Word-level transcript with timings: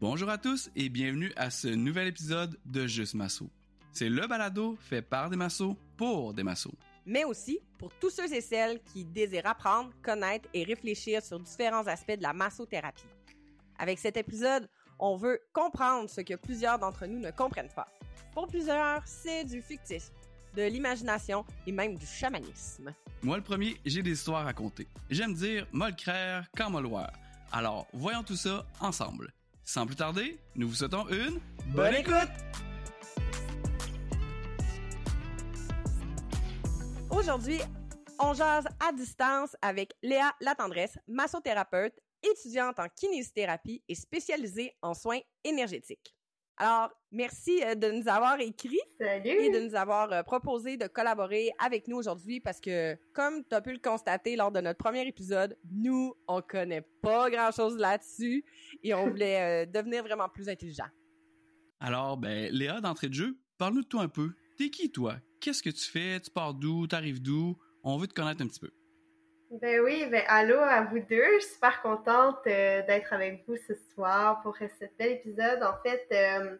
Bonjour 0.00 0.28
à 0.28 0.38
tous 0.38 0.70
et 0.76 0.90
bienvenue 0.90 1.32
à 1.34 1.50
ce 1.50 1.66
nouvel 1.66 2.06
épisode 2.06 2.56
de 2.64 2.86
Juste 2.86 3.14
Masso. 3.14 3.50
C'est 3.90 4.08
le 4.08 4.28
balado 4.28 4.76
fait 4.78 5.02
par 5.02 5.28
des 5.28 5.36
massos 5.36 5.76
pour 5.96 6.32
des 6.32 6.44
massos. 6.44 6.76
mais 7.04 7.24
aussi 7.24 7.58
pour 7.78 7.92
tous 7.98 8.10
ceux 8.10 8.32
et 8.32 8.40
celles 8.40 8.80
qui 8.92 9.04
désirent 9.04 9.48
apprendre, 9.48 9.90
connaître 10.00 10.48
et 10.54 10.62
réfléchir 10.62 11.20
sur 11.20 11.40
différents 11.40 11.84
aspects 11.88 12.16
de 12.16 12.22
la 12.22 12.32
massothérapie. 12.32 13.08
Avec 13.76 13.98
cet 13.98 14.16
épisode, 14.16 14.68
on 15.00 15.16
veut 15.16 15.40
comprendre 15.52 16.08
ce 16.08 16.20
que 16.20 16.34
plusieurs 16.36 16.78
d'entre 16.78 17.06
nous 17.06 17.18
ne 17.18 17.32
comprennent 17.32 17.72
pas. 17.74 17.88
Pour 18.32 18.46
plusieurs, 18.46 19.02
c'est 19.04 19.44
du 19.44 19.60
fictif, 19.60 20.12
de 20.54 20.62
l'imagination 20.62 21.44
et 21.66 21.72
même 21.72 21.96
du 21.96 22.06
chamanisme. 22.06 22.94
Moi 23.24 23.36
le 23.36 23.42
premier, 23.42 23.80
j'ai 23.84 24.02
des 24.02 24.12
histoires 24.12 24.42
à 24.42 24.44
raconter. 24.44 24.86
J'aime 25.10 25.34
dire 25.34 25.66
molle 25.72 25.96
craire 25.96 26.46
quand. 26.56 26.70
Alors, 27.50 27.88
voyons 27.92 28.22
tout 28.22 28.36
ça 28.36 28.64
ensemble. 28.80 29.32
Sans 29.68 29.84
plus 29.84 29.96
tarder, 29.96 30.40
nous 30.54 30.66
vous 30.66 30.76
souhaitons 30.76 31.06
une 31.10 31.40
Bonne 31.74 31.94
écoute! 31.94 32.14
Aujourd'hui, 37.10 37.58
on 38.18 38.32
jase 38.32 38.64
à 38.80 38.94
distance 38.94 39.54
avec 39.60 39.92
Léa 40.02 40.32
Latendresse, 40.40 40.96
massothérapeute, 41.06 41.92
étudiante 42.22 42.78
en 42.78 42.86
kinésithérapie 42.88 43.84
et 43.86 43.94
spécialisée 43.94 44.74
en 44.80 44.94
soins 44.94 45.20
énergétiques. 45.44 46.17
Alors, 46.60 46.90
merci 47.12 47.62
euh, 47.62 47.76
de 47.76 47.88
nous 47.92 48.08
avoir 48.08 48.40
écrit 48.40 48.80
Salut! 49.00 49.28
et 49.28 49.50
de 49.50 49.60
nous 49.60 49.76
avoir 49.76 50.12
euh, 50.12 50.24
proposé 50.24 50.76
de 50.76 50.88
collaborer 50.88 51.52
avec 51.64 51.86
nous 51.86 51.96
aujourd'hui 51.96 52.40
parce 52.40 52.60
que, 52.60 52.96
comme 53.14 53.44
tu 53.48 53.54
as 53.54 53.60
pu 53.60 53.70
le 53.70 53.78
constater 53.78 54.34
lors 54.34 54.50
de 54.50 54.60
notre 54.60 54.78
premier 54.78 55.06
épisode, 55.06 55.56
nous, 55.70 56.14
on 56.26 56.42
connaît 56.42 56.84
pas 57.00 57.30
grand-chose 57.30 57.76
là-dessus 57.78 58.44
et 58.82 58.92
on 58.92 59.08
voulait 59.08 59.66
euh, 59.66 59.66
devenir 59.72 60.02
vraiment 60.02 60.28
plus 60.28 60.48
intelligent. 60.48 60.88
Alors, 61.78 62.16
ben, 62.16 62.52
Léa, 62.52 62.80
d'entrée 62.80 63.08
de 63.08 63.14
jeu, 63.14 63.38
parle-nous 63.56 63.82
de 63.82 63.86
toi 63.88 64.02
un 64.02 64.08
peu. 64.08 64.32
T'es 64.56 64.68
qui, 64.68 64.90
toi? 64.90 65.14
Qu'est-ce 65.40 65.62
que 65.62 65.70
tu 65.70 65.88
fais? 65.88 66.18
Tu 66.18 66.28
pars 66.32 66.54
d'où? 66.54 66.88
T'arrives 66.88 67.22
d'où? 67.22 67.56
On 67.84 67.98
veut 67.98 68.08
te 68.08 68.14
connaître 68.14 68.42
un 68.42 68.48
petit 68.48 68.58
peu. 68.58 68.70
Ben 69.50 69.80
oui, 69.80 70.06
ben 70.10 70.22
allô 70.28 70.58
à 70.58 70.82
vous 70.82 71.00
deux. 71.00 71.40
Super 71.40 71.80
contente 71.82 72.46
euh, 72.46 72.82
d'être 72.86 73.12
avec 73.12 73.44
vous 73.46 73.56
ce 73.56 73.74
soir 73.94 74.40
pour 74.42 74.56
ce 74.56 74.84
bel 74.98 75.12
épisode. 75.12 75.62
En 75.62 75.76
fait, 75.82 76.06
euh, 76.12 76.56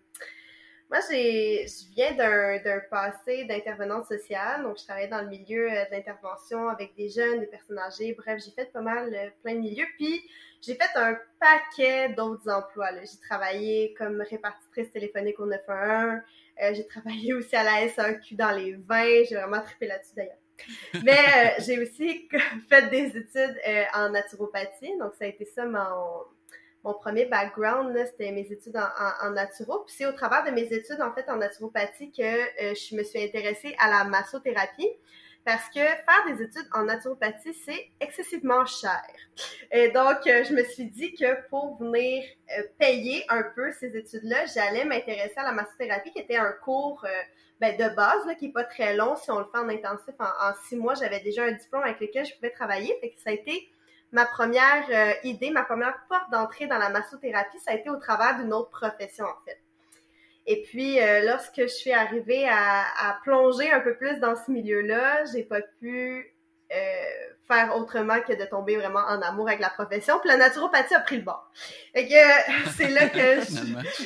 moi, 0.91 1.00
j'ai, 1.11 1.67
je 1.67 1.95
viens 1.95 2.14
d'un, 2.14 2.80
passé 2.91 3.45
d'intervenante 3.45 4.06
sociale. 4.06 4.62
Donc, 4.62 4.78
je 4.78 4.84
travaillais 4.84 5.08
dans 5.08 5.20
le 5.20 5.28
milieu 5.28 5.70
euh, 5.70 5.84
de 5.84 5.91
l'intervention 5.91 6.67
avec 6.69 6.95
des 6.97 7.11
jeunes, 7.11 7.41
des 7.41 7.47
personnes 7.47 7.78
âgées. 7.78 8.14
Bref, 8.14 8.42
j'ai 8.42 8.53
fait 8.53 8.72
pas 8.72 8.80
mal 8.80 9.12
euh, 9.14 9.28
plein 9.42 9.55
de 9.55 9.61
milieux. 9.61 9.86
Puis, 9.98 10.23
j'ai 10.62 10.75
fait 10.75 10.89
un 10.97 11.19
paquet 11.39 12.08
d'autres 12.14 12.48
emplois. 12.50 12.89
J'ai 13.00 13.20
travaillé 13.28 13.95
comme 13.98 14.23
répartitrice 14.23 14.91
téléphonique 14.91 15.39
au 15.39 15.47
911. 15.47 16.23
Euh, 16.62 16.75
j'ai 16.75 16.86
travaillé 16.86 17.34
aussi 17.34 17.55
à 17.55 17.64
la 17.64 17.86
SAQ 17.91 18.34
dans 18.36 18.52
les 18.52 18.73
vins. 18.73 19.25
J'ai 19.28 19.36
vraiment 19.36 19.61
trippé 19.61 19.89
là-dessus 19.89 20.14
d'ailleurs. 20.17 20.39
Mais 21.05 21.12
euh, 21.12 21.48
j'ai 21.61 21.81
aussi 21.81 22.28
fait 22.69 22.89
des 22.91 23.17
études 23.17 23.56
euh, 23.67 23.84
en 23.95 24.11
naturopathie. 24.11 24.97
Donc, 24.98 25.14
ça 25.14 25.25
a 25.25 25.28
été 25.28 25.45
ça 25.45 25.64
mon, 25.64 26.25
mon 26.84 26.95
premier 26.95 27.27
background. 27.27 27.97
C'était 28.06 28.33
mes 28.33 28.51
études 28.51 28.77
en, 28.77 29.27
en, 29.27 29.31
naturo. 29.31 29.84
Puis 29.86 29.97
c'est 29.98 30.06
au 30.06 30.12
travers 30.12 30.45
de 30.45 30.51
mes 30.51 30.73
études, 30.73 31.01
en 31.01 31.12
fait, 31.12 31.29
en 31.29 31.36
naturopathie 31.36 32.12
que 32.12 32.23
euh, 32.23 32.75
je 32.75 32.97
me 32.97 33.03
suis 33.03 33.23
intéressée 33.23 33.75
à 33.79 33.91
la 33.91 34.05
massothérapie. 34.05 34.91
Parce 35.45 35.69
que 35.69 35.81
faire 35.81 36.27
des 36.27 36.42
études 36.42 36.69
en 36.75 36.84
naturopathie, 36.84 37.55
c'est 37.64 37.89
excessivement 38.01 38.67
cher. 38.67 39.03
Et 39.73 39.89
donc, 39.89 40.19
je 40.27 40.53
me 40.53 40.62
suis 40.64 40.91
dit 40.91 41.14
que 41.14 41.48
pour 41.48 41.79
venir 41.79 42.23
payer 42.79 43.25
un 43.31 43.45
peu 43.55 43.73
ces 43.73 43.97
études-là, 43.97 44.45
j'allais 44.55 44.84
m'intéresser 44.84 45.39
à 45.39 45.45
la 45.45 45.53
massothérapie, 45.53 46.11
qui 46.11 46.19
était 46.19 46.36
un 46.36 46.53
cours 46.53 47.06
ben, 47.61 47.77
de 47.77 47.95
base, 47.95 48.27
là, 48.27 48.35
qui 48.35 48.46
est 48.46 48.52
pas 48.52 48.64
très 48.64 48.95
long. 48.95 49.17
Si 49.17 49.30
on 49.30 49.39
le 49.39 49.45
fait 49.45 49.58
en 49.58 49.69
intensif 49.69 50.14
en, 50.19 50.52
six 50.69 50.77
mois, 50.77 50.95
j'avais 50.95 51.20
déjà 51.20 51.45
un 51.45 51.52
diplôme 51.52 51.83
avec 51.83 52.01
lequel 52.01 52.24
je 52.24 52.35
pouvais 52.35 52.51
travailler. 52.51 52.96
Fait 53.01 53.11
que 53.11 53.20
ça 53.20 53.30
a 53.30 53.33
été 53.33 53.69
ma 54.13 54.27
première 54.27 54.86
euh, 54.91 55.13
idée, 55.24 55.51
ma 55.51 55.64
première 55.64 55.98
porte 56.08 56.30
d'entrée 56.30 56.67
dans 56.67 56.79
la 56.79 56.89
massothérapie, 56.89 57.58
ça 57.58 57.73
a 57.73 57.74
été 57.74 57.91
au 57.91 57.96
travers 57.96 58.39
d'une 58.39 58.52
autre 58.52 58.70
profession, 58.70 59.24
en 59.24 59.45
fait. 59.45 59.58
Et 60.46 60.63
puis, 60.63 61.01
euh, 61.01 61.27
lorsque 61.27 61.61
je 61.61 61.67
suis 61.67 61.92
arrivée 61.92 62.48
à, 62.48 62.85
à, 63.07 63.19
plonger 63.23 63.70
un 63.70 63.80
peu 63.80 63.96
plus 63.96 64.19
dans 64.19 64.35
ce 64.35 64.51
milieu-là, 64.51 65.25
j'ai 65.27 65.42
pas 65.42 65.61
pu 65.79 66.33
euh, 66.70 66.77
faire 67.46 67.75
autrement 67.77 68.20
que 68.20 68.35
de 68.35 68.45
tomber 68.45 68.77
vraiment 68.77 69.01
en 69.01 69.23
amour 69.23 69.48
avec 69.48 69.61
la 69.61 69.70
profession. 69.70 70.19
Puis 70.20 70.29
la 70.29 70.36
naturopathie 70.36 70.95
a 70.95 71.01
pris 71.01 71.17
le 71.17 71.23
bord. 71.23 71.51
Fait 71.95 72.07
que 72.07 72.14
c'est 72.77 72.89
là 72.89 73.08
que 73.08 73.40
je, 73.40 74.05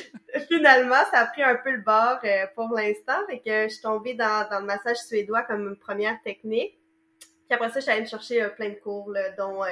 finalement, 0.55 1.03
ça 1.11 1.19
a 1.19 1.25
pris 1.25 1.43
un 1.43 1.55
peu 1.55 1.71
le 1.71 1.81
bord 1.81 2.19
euh, 2.23 2.45
pour 2.55 2.69
l'instant. 2.73 3.25
Fait 3.27 3.39
que 3.39 3.63
je 3.63 3.73
suis 3.73 3.81
tombée 3.81 4.13
dans, 4.13 4.47
le 4.51 4.65
massage 4.65 4.97
suédois 4.97 5.43
comme 5.43 5.67
une 5.67 5.77
première 5.77 6.21
technique. 6.23 6.77
Puis 7.19 7.55
après 7.55 7.69
ça, 7.69 7.75
je 7.75 7.81
suis 7.81 7.91
allée 7.91 8.01
me 8.01 8.07
chercher 8.07 8.41
euh, 8.41 8.49
plein 8.49 8.69
de 8.69 8.75
cours, 8.75 9.13
dont 9.37 9.63
euh, 9.63 9.67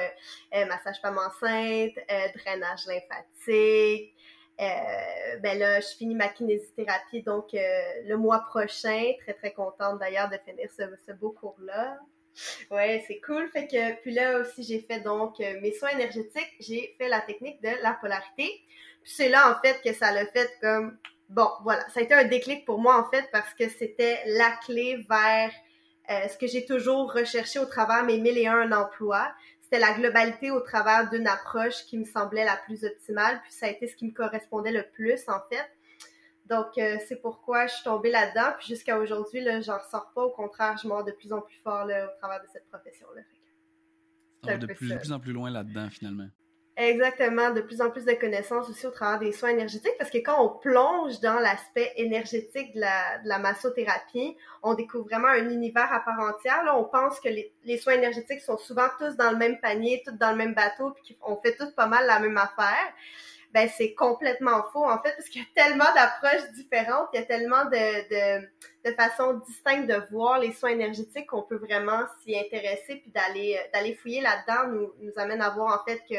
euh, 0.54 0.66
massage 0.66 1.00
femme 1.00 1.18
enceinte, 1.18 1.96
euh, 2.10 2.26
drainage 2.36 2.86
lymphatique. 2.86 4.14
Euh, 4.60 5.38
ben 5.40 5.58
là, 5.58 5.80
je 5.80 5.88
finis 5.96 6.14
ma 6.14 6.28
kinésithérapie 6.28 7.22
donc 7.22 7.54
euh, 7.54 7.58
le 8.06 8.16
mois 8.16 8.40
prochain. 8.40 9.12
Très 9.22 9.34
très 9.34 9.52
contente 9.52 9.98
d'ailleurs 9.98 10.28
de 10.28 10.36
finir 10.44 10.68
ce, 10.76 10.82
ce 11.06 11.12
beau 11.12 11.30
cours-là. 11.30 11.98
Ouais, 12.70 13.04
c'est 13.06 13.20
cool. 13.20 13.48
Fait 13.48 13.66
que 13.66 14.00
puis 14.02 14.12
là 14.12 14.38
aussi 14.40 14.62
j'ai 14.62 14.80
fait 14.80 15.00
donc 15.00 15.40
euh, 15.40 15.60
mes 15.60 15.72
soins 15.72 15.90
énergétiques. 15.90 16.52
J'ai 16.60 16.94
fait 16.98 17.08
la 17.08 17.20
technique 17.20 17.60
de 17.62 17.70
la 17.82 17.94
polarité. 17.94 18.50
Puis 19.02 19.12
c'est 19.14 19.28
là 19.28 19.50
en 19.50 19.60
fait 19.60 19.80
que 19.84 19.92
ça 19.92 20.12
l'a 20.12 20.26
fait 20.26 20.50
comme 20.60 20.98
bon, 21.28 21.48
voilà, 21.62 21.88
ça 21.88 22.00
a 22.00 22.02
été 22.02 22.14
un 22.14 22.24
déclic 22.24 22.64
pour 22.64 22.80
moi 22.80 22.98
en 22.98 23.10
fait 23.10 23.28
parce 23.32 23.52
que 23.54 23.68
c'était 23.68 24.20
la 24.26 24.50
clé 24.64 25.04
vers 25.08 25.50
euh, 26.10 26.28
ce 26.28 26.36
que 26.36 26.46
j'ai 26.46 26.64
toujours 26.64 27.12
recherché 27.12 27.58
au 27.58 27.66
travers 27.66 28.04
mes 28.04 28.18
mille 28.18 28.38
et 28.38 28.46
un 28.46 28.72
emplois. 28.72 29.32
C'était 29.60 29.78
la 29.78 29.92
globalité 29.92 30.50
au 30.50 30.60
travers 30.60 31.08
d'une 31.08 31.26
approche 31.26 31.84
qui 31.86 31.96
me 31.96 32.04
semblait 32.04 32.44
la 32.44 32.56
plus 32.56 32.84
optimale, 32.84 33.40
puis 33.42 33.52
ça 33.52 33.66
a 33.66 33.68
été 33.70 33.86
ce 33.86 33.96
qui 33.96 34.06
me 34.06 34.12
correspondait 34.12 34.72
le 34.72 34.84
plus 34.92 35.28
en 35.28 35.40
fait. 35.50 35.70
Donc 36.46 36.76
euh, 36.76 36.98
c'est 37.08 37.22
pourquoi 37.22 37.66
je 37.66 37.74
suis 37.74 37.84
tombée 37.84 38.10
là-dedans, 38.10 38.54
puis 38.58 38.68
jusqu'à 38.68 38.98
aujourd'hui 38.98 39.40
là, 39.40 39.60
j'en 39.60 39.78
ressors 39.78 40.12
pas. 40.14 40.22
Au 40.22 40.30
contraire, 40.30 40.76
je 40.82 40.86
mords 40.86 41.04
de 41.04 41.12
plus 41.12 41.32
en 41.32 41.40
plus 41.40 41.58
fort 41.64 41.86
là, 41.86 42.06
au 42.06 42.18
travers 42.18 42.42
de 42.42 42.48
cette 42.52 42.68
profession-là. 42.68 43.22
On 44.44 44.48
va 44.48 44.58
plus, 44.58 44.88
de 44.88 44.96
plus 44.96 45.12
en 45.12 45.20
plus 45.20 45.32
loin 45.32 45.50
là-dedans, 45.50 45.88
finalement. 45.88 46.26
Exactement, 46.74 47.50
de 47.50 47.60
plus 47.60 47.82
en 47.82 47.90
plus 47.90 48.06
de 48.06 48.12
connaissances 48.12 48.66
aussi 48.70 48.86
au 48.86 48.90
travers 48.90 49.18
des 49.18 49.32
soins 49.32 49.50
énergétiques, 49.50 49.92
parce 49.98 50.10
que 50.10 50.16
quand 50.18 50.42
on 50.42 50.48
plonge 50.58 51.20
dans 51.20 51.38
l'aspect 51.38 51.92
énergétique 51.96 52.74
de 52.74 52.80
la, 52.80 53.18
de 53.18 53.28
la 53.28 53.38
massothérapie, 53.38 54.38
on 54.62 54.72
découvre 54.72 55.04
vraiment 55.04 55.28
un 55.28 55.50
univers 55.50 55.92
à 55.92 56.00
part 56.00 56.18
entière. 56.18 56.64
Là, 56.64 56.78
on 56.78 56.84
pense 56.84 57.20
que 57.20 57.28
les, 57.28 57.52
les 57.64 57.76
soins 57.76 57.92
énergétiques 57.92 58.40
sont 58.40 58.56
souvent 58.56 58.88
tous 58.98 59.16
dans 59.16 59.32
le 59.32 59.36
même 59.36 59.60
panier, 59.60 60.02
tous 60.06 60.12
dans 60.12 60.30
le 60.30 60.36
même 60.36 60.54
bateau, 60.54 60.92
puis 60.92 61.14
qu'on 61.20 61.36
fait 61.42 61.54
tous 61.56 61.70
pas 61.72 61.86
mal 61.86 62.06
la 62.06 62.20
même 62.20 62.38
affaire. 62.38 62.94
Ben, 63.52 63.68
c'est 63.68 63.92
complètement 63.92 64.62
faux, 64.72 64.86
en 64.86 64.98
fait, 65.02 65.12
parce 65.14 65.28
qu'il 65.28 65.42
y 65.42 65.44
a 65.44 65.62
tellement 65.66 65.84
d'approches 65.94 66.50
différentes, 66.54 67.08
il 67.12 67.20
y 67.20 67.22
a 67.22 67.26
tellement 67.26 67.66
de, 67.66 68.40
de, 68.40 68.48
de 68.86 68.94
façons 68.94 69.34
distinctes 69.46 69.86
de 69.86 70.02
voir 70.10 70.38
les 70.38 70.52
soins 70.54 70.70
énergétiques 70.70 71.26
qu'on 71.26 71.42
peut 71.42 71.58
vraiment 71.58 72.00
s'y 72.22 72.34
intéresser, 72.34 72.96
puis 72.96 73.10
d'aller 73.10 73.60
d'aller 73.74 73.94
fouiller 73.94 74.22
là-dedans 74.22 74.68
nous, 74.68 74.92
nous 75.00 75.12
amène 75.18 75.42
à 75.42 75.50
voir, 75.50 75.78
en 75.78 75.84
fait, 75.86 76.00
que 76.08 76.16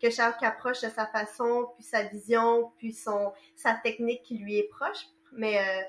que 0.00 0.10
chaque 0.10 0.42
approche 0.42 0.84
a 0.84 0.90
sa 0.90 1.06
façon, 1.06 1.68
puis 1.74 1.84
sa 1.84 2.02
vision, 2.04 2.72
puis 2.78 2.92
son 2.92 3.32
sa 3.54 3.74
technique 3.74 4.22
qui 4.22 4.38
lui 4.38 4.58
est 4.58 4.68
proche. 4.68 5.06
Mais 5.32 5.58
euh, 5.58 5.82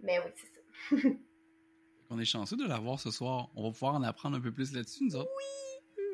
mais 0.00 0.18
oui, 0.20 0.30
c'est 0.36 1.02
ça. 1.02 1.08
On 2.10 2.18
est 2.18 2.24
chanceux 2.24 2.56
de 2.56 2.66
l'avoir 2.66 2.98
ce 2.98 3.10
soir. 3.10 3.48
On 3.54 3.64
va 3.64 3.70
pouvoir 3.70 3.94
en 3.94 4.02
apprendre 4.02 4.36
un 4.38 4.40
peu 4.40 4.50
plus 4.52 4.72
là-dessus, 4.74 5.04
nous 5.04 5.16
autres. 5.16 5.30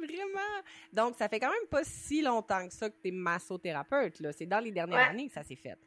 Vraiment! 0.02 0.62
Donc, 0.92 1.14
ça 1.16 1.28
fait 1.28 1.38
quand 1.40 1.50
même 1.50 1.66
pas 1.70 1.82
si 1.84 2.20
longtemps 2.22 2.66
que 2.66 2.72
ça 2.74 2.90
que 2.90 2.94
tu 3.00 3.08
es 3.08 3.10
massothérapeute. 3.12 4.20
là. 4.20 4.32
C'est 4.32 4.46
dans 4.46 4.58
les 4.58 4.70
dernières 4.72 4.98
Ouais. 4.98 5.04
années 5.10 5.28
que 5.28 5.34
ça 5.34 5.42
s'est 5.44 5.56
fait. 5.56 5.78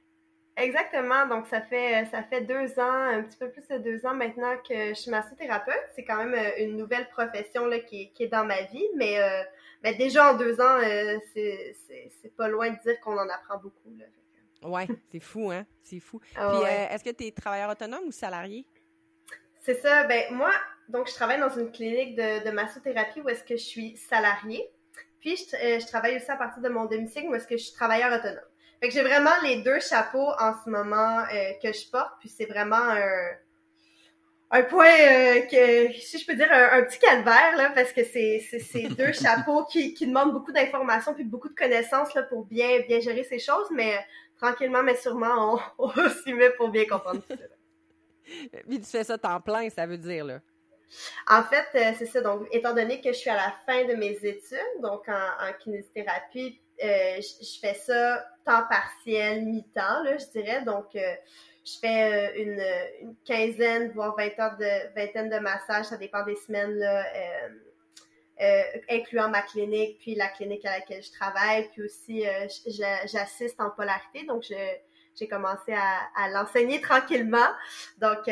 Exactement. 0.56 1.28
Donc 1.28 1.46
ça 1.48 1.62
fait 1.62 2.06
ça 2.10 2.24
fait 2.24 2.42
deux 2.42 2.80
ans, 2.80 2.92
un 3.14 3.22
petit 3.22 3.38
peu 3.38 3.52
plus 3.52 3.68
de 3.68 3.78
deux 3.78 4.04
ans 4.08 4.16
maintenant 4.16 4.56
que 4.68 4.90
je 4.90 4.94
suis 4.96 5.12
massothérapeute. 5.12 5.84
C'est 5.96 6.04
quand 6.04 6.18
même 6.18 6.34
euh, 6.34 6.64
une 6.66 6.78
nouvelle 6.78 7.08
profession 7.10 7.68
là 7.68 7.78
qui 7.80 8.02
est, 8.04 8.08
qui 8.10 8.24
est 8.24 8.28
dans 8.28 8.44
ma 8.44 8.64
vie, 8.64 8.88
mais 8.96 9.20
euh, 9.20 9.44
mais 9.84 9.94
déjà 9.96 10.32
en 10.32 10.38
deux 10.38 10.60
ans, 10.60 10.80
euh, 10.84 11.18
c'est 11.34 12.36
pas 12.36 12.48
loin 12.48 12.70
de 12.70 12.80
dire 12.84 13.00
qu'on 13.02 13.18
en 13.18 13.30
apprend 13.30 13.58
beaucoup 13.58 13.94
là. 13.98 14.06
Ouais, 14.64 14.88
c'est 15.12 15.20
fou, 15.20 15.52
hein? 15.52 15.66
C'est 15.84 16.00
fou. 16.00 16.20
Ah 16.36 16.50
Puis, 16.52 16.64
ouais. 16.64 16.88
euh, 16.90 16.96
est-ce 16.96 17.04
que 17.04 17.12
tu 17.12 17.26
es 17.26 17.32
travailleur 17.32 17.70
autonome 17.70 18.06
ou 18.08 18.12
salarié? 18.12 18.66
C'est 19.62 19.80
ça. 19.82 20.04
Ben 20.06 20.34
moi, 20.34 20.52
donc 20.90 21.08
je 21.10 21.14
travaille 21.14 21.40
dans 21.40 21.56
une 21.56 21.72
clinique 21.72 22.16
de, 22.16 22.44
de 22.44 22.52
massothérapie 22.52 23.22
où 23.22 23.30
est-ce 23.30 23.44
que 23.44 23.56
je 23.58 23.64
suis 23.64 23.98
salariée. 23.98 24.68
Puis 25.20 25.36
je, 25.36 25.56
euh, 25.56 25.80
je 25.80 25.86
travaille 25.88 26.16
aussi 26.16 26.32
à 26.32 26.38
partir 26.38 26.62
de 26.64 26.70
mon 26.70 26.86
domicile 26.86 27.28
où 27.28 27.36
est-ce 27.36 27.48
que 27.48 27.58
je 27.58 27.64
suis 27.64 27.74
travailleur 27.74 28.12
autonome. 28.18 28.40
Fait 28.80 28.88
que 28.90 28.94
j'ai 28.94 29.02
vraiment 29.04 29.32
les 29.44 29.62
deux 29.62 29.80
chapeaux 29.80 30.32
en 30.40 30.54
ce 30.64 30.70
moment 30.70 31.20
euh, 31.34 31.52
que 31.62 31.72
je 31.74 31.90
porte. 31.92 32.14
Puis 32.20 32.30
c'est 32.30 32.46
vraiment 32.46 32.76
un, 32.78 33.30
un 34.50 34.64
point 34.64 34.88
euh, 34.88 35.42
que, 35.42 35.94
si 35.94 36.18
je 36.18 36.26
peux 36.26 36.36
dire, 36.36 36.48
un, 36.52 36.82
petit 36.84 37.00
calvaire, 37.00 37.58
là, 37.58 37.72
parce 37.76 37.92
que 37.92 38.04
c'est, 38.04 38.42
deux 38.98 39.12
chapeaux 39.12 39.66
qui, 39.66 39.94
qui 39.94 40.08
demandent 40.08 40.32
beaucoup 40.32 40.52
d'informations 40.52 41.14
puis 41.14 41.26
beaucoup 41.26 41.50
de 41.50 41.56
connaissances 41.56 42.14
là, 42.14 42.24
pour 42.24 42.46
bien, 42.46 42.80
bien 42.88 43.00
gérer 43.00 43.24
ces 43.24 43.40
choses, 43.40 43.68
mais 43.72 43.98
tranquillement, 44.38 44.84
mais 44.84 44.96
sûrement, 44.96 45.60
on, 45.78 45.90
on 45.98 46.10
s'y 46.10 46.34
met 46.34 46.52
pour 46.52 46.70
bien 46.70 46.86
comprendre 46.86 47.22
tout 47.22 47.36
ça. 47.36 48.60
Puis 48.68 48.80
tu 48.80 48.86
fais 48.86 49.04
ça 49.04 49.18
temps 49.18 49.42
plein, 49.42 49.70
ça 49.70 49.86
veut 49.86 49.98
dire, 49.98 50.26
là. 50.26 50.40
En 51.30 51.44
fait, 51.44 51.68
euh, 51.76 51.94
c'est 51.98 52.06
ça. 52.06 52.22
Donc, 52.22 52.48
étant 52.52 52.74
donné 52.74 53.02
que 53.02 53.12
je 53.12 53.18
suis 53.18 53.30
à 53.30 53.36
la 53.36 53.54
fin 53.66 53.84
de 53.86 53.94
mes 53.94 54.18
études, 54.24 54.82
donc 54.82 55.08
en, 55.10 55.12
en 55.12 55.54
kinésithérapie, 55.60 56.62
euh, 56.84 57.22
je, 57.22 57.60
fais 57.60 57.74
ça 57.74 58.26
temps 58.46 58.64
partiel, 58.70 59.46
mi-temps, 59.46 60.04
là, 60.04 60.18
je 60.18 60.26
dirais. 60.40 60.62
Donc, 60.64 60.96
euh, 60.96 61.16
je 61.66 61.80
fais 61.80 62.32
euh, 62.38 62.44
une, 63.02 63.16
quinzaine, 63.26 63.92
voire 63.92 64.16
vingt 64.16 64.40
heures 64.40 64.58
de, 64.58 64.96
vingtaine 64.96 65.30
de 65.30 65.40
massages, 65.40 65.86
ça 65.86 65.98
dépend 65.98 66.24
des 66.24 66.36
semaines, 66.36 66.76
là, 66.76 67.06
incluant 68.90 69.30
ma 69.30 69.42
clinique, 69.42 69.98
puis 70.00 70.14
la 70.14 70.28
clinique 70.28 70.64
à 70.66 70.78
laquelle 70.78 71.04
je 71.04 71.12
travaille, 71.12 71.68
puis 71.70 71.84
aussi 71.84 72.24
j'assiste 73.06 73.60
en 73.60 73.72
polarité. 73.72 74.24
Donc, 74.26 74.44
j'ai 74.44 75.28
commencé 75.28 75.74
à, 75.74 76.02
à 76.16 76.30
l'enseigner 76.30 76.80
tranquillement. 76.80 77.50
Donc, 77.98 78.30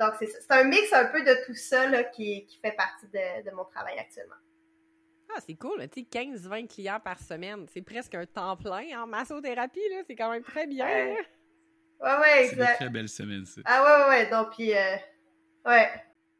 donc 0.00 0.14
c'est 0.18 0.26
C'est 0.26 0.50
un 0.50 0.64
mix 0.64 0.92
un 0.92 1.04
peu 1.06 1.22
de 1.22 1.46
tout 1.46 1.54
ça 1.54 1.86
là, 1.86 2.02
qui, 2.02 2.46
qui 2.46 2.58
fait 2.58 2.72
partie 2.72 3.06
de, 3.06 3.48
de 3.48 3.54
mon 3.54 3.64
travail 3.64 3.96
actuellement. 3.98 4.34
Ah, 5.34 5.40
c'est 5.46 5.54
cool, 5.54 5.86
tu 5.88 6.00
sais, 6.00 6.06
15-20 6.06 6.68
clients 6.68 7.00
par 7.00 7.18
semaine. 7.18 7.66
C'est 7.72 7.82
presque 7.82 8.14
un 8.14 8.24
temps 8.26 8.56
plein 8.56 9.02
en 9.02 9.06
massothérapie, 9.06 9.80
là. 9.90 10.02
C'est 10.06 10.16
quand 10.16 10.30
même 10.30 10.42
très 10.42 10.66
bien. 10.66 10.86
Ouais, 10.86 11.16
ouais, 12.00 12.18
ouais 12.18 12.48
C'est 12.48 12.56
une 12.56 12.74
très 12.74 12.88
belle 12.88 13.08
semaine, 13.08 13.44
ça. 13.44 13.60
Ah, 13.64 13.82
ouais, 13.82 14.04
ouais, 14.04 14.08
ouais. 14.08 14.30
Donc, 14.30 14.54
puis, 14.54 14.74
euh, 14.74 14.96
ouais. 15.66 15.88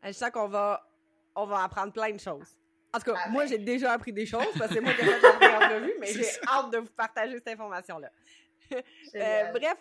Je 0.05 0.12
sens 0.12 0.31
qu'on 0.31 0.49
va, 0.49 0.88
on 1.35 1.46
va 1.46 1.64
apprendre 1.64 1.93
plein 1.93 2.12
de 2.12 2.20
choses. 2.20 2.56
En 2.94 2.99
tout 2.99 3.12
cas, 3.12 3.20
ah, 3.25 3.29
moi, 3.29 3.44
j'ai 3.44 3.58
déjà 3.58 3.93
appris 3.93 4.12
des 4.12 4.25
choses 4.25 4.46
parce 4.58 4.69
que 4.69 4.75
c'est 4.75 4.81
moi 4.81 4.94
qui 4.94 5.02
ai 5.02 5.05
fait 5.05 5.38
la 5.41 5.56
entrevue, 5.67 5.94
mais 6.00 6.06
j'ai 6.06 6.25
hâte 6.49 6.73
de 6.73 6.79
vous 6.79 6.91
partager 6.96 7.34
cette 7.34 7.49
information-là. 7.49 8.11
Euh, 8.70 9.52
bref, 9.52 9.79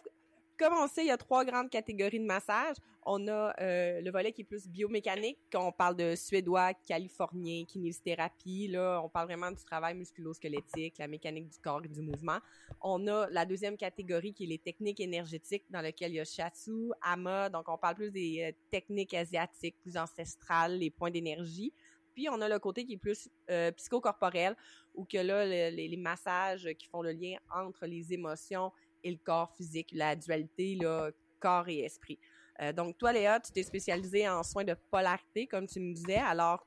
comme 0.58 0.74
on 0.74 0.88
sait, 0.88 1.04
il 1.04 1.08
y 1.08 1.12
a 1.12 1.18
trois 1.18 1.46
grandes 1.46 1.70
catégories 1.70 2.20
de 2.20 2.26
massage. 2.26 2.78
On 3.06 3.28
a 3.28 3.54
euh, 3.62 4.02
le 4.02 4.12
volet 4.12 4.34
qui 4.34 4.42
est 4.42 4.44
plus 4.44 4.68
biomécanique, 4.68 5.38
quand 5.52 5.66
on 5.66 5.72
parle 5.72 5.96
de 5.96 6.16
suédois, 6.16 6.74
californien, 6.86 7.64
kinésithérapie. 7.66 8.68
Là, 8.68 9.02
on 9.04 9.08
parle 9.08 9.28
vraiment 9.28 9.52
du 9.52 9.64
travail 9.64 9.96
musculo-squelettique, 9.96 10.98
la 10.98 11.08
mécanique 11.08 11.48
du 11.48 11.58
corps 11.60 11.82
et 11.86 11.88
du 11.88 12.02
mouvement. 12.02 12.40
On 12.82 13.08
a 13.08 13.30
la 13.30 13.46
deuxième 13.46 13.78
catégorie 13.78 14.34
qui 14.34 14.44
est 14.44 14.48
les 14.48 14.58
techniques 14.58 15.00
énergétiques, 15.00 15.64
dans 15.70 15.82
lequel 15.82 16.12
il 16.12 16.16
y 16.16 16.20
a 16.20 16.26
Shatsu, 16.26 16.92
Ama. 17.02 17.50
Donc, 17.50 17.70
on 17.70 17.78
parle 17.78 17.96
plus 17.96 18.12
des 18.12 18.44
euh, 18.44 18.52
techniques 18.70 19.14
asiatiques, 19.14 19.78
plus 19.82 19.96
ancestrales, 19.96 20.78
les 20.78 20.90
points 20.90 21.12
d'énergie. 21.12 21.72
Puis, 22.14 22.28
on 22.30 22.42
a 22.42 22.50
le 22.50 22.60
côté 22.60 22.84
qui 22.84 22.94
est 22.94 22.98
plus 22.98 23.30
euh, 23.52 23.72
psychocorporel, 23.72 24.56
où 24.96 25.06
que 25.06 25.20
là, 25.20 25.46
les, 25.46 25.98
massages 25.98 26.68
qui 26.78 26.88
font 26.88 27.04
le 27.04 27.12
lien 27.12 27.38
entre 27.54 27.86
les 27.86 28.12
émotions 28.12 28.72
et 29.04 29.12
le 29.12 29.18
corps 29.18 29.54
physique, 29.56 29.90
la 29.94 30.16
dualité, 30.16 30.76
là, 30.76 31.12
corps 31.40 31.68
et 31.68 31.80
esprit. 31.80 32.20
Euh, 32.62 32.74
donc, 32.74 32.98
toi, 32.98 33.14
Léa, 33.14 33.40
tu 33.40 33.52
t'es 33.52 33.64
spécialisée 33.64 34.28
en 34.28 34.44
soins 34.44 34.64
de 34.64 34.76
polarité, 34.92 35.48
comme 35.48 35.68
tu 35.68 35.80
nous 35.80 35.94
disais. 35.94 36.18
Alors, 36.18 36.66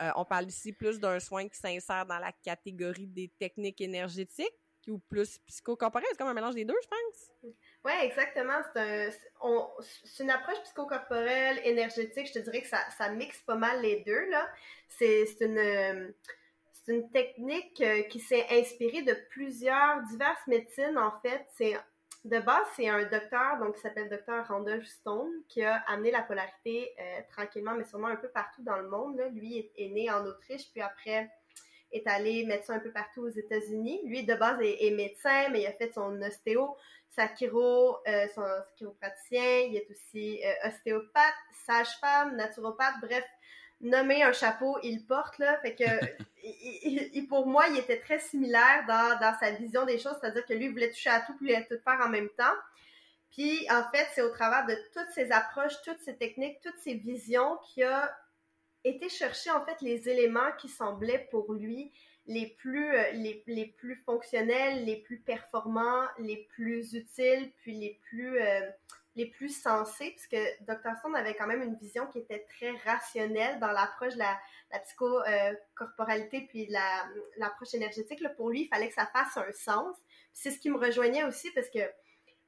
euh, 0.00 0.10
on 0.16 0.24
parle 0.24 0.46
ici 0.46 0.72
plus 0.72 0.98
d'un 0.98 1.20
soin 1.20 1.48
qui 1.48 1.58
s'insère 1.58 2.06
dans 2.06 2.18
la 2.18 2.32
catégorie 2.32 3.06
des 3.06 3.30
techniques 3.38 3.80
énergétiques 3.80 4.54
ou 4.88 4.98
plus 4.98 5.38
psychocorporel. 5.46 6.06
C'est 6.10 6.18
comme 6.18 6.28
un 6.28 6.34
mélange 6.34 6.54
des 6.54 6.64
deux, 6.64 6.76
je 6.82 6.88
pense. 6.88 7.54
Oui, 7.84 7.92
exactement. 8.02 8.60
C'est 8.74 10.22
une 10.22 10.30
approche 10.30 10.60
psychocorporelle, 10.62 11.60
énergétique. 11.64 12.28
Je 12.28 12.34
te 12.34 12.38
dirais 12.38 12.60
que 12.60 12.68
ça, 12.68 12.78
ça 12.96 13.08
mixe 13.10 13.40
pas 13.42 13.56
mal 13.56 13.80
les 13.82 14.02
deux. 14.04 14.30
là. 14.30 14.48
C'est 14.88 15.26
une, 15.40 16.12
une 16.88 17.10
technique 17.10 17.80
euh, 17.80 18.02
qui 18.02 18.20
s'est 18.20 18.46
inspirée 18.50 19.02
de 19.02 19.16
plusieurs 19.30 20.02
diverses 20.02 20.46
médecines. 20.46 20.98
En 20.98 21.12
fait, 21.20 21.44
c'est 21.56 21.74
de 22.24 22.38
base, 22.38 22.66
c'est 22.76 22.88
un 22.88 23.02
docteur 23.02 23.58
donc 23.58 23.74
qui 23.74 23.82
s'appelle 23.82 24.08
docteur 24.08 24.46
Randolph 24.48 24.86
Stone 24.86 25.30
qui 25.48 25.62
a 25.62 25.76
amené 25.88 26.10
la 26.10 26.22
polarité 26.22 26.94
euh, 26.98 27.20
tranquillement, 27.30 27.74
mais 27.74 27.84
sûrement 27.84 28.08
un 28.08 28.16
peu 28.16 28.28
partout 28.28 28.62
dans 28.62 28.76
le 28.76 28.88
monde. 28.88 29.16
Là. 29.16 29.28
Lui 29.28 29.70
est, 29.76 29.88
né 29.88 30.10
en 30.10 30.24
Autriche, 30.24 30.70
puis 30.72 30.80
après 30.80 31.30
est 31.92 32.06
allé 32.08 32.48
ça 32.64 32.74
un 32.74 32.80
peu 32.80 32.90
partout 32.90 33.22
aux 33.22 33.28
États-Unis. 33.28 34.00
Lui, 34.04 34.24
de 34.24 34.34
base, 34.34 34.58
est, 34.60 34.90
médecin, 34.90 35.48
mais 35.50 35.62
il 35.62 35.66
a 35.66 35.72
fait 35.72 35.92
son 35.92 36.20
ostéo, 36.22 36.76
sa 37.08 37.32
chiro, 37.36 37.98
euh, 38.08 38.26
son 38.34 38.42
chiropraticien. 38.74 39.68
Il 39.68 39.76
est 39.76 39.88
aussi 39.88 40.40
ostéopathe, 40.64 41.34
sage-femme, 41.66 42.34
naturopathe, 42.34 42.96
bref, 43.00 43.24
nommé 43.84 44.22
un 44.22 44.32
chapeau, 44.32 44.78
il 44.82 45.04
porte, 45.06 45.38
là. 45.38 45.58
Fait 45.60 45.74
que, 45.74 45.84
il, 46.42 47.26
pour 47.28 47.46
moi, 47.46 47.66
il 47.68 47.78
était 47.78 48.00
très 48.00 48.18
similaire 48.18 48.84
dans, 48.88 49.18
dans 49.20 49.38
sa 49.38 49.52
vision 49.52 49.84
des 49.84 49.98
choses, 49.98 50.16
c'est-à-dire 50.20 50.44
que 50.44 50.54
lui, 50.54 50.66
il 50.66 50.72
voulait 50.72 50.90
toucher 50.90 51.10
à 51.10 51.20
tout, 51.20 51.32
il 51.40 51.46
voulait 51.46 51.66
tout 51.66 51.78
faire 51.84 52.00
en 52.04 52.08
même 52.08 52.30
temps. 52.30 52.56
Puis, 53.30 53.66
en 53.70 53.82
fait, 53.90 54.06
c'est 54.14 54.22
au 54.22 54.30
travers 54.30 54.66
de 54.66 54.74
toutes 54.92 55.12
ces 55.14 55.32
approches, 55.32 55.74
toutes 55.84 56.00
ces 56.00 56.16
techniques, 56.16 56.60
toutes 56.62 56.78
ces 56.78 56.94
visions 56.94 57.58
qu'il 57.64 57.84
a 57.84 58.16
été 58.84 59.08
chercher 59.08 59.50
en 59.50 59.64
fait 59.64 59.80
les 59.80 60.08
éléments 60.08 60.52
qui 60.58 60.68
semblaient 60.68 61.26
pour 61.30 61.52
lui 61.52 61.90
les 62.26 62.46
plus, 62.46 62.94
euh, 62.94 63.10
les, 63.12 63.42
les, 63.46 63.66
plus 63.66 63.96
fonctionnels, 64.06 64.84
les 64.84 64.96
plus 64.96 65.18
performants, 65.18 66.04
les 66.18 66.48
plus 66.50 66.94
utiles, 66.94 67.50
puis 67.58 67.74
les 67.74 67.98
plus, 68.08 68.40
euh, 68.40 68.70
les 69.16 69.26
plus 69.26 69.48
sensés, 69.48 70.10
puisque 70.10 70.36
Dr. 70.62 70.96
Stone 70.98 71.14
avait 71.14 71.34
quand 71.34 71.46
même 71.46 71.62
une 71.62 71.76
vision 71.76 72.06
qui 72.06 72.18
était 72.18 72.46
très 72.48 72.72
rationnelle 72.84 73.60
dans 73.60 73.70
l'approche 73.70 74.14
de 74.14 74.18
la, 74.18 74.38
psychocorporalité, 74.84 76.46
puis 76.48 76.66
l'approche 77.36 77.74
énergétique. 77.74 78.20
Pour 78.36 78.50
lui, 78.50 78.62
il 78.62 78.68
fallait 78.68 78.88
que 78.88 78.94
ça 78.94 79.06
fasse 79.06 79.36
un 79.36 79.52
sens. 79.52 79.96
C'est 80.32 80.50
ce 80.50 80.58
qui 80.58 80.68
me 80.68 80.78
rejoignait 80.78 81.24
aussi, 81.24 81.50
parce 81.52 81.70
que 81.70 81.78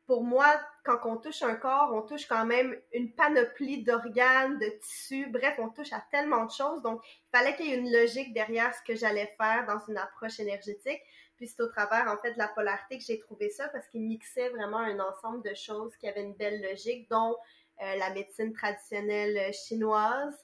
pour 0.06 0.22
moi, 0.22 0.60
quand 0.84 0.98
on 1.04 1.16
touche 1.16 1.42
un 1.42 1.56
corps, 1.56 1.92
on 1.92 2.02
touche 2.02 2.26
quand 2.26 2.46
même 2.46 2.76
une 2.92 3.12
panoplie 3.12 3.82
d'organes, 3.82 4.58
de 4.58 4.68
tissus, 4.80 5.26
bref, 5.26 5.56
on 5.58 5.68
touche 5.68 5.92
à 5.92 6.04
tellement 6.12 6.44
de 6.44 6.50
choses. 6.50 6.82
Donc, 6.82 7.00
il 7.04 7.36
fallait 7.36 7.56
qu'il 7.56 7.66
y 7.66 7.72
ait 7.72 7.78
une 7.78 7.92
logique 7.92 8.32
derrière 8.32 8.72
ce 8.74 8.82
que 8.82 8.94
j'allais 8.96 9.26
faire 9.36 9.66
dans 9.66 9.80
une 9.88 9.98
approche 9.98 10.38
énergétique. 10.38 11.00
Puis 11.36 11.48
c'est 11.48 11.62
au 11.62 11.68
travers, 11.68 12.06
en 12.08 12.16
fait, 12.18 12.32
de 12.32 12.38
la 12.38 12.48
polarité 12.48 12.98
que 12.98 13.04
j'ai 13.04 13.18
trouvé 13.18 13.50
ça 13.50 13.68
parce 13.68 13.86
qu'il 13.88 14.02
mixait 14.02 14.48
vraiment 14.50 14.78
un 14.78 14.98
ensemble 15.00 15.42
de 15.42 15.54
choses 15.54 15.96
qui 15.96 16.08
avaient 16.08 16.22
une 16.22 16.34
belle 16.34 16.62
logique, 16.62 17.08
dont 17.10 17.36
euh, 17.82 17.96
la 17.96 18.10
médecine 18.10 18.52
traditionnelle 18.52 19.52
chinoise, 19.52 20.34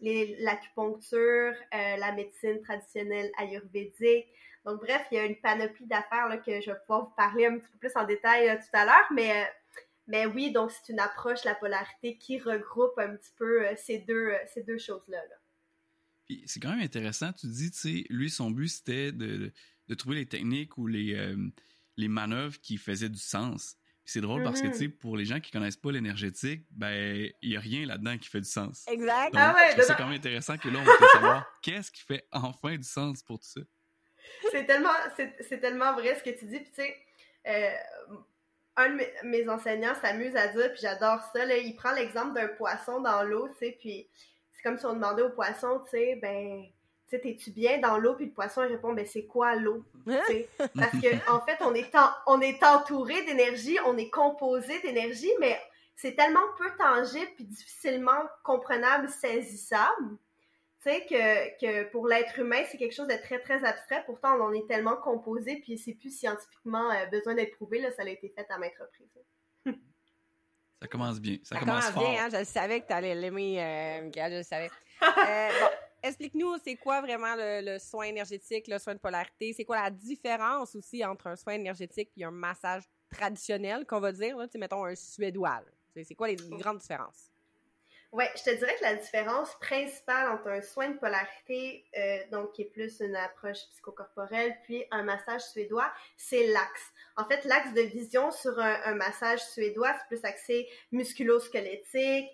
l'acupuncture, 0.00 1.54
euh, 1.74 1.96
la 1.96 2.12
médecine 2.12 2.60
traditionnelle 2.60 3.30
ayurvédique, 3.38 4.28
donc, 4.64 4.80
bref, 4.80 5.02
il 5.10 5.16
y 5.16 5.18
a 5.18 5.24
une 5.24 5.36
panoplie 5.36 5.86
d'affaires 5.86 6.28
que 6.44 6.60
je 6.60 6.70
vais 6.70 6.78
pouvoir 6.86 7.06
vous 7.06 7.14
parler 7.16 7.46
un 7.46 7.58
petit 7.58 7.68
peu 7.72 7.88
plus 7.88 7.96
en 7.96 8.06
détail 8.06 8.48
euh, 8.48 8.56
tout 8.56 8.76
à 8.76 8.84
l'heure, 8.84 9.08
mais, 9.12 9.44
euh, 10.12 10.30
oui, 10.34 10.52
donc 10.52 10.70
c'est 10.70 10.92
une 10.92 11.00
approche, 11.00 11.44
la 11.44 11.54
polarité, 11.54 12.16
qui 12.16 12.38
regroupe 12.38 12.96
un 12.98 13.16
petit 13.16 13.32
peu 13.36 13.66
euh, 13.66 13.74
ces 13.76 13.98
deux, 13.98 14.32
ces 14.52 14.62
deux 14.62 14.78
choses-là. 14.78 15.18
Puis 16.26 16.44
c'est 16.46 16.60
quand 16.60 16.70
même 16.70 16.80
intéressant, 16.80 17.32
tu 17.32 17.48
dis, 17.48 17.70
tu 17.72 17.78
sais, 17.78 18.04
lui, 18.08 18.30
son 18.30 18.50
but, 18.50 18.68
c'était 18.68 19.10
de, 19.10 19.52
de, 19.92 19.98
trouver 19.98 20.16
les 20.16 20.26
techniques 20.26 20.78
ou 20.78 20.86
les, 20.86 21.34
les 21.96 22.08
manœuvres 22.08 22.58
qui 22.60 22.76
faisaient 22.76 23.08
du 23.08 23.20
sens. 23.20 23.76
C'est 24.04 24.20
drôle 24.20 24.42
parce 24.42 24.60
que, 24.60 24.66
tu 24.66 24.74
sais, 24.74 24.86
mm-hmm. 24.86 24.98
pour 24.98 25.16
les 25.16 25.24
gens 25.24 25.38
qui 25.38 25.52
connaissent 25.52 25.76
pas 25.76 25.92
l'énergétique, 25.92 26.66
ben, 26.70 27.30
il 27.40 27.52
y 27.52 27.56
a 27.56 27.60
rien 27.60 27.86
là-dedans 27.86 28.18
qui 28.18 28.28
fait 28.28 28.40
du 28.40 28.48
sens. 28.48 28.84
Exact. 28.88 29.32
ah 29.34 29.54
ouais, 29.54 29.80
c'est 29.80 29.96
quand 29.96 30.08
même 30.08 30.16
intéressant 30.16 30.58
que 30.58 30.68
là, 30.68 30.80
on 30.80 30.84
peut 30.84 31.06
savoir 31.12 31.46
qu'est-ce 31.62 31.90
qui 31.90 32.02
fait 32.02 32.26
enfin 32.32 32.76
du 32.76 32.82
sens 32.82 33.22
pour 33.22 33.38
tout 33.38 33.46
ça 33.46 33.60
c'est 34.50 34.66
tellement, 34.66 34.90
c'est 35.16 35.60
tellement 35.60 35.94
vrai 35.94 36.14
ce 36.16 36.22
que 36.22 36.36
tu 36.36 36.46
dis. 36.46 36.60
Puis 36.60 36.70
tu 36.70 36.82
sais, 36.82 36.96
euh, 37.46 38.16
un 38.76 38.90
de 38.90 39.02
mes, 39.24 39.48
enseignants 39.48 39.94
s'amuse 39.94 40.36
à 40.36 40.48
dire, 40.48 40.72
puis 40.72 40.80
j'adore 40.82 41.20
ça, 41.32 41.44
là, 41.44 41.56
il 41.56 41.74
prend 41.74 41.92
l'exemple 41.92 42.34
d'un 42.34 42.48
poisson 42.48 43.00
dans 43.00 43.22
l'eau, 43.22 43.48
tu 43.48 43.58
sais, 43.58 43.76
puis 43.78 44.08
c'est 44.52 44.62
comme 44.62 44.78
si 44.78 44.86
on 44.86 44.94
demandait 44.94 45.22
au 45.22 45.30
poisson, 45.30 45.80
tu 45.84 45.90
sais, 45.90 46.16
ben, 46.16 46.64
sais, 47.16 47.22
t'es-tu 47.22 47.50
bien 47.50 47.78
dans 47.78 47.98
l'eau? 47.98 48.14
Puis 48.14 48.26
le 48.26 48.32
poisson, 48.32 48.62
il 48.62 48.72
répond, 48.72 48.92
ben, 48.92 49.06
c'est 49.06 49.26
quoi 49.26 49.54
l'eau? 49.56 49.84
Parce 50.06 51.00
que 51.00 51.30
en 51.30 51.40
fait, 51.40 51.58
on 51.60 51.74
est, 51.74 51.90
on 52.26 52.40
est 52.40 52.62
entouré 52.64 53.24
d'énergie, 53.24 53.78
on 53.86 53.96
est 53.96 54.10
composé 54.10 54.80
d'énergie, 54.80 55.32
mais 55.40 55.58
c'est 55.96 56.14
tellement 56.14 56.40
peu 56.58 56.68
tangible 56.78 57.30
puis 57.36 57.44
difficilement 57.44 58.22
comprenable, 58.42 59.08
saisissable 59.08 60.18
tu 60.82 60.90
sais, 60.90 61.06
que, 61.06 61.60
que 61.60 61.90
pour 61.90 62.08
l'être 62.08 62.38
humain, 62.40 62.62
c'est 62.68 62.76
quelque 62.76 62.94
chose 62.94 63.06
de 63.06 63.14
très, 63.14 63.38
très 63.38 63.64
abstrait. 63.64 64.02
Pourtant, 64.04 64.34
on 64.36 64.46
en 64.46 64.52
est 64.52 64.66
tellement 64.66 64.96
composé, 64.96 65.60
puis 65.62 65.78
c'est 65.78 65.94
plus 65.94 66.10
scientifiquement 66.10 66.90
euh, 66.90 67.06
besoin 67.06 67.34
d'être 67.34 67.54
prouvé. 67.54 67.80
Là, 67.80 67.92
ça 67.92 68.02
a 68.02 68.08
été 68.08 68.28
fait 68.30 68.46
à 68.50 68.58
maintes 68.58 68.72
reprises. 68.80 69.76
ça 70.80 70.88
commence 70.88 71.20
bien. 71.20 71.36
Ça, 71.44 71.60
commence, 71.60 71.84
fort. 71.90 72.02
bien. 72.02 72.24
Hein? 72.24 72.28
Je 72.32 72.44
savais 72.44 72.80
que 72.80 72.88
tu 72.88 72.92
allais 72.92 73.14
l'aimer, 73.14 73.62
euh, 73.62 74.10
je 74.12 74.36
le 74.38 74.42
savais. 74.42 74.70
Euh, 75.02 75.48
bon, 75.60 75.68
explique-nous, 76.02 76.56
c'est 76.64 76.76
quoi 76.76 77.00
vraiment 77.00 77.34
le, 77.36 77.78
soin 77.78 78.04
énergétique, 78.04 78.68
le 78.68 78.78
soin 78.78 78.94
de 78.94 79.00
polarité? 79.00 79.52
C'est 79.52 79.64
quoi 79.64 79.82
la 79.82 79.90
différence 79.90 80.74
aussi 80.74 81.04
entre 81.04 81.26
un 81.28 81.36
soin 81.36 81.54
énergétique 81.54 82.10
et 82.16 82.24
un 82.24 82.30
massage 82.30 82.82
traditionnel, 83.10 83.86
qu'on 83.86 84.00
va 84.00 84.12
dire, 84.12 84.36
là, 84.36 84.46
mettons 84.54 84.84
un 84.84 84.94
suédois? 84.94 85.62
C'est 85.94 86.14
quoi 86.14 86.28
les, 86.28 86.36
les 86.36 86.56
grandes 86.56 86.78
différences? 86.78 87.32
Ouais, 88.12 88.30
je 88.36 88.42
te 88.42 88.50
dirais 88.54 88.76
que 88.76 88.84
la 88.84 88.96
différence 88.96 89.54
principale 89.58 90.28
entre 90.28 90.48
un 90.48 90.60
soin 90.60 90.90
de 90.90 90.98
polarité, 90.98 91.86
euh, 91.96 92.18
donc 92.30 92.52
qui 92.52 92.60
est 92.60 92.66
plus 92.66 93.00
une 93.00 93.16
approche 93.16 93.66
psychocorporelle, 93.70 94.54
puis 94.64 94.84
un 94.90 95.02
massage 95.02 95.40
suédois, 95.40 95.90
c'est 96.18 96.46
l'axe. 96.48 96.91
En 97.16 97.24
fait, 97.24 97.44
l'axe 97.44 97.74
de 97.74 97.82
vision 97.82 98.30
sur 98.30 98.58
un, 98.58 98.94
massage 98.94 99.44
suédois, 99.44 99.92
c'est 99.92 100.16
plus 100.16 100.24
axé 100.24 100.68
musculo-squelettique, 100.92 102.28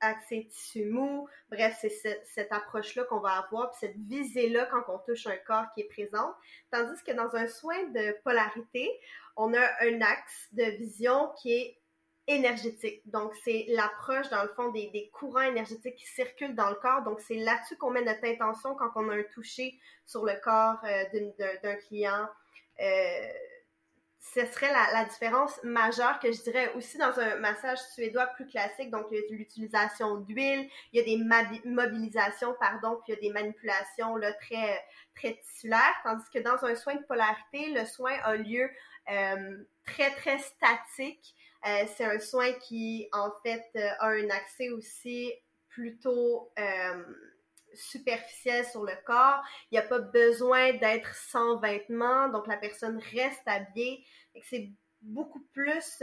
axé 0.00 0.46
tissu 0.48 0.84
mou. 0.84 1.28
Bref, 1.50 1.76
c'est 1.80 2.22
cette, 2.24 2.52
approche-là 2.52 3.04
qu'on 3.04 3.20
va 3.20 3.44
avoir, 3.44 3.70
puis 3.70 3.78
cette 3.80 3.96
visée-là 3.96 4.66
quand 4.66 4.84
on 4.88 4.98
touche 4.98 5.26
un 5.26 5.36
corps 5.46 5.66
qui 5.74 5.80
est 5.80 5.88
présent. 5.88 6.34
Tandis 6.70 7.02
que 7.04 7.12
dans 7.12 7.34
un 7.34 7.48
soin 7.48 7.82
de 7.90 8.16
polarité, 8.22 8.90
on 9.36 9.54
a 9.54 9.64
un 9.80 10.00
axe 10.00 10.48
de 10.52 10.64
vision 10.76 11.32
qui 11.40 11.54
est 11.54 11.78
énergétique. 12.28 13.02
Donc, 13.06 13.32
c'est 13.44 13.66
l'approche, 13.68 14.28
dans 14.30 14.42
le 14.42 14.48
fond, 14.50 14.70
des, 14.70 15.10
courants 15.12 15.42
énergétiques 15.42 15.96
qui 15.96 16.06
circulent 16.06 16.54
dans 16.54 16.70
le 16.70 16.76
corps. 16.76 17.02
Donc, 17.02 17.20
c'est 17.20 17.34
là-dessus 17.34 17.76
qu'on 17.76 17.90
met 17.90 18.02
notre 18.02 18.24
intention 18.24 18.74
quand 18.76 18.90
on 18.94 19.08
a 19.08 19.16
un 19.16 19.24
toucher 19.34 19.78
sur 20.06 20.24
le 20.24 20.34
corps 20.42 20.78
euh, 20.84 21.58
d'un 21.62 21.74
client. 21.76 22.28
Euh, 22.80 23.28
ce 24.22 24.46
serait 24.46 24.72
la, 24.72 25.04
différence 25.04 25.58
majeure 25.64 26.18
que 26.20 26.30
je 26.30 26.40
dirais 26.42 26.72
aussi 26.74 26.96
dans 26.96 27.18
un 27.18 27.36
massage 27.36 27.78
suédois 27.92 28.26
plus 28.26 28.46
classique. 28.46 28.90
Donc, 28.90 29.06
il 29.10 29.18
y 29.18 29.20
a 29.20 29.36
l'utilisation 29.36 30.18
d'huile, 30.18 30.68
il 30.92 30.98
y 30.98 31.00
a 31.00 31.04
des 31.04 31.60
mobilisations, 31.68 32.54
pardon, 32.58 33.00
puis 33.02 33.12
il 33.12 33.14
y 33.16 33.18
a 33.18 33.20
des 33.20 33.32
manipulations 33.32 34.16
là, 34.16 34.32
très, 34.34 34.80
très 35.16 35.34
tissulaires. 35.34 35.96
Tandis 36.04 36.24
que 36.32 36.38
dans 36.38 36.64
un 36.64 36.76
soin 36.76 36.94
de 36.94 37.02
polarité, 37.02 37.70
le 37.74 37.84
soin 37.84 38.12
a 38.22 38.36
lieu 38.36 38.70
euh, 39.10 39.64
très, 39.84 40.10
très 40.12 40.38
statique. 40.38 41.34
Euh, 41.66 41.84
c'est 41.96 42.04
un 42.04 42.20
soin 42.20 42.52
qui, 42.52 43.08
en 43.12 43.30
fait, 43.42 43.68
euh, 43.76 43.88
a 43.98 44.08
un 44.08 44.30
accès 44.30 44.70
aussi 44.70 45.32
plutôt 45.68 46.52
euh, 46.58 47.04
superficiel 47.74 48.64
sur 48.66 48.84
le 48.84 48.94
corps. 49.06 49.42
Il 49.70 49.74
n'y 49.74 49.78
a 49.78 49.86
pas 49.86 50.00
besoin 50.00 50.72
d'être 50.74 51.14
sans 51.14 51.58
vêtements, 51.58 52.28
donc 52.28 52.46
la 52.46 52.56
personne 52.56 53.00
reste 53.12 53.42
habillée. 53.46 54.04
C'est 54.42 54.70
beaucoup 55.02 55.42
plus 55.52 56.02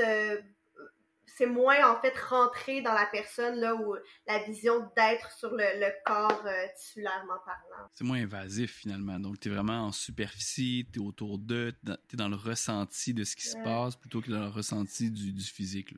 c'est 1.37 1.45
moins 1.45 1.89
en 1.89 1.99
fait 2.01 2.13
rentré 2.17 2.81
dans 2.81 2.93
la 2.93 3.05
personne 3.05 3.59
là 3.59 3.75
où 3.75 3.95
la 4.27 4.43
vision 4.43 4.89
d'être 4.95 5.31
sur 5.31 5.51
le, 5.51 5.89
corps 6.05 6.43
euh, 6.45 6.65
tissulairement 6.77 7.37
parlant. 7.45 7.89
C'est 7.93 8.03
moins 8.03 8.21
invasif 8.21 8.71
finalement. 8.71 9.19
Donc 9.19 9.39
tu 9.39 9.49
es 9.49 9.51
vraiment 9.51 9.85
en 9.85 9.91
superficie, 9.91 10.87
tu 10.91 10.99
es 10.99 11.03
autour 11.03 11.37
d'eux, 11.37 11.73
tu 11.85 11.91
es 11.91 12.17
dans 12.17 12.29
le 12.29 12.35
ressenti 12.35 13.13
de 13.13 13.23
ce 13.23 13.35
qui 13.35 13.47
se 13.47 13.57
passe 13.63 13.95
plutôt 13.95 14.21
que 14.21 14.31
dans 14.31 14.41
le 14.41 14.49
ressenti 14.49 15.11
du, 15.11 15.31
du 15.31 15.43
physique. 15.43 15.93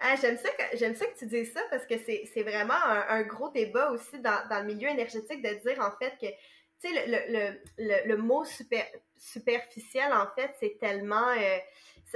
Ah, 0.00 0.14
j'aime 0.20 0.36
ça 0.38 0.48
que 0.50 0.76
j'aime 0.76 0.94
ça 0.94 1.06
que 1.06 1.18
tu 1.18 1.26
dises 1.26 1.52
ça 1.52 1.60
parce 1.70 1.86
que 1.86 1.94
c'est 1.98 2.42
vraiment 2.42 2.80
un, 3.08 3.22
gros 3.22 3.50
débat 3.50 3.90
aussi 3.90 4.18
dans, 4.20 4.48
dans, 4.48 4.60
le 4.60 4.66
milieu 4.66 4.88
énergétique 4.88 5.42
de 5.42 5.54
dire 5.54 5.80
en 5.80 5.90
fait 5.98 6.12
que 6.20 6.26
tu 6.80 6.88
sais 6.88 7.06
le, 7.06 7.32
le, 7.32 7.60
le, 7.78 8.08
le, 8.08 8.16
mot 8.16 8.44
super, 8.44 8.86
superficiel 9.16 10.12
en 10.12 10.28
fait 10.36 10.54
c'est 10.60 10.78
tellement 10.78 11.30
euh, 11.30 11.58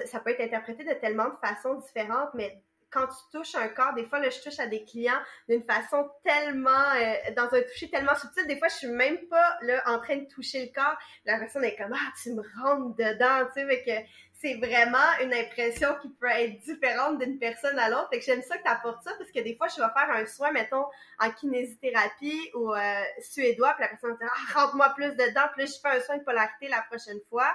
ça, 0.06 0.20
peut 0.20 0.30
être 0.30 0.40
interprété 0.40 0.84
de 0.84 0.94
tellement 0.94 1.28
de 1.28 1.36
façons 1.40 1.74
différentes, 1.74 2.30
mais 2.34 2.62
quand 2.90 3.06
tu 3.06 3.38
touches 3.38 3.54
un 3.54 3.68
corps, 3.68 3.94
des 3.94 4.04
fois, 4.04 4.22
je 4.22 4.42
touche 4.42 4.58
à 4.58 4.66
des 4.66 4.84
clients 4.84 5.20
d'une 5.48 5.62
façon 5.62 6.10
tellement, 6.22 6.70
euh, 6.70 7.32
dans 7.34 7.46
un 7.54 7.62
toucher 7.62 7.88
tellement 7.88 8.14
subtil, 8.14 8.46
des 8.46 8.58
fois, 8.58 8.68
je 8.68 8.74
suis 8.74 8.88
même 8.88 9.18
pas, 9.28 9.56
là, 9.62 9.82
en 9.86 9.98
train 9.98 10.16
de 10.16 10.26
toucher 10.26 10.66
le 10.66 10.72
corps. 10.72 10.96
La 11.24 11.38
personne 11.38 11.64
est 11.64 11.76
comme, 11.76 11.94
ah, 11.94 12.12
tu 12.22 12.32
me 12.32 12.42
rentres 12.60 12.94
dedans, 12.96 13.46
tu 13.46 13.52
sais, 13.54 13.64
mais 13.64 13.82
que 13.82 14.06
c'est 14.42 14.54
vraiment 14.54 14.98
une 15.22 15.32
impression 15.32 15.94
qui 16.02 16.08
peut 16.08 16.28
être 16.28 16.58
différente 16.58 17.18
d'une 17.20 17.38
personne 17.38 17.78
à 17.78 17.88
l'autre. 17.88 18.08
Fait 18.10 18.18
que 18.18 18.24
j'aime 18.24 18.42
ça 18.42 18.58
que 18.58 18.64
tu 18.64 18.68
apportes 18.68 19.02
ça, 19.04 19.12
parce 19.16 19.30
que 19.30 19.38
des 19.38 19.54
fois, 19.54 19.68
je 19.68 19.76
vais 19.76 19.88
faire 19.94 20.10
un 20.10 20.26
soin, 20.26 20.50
mettons, 20.50 20.84
en 21.20 21.30
kinésithérapie 21.30 22.50
ou 22.54 22.74
euh, 22.74 23.02
suédois, 23.20 23.74
puis 23.74 23.84
la 23.84 23.88
personne 23.88 24.10
va 24.10 24.16
dire, 24.16 24.32
ah, 24.34 24.60
rentre-moi 24.60 24.88
plus 24.96 25.12
dedans, 25.12 25.46
puis 25.52 25.62
là, 25.62 25.66
je 25.66 25.80
fais 25.80 25.96
un 25.96 26.00
soin 26.00 26.18
de 26.18 26.24
polarité 26.24 26.68
la 26.68 26.82
prochaine 26.82 27.20
fois. 27.30 27.54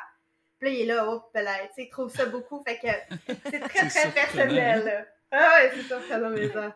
Puis 0.60 0.70
là, 0.70 0.76
il 0.76 0.82
est 0.82 0.86
là, 0.86 1.10
hop, 1.10 1.30
là, 1.34 1.58
tu 1.68 1.74
sais, 1.76 1.84
il 1.84 1.90
trouve 1.90 2.10
ça 2.10 2.26
beaucoup. 2.26 2.64
Fait 2.64 2.80
que 2.80 2.88
c'est 3.50 3.60
très, 3.60 3.90
très 3.90 4.12
personnel. 4.12 5.08
Ah 5.30 5.58
ouais, 5.58 5.72
c'est 5.76 5.84
surprenant, 5.84 6.74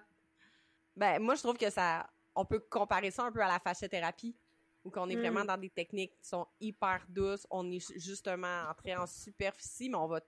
Ben, 0.98 1.20
moi, 1.20 1.36
je 1.36 1.42
trouve 1.42 1.58
que 1.58 1.70
ça. 1.70 2.06
On 2.36 2.44
peut 2.44 2.60
comparer 2.60 3.12
ça 3.12 3.24
un 3.24 3.32
peu 3.32 3.42
à 3.42 3.48
la 3.48 3.60
fasciothérapie, 3.60 4.36
où 4.84 4.90
qu'on 4.92 5.10
est 5.10 5.16
vraiment 5.16 5.44
mm. 5.44 5.48
dans 5.48 5.58
des 5.58 5.70
techniques 5.70 6.16
qui 6.18 6.28
sont 6.28 6.48
hyper 6.60 7.06
douces. 7.10 7.46
On 7.50 7.70
est 7.72 8.00
justement 8.00 8.64
entré 8.70 8.96
en 8.96 9.06
superficie, 9.06 9.90
mais 9.90 9.98
on 9.98 10.08
va. 10.08 10.22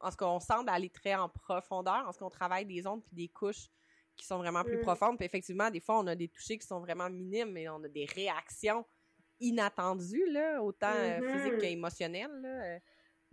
En 0.00 0.10
ce 0.10 0.16
qu'on 0.16 0.40
semble 0.40 0.68
aller 0.68 0.90
très 0.90 1.14
en 1.14 1.28
profondeur, 1.28 2.04
en 2.08 2.12
ce 2.12 2.18
qu'on 2.18 2.30
travaille 2.30 2.66
des 2.66 2.84
ondes 2.88 3.04
puis 3.04 3.14
des 3.14 3.28
couches 3.28 3.68
qui 4.16 4.26
sont 4.26 4.38
vraiment 4.38 4.64
plus 4.64 4.78
mm. 4.78 4.82
profondes. 4.82 5.16
Puis 5.16 5.26
effectivement, 5.26 5.70
des 5.70 5.80
fois, 5.80 6.00
on 6.00 6.06
a 6.08 6.16
des 6.16 6.28
touchés 6.28 6.58
qui 6.58 6.66
sont 6.66 6.80
vraiment 6.80 7.08
minimes, 7.08 7.52
mais 7.52 7.68
on 7.68 7.82
a 7.84 7.88
des 7.88 8.06
réactions 8.06 8.84
inattendues, 9.38 10.28
là, 10.30 10.60
autant 10.60 10.92
euh, 10.92 11.18
mm-hmm. 11.18 11.32
physiques 11.32 11.58
qu'émotionnelles. 11.58 12.40
Là 12.42 12.78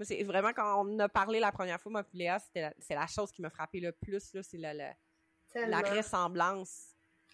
c'est 0.06 0.24
vraiment 0.24 0.54
quand 0.54 0.86
on 0.86 1.00
a 1.00 1.10
parlé 1.10 1.40
la 1.40 1.52
première 1.52 1.80
fois, 1.80 1.92
moi 1.92 2.04
Léa, 2.14 2.40
c'est 2.40 2.96
la 2.96 3.08
chose 3.08 3.32
qui 3.32 3.42
m'a 3.42 3.50
frappé 3.50 3.80
le 3.80 3.92
plus, 3.92 4.36
c'est 4.42 4.58
la, 4.58 4.74
la, 4.74 5.82
ressemblance 5.82 6.89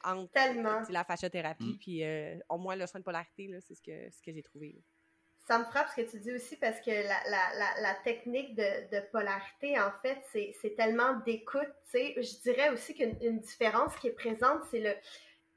entre 0.05 0.91
la 0.91 1.03
fasciothérapie 1.03 1.73
mm. 1.73 1.77
puis 1.77 2.03
euh, 2.03 2.37
au 2.49 2.57
moins 2.57 2.75
le 2.75 2.87
soin 2.87 2.99
de 2.99 3.05
polarité, 3.05 3.49
c'est 3.61 3.75
ce 3.75 3.81
que, 3.81 4.09
ce 4.11 4.21
que 4.21 4.31
j'ai 4.31 4.43
trouvé. 4.43 4.83
Ça 5.47 5.59
me 5.59 5.65
frappe 5.65 5.89
ce 5.89 6.01
que 6.01 6.09
tu 6.09 6.19
dis 6.19 6.31
aussi 6.31 6.55
parce 6.57 6.79
que 6.81 6.89
la, 6.89 7.93
technique 8.03 8.55
de, 8.55 9.11
polarité, 9.11 9.79
en 9.79 9.91
fait, 10.01 10.19
c'est 10.31 10.75
tellement 10.75 11.19
d'écoute. 11.25 11.69
Je 11.93 12.41
dirais 12.41 12.69
aussi 12.69 12.95
qu'une 12.95 13.39
différence 13.39 13.95
qui 13.97 14.07
est 14.07 14.15
présente, 14.15 14.63
c'est 14.71 14.79
le. 14.79 14.93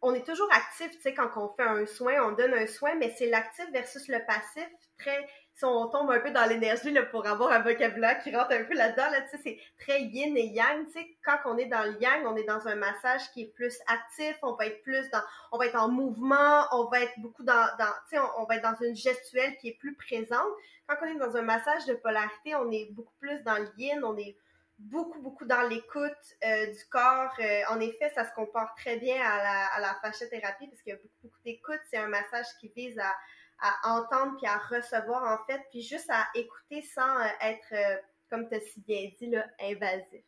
On 0.01 0.15
est 0.15 0.25
toujours 0.25 0.49
actif, 0.53 0.93
tu 0.93 1.01
sais, 1.01 1.15
quand 1.15 1.31
on 1.37 1.49
fait 1.55 1.65
un 1.65 1.85
soin, 1.87 2.23
on 2.23 2.33
donne 2.33 2.55
un 2.55 2.69
soin, 2.69 2.95
mais 2.97 3.13
c'est 3.17 3.29
l'actif 3.29 3.65
versus 3.73 4.07
le 4.09 4.25
passif. 4.27 4.69
Très, 4.99 5.27
si 5.59 5.65
on 5.65 5.89
tombe 5.89 6.09
un 6.13 6.21
peu 6.21 6.31
dans 6.31 6.49
l'énergie 6.49 6.95
pour 7.11 7.27
avoir 7.27 7.51
un 7.51 7.59
vocabulaire 7.59 8.21
qui 8.23 8.35
rentre 8.35 8.53
un 8.53 8.63
peu 8.63 8.75
là-dedans, 8.75 9.11
là, 9.11 9.19
c'est 9.43 9.59
très 9.81 10.03
yin 10.03 10.37
et 10.37 10.47
yang. 10.47 10.87
Quand 11.25 11.39
on 11.47 11.59
est 11.59 11.67
dans 11.67 11.83
le 11.83 12.01
yang, 12.01 12.25
on 12.27 12.37
est 12.37 12.45
dans 12.45 12.69
un 12.69 12.77
massage 12.77 13.29
qui 13.33 13.43
est 13.43 13.53
plus 13.57 13.77
actif, 13.89 14.39
on 14.43 14.53
va 14.53 14.67
être 14.67 14.81
plus 14.83 15.11
dans, 15.11 15.23
on 15.51 15.59
va 15.59 15.67
être 15.67 15.83
en 15.83 15.89
mouvement, 15.89 16.63
on 16.71 16.85
va 16.85 17.01
être 17.01 17.19
beaucoup 17.19 17.43
dans, 17.43 17.67
dans 17.77 18.21
on, 18.39 18.45
va 18.45 18.55
être 18.55 18.63
dans 18.63 18.87
une 18.87 18.95
gestuelle 18.95 19.57
qui 19.57 19.71
est 19.71 19.79
plus 19.81 19.97
présente. 19.97 20.47
Quand 20.87 20.95
on 21.03 21.07
est 21.07 21.19
dans 21.19 21.37
un 21.37 21.43
massage 21.43 21.87
de 21.87 21.95
polarité, 21.95 22.55
on 22.55 22.71
est 22.71 22.93
beaucoup 22.93 23.15
plus 23.19 23.43
dans 23.43 23.59
le 23.59 23.69
yin, 23.79 24.05
on 24.05 24.17
est 24.17 24.37
beaucoup, 24.79 25.21
beaucoup 25.21 25.45
dans 25.45 25.63
l'écoute 25.63 26.37
euh, 26.45 26.67
du 26.67 26.87
corps. 26.89 27.35
Euh, 27.41 27.63
en 27.71 27.81
effet, 27.81 28.13
ça 28.15 28.25
se 28.25 28.33
compare 28.33 28.77
très 28.77 28.99
bien 28.99 29.21
à 29.21 29.39
la, 29.39 29.67
à 29.75 29.81
la 29.81 29.99
parce 30.01 30.19
qu'il 30.21 30.31
y 30.31 30.93
a 30.93 30.97
beaucoup, 30.97 31.09
beaucoup 31.25 31.43
d'écoute. 31.45 31.81
C'est 31.91 31.99
un 31.99 32.07
massage 32.07 32.47
qui 32.61 32.69
vise 32.69 32.97
à, 33.01 33.13
à 33.61 33.99
entendre 33.99 34.37
puis 34.37 34.47
à 34.47 34.59
recevoir 34.59 35.39
en 35.39 35.45
fait, 35.45 35.61
puis 35.71 35.83
juste 35.83 36.09
à 36.11 36.27
écouter 36.35 36.83
sans 36.83 37.21
euh, 37.21 37.29
être, 37.41 37.73
euh, 37.73 37.97
comme 38.31 38.49
tu 38.49 38.55
as 38.55 38.61
si 38.61 38.81
bien 38.81 39.11
dit, 39.19 39.31
là, 39.31 39.47
invasif. 39.61 40.25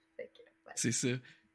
C'est 0.74 0.92
ça. 0.92 1.08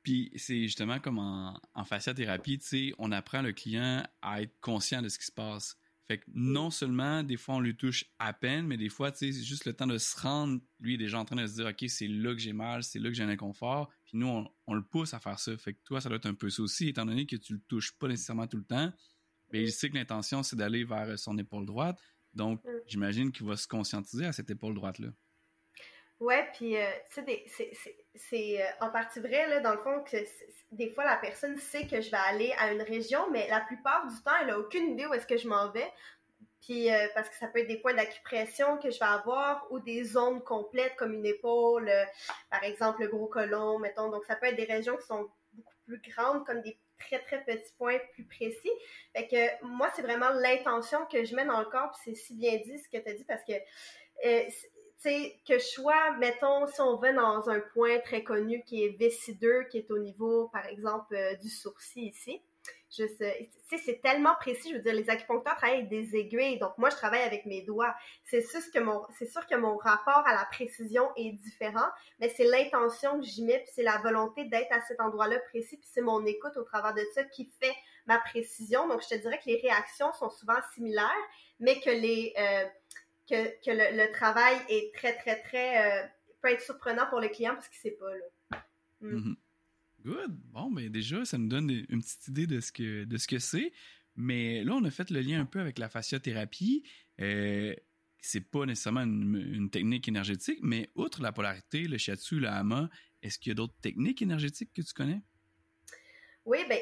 Puis 0.04 0.32
c'est 0.36 0.64
justement 0.64 1.00
comme 1.00 1.20
en, 1.20 1.60
en 1.74 1.84
fasciathérapie, 1.84 2.60
tu 2.60 2.66
sais, 2.66 2.94
on 3.00 3.12
apprend 3.12 3.42
le 3.42 3.54
client 3.54 4.06
à 4.22 4.42
être 4.42 4.60
conscient 4.62 5.02
de 5.02 5.10
ce 5.10 5.18
qui 5.18 5.26
se 5.26 5.32
passe. 5.32 5.78
Fait 6.08 6.20
que 6.20 6.26
non 6.36 6.70
seulement, 6.70 7.24
des 7.24 7.36
fois, 7.36 7.56
on 7.56 7.60
lui 7.60 7.76
touche 7.76 8.06
à 8.20 8.32
peine, 8.32 8.68
mais 8.68 8.78
des 8.78 8.90
fois, 8.90 9.12
tu 9.12 9.18
sais, 9.18 9.32
c'est 9.32 9.44
juste 9.44 9.66
le 9.66 9.74
temps 9.74 9.88
de 9.88 9.98
se 9.98 10.20
rendre. 10.20 10.62
Lui 10.80 10.94
est 10.94 10.98
déjà 10.98 11.20
en 11.20 11.26
train 11.26 11.36
de 11.36 11.48
se 11.48 11.56
dire, 11.56 11.66
OK, 11.66 11.84
c'est 11.90 12.08
là 12.08 12.32
que 12.34 12.40
j'ai 12.40 12.54
mal, 12.54 12.84
c'est 12.84 13.00
là 13.00 13.10
que 13.10 13.16
j'ai 13.16 13.24
un 13.24 13.30
inconfort. 13.30 13.90
Puis 14.06 14.20
nous, 14.20 14.28
on, 14.28 14.48
on, 14.68 14.76
le 14.76 14.84
pousse 14.84 15.16
à 15.16 15.20
faire 15.20 15.40
ça. 15.40 15.58
Fait 15.58 15.74
que 15.74 15.80
toi, 15.84 16.00
ça 16.00 16.10
doit 16.10 16.18
être 16.18 16.28
un 16.28 16.36
peu 16.36 16.52
ça 16.52 16.62
aussi, 16.62 16.90
étant 16.90 17.08
donné 17.08 17.26
que 17.26 17.36
tu 17.36 17.54
le 17.54 17.62
touches 17.68 17.98
pas 17.98 18.08
nécessairement 18.08 18.46
tout 18.46 18.58
le 18.58 18.66
temps 18.66 18.94
mais 19.56 19.64
il 19.64 19.72
sait 19.72 19.90
que 19.90 19.96
l'intention, 19.96 20.44
c'est 20.44 20.58
d'aller 20.58 20.84
vers 20.84 21.18
son 21.18 21.38
épaule 21.38 21.66
droite. 21.66 21.98
Donc, 22.34 22.62
mm. 22.66 22.70
j'imagine 22.88 23.32
qu'il 23.32 23.48
va 23.48 23.56
se 23.56 23.70
conscientiser 23.70 24.26
à 24.26 24.34
cette 24.34 24.50
épaule 24.50 24.76
droite-là. 24.76 25.08
Ouais, 26.20 26.46
puis, 26.54 26.76
euh, 26.76 26.86
tu 27.14 27.22
sais, 27.48 27.72
c'est 28.16 28.62
euh, 28.62 28.66
en 28.82 28.90
partie 28.90 29.22
vrai, 29.22 29.48
là, 29.48 29.62
dans 29.62 29.72
le 29.72 29.78
fond, 29.78 30.04
que 30.04 30.18
des 30.72 30.90
fois, 30.90 31.06
la 31.06 31.16
personne 31.16 31.56
sait 31.58 31.88
que 31.88 32.02
je 32.02 32.12
vais 32.12 32.18
aller 32.18 32.54
à 32.58 32.74
une 32.74 32.82
région, 32.82 33.32
mais 33.32 33.48
la 33.50 33.62
plupart 33.62 34.06
du 34.08 34.22
temps, 34.24 34.32
elle 34.42 34.48
n'a 34.48 34.60
aucune 34.60 34.92
idée 34.92 35.06
où 35.06 35.14
est-ce 35.14 35.28
que 35.28 35.38
je 35.38 35.48
m'en 35.48 35.72
vais. 35.72 35.90
Puis, 36.62 36.92
euh, 36.94 37.08
parce 37.16 37.30
que 37.30 37.36
ça 37.36 37.48
peut 37.48 37.60
être 37.60 37.68
des 37.68 37.80
points 37.80 37.94
d'acupression 37.94 38.78
que 38.78 38.92
je 38.92 39.00
vais 39.00 39.06
avoir 39.06 39.66
ou 39.72 39.80
des 39.80 40.04
zones 40.04 40.44
complètes 40.44 40.98
comme 40.98 41.14
une 41.14 41.26
épaule, 41.26 41.90
par 42.50 42.64
exemple, 42.64 43.04
le 43.04 43.08
gros 43.08 43.28
colon, 43.28 43.80
mettons. 43.80 44.10
Donc, 44.10 44.26
ça 44.26 44.36
peut 44.36 44.48
être 44.48 44.58
des 44.58 44.66
régions 44.66 44.98
qui 44.98 45.06
sont 45.06 45.30
beaucoup 45.54 45.74
plus 45.86 46.02
grandes, 46.10 46.46
comme 46.46 46.62
des 46.62 46.78
très, 46.98 47.20
très 47.24 47.44
petits 47.44 47.74
points 47.78 48.00
plus 48.14 48.26
précis. 48.26 48.72
Fait 49.16 49.28
que 49.28 49.66
moi, 49.66 49.90
c'est 49.96 50.02
vraiment 50.02 50.30
l'intention 50.32 51.06
que 51.12 51.24
je 51.24 51.36
mets 51.36 51.46
dans 51.46 51.60
le 51.60 51.66
corps, 51.66 51.92
puis 51.92 52.02
c'est 52.06 52.16
si 52.16 52.36
bien 52.36 52.58
dit 52.58 52.80
ce 52.80 52.90
que 52.90 53.04
tu 53.04 53.10
as 53.10 53.14
dit, 53.14 53.26
parce 53.26 53.44
que, 53.44 53.54
euh, 53.54 54.44
tu 54.46 54.54
sais, 54.98 55.36
que 55.48 55.58
je 55.60 55.66
sois, 55.66 56.12
mettons, 56.18 56.68
si 56.68 56.82
on 56.82 56.98
va 56.98 57.14
dans 57.14 57.50
un 57.50 57.60
point 57.74 58.00
très 58.00 58.24
connu 58.24 58.64
qui 58.66 58.84
est 58.84 58.90
V2, 59.00 59.68
qui 59.68 59.78
est 59.80 59.92
au 59.92 60.00
niveau, 60.00 60.50
par 60.50 60.66
exemple, 60.66 61.16
euh, 61.16 61.36
du 61.36 61.50
sourcil 61.50 62.08
ici, 62.08 62.42
sais, 63.04 63.50
c'est 63.78 64.02
tellement 64.02 64.36
précis. 64.36 64.72
Je 64.72 64.76
veux 64.78 64.82
dire, 64.82 64.94
les 64.94 65.10
acupuncteurs 65.10 65.56
travaillent 65.56 65.78
avec 65.80 65.90
des 65.90 66.16
aiguilles, 66.16 66.60
donc 66.60 66.78
moi, 66.78 66.90
je 66.90 66.96
travaille 66.96 67.22
avec 67.22 67.46
mes 67.46 67.62
doigts. 67.62 67.94
C'est 68.24 68.42
sûr 68.42 68.62
que 68.74 68.80
mon, 68.80 69.04
c'est 69.18 69.30
sûr 69.30 69.46
que 69.48 69.56
mon 69.56 69.78
rapport 69.78 70.24
à 70.26 70.34
la 70.34 70.46
précision 70.46 71.12
est 71.16 71.34
différent, 71.34 71.88
mais 72.20 72.30
c'est 72.30 72.46
l'intention 72.46 73.20
que 73.20 73.26
j'y 73.26 73.44
mets, 73.44 73.60
puis 73.60 73.72
c'est 73.74 73.84
la 73.84 73.98
volonté 73.98 74.46
d'être 74.46 74.72
à 74.72 74.82
cet 74.82 75.00
endroit-là 75.00 75.40
précis, 75.50 75.78
puis 75.78 75.90
c'est 75.92 76.02
mon 76.02 76.26
écoute 76.26 76.58
au 76.58 76.64
travers 76.64 76.94
de 76.94 77.04
ça 77.14 77.24
qui 77.24 77.52
fait 77.60 77.76
ma 78.06 78.20
précision. 78.20 78.88
Donc, 78.88 79.02
je 79.02 79.16
te 79.16 79.22
dirais 79.22 79.38
que 79.38 79.50
les 79.50 79.60
réactions 79.62 80.14
sont 80.14 80.30
souvent 80.30 80.60
similaires, 80.74 81.10
mais 81.60 81.80
que 81.80 81.90
les, 81.90 82.34
euh, 82.38 82.66
que, 83.30 83.48
que 83.64 83.72
le, 83.72 84.12
travail 84.12 84.58
est 84.70 84.94
très, 84.96 85.16
très, 85.18 85.42
très, 85.42 86.04
euh, 86.04 86.08
peut 86.42 86.52
être 86.52 86.62
surprenant 86.62 87.08
pour 87.08 87.20
le 87.20 87.28
client 87.30 87.56
parce 87.56 87.68
qu'il 87.68 87.80
sait 87.80 87.98
pas, 87.98 88.14
là. 88.14 88.62
Mm. 89.02 89.16
Mm-hmm. 89.16 89.36
Good. 90.06 90.40
Bon, 90.54 90.70
ben 90.70 90.88
déjà, 90.90 91.26
ça 91.26 91.40
nous 91.40 91.48
donne 91.48 91.72
une 91.90 92.00
petite 92.00 92.28
idée 92.28 92.46
de 92.46 92.60
ce 92.60 92.72
que 92.72 93.06
de 93.06 93.18
ce 93.18 93.28
que 93.28 93.40
c'est. 93.40 93.74
Mais 94.16 94.64
là, 94.64 94.74
on 94.76 94.84
a 94.84 94.92
fait 94.92 95.10
le 95.10 95.20
lien 95.20 95.42
un 95.42 95.46
peu 95.46 95.60
avec 95.60 95.80
la 95.80 95.90
fasciothérapie. 95.90 96.84
Euh, 97.20 97.74
c'est 98.22 98.52
pas 98.52 98.68
nécessairement 98.68 99.02
une, 99.02 99.72
technique 99.72 100.08
énergétique, 100.08 100.60
mais 100.62 100.92
outre 100.94 101.24
la 101.24 101.32
polarité, 101.32 101.88
le 101.88 101.98
shiatsu, 101.98 102.40
le 102.40 102.48
hama, 102.48 102.88
est-ce 103.24 103.40
qu'il 103.40 103.50
y 103.50 103.54
a 103.54 103.56
d'autres 103.56 103.80
techniques 103.82 104.22
énergétiques 104.22 104.72
que 104.74 104.84
tu 104.84 104.94
connais? 104.94 105.22
Oui, 106.46 106.60
ben 106.70 106.80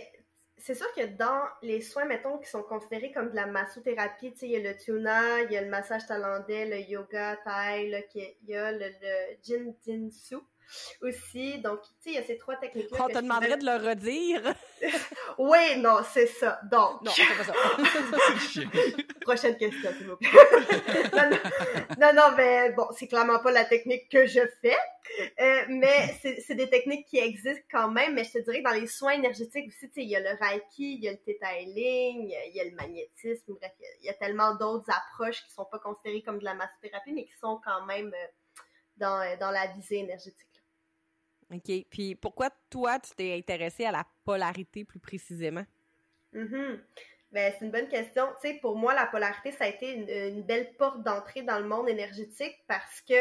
c'est 0.57 0.75
sûr 0.75 0.87
que 0.93 1.17
dans 1.17 1.43
les 1.61 1.79
soins, 1.79 2.05
mettons, 2.05 2.39
qui 2.39 2.49
sont 2.49 2.63
considérés 2.63 3.13
comme 3.13 3.29
de 3.29 3.35
la 3.35 3.47
massothérapie, 3.47 4.33
il 4.41 4.49
y 4.49 4.55
a 4.57 4.59
le 4.59 4.77
tuna, 4.77 5.43
il 5.43 5.51
y 5.53 5.57
a 5.57 5.61
le 5.61 5.69
massage 5.69 6.05
thaïlandais, 6.07 6.69
le 6.69 6.91
yoga 6.91 7.37
thai, 7.37 7.89
il 8.15 8.49
y 8.49 8.55
a 8.55 8.71
le, 8.73 8.79
le 8.79 9.37
jin 9.41 9.73
jinsu, 9.85 10.37
aussi. 11.01 11.59
Donc, 11.59 11.81
tu 11.81 11.89
sais, 11.99 12.09
il 12.11 12.13
y 12.15 12.17
a 12.17 12.23
ces 12.23 12.37
trois 12.37 12.55
techniques-là. 12.55 12.97
On 13.01 13.07
te 13.07 13.19
demanderait 13.19 13.57
de 13.57 13.65
le 13.65 13.89
redire. 13.89 14.53
oui, 15.37 15.77
non, 15.77 15.99
c'est 16.11 16.27
ça. 16.27 16.59
Donc. 16.69 17.01
Non, 17.03 17.11
c'est 17.11 17.37
pas 17.37 17.43
ça. 17.43 17.53
Prochaine 19.21 19.57
question, 19.57 19.91
s'il 19.97 20.07
vous 20.07 20.17
plaît. 20.17 20.29
non, 21.99 22.13
non, 22.13 22.35
mais 22.35 22.71
bon, 22.71 22.87
c'est 22.97 23.07
clairement 23.07 23.39
pas 23.39 23.51
la 23.51 23.65
technique 23.65 24.09
que 24.09 24.25
je 24.25 24.41
fais. 24.61 24.77
Euh, 25.39 25.65
mais 25.69 26.15
c'est 26.21 26.55
des 26.55 26.69
techniques 26.69 27.05
qui 27.07 27.19
existent 27.19 27.65
quand 27.71 27.89
même. 27.89 28.13
Mais 28.13 28.23
je 28.23 28.33
te 28.33 28.37
dirais 28.39 28.59
que 28.59 28.69
dans 28.69 28.75
les 28.75 28.87
soins 28.87 29.13
énergétiques 29.13 29.67
aussi, 29.67 29.87
tu 29.89 29.93
sais, 29.93 30.03
il 30.03 30.09
y 30.09 30.15
a 30.15 30.19
le 30.19 30.37
Reiki, 30.39 30.95
il 30.95 31.03
y 31.03 31.07
a 31.07 31.11
le 31.11 31.17
Theta 31.17 31.59
Healing, 31.59 32.33
il 32.47 32.55
y 32.55 32.59
a 32.59 32.65
le 32.65 32.71
magnétisme. 32.71 33.53
Bref, 33.53 33.71
il 34.01 34.05
y 34.05 34.09
a, 34.09 34.13
tellement 34.13 34.55
d'autres 34.55 34.89
approches 34.89 35.43
qui 35.43 35.51
sont 35.51 35.65
pas 35.65 35.79
considérées 35.79 36.21
comme 36.21 36.39
de 36.39 36.45
la 36.45 36.53
massothérapie, 36.53 37.13
mais 37.13 37.25
qui 37.25 37.37
sont 37.39 37.59
quand 37.63 37.85
même 37.85 38.13
euh, 38.13 38.27
dans, 38.97 39.37
dans 39.39 39.51
la 39.51 39.67
visée 39.67 39.97
énergétique. 39.97 40.52
OK. 41.53 41.85
Puis 41.89 42.15
pourquoi 42.15 42.49
toi, 42.69 42.99
tu 42.99 43.13
t'es 43.15 43.33
intéressé 43.33 43.85
à 43.85 43.91
la 43.91 44.05
polarité 44.25 44.83
plus 44.83 44.99
précisément? 44.99 45.65
Mm 46.33 46.77
Ben, 47.31 47.51
c'est 47.57 47.65
une 47.65 47.71
bonne 47.71 47.87
question. 47.87 48.27
Tu 48.41 48.47
sais, 48.47 48.53
pour 48.55 48.75
moi, 48.75 48.93
la 48.93 49.07
polarité, 49.07 49.51
ça 49.51 49.65
a 49.65 49.67
été 49.67 49.91
une, 49.91 50.43
belle 50.43 50.71
porte 50.77 51.01
d'entrée 51.03 51.41
dans 51.41 51.59
le 51.59 51.65
monde 51.65 51.89
énergétique 51.89 52.55
parce 52.67 53.01
que, 53.01 53.13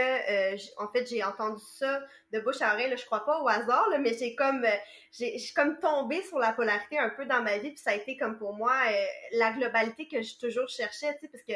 euh, 0.55 0.57
en 0.77 0.89
fait, 0.89 1.07
j'ai 1.07 1.25
entendu 1.25 1.63
ça 1.79 2.01
de 2.31 2.41
bouche 2.41 2.61
à 2.61 2.75
oreille. 2.75 2.91
Là, 2.91 2.97
je 2.97 3.07
crois 3.07 3.25
pas 3.25 3.41
au 3.41 3.49
hasard, 3.49 3.89
mais 4.01 4.15
j'ai 4.19 4.35
comme, 4.35 4.65
euh, 4.65 4.77
j'ai 5.13 5.39
comme 5.55 5.79
tombé 5.79 6.23
sur 6.23 6.39
la 6.39 6.53
polarité 6.53 6.99
un 6.99 7.11
peu 7.11 7.25
dans 7.27 7.43
ma 7.43 7.59
vie. 7.59 7.71
Puis 7.71 7.79
ça 7.79 7.91
a 7.91 7.95
été 7.95 8.17
comme 8.17 8.39
pour 8.39 8.55
moi 8.55 8.73
euh, 8.91 9.05
la 9.33 9.53
globalité 9.53 10.09
que 10.09 10.21
je 10.23 10.39
toujours 10.39 10.69
cherchais, 10.69 11.15
tu 11.15 11.21
sais, 11.21 11.29
parce 11.29 11.45
que 11.45 11.55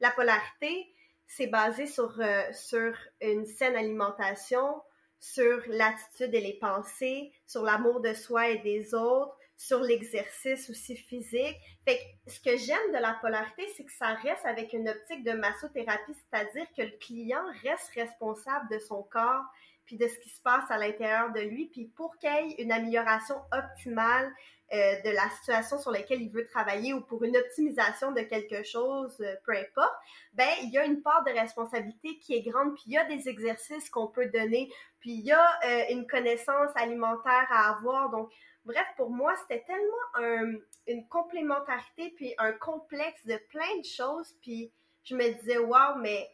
la 0.00 0.10
polarité, 0.10 0.86
c'est 1.26 1.46
basé 1.46 1.86
sur, 1.86 2.20
sur 2.52 2.94
une 3.22 3.46
saine 3.46 3.76
alimentation, 3.76 4.82
sur 5.20 5.62
l'attitude 5.68 6.34
et 6.34 6.40
les 6.40 6.58
pensées, 6.58 7.32
sur 7.46 7.62
l'amour 7.62 8.00
de 8.00 8.12
soi 8.14 8.50
et 8.50 8.58
des 8.58 8.94
autres, 8.94 9.36
sur 9.56 9.80
l'exercice 9.80 10.68
aussi 10.68 10.96
physique. 10.96 11.56
Fait 11.86 11.98
que 11.98 12.30
ce 12.30 12.40
que 12.40 12.56
j'aime 12.56 12.92
de 12.92 12.98
la 12.98 13.14
polarité, 13.20 13.66
c'est 13.76 13.84
que 13.84 13.92
ça 13.92 14.14
reste 14.14 14.44
avec 14.44 14.72
une 14.72 14.88
optique 14.88 15.24
de 15.24 15.32
massothérapie, 15.32 16.14
c'est-à-dire 16.14 16.66
que 16.76 16.82
le 16.82 16.98
client 16.98 17.44
reste 17.62 17.90
responsable 17.94 18.68
de 18.70 18.78
son 18.78 19.02
corps 19.04 19.44
puis 19.84 19.96
de 19.96 20.08
ce 20.08 20.18
qui 20.18 20.30
se 20.30 20.40
passe 20.40 20.70
à 20.70 20.78
l'intérieur 20.78 21.32
de 21.32 21.40
lui, 21.40 21.66
puis 21.66 21.86
pour 21.86 22.16
qu'il 22.18 22.30
y 22.30 22.32
ait 22.32 22.62
une 22.62 22.72
amélioration 22.72 23.36
optimale 23.52 24.32
euh, 24.72 25.00
de 25.02 25.10
la 25.10 25.28
situation 25.28 25.78
sur 25.78 25.90
laquelle 25.90 26.22
il 26.22 26.30
veut 26.30 26.46
travailler 26.46 26.94
ou 26.94 27.02
pour 27.02 27.22
une 27.22 27.36
optimisation 27.36 28.12
de 28.12 28.22
quelque 28.22 28.62
chose, 28.62 29.14
euh, 29.20 29.36
peu 29.44 29.52
importe, 29.52 29.94
ben 30.32 30.48
il 30.62 30.70
y 30.70 30.78
a 30.78 30.86
une 30.86 31.02
part 31.02 31.22
de 31.24 31.30
responsabilité 31.32 32.18
qui 32.18 32.34
est 32.34 32.40
grande, 32.40 32.74
puis 32.74 32.84
il 32.86 32.92
y 32.94 32.96
a 32.96 33.04
des 33.04 33.28
exercices 33.28 33.90
qu'on 33.90 34.06
peut 34.06 34.26
donner, 34.30 34.72
puis 35.00 35.12
il 35.12 35.20
y 35.20 35.32
a 35.32 35.60
euh, 35.66 35.84
une 35.90 36.06
connaissance 36.06 36.70
alimentaire 36.76 37.46
à 37.50 37.76
avoir. 37.76 38.10
Donc, 38.10 38.30
bref, 38.64 38.86
pour 38.96 39.10
moi, 39.10 39.34
c'était 39.42 39.64
tellement 39.66 40.58
une 40.86 41.06
complémentarité, 41.08 42.14
puis 42.16 42.34
un 42.38 42.52
complexe 42.52 43.24
de 43.26 43.38
plein 43.50 43.78
de 43.78 43.84
choses, 43.84 44.34
puis 44.40 44.72
je 45.04 45.14
me 45.14 45.28
disais, 45.40 45.58
waouh, 45.58 45.98
mais 46.00 46.26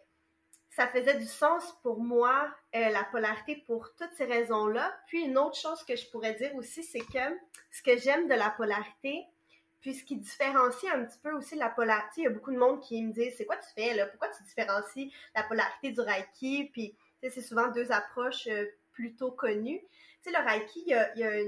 ça 0.71 0.87
faisait 0.87 1.19
du 1.19 1.27
sens 1.27 1.75
pour 1.83 2.01
moi, 2.01 2.49
euh, 2.77 2.89
la 2.91 3.05
polarité, 3.05 3.63
pour 3.67 3.93
toutes 3.97 4.13
ces 4.17 4.25
raisons-là. 4.25 4.97
Puis 5.09 5.25
une 5.25 5.37
autre 5.37 5.57
chose 5.57 5.83
que 5.85 5.97
je 5.97 6.09
pourrais 6.11 6.35
dire 6.35 6.55
aussi, 6.55 6.85
c'est 6.85 7.01
que 7.01 7.39
ce 7.73 7.83
que 7.83 7.99
j'aime 7.99 8.29
de 8.29 8.35
la 8.35 8.51
polarité, 8.51 9.27
puis 9.81 9.95
ce 9.95 10.05
qui 10.05 10.17
différencie 10.17 10.93
un 10.93 11.05
petit 11.05 11.19
peu 11.19 11.33
aussi 11.33 11.57
la 11.57 11.71
polarité, 11.71 12.21
il 12.21 12.25
y 12.25 12.27
a 12.27 12.31
beaucoup 12.31 12.53
de 12.53 12.59
monde 12.59 12.81
qui 12.81 13.03
me 13.03 13.13
dit, 13.13 13.31
c'est 13.33 13.47
quoi 13.47 13.57
tu 13.57 13.69
fais 13.75 13.95
là? 13.95 14.07
Pourquoi 14.07 14.29
tu 14.29 14.43
différencies 14.45 15.13
la 15.35 15.43
polarité 15.43 15.91
du 15.91 16.01
Reiki? 16.01 16.71
Puis 16.73 16.95
c'est 17.23 17.43
souvent 17.43 17.69
deux 17.69 17.91
approches 17.91 18.47
euh, 18.47 18.67
plutôt 18.93 19.33
connues. 19.33 19.83
Tu 20.23 20.31
sais, 20.31 20.39
le 20.39 20.45
Reiki, 20.45 20.83
il 20.87 20.91
y, 21.17 21.25
a, 21.25 21.41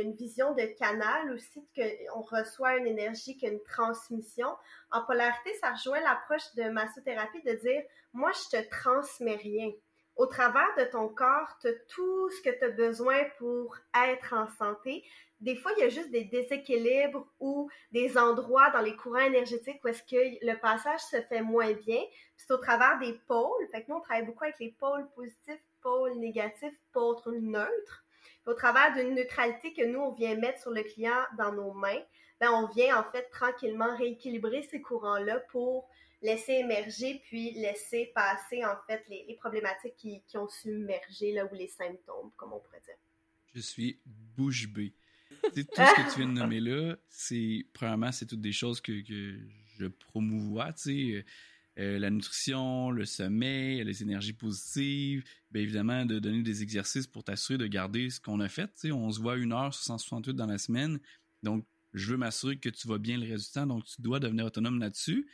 une, 0.00 0.12
vision 0.14 0.52
de 0.52 0.64
canal 0.76 1.30
aussi, 1.30 1.64
qu'on 1.76 2.22
reçoit 2.22 2.76
une 2.76 2.88
énergie, 2.88 3.36
qu'il 3.36 3.48
y 3.48 3.52
a 3.52 3.54
une 3.54 3.62
transmission. 3.62 4.48
En 4.90 5.04
polarité, 5.04 5.54
ça 5.60 5.70
rejoint 5.70 6.00
l'approche 6.00 6.52
de 6.56 6.64
massothérapie 6.64 7.42
de 7.42 7.52
dire, 7.52 7.82
moi, 8.12 8.32
je 8.32 8.56
te 8.56 8.68
transmets 8.68 9.36
rien. 9.36 9.70
Au 10.16 10.26
travers 10.26 10.74
de 10.76 10.84
ton 10.90 11.08
corps, 11.08 11.56
tu 11.60 11.68
as 11.68 11.74
tout 11.88 12.30
ce 12.30 12.42
que 12.42 12.50
tu 12.50 12.64
as 12.64 12.70
besoin 12.70 13.16
pour 13.38 13.76
être 14.08 14.32
en 14.32 14.48
santé. 14.58 15.04
Des 15.40 15.54
fois, 15.54 15.70
il 15.76 15.82
y 15.82 15.84
a 15.84 15.88
juste 15.88 16.10
des 16.10 16.24
déséquilibres 16.24 17.28
ou 17.38 17.70
des 17.92 18.18
endroits 18.18 18.70
dans 18.70 18.80
les 18.80 18.96
courants 18.96 19.18
énergétiques 19.18 19.84
où 19.84 19.88
est-ce 19.88 20.02
que 20.02 20.44
le 20.44 20.58
passage 20.58 21.00
se 21.00 21.20
fait 21.20 21.42
moins 21.42 21.74
bien. 21.74 22.02
C'est 22.36 22.52
au 22.52 22.56
travers 22.56 22.98
des 22.98 23.12
pôles. 23.28 23.68
Fait 23.70 23.84
que 23.84 23.90
nous, 23.90 23.98
on 23.98 24.00
travaille 24.00 24.26
beaucoup 24.26 24.44
avec 24.44 24.58
les 24.58 24.72
pôles 24.72 25.06
positifs, 25.14 25.62
pôles 25.80 26.18
négatifs, 26.18 26.74
pôles 26.92 27.38
neutres 27.40 28.05
au 28.46 28.54
travers 28.54 28.94
d'une 28.94 29.14
neutralité 29.14 29.72
que 29.72 29.84
nous, 29.84 30.00
on 30.00 30.12
vient 30.12 30.34
mettre 30.36 30.60
sur 30.60 30.70
le 30.70 30.82
client 30.82 31.22
dans 31.38 31.52
nos 31.52 31.72
mains, 31.72 32.02
ben, 32.40 32.50
on 32.50 32.66
vient 32.68 33.00
en 33.00 33.04
fait 33.04 33.28
tranquillement 33.30 33.96
rééquilibrer 33.96 34.62
ces 34.70 34.80
courants-là 34.80 35.40
pour 35.50 35.88
laisser 36.22 36.52
émerger 36.54 37.22
puis 37.24 37.52
laisser 37.52 38.12
passer 38.14 38.64
en 38.64 38.76
fait 38.86 39.04
les, 39.08 39.36
problématiques 39.36 39.96
qui, 39.96 40.22
ont 40.36 40.48
submergé 40.48 41.32
là 41.32 41.46
ou 41.50 41.54
les 41.54 41.68
symptômes, 41.68 42.30
comme 42.36 42.52
on 42.52 42.60
pourrait 42.60 42.82
dire. 42.84 42.96
Je 43.54 43.60
suis 43.60 44.00
bouche 44.04 44.68
bée. 44.68 44.94
tout 45.42 45.50
ce 45.54 45.62
que 45.62 46.12
tu 46.12 46.20
viens 46.20 46.28
de 46.28 46.38
nommer 46.38 46.60
là, 46.60 46.96
c'est 47.08 47.66
premièrement 47.72 48.12
c'est 48.12 48.26
toutes 48.26 48.40
des 48.40 48.52
choses 48.52 48.80
que, 48.80 49.06
que 49.06 49.38
je 49.78 49.86
promouvois, 49.86 50.72
euh, 51.78 51.98
la 51.98 52.08
nutrition, 52.08 52.90
le 52.90 53.04
sommeil, 53.04 53.84
les 53.84 54.02
énergies 54.02 54.32
positives, 54.32 55.22
bien 55.50 55.62
évidemment 55.62 56.06
de 56.06 56.18
donner 56.18 56.42
des 56.42 56.62
exercices 56.62 57.06
pour 57.06 57.22
t'assurer 57.22 57.58
de 57.58 57.66
garder 57.66 58.08
ce 58.08 58.18
qu'on 58.18 58.40
a 58.40 58.48
fait. 58.48 58.70
on 58.90 59.10
se 59.10 59.20
voit 59.20 59.36
une 59.36 59.52
heure 59.52 59.74
sur 59.74 59.84
168 59.84 60.34
dans 60.34 60.46
la 60.46 60.56
semaine, 60.56 60.98
donc 61.42 61.66
je 61.92 62.10
veux 62.10 62.16
m'assurer 62.16 62.56
que 62.56 62.70
tu 62.70 62.88
vas 62.88 62.96
bien 62.96 63.18
le 63.18 63.52
temps, 63.52 63.66
donc 63.66 63.84
tu 63.84 64.00
dois 64.00 64.20
devenir 64.20 64.46
autonome 64.46 64.78
là-dessus. 64.78 65.28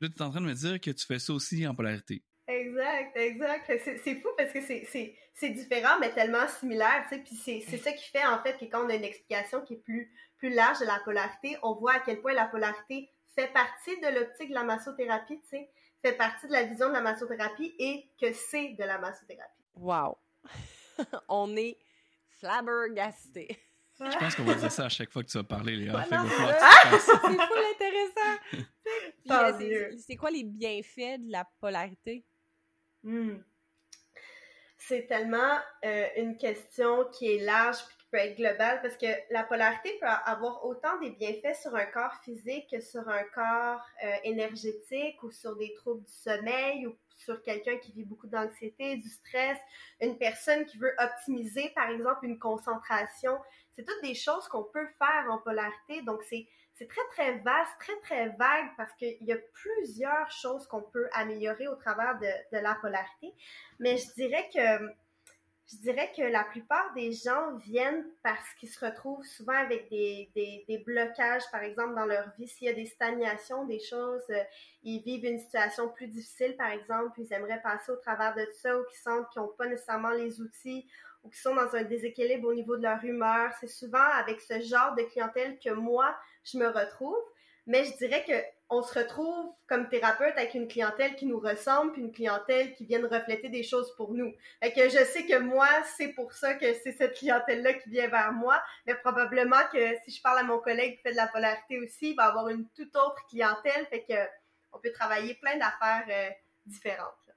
Là, 0.00 0.08
tu 0.08 0.16
es 0.16 0.22
en 0.22 0.30
train 0.30 0.40
de 0.40 0.46
me 0.46 0.54
dire 0.54 0.80
que 0.80 0.90
tu 0.90 1.06
fais 1.06 1.20
ça 1.20 1.32
aussi 1.32 1.64
en 1.66 1.76
polarité. 1.76 2.24
Exact, 2.48 3.16
exact. 3.16 3.72
C'est 3.84 4.20
fou 4.20 4.28
parce 4.36 4.52
que 4.52 4.60
c'est 4.60 5.50
différent, 5.50 5.98
mais 6.00 6.12
tellement 6.12 6.46
similaire, 6.58 7.06
tu 7.08 7.16
sais. 7.16 7.22
Puis 7.22 7.62
c'est 7.66 7.78
ça 7.78 7.92
qui 7.92 8.10
fait, 8.10 8.26
en 8.26 8.42
fait, 8.42 8.58
que 8.58 8.64
quand 8.64 8.84
on 8.84 8.88
a 8.90 8.96
une 8.96 9.04
explication 9.04 9.62
qui 9.62 9.74
est 9.74 9.82
plus, 9.82 10.12
plus 10.38 10.52
large 10.52 10.80
de 10.80 10.86
la 10.86 11.00
polarité, 11.04 11.56
on 11.62 11.74
voit 11.74 11.94
à 11.94 12.00
quel 12.00 12.20
point 12.20 12.34
la 12.34 12.46
polarité 12.46 13.08
fait 13.34 13.52
partie 13.52 13.98
de 14.00 14.18
l'optique 14.18 14.50
de 14.50 14.54
la 14.54 14.64
massothérapie, 14.64 15.40
tu 15.40 15.48
sais 15.48 15.70
fait 16.04 16.12
partie 16.12 16.46
de 16.46 16.52
la 16.52 16.64
vision 16.64 16.88
de 16.88 16.92
la 16.92 17.00
massothérapie 17.00 17.74
et 17.78 18.10
que 18.20 18.30
c'est 18.34 18.74
de 18.74 18.84
la 18.84 18.98
massothérapie. 18.98 19.64
Wow! 19.74 20.18
On 21.28 21.56
est 21.56 21.78
flabbergasté. 22.28 23.58
Je 23.98 24.18
pense 24.18 24.34
qu'on 24.34 24.44
va 24.44 24.54
dire 24.54 24.70
ça 24.70 24.86
à 24.86 24.88
chaque 24.90 25.10
fois 25.10 25.22
que 25.22 25.30
tu 25.30 25.38
vas 25.38 25.44
parler, 25.44 25.76
Léa. 25.76 26.04
c'est 26.08 26.16
fou 26.16 27.34
intéressant. 27.74 28.64
Euh, 29.30 29.90
c'est 29.96 30.16
quoi 30.16 30.30
les 30.30 30.44
bienfaits 30.44 31.18
de 31.18 31.32
la 31.32 31.48
polarité? 31.58 32.22
Hmm. 33.02 33.38
C'est 34.76 35.06
tellement 35.06 35.58
euh, 35.86 36.06
une 36.18 36.36
question 36.36 37.06
qui 37.10 37.32
est 37.32 37.38
large 37.38 37.78
peut 38.14 38.20
être 38.20 38.36
global 38.36 38.80
parce 38.80 38.96
que 38.96 39.06
la 39.30 39.42
polarité 39.42 39.98
peut 40.00 40.06
avoir 40.06 40.64
autant 40.64 41.00
des 41.00 41.10
bienfaits 41.10 41.60
sur 41.60 41.74
un 41.74 41.86
corps 41.86 42.14
physique 42.22 42.70
que 42.70 42.80
sur 42.80 43.08
un 43.08 43.24
corps 43.34 43.84
euh, 44.04 44.16
énergétique 44.22 45.20
ou 45.24 45.32
sur 45.32 45.56
des 45.56 45.74
troubles 45.74 46.04
du 46.04 46.12
sommeil 46.12 46.86
ou 46.86 46.96
sur 47.16 47.42
quelqu'un 47.42 47.76
qui 47.78 47.90
vit 47.90 48.04
beaucoup 48.04 48.28
d'anxiété, 48.28 48.98
du 48.98 49.08
stress, 49.08 49.58
une 50.00 50.16
personne 50.16 50.64
qui 50.64 50.78
veut 50.78 50.94
optimiser, 50.98 51.72
par 51.74 51.90
exemple, 51.90 52.24
une 52.24 52.38
concentration. 52.38 53.36
C'est 53.74 53.84
toutes 53.84 54.02
des 54.02 54.14
choses 54.14 54.46
qu'on 54.46 54.62
peut 54.62 54.86
faire 54.98 55.26
en 55.30 55.38
polarité. 55.38 56.02
Donc, 56.02 56.22
c'est 56.22 56.46
c'est 56.76 56.88
très, 56.88 57.06
très 57.12 57.38
vaste, 57.38 57.70
très, 57.78 57.96
très 58.00 58.28
vague 58.30 58.66
parce 58.76 58.92
qu'il 58.94 59.22
y 59.22 59.32
a 59.32 59.36
plusieurs 59.52 60.28
choses 60.32 60.66
qu'on 60.66 60.82
peut 60.82 61.08
améliorer 61.12 61.68
au 61.68 61.76
travers 61.76 62.18
de, 62.18 62.26
de, 62.26 62.60
la 62.60 62.74
polarité. 62.74 63.32
Mais 63.78 63.96
je 63.96 64.12
dirais 64.14 64.48
que 64.52 64.92
je 65.70 65.78
dirais 65.78 66.12
que 66.14 66.22
la 66.22 66.44
plupart 66.44 66.92
des 66.94 67.12
gens 67.12 67.56
viennent 67.56 68.04
parce 68.22 68.52
qu'ils 68.58 68.68
se 68.68 68.84
retrouvent 68.84 69.24
souvent 69.24 69.56
avec 69.56 69.88
des, 69.88 70.30
des, 70.34 70.64
des, 70.68 70.78
blocages, 70.78 71.42
par 71.50 71.62
exemple, 71.62 71.94
dans 71.94 72.04
leur 72.04 72.30
vie. 72.36 72.46
S'il 72.46 72.66
y 72.66 72.70
a 72.70 72.74
des 72.74 72.84
stagnations, 72.84 73.64
des 73.64 73.80
choses, 73.80 74.22
euh, 74.28 74.42
ils 74.82 75.00
vivent 75.02 75.24
une 75.24 75.38
situation 75.38 75.88
plus 75.88 76.06
difficile, 76.06 76.54
par 76.56 76.70
exemple, 76.70 77.12
puis 77.14 77.22
ils 77.22 77.32
aimeraient 77.32 77.62
passer 77.62 77.92
au 77.92 77.96
travers 77.96 78.34
de 78.34 78.46
ça, 78.60 78.78
ou 78.78 78.84
qui 78.84 78.98
sentent 78.98 79.28
qu'ils 79.30 79.40
n'ont 79.40 79.54
pas 79.56 79.66
nécessairement 79.66 80.10
les 80.10 80.38
outils, 80.40 80.86
ou 81.22 81.30
qui 81.30 81.38
sont 81.38 81.54
dans 81.54 81.74
un 81.74 81.82
déséquilibre 81.84 82.46
au 82.46 82.54
niveau 82.54 82.76
de 82.76 82.82
leur 82.82 83.02
humeur. 83.02 83.50
C'est 83.58 83.66
souvent 83.66 84.10
avec 84.20 84.42
ce 84.42 84.60
genre 84.60 84.94
de 84.94 85.02
clientèle 85.04 85.58
que 85.58 85.70
moi, 85.70 86.14
je 86.44 86.58
me 86.58 86.68
retrouve. 86.68 87.16
Mais 87.66 87.84
je 87.84 87.96
dirais 87.96 88.22
que 88.26 88.34
on 88.70 88.82
se 88.82 88.98
retrouve 88.98 89.52
comme 89.66 89.88
thérapeute 89.88 90.36
avec 90.36 90.54
une 90.54 90.68
clientèle 90.68 91.14
qui 91.16 91.26
nous 91.26 91.38
ressemble, 91.38 91.92
puis 91.92 92.02
une 92.02 92.12
clientèle 92.12 92.74
qui 92.74 92.86
vient 92.86 93.06
refléter 93.06 93.48
des 93.48 93.62
choses 93.62 93.94
pour 93.96 94.14
nous. 94.14 94.32
Fait 94.62 94.72
que 94.72 94.88
je 94.88 95.04
sais 95.04 95.26
que 95.26 95.38
moi, 95.38 95.68
c'est 95.96 96.08
pour 96.08 96.32
ça 96.32 96.54
que 96.54 96.72
c'est 96.74 96.92
cette 96.92 97.14
clientèle-là 97.14 97.74
qui 97.74 97.90
vient 97.90 98.08
vers 98.08 98.32
moi, 98.32 98.62
mais 98.86 98.94
probablement 98.94 99.62
que 99.72 99.96
si 100.04 100.12
je 100.12 100.22
parle 100.22 100.38
à 100.38 100.42
mon 100.42 100.58
collègue 100.58 100.96
qui 100.96 101.02
fait 101.02 101.12
de 101.12 101.16
la 101.16 101.28
polarité 101.28 101.78
aussi, 101.78 102.10
il 102.10 102.16
va 102.16 102.24
avoir 102.24 102.48
une 102.48 102.68
toute 102.70 102.94
autre 102.96 103.26
clientèle, 103.28 103.86
fait 103.86 104.04
que 104.04 104.14
on 104.72 104.80
peut 104.80 104.92
travailler 104.92 105.34
plein 105.34 105.56
d'affaires 105.56 106.04
euh, 106.08 106.30
différentes. 106.66 107.30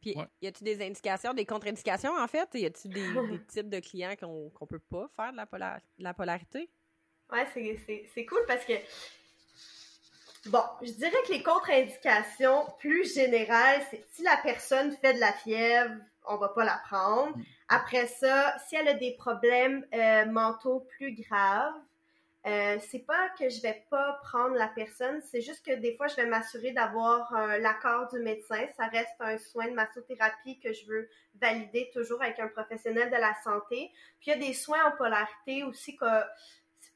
Puis, 0.00 0.14
y 0.40 0.46
a-t-il 0.46 0.64
des 0.64 0.86
indications, 0.86 1.34
des 1.34 1.44
contre-indications, 1.44 2.16
en 2.16 2.28
fait? 2.28 2.48
Y 2.54 2.66
a-t-il 2.66 2.94
des, 2.94 3.12
des, 3.28 3.44
types 3.46 3.68
de 3.68 3.80
clients 3.80 4.14
qu'on 4.14 4.50
qu'on 4.50 4.66
peut 4.66 4.78
pas 4.78 5.08
faire 5.16 5.32
de 5.32 5.36
la, 5.36 5.46
polar 5.46 5.80
de 5.98 6.04
la 6.04 6.14
polarité? 6.14 6.70
Ouais, 7.30 7.46
c'est 8.14 8.24
cool 8.26 8.44
parce 8.46 8.64
que 8.64 8.72
Bon, 10.48 10.62
je 10.80 10.92
dirais 10.92 11.16
que 11.26 11.32
les 11.32 11.42
contre-indications 11.42 12.66
plus 12.78 13.14
générales, 13.14 13.82
c'est 13.90 14.02
si 14.12 14.22
la 14.22 14.38
personne 14.42 14.92
fait 14.92 15.12
de 15.12 15.20
la 15.20 15.32
fièvre, 15.32 15.94
on 16.26 16.36
va 16.36 16.48
pas 16.48 16.64
la 16.64 16.80
prendre. 16.86 17.36
Mm. 17.36 17.42
Après 17.68 18.06
ça, 18.06 18.56
si 18.66 18.76
elle 18.76 18.88
a 18.88 18.94
des 18.94 19.14
problèmes 19.16 19.84
euh, 19.92 20.24
mentaux 20.26 20.86
plus 20.96 21.14
graves, 21.14 21.74
euh, 22.46 22.78
c'est 22.88 23.00
pas 23.00 23.28
que 23.38 23.50
je 23.50 23.60
vais 23.60 23.84
pas 23.90 24.18
prendre 24.22 24.54
la 24.54 24.68
personne, 24.68 25.20
c'est 25.30 25.42
juste 25.42 25.66
que 25.66 25.74
des 25.74 25.94
fois, 25.94 26.06
je 26.06 26.16
vais 26.16 26.24
m'assurer 26.24 26.72
d'avoir 26.72 27.34
euh, 27.34 27.58
l'accord 27.58 28.08
du 28.08 28.20
médecin. 28.20 28.64
Ça 28.76 28.86
reste 28.86 29.10
un 29.20 29.36
soin 29.36 29.66
de 29.66 29.74
massothérapie 29.74 30.58
que 30.60 30.72
je 30.72 30.86
veux 30.86 31.10
valider 31.34 31.90
toujours 31.92 32.22
avec 32.22 32.38
un 32.38 32.48
professionnel 32.48 33.10
de 33.10 33.16
la 33.16 33.34
santé. 33.44 33.90
Puis 34.20 34.30
il 34.30 34.40
y 34.40 34.44
a 34.44 34.46
des 34.46 34.54
soins 34.54 34.82
en 34.86 34.96
polarité 34.96 35.62
aussi 35.64 35.96
que 35.96 36.06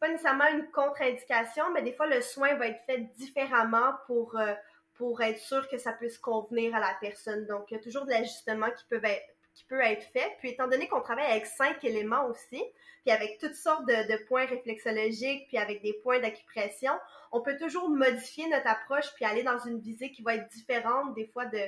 pas 0.03 0.09
nécessairement 0.09 0.49
une 0.49 0.69
contre-indication, 0.73 1.71
mais 1.73 1.83
des 1.83 1.93
fois, 1.93 2.09
le 2.09 2.21
soin 2.21 2.57
va 2.57 2.67
être 2.67 2.83
fait 2.87 2.99
différemment 3.17 3.93
pour, 4.09 4.37
euh, 4.37 4.53
pour 4.95 5.23
être 5.23 5.39
sûr 5.39 5.69
que 5.69 5.79
ça 5.79 5.93
puisse 5.93 6.19
convenir 6.19 6.75
à 6.75 6.81
la 6.81 6.93
personne. 7.01 7.47
Donc, 7.47 7.71
il 7.71 7.75
y 7.75 7.77
a 7.77 7.81
toujours 7.81 8.05
de 8.05 8.11
l'ajustement 8.11 8.69
qui 8.73 8.85
peut 8.91 9.01
être 9.05 9.25
qui 9.55 9.65
peut 9.65 9.81
être 9.81 10.03
fait. 10.03 10.35
Puis 10.39 10.49
étant 10.49 10.67
donné 10.67 10.89
qu'on 10.89 11.03
travaille 11.03 11.31
avec 11.31 11.45
cinq 11.45 11.85
éléments 11.85 12.27
aussi, 12.27 12.65
puis 13.03 13.11
avec 13.11 13.39
toutes 13.39 13.55
sortes 13.55 13.87
de, 13.87 14.11
de 14.11 14.25
points 14.25 14.47
réflexologiques, 14.47 15.47
puis 15.49 15.59
avec 15.59 15.83
des 15.83 15.93
points 15.93 16.21
d'acupression, 16.21 16.93
on 17.33 17.43
peut 17.43 17.59
toujours 17.59 17.91
modifier 17.91 18.49
notre 18.49 18.67
approche 18.67 19.13
puis 19.15 19.27
aller 19.27 19.43
dans 19.43 19.59
une 19.59 19.79
visée 19.79 20.11
qui 20.11 20.23
va 20.23 20.37
être 20.37 20.49
différente 20.49 21.15
des 21.15 21.27
fois 21.27 21.45
de, 21.45 21.61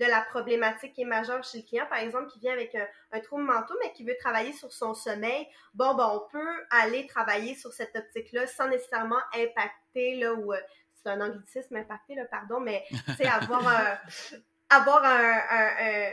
de 0.00 0.06
la 0.06 0.22
problématique 0.22 0.94
qui 0.94 1.02
est 1.02 1.06
majeure 1.06 1.44
chez 1.44 1.58
le 1.58 1.64
client, 1.64 1.86
par 1.86 1.98
exemple, 1.98 2.30
qui 2.30 2.40
vient 2.40 2.54
avec 2.54 2.74
un, 2.74 2.88
trouble 3.20 3.42
mental, 3.42 3.76
mais 3.82 3.92
qui 3.92 4.02
veut 4.02 4.16
travailler 4.18 4.54
sur 4.54 4.72
son 4.72 4.94
sommeil, 4.94 5.46
bon, 5.74 5.94
ben, 5.94 6.10
on 6.14 6.20
peut 6.30 6.64
aller 6.70 7.06
travailler 7.06 7.54
sur 7.54 7.70
cette 7.72 7.94
optique-là 7.94 8.46
sans 8.46 8.68
nécessairement 8.68 9.20
impacter, 9.34 10.16
là, 10.16 10.32
ou 10.32 10.54
euh, 10.54 10.60
c'est 10.94 11.10
un 11.10 11.20
anglicisme 11.20 11.76
impacté, 11.76 12.14
là, 12.14 12.24
pardon, 12.24 12.60
mais 12.60 12.82
c'est 13.18 13.26
avoir 13.26 13.68
un, 13.68 13.98
avoir 14.70 15.04
un, 15.04 16.10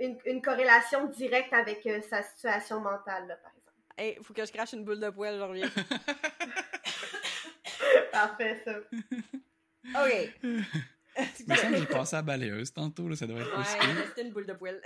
une, 0.00 0.18
une, 0.26 0.42
corrélation 0.42 1.06
directe 1.06 1.54
avec 1.54 1.86
euh, 1.86 2.02
sa 2.02 2.22
situation 2.22 2.80
mentale, 2.80 3.26
là, 3.26 3.36
par 3.36 3.52
exemple. 3.56 3.72
Hey, 3.96 4.18
faut 4.22 4.34
que 4.34 4.44
je 4.44 4.52
crache 4.52 4.74
une 4.74 4.84
boule 4.84 5.00
de 5.00 5.08
poêle, 5.08 5.38
je 5.38 5.42
reviens. 5.42 5.70
Parfait, 8.12 8.62
ça. 8.66 8.80
OK. 10.04 10.32
Mais 11.46 11.56
ça, 11.56 11.72
j'ai 11.76 11.86
passé 11.86 12.16
à 12.16 12.22
balayeuse 12.22 12.72
tantôt, 12.72 13.08
là, 13.08 13.16
ça 13.16 13.26
devrait 13.26 13.42
être 13.42 13.54
possible. 13.54 13.84
Ouais, 13.84 14.06
c'était 14.08 14.26
une 14.26 14.32
boule 14.32 14.46
de 14.46 14.52
poêle. 14.52 14.80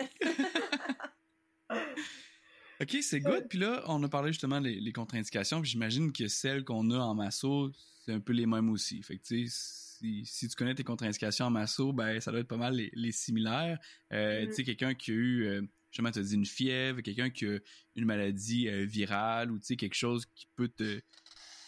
ok, 2.81 2.97
c'est 3.03 3.21
good. 3.21 3.47
Puis 3.49 3.59
là, 3.59 3.83
on 3.87 4.03
a 4.03 4.09
parlé 4.09 4.33
justement 4.33 4.61
des 4.61 4.75
les 4.75 4.93
contre-indications. 4.93 5.61
Puis 5.61 5.71
j'imagine 5.71 6.12
que 6.12 6.29
celles 6.29 6.64
qu'on 6.64 6.91
a 6.91 6.99
en 6.99 7.14
masso, 7.14 7.73
c'est 8.05 8.12
un 8.12 8.21
peu 8.21 8.33
les 8.33 8.47
mêmes 8.47 8.71
aussi. 8.71 9.03
Fait 9.03 9.17
que 9.17 9.23
tu 9.23 9.47
sais, 9.47 9.55
si, 9.99 10.25
si, 10.25 10.49
tu 10.49 10.55
connais 10.55 10.75
tes 10.75 10.85
contre-indications 10.85 11.47
en 11.47 11.51
masso, 11.51 11.93
ben 11.93 12.21
ça 12.21 12.31
doit 12.31 12.41
être 12.41 12.49
pas 12.49 12.57
mal 12.57 12.75
les, 12.75 12.91
les 12.95 13.12
similaires. 13.12 13.79
Euh, 14.12 14.45
mm. 14.45 14.49
Tu 14.49 14.55
sais, 14.55 14.64
quelqu'un 14.64 14.95
qui 14.95 15.11
a 15.11 15.14
eu, 15.14 15.47
euh, 15.47 15.62
justement, 15.91 16.11
tu 16.11 16.19
as 16.19 16.23
dit 16.23 16.35
une 16.35 16.47
fièvre, 16.47 17.01
quelqu'un 17.01 17.31
qui 17.31 17.47
a 17.47 17.59
une 17.97 18.05
maladie 18.05 18.69
euh, 18.69 18.85
virale 18.85 19.51
ou 19.51 19.59
tu 19.59 19.67
sais, 19.67 19.77
quelque 19.77 19.95
chose 19.95 20.27
qui 20.35 20.47
peut 20.57 20.69
te, 20.69 21.01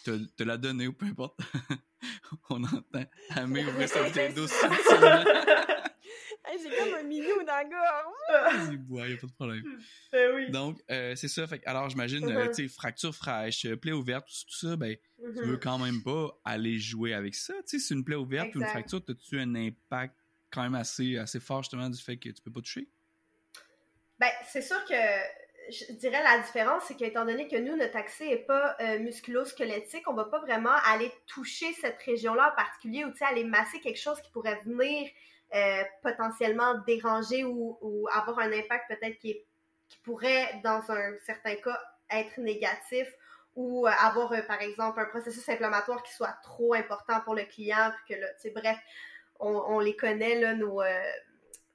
te, 0.03 0.25
te 0.35 0.43
la 0.43 0.57
donner 0.57 0.87
ou 0.87 0.93
peu 0.93 1.05
importe. 1.05 1.39
on 2.49 2.63
entend 2.63 3.05
Amé 3.29 3.65
ouvrir 3.65 3.87
sa 3.87 4.03
bouteille 4.03 4.33
d'eau 4.33 4.47
subtilement. 4.47 5.23
J'ai 6.61 6.69
comme 6.75 6.93
un 6.93 7.03
minou 7.03 7.43
dans 7.45 7.45
la 7.45 7.65
gorge. 7.65 8.67
Vas-y, 8.67 8.77
bois, 8.77 9.07
y'a 9.07 9.17
pas 9.17 9.27
de 9.27 9.33
problème. 9.33 9.63
Ben 10.11 10.35
oui. 10.35 10.51
Donc, 10.51 10.81
euh, 10.89 11.15
c'est 11.15 11.29
ça. 11.29 11.47
Fait, 11.47 11.61
alors, 11.65 11.89
j'imagine, 11.89 12.29
euh, 12.29 12.47
tu 12.47 12.55
sais, 12.55 12.67
fracture 12.67 13.15
fraîche, 13.15 13.65
euh, 13.65 13.77
plaie 13.77 13.93
ouverte, 13.93 14.27
tout, 14.27 14.53
ça, 14.53 14.75
ben, 14.75 14.97
tu 15.17 15.23
veux 15.23 15.55
mm-hmm. 15.55 15.59
quand 15.59 15.79
même 15.79 16.03
pas 16.03 16.37
aller 16.43 16.77
jouer 16.77 17.13
avec 17.13 17.33
ça. 17.33 17.53
Tu 17.65 17.79
sais, 17.79 17.79
c'est 17.79 17.93
une 17.93 18.03
plaie 18.03 18.17
ouverte 18.17 18.53
ou 18.55 18.59
une 18.59 18.67
fracture, 18.67 19.01
as-tu 19.07 19.39
un 19.39 19.55
impact 19.55 20.15
quand 20.51 20.63
même 20.63 20.75
assez, 20.75 21.17
assez 21.17 21.39
fort, 21.39 21.63
justement, 21.63 21.89
du 21.89 22.01
fait 22.01 22.17
que 22.17 22.29
tu 22.29 22.41
peux 22.41 22.51
pas 22.51 22.59
toucher? 22.59 22.89
Ben, 24.19 24.29
c'est 24.49 24.61
sûr 24.61 24.83
que 24.85 24.93
je 25.69 25.93
dirais 25.93 26.23
la 26.23 26.39
différence, 26.39 26.83
c'est 26.87 26.95
qu'étant 26.95 27.25
donné 27.25 27.47
que 27.47 27.55
nous, 27.55 27.75
notre 27.75 27.95
accès 27.95 28.27
n'est 28.27 28.37
pas 28.37 28.75
euh, 28.81 28.99
musculo-squelettique, 28.99 30.07
on 30.07 30.13
va 30.13 30.25
pas 30.25 30.39
vraiment 30.39 30.75
aller 30.85 31.11
toucher 31.27 31.71
cette 31.73 32.01
région-là 32.01 32.51
en 32.51 32.55
particulier 32.55 33.05
ou 33.05 33.11
aller 33.21 33.43
masser 33.43 33.79
quelque 33.79 33.99
chose 33.99 34.21
qui 34.21 34.31
pourrait 34.31 34.59
venir 34.65 35.09
euh, 35.53 35.83
potentiellement 36.01 36.75
déranger 36.87 37.43
ou, 37.43 38.07
avoir 38.13 38.39
un 38.39 38.51
impact 38.53 38.85
peut-être 38.87 39.17
qui, 39.19 39.37
pourrait, 40.03 40.61
dans 40.63 40.81
un 40.89 41.17
certain 41.25 41.55
cas, 41.55 41.77
être 42.09 42.39
négatif 42.39 43.07
ou 43.55 43.85
euh, 43.85 43.91
avoir, 43.99 44.31
euh, 44.31 44.41
par 44.43 44.61
exemple, 44.61 45.01
un 45.01 45.05
processus 45.05 45.47
inflammatoire 45.49 46.03
qui 46.03 46.13
soit 46.13 46.35
trop 46.43 46.73
important 46.73 47.19
pour 47.21 47.35
le 47.35 47.43
client, 47.43 47.91
que 48.07 48.13
là, 48.13 48.27
bref, 48.55 48.77
on, 49.39 49.51
on, 49.51 49.79
les 49.79 49.97
connaît, 49.97 50.39
là, 50.39 50.53
nos 50.53 50.81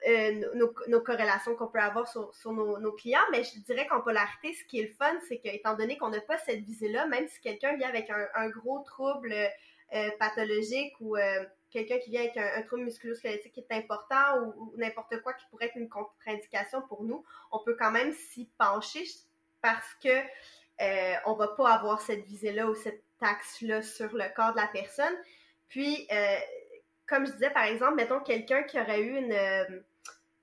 euh, 0.06 0.40
nos, 0.86 1.00
corrélations 1.00 1.56
qu'on 1.56 1.66
peut 1.66 1.80
avoir 1.80 2.06
sur, 2.06 2.52
nos, 2.52 2.92
clients, 2.92 3.18
mais 3.32 3.42
je 3.42 3.58
dirais 3.58 3.88
qu'en 3.88 4.00
polarité, 4.00 4.52
ce 4.52 4.64
qui 4.64 4.78
est 4.78 4.84
le 4.84 4.94
fun, 4.94 5.12
c'est 5.26 5.38
qu'étant 5.38 5.74
donné 5.74 5.96
qu'on 5.98 6.10
n'a 6.10 6.20
pas 6.20 6.38
cette 6.38 6.60
visée-là, 6.60 7.06
même 7.06 7.26
si 7.26 7.40
quelqu'un 7.40 7.76
vient 7.76 7.88
avec 7.88 8.08
un, 8.10 8.48
gros 8.50 8.84
trouble 8.84 9.32
euh, 9.32 10.10
pathologique 10.20 10.92
ou 11.00 11.16
euh, 11.16 11.44
quelqu'un 11.70 11.98
qui 11.98 12.10
vient 12.10 12.20
avec 12.20 12.36
un, 12.36 12.62
trouble 12.62 12.84
musculo-squelettique 12.84 13.52
qui 13.52 13.60
est 13.68 13.74
important 13.74 14.42
ou, 14.44 14.72
n'importe 14.76 15.20
quoi 15.22 15.32
qui 15.32 15.44
pourrait 15.50 15.66
être 15.66 15.76
une 15.76 15.88
contre-indication 15.88 16.82
pour 16.82 17.02
nous, 17.02 17.24
on 17.50 17.58
peut 17.58 17.76
quand 17.76 17.90
même 17.90 18.12
s'y 18.12 18.48
pencher 18.58 19.04
parce 19.60 19.92
que 20.02 20.22
on 21.26 21.32
va 21.32 21.48
pas 21.48 21.72
avoir 21.72 22.00
cette 22.00 22.24
visée-là 22.26 22.68
ou 22.68 22.76
cette 22.76 23.02
taxe-là 23.18 23.82
sur 23.82 24.12
le 24.14 24.32
corps 24.36 24.52
de 24.52 24.60
la 24.60 24.68
personne. 24.68 25.14
Puis, 25.68 26.06
comme 27.08 27.26
je 27.26 27.32
disais, 27.32 27.50
par 27.50 27.64
exemple, 27.64 27.96
mettons 27.96 28.20
quelqu'un 28.20 28.62
qui 28.62 28.78
aurait 28.78 29.00
eu 29.00 29.16
une, 29.16 29.82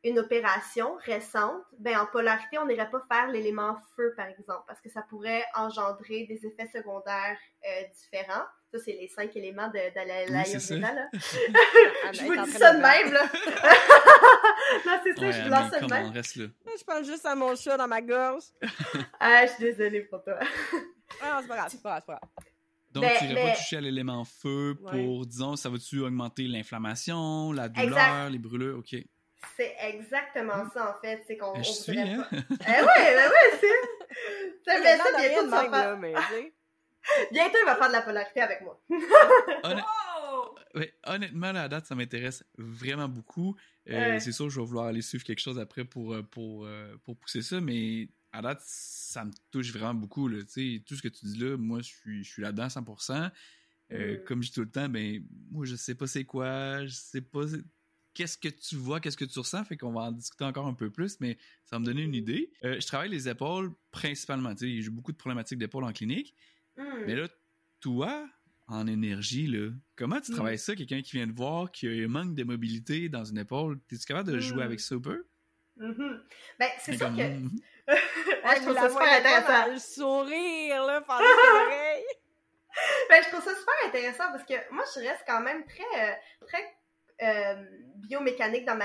une 0.04 0.20
opération 0.20 0.96
récente, 1.06 1.64
ben 1.80 1.98
en 1.98 2.06
polarité, 2.06 2.58
on 2.58 2.66
n'irait 2.66 2.90
pas 2.90 3.02
faire 3.10 3.28
l'élément 3.30 3.78
feu, 3.96 4.14
par 4.18 4.28
exemple, 4.28 4.64
parce 4.68 4.82
que 4.82 4.90
ça 4.90 5.02
pourrait 5.02 5.46
engendrer 5.56 6.26
des 6.28 6.46
effets 6.46 6.68
secondaires 6.68 7.38
euh, 7.66 7.84
différents. 7.96 8.44
Ça, 8.74 8.80
c'est 8.84 8.94
les 8.94 9.08
cinq 9.08 9.36
éléments 9.38 9.68
de, 9.68 9.74
de 9.74 10.08
la, 10.08 10.26
la 10.26 10.44
oui, 10.44 10.82
là. 10.82 11.10
je 12.12 12.24
vous 12.24 12.44
dis 12.44 12.52
ça 12.52 12.74
de 12.74 12.82
même, 12.82 13.14
là. 13.14 13.24
non, 14.86 15.00
c'est 15.04 15.18
ça, 15.18 15.32
je 15.32 15.44
vous 15.44 15.50
lance 15.50 15.72
ça 15.72 15.80
de 15.80 15.90
même. 15.90 16.12
Reste 16.12 16.36
là. 16.36 16.46
Je 16.78 16.84
pense 16.84 17.06
juste 17.06 17.26
à 17.26 17.36
mon 17.36 17.56
chat 17.56 17.78
dans 17.78 17.88
ma 17.88 18.02
gorge. 18.02 18.44
ah, 19.20 19.46
je 19.46 19.52
suis 19.54 19.64
désolée 19.64 20.02
pour 20.02 20.22
toi. 20.24 20.40
ah, 21.22 21.40
c'est 21.42 21.48
pas 21.48 21.56
grave, 21.56 21.68
c'est 21.70 21.82
pas 21.82 21.90
grave, 21.90 22.02
c'est 22.02 22.14
pas 22.14 22.20
grave. 22.20 22.30
Donc, 22.92 23.06
tu 23.20 23.26
n'irais 23.26 23.50
pas 23.50 23.56
toucher 23.56 23.78
à 23.78 23.82
l'élément 23.82 24.24
feu 24.26 24.78
pour, 24.90 25.26
disons, 25.26 25.56
ça 25.56 25.70
va-tu 25.70 26.02
augmenter 26.02 26.48
l'inflammation, 26.48 27.52
la 27.54 27.70
douleur, 27.70 28.30
les 28.30 28.38
brûlures? 28.38 28.80
OK. 28.80 28.96
C'est 29.58 29.76
exactement 29.82 30.70
ça, 30.74 30.96
en 30.98 31.02
fait. 31.02 31.24
C'est 31.28 31.38
qu'on. 31.38 31.56
Je 31.62 31.64
suis, 31.72 32.00
hein? 32.00 32.28
Eh 32.32 32.36
ouais, 32.36 33.16
ben 33.16 33.30
ouais, 33.30 33.60
c'est. 33.60 34.66
Ça 34.66 34.80
Mais 34.80 34.98
ça, 34.98 35.04
bientôt, 35.18 35.44
tu 35.44 35.50
faire- 35.72 35.98
mais, 35.98 36.14
bientôt, 37.32 37.58
il 37.62 37.66
va 37.66 37.76
faire 37.76 37.88
de 37.90 37.94
la 37.94 38.02
polarité 38.02 38.42
avec 38.42 38.62
moi. 38.62 38.82
Oh! 39.66 40.56
honnêtement, 41.06 41.48
à 41.54 41.68
date, 41.68 41.86
ça 41.86 41.94
m'intéresse 41.96 42.44
vraiment 42.58 43.08
beaucoup. 43.08 43.56
Euh, 43.90 44.14
Ouais. 44.14 44.20
C'est 44.20 44.32
sûr, 44.32 44.50
je 44.50 44.60
vais 44.60 44.66
vouloir 44.66 44.88
aller 44.88 45.02
suivre 45.04 45.24
quelque 45.24 45.40
chose 45.42 45.60
après 45.60 45.84
pour, 45.86 46.14
euh, 46.14 46.24
pour, 46.24 46.66
euh, 46.66 46.96
pour 47.04 47.16
pousser 47.18 47.42
ça, 47.44 47.62
mais 47.62 48.08
à 48.32 48.42
date, 48.42 48.62
ça 48.64 49.24
me 49.24 49.32
touche 49.52 49.72
vraiment 49.72 49.94
beaucoup. 49.94 50.28
Là, 50.28 50.40
Tu 50.44 50.78
sais, 50.78 50.84
tout 50.84 50.96
ce 50.96 51.02
que 51.04 51.10
tu 51.10 51.26
dis 51.26 51.38
là, 51.38 51.58
moi, 51.58 51.80
je 51.82 51.90
suis, 51.90 52.24
je 52.24 52.30
suis 52.32 52.42
là-dedans 52.42 52.68
100%. 52.70 53.30
Euh, 53.92 54.18
Mm. 54.18 54.24
Comme 54.24 54.42
je 54.42 54.48
dis 54.48 54.54
tout 54.56 54.62
le 54.62 54.72
temps, 54.72 54.90
ben, 54.90 55.24
moi, 55.52 55.66
je 55.66 55.76
sais 55.76 55.94
pas 55.94 56.08
c'est 56.08 56.24
quoi, 56.26 56.84
je 56.86 56.92
sais 56.94 57.22
pas 57.22 57.42
qu'est-ce 58.14 58.38
que 58.38 58.48
tu 58.50 58.76
vois, 58.76 59.00
qu'est-ce 59.00 59.18
que 59.18 59.26
tu 59.26 59.40
ressens, 59.40 59.64
fait 59.66 59.78
qu'on 59.78 59.92
va 59.92 60.02
en 60.02 60.12
discuter 60.12 60.44
encore 60.46 60.68
un 60.68 60.74
peu 60.74 60.90
plus, 60.90 61.20
mais 61.20 61.38
ça 61.66 61.76
va 61.76 61.80
me 61.80 61.86
donner 61.86 62.04
une 62.04 62.16
idée. 62.16 62.52
Euh, 62.64 62.80
je 62.80 62.86
travaille 62.88 63.10
les 63.10 63.28
épaules 63.30 63.72
principalement, 63.92 64.54
tu 64.56 64.66
sais, 64.78 64.82
j'ai 64.82 64.90
beaucoup 64.90 65.12
de 65.12 65.18
problématiques 65.18 65.58
d'épaules 65.60 65.84
en 65.84 65.92
clinique, 65.94 66.36
Hmm. 66.78 67.04
mais 67.06 67.16
là, 67.16 67.28
toi, 67.80 68.28
en 68.68 68.88
énergie, 68.88 69.46
là, 69.48 69.70
comment 69.96 70.20
tu 70.22 70.32
Mm. 70.32 70.36
travailles 70.36 70.58
ça, 70.58 70.74
quelqu'un 70.76 71.02
qui 71.02 71.18
vient 71.18 71.28
te 71.28 71.36
voir, 71.36 71.72
qui 71.72 71.88
a 71.88 71.92
un 71.92 72.08
manque 72.08 72.34
de 72.34 72.44
mobilité 72.44 73.10
dans 73.10 73.26
une 73.26 73.38
épaule, 73.38 73.80
es-tu 73.92 74.06
capable 74.06 74.32
de 74.32 74.40
jouer 74.40 74.64
Mm. 74.64 74.68
avec 74.68 74.80
ça 74.80 74.96
un 74.96 75.00
peu? 75.02 75.26
Mhm. 75.78 76.24
Ben, 76.60 76.70
c'est 76.80 76.96
sûr 76.98 77.06
Comme, 77.08 77.18
que. 77.18 77.24
mm, 77.24 77.50
Ouais, 77.88 78.56
je 78.58 78.62
trouve 78.62 78.76
ça 78.76 78.90
super 78.90 79.20
intéressant. 79.20 79.72
le 79.74 79.80
sourire, 79.80 80.84
là, 80.86 81.02
pendant 81.02 81.20
les 81.20 81.26
oreilles. 81.68 82.06
Ben, 83.10 83.22
je 83.24 83.30
trouve 83.30 83.44
ça 83.44 83.56
super 83.56 83.74
intéressant 83.86 84.32
parce 84.32 84.44
que 84.46 84.74
moi, 84.74 84.84
je 84.96 85.00
reste 85.02 85.24
quand 85.28 85.42
même 85.42 85.64
très, 85.66 86.12
euh, 86.12 86.16
très 86.48 86.64
euh, 87.24 87.56
biomécanique 87.96 88.66
dans 88.66 88.76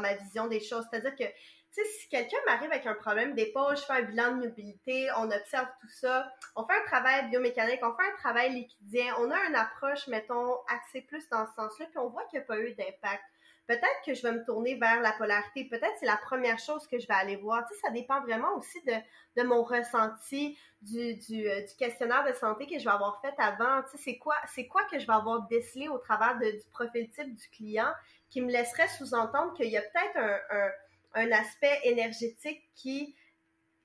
ma, 0.00 0.14
vision 0.14 0.46
des 0.46 0.60
choses. 0.60 0.84
C'est-à-dire 0.90 1.16
que, 1.16 1.24
si 1.70 2.08
quelqu'un 2.08 2.38
m'arrive 2.46 2.70
avec 2.70 2.86
un 2.86 2.94
problème 2.94 3.34
d'épaule, 3.34 3.76
je 3.76 3.82
fais 3.82 3.92
un 3.92 4.02
bilan 4.02 4.36
de 4.36 4.46
mobilité, 4.46 5.08
on 5.18 5.30
observe 5.30 5.68
tout 5.80 5.90
ça, 5.90 6.32
on 6.54 6.64
fait 6.66 6.72
un 6.72 6.84
travail 6.86 7.28
biomécanique, 7.28 7.80
on 7.82 7.94
fait 7.94 8.10
un 8.10 8.16
travail 8.16 8.54
liquidien, 8.54 9.14
on 9.18 9.30
a 9.30 9.38
une 9.46 9.54
approche, 9.54 10.06
mettons, 10.08 10.54
axée 10.68 11.02
plus 11.02 11.28
dans 11.28 11.46
ce 11.46 11.52
sens-là, 11.52 11.86
puis 11.86 11.98
on 11.98 12.08
voit 12.08 12.24
qu'il 12.30 12.38
n'y 12.38 12.44
a 12.44 12.46
pas 12.46 12.58
eu 12.60 12.74
d'impact. 12.74 13.22
Peut-être 13.66 14.00
que 14.04 14.14
je 14.14 14.22
vais 14.22 14.32
me 14.32 14.44
tourner 14.44 14.76
vers 14.76 15.00
la 15.00 15.12
polarité. 15.12 15.64
Peut-être 15.64 15.94
c'est 15.98 16.06
la 16.06 16.16
première 16.16 16.58
chose 16.58 16.86
que 16.86 16.98
je 16.98 17.06
vais 17.06 17.14
aller 17.14 17.36
voir. 17.36 17.66
Tu 17.66 17.74
sais, 17.74 17.80
ça 17.80 17.90
dépend 17.90 18.20
vraiment 18.20 18.54
aussi 18.56 18.80
de, 18.82 18.92
de 19.36 19.46
mon 19.46 19.62
ressenti, 19.64 20.56
du, 20.82 21.14
du, 21.16 21.48
euh, 21.48 21.62
questionnaire 21.78 22.24
de 22.24 22.32
santé 22.32 22.66
que 22.66 22.78
je 22.78 22.84
vais 22.84 22.90
avoir 22.90 23.20
fait 23.20 23.34
avant. 23.38 23.82
Tu 23.82 23.96
sais, 23.96 24.02
c'est 24.04 24.18
quoi, 24.18 24.36
c'est 24.54 24.66
quoi 24.66 24.84
que 24.84 24.98
je 24.98 25.06
vais 25.06 25.14
avoir 25.14 25.46
décelé 25.48 25.88
au 25.88 25.98
travers 25.98 26.38
du 26.38 26.52
profil 26.72 27.10
type 27.10 27.34
du 27.34 27.48
client 27.50 27.92
qui 28.30 28.40
me 28.40 28.50
laisserait 28.50 28.88
sous-entendre 28.88 29.54
qu'il 29.54 29.68
y 29.68 29.76
a 29.76 29.82
peut-être 29.82 30.16
un, 30.50 30.70
un 31.16 31.32
aspect 31.32 31.80
énergétique 31.84 32.62
qui 32.74 33.16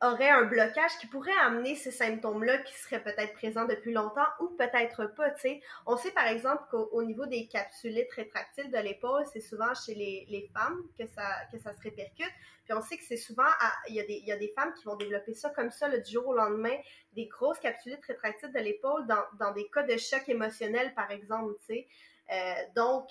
aurait 0.02 0.30
un 0.30 0.44
blocage 0.44 0.98
qui 1.00 1.08
pourrait 1.08 1.32
amener 1.44 1.76
ces 1.76 1.92
symptômes-là 1.92 2.58
qui 2.60 2.74
seraient 2.74 3.04
peut-être 3.04 3.34
présents 3.34 3.66
depuis 3.66 3.94
longtemps 3.94 4.28
ou 4.40 4.48
peut-être 4.58 5.06
pas, 5.16 5.30
tu 5.32 5.42
sais. 5.42 5.62
On 5.86 5.96
sait 5.96 6.12
par 6.12 6.28
exemple 6.28 6.64
qu'au 6.72 6.90
au 6.92 7.04
niveau 7.04 7.26
des 7.28 7.48
capsulites 7.48 8.12
rétractiles 8.14 8.72
de 8.72 8.78
l'épaule, 8.80 9.24
c'est 9.32 9.42
souvent 9.42 9.74
chez 9.76 9.94
les, 9.94 10.50
femmes 10.54 10.82
que 10.98 11.06
ça, 11.08 11.24
se 11.52 11.82
répercute. 11.84 12.32
Puis 12.66 12.74
on 12.74 12.82
sait 12.82 12.98
que 12.98 13.04
c'est 13.04 13.18
souvent, 13.18 13.50
il 13.90 13.96
y, 13.96 14.32
a 14.32 14.38
des, 14.38 14.54
femmes 14.56 14.74
qui 14.74 14.86
vont 14.86 14.96
développer 14.96 15.34
ça 15.34 15.50
comme 15.52 15.72
ça, 15.72 15.88
le 15.88 16.02
du 16.02 16.12
jour 16.12 16.28
au 16.28 16.34
lendemain, 16.34 16.76
des 17.14 17.28
grosses 17.28 17.60
capsulites 17.60 18.04
rétractiles 18.06 18.52
de 18.52 18.60
l'épaule 18.60 19.06
dans, 19.08 19.52
des 19.54 19.70
cas 19.70 19.84
de 19.84 19.98
choc 19.98 20.28
émotionnel, 20.28 20.94
par 20.96 21.12
exemple. 21.12 21.54
Euh, 21.70 22.54
donc, 22.76 23.08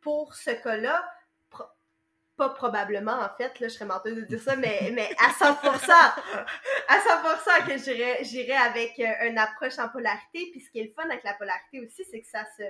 pour 0.00 0.34
ce 0.34 0.50
cas-là, 0.50 1.02
pas 2.36 2.50
probablement, 2.50 3.18
en 3.18 3.28
fait, 3.36 3.58
là, 3.60 3.68
je 3.68 3.74
serais 3.74 3.86
menteuse 3.86 4.16
de 4.16 4.22
dire 4.22 4.40
ça, 4.40 4.56
mais, 4.56 4.90
mais 4.92 5.08
à 5.18 5.30
100%, 5.30 5.90
à 6.88 6.98
100% 6.98 7.66
que 7.66 7.78
j'irais, 7.78 8.18
j'irais 8.24 8.56
avec 8.56 8.98
euh, 8.98 9.28
une 9.28 9.38
approche 9.38 9.78
en 9.78 9.88
polarité. 9.88 10.50
Puis 10.52 10.60
ce 10.60 10.70
qui 10.70 10.80
est 10.80 10.84
le 10.84 10.92
fun 10.92 11.04
avec 11.04 11.24
la 11.24 11.34
polarité 11.34 11.80
aussi, 11.80 12.04
c'est 12.10 12.20
que 12.20 12.28
ça 12.28 12.44
se, 12.56 12.62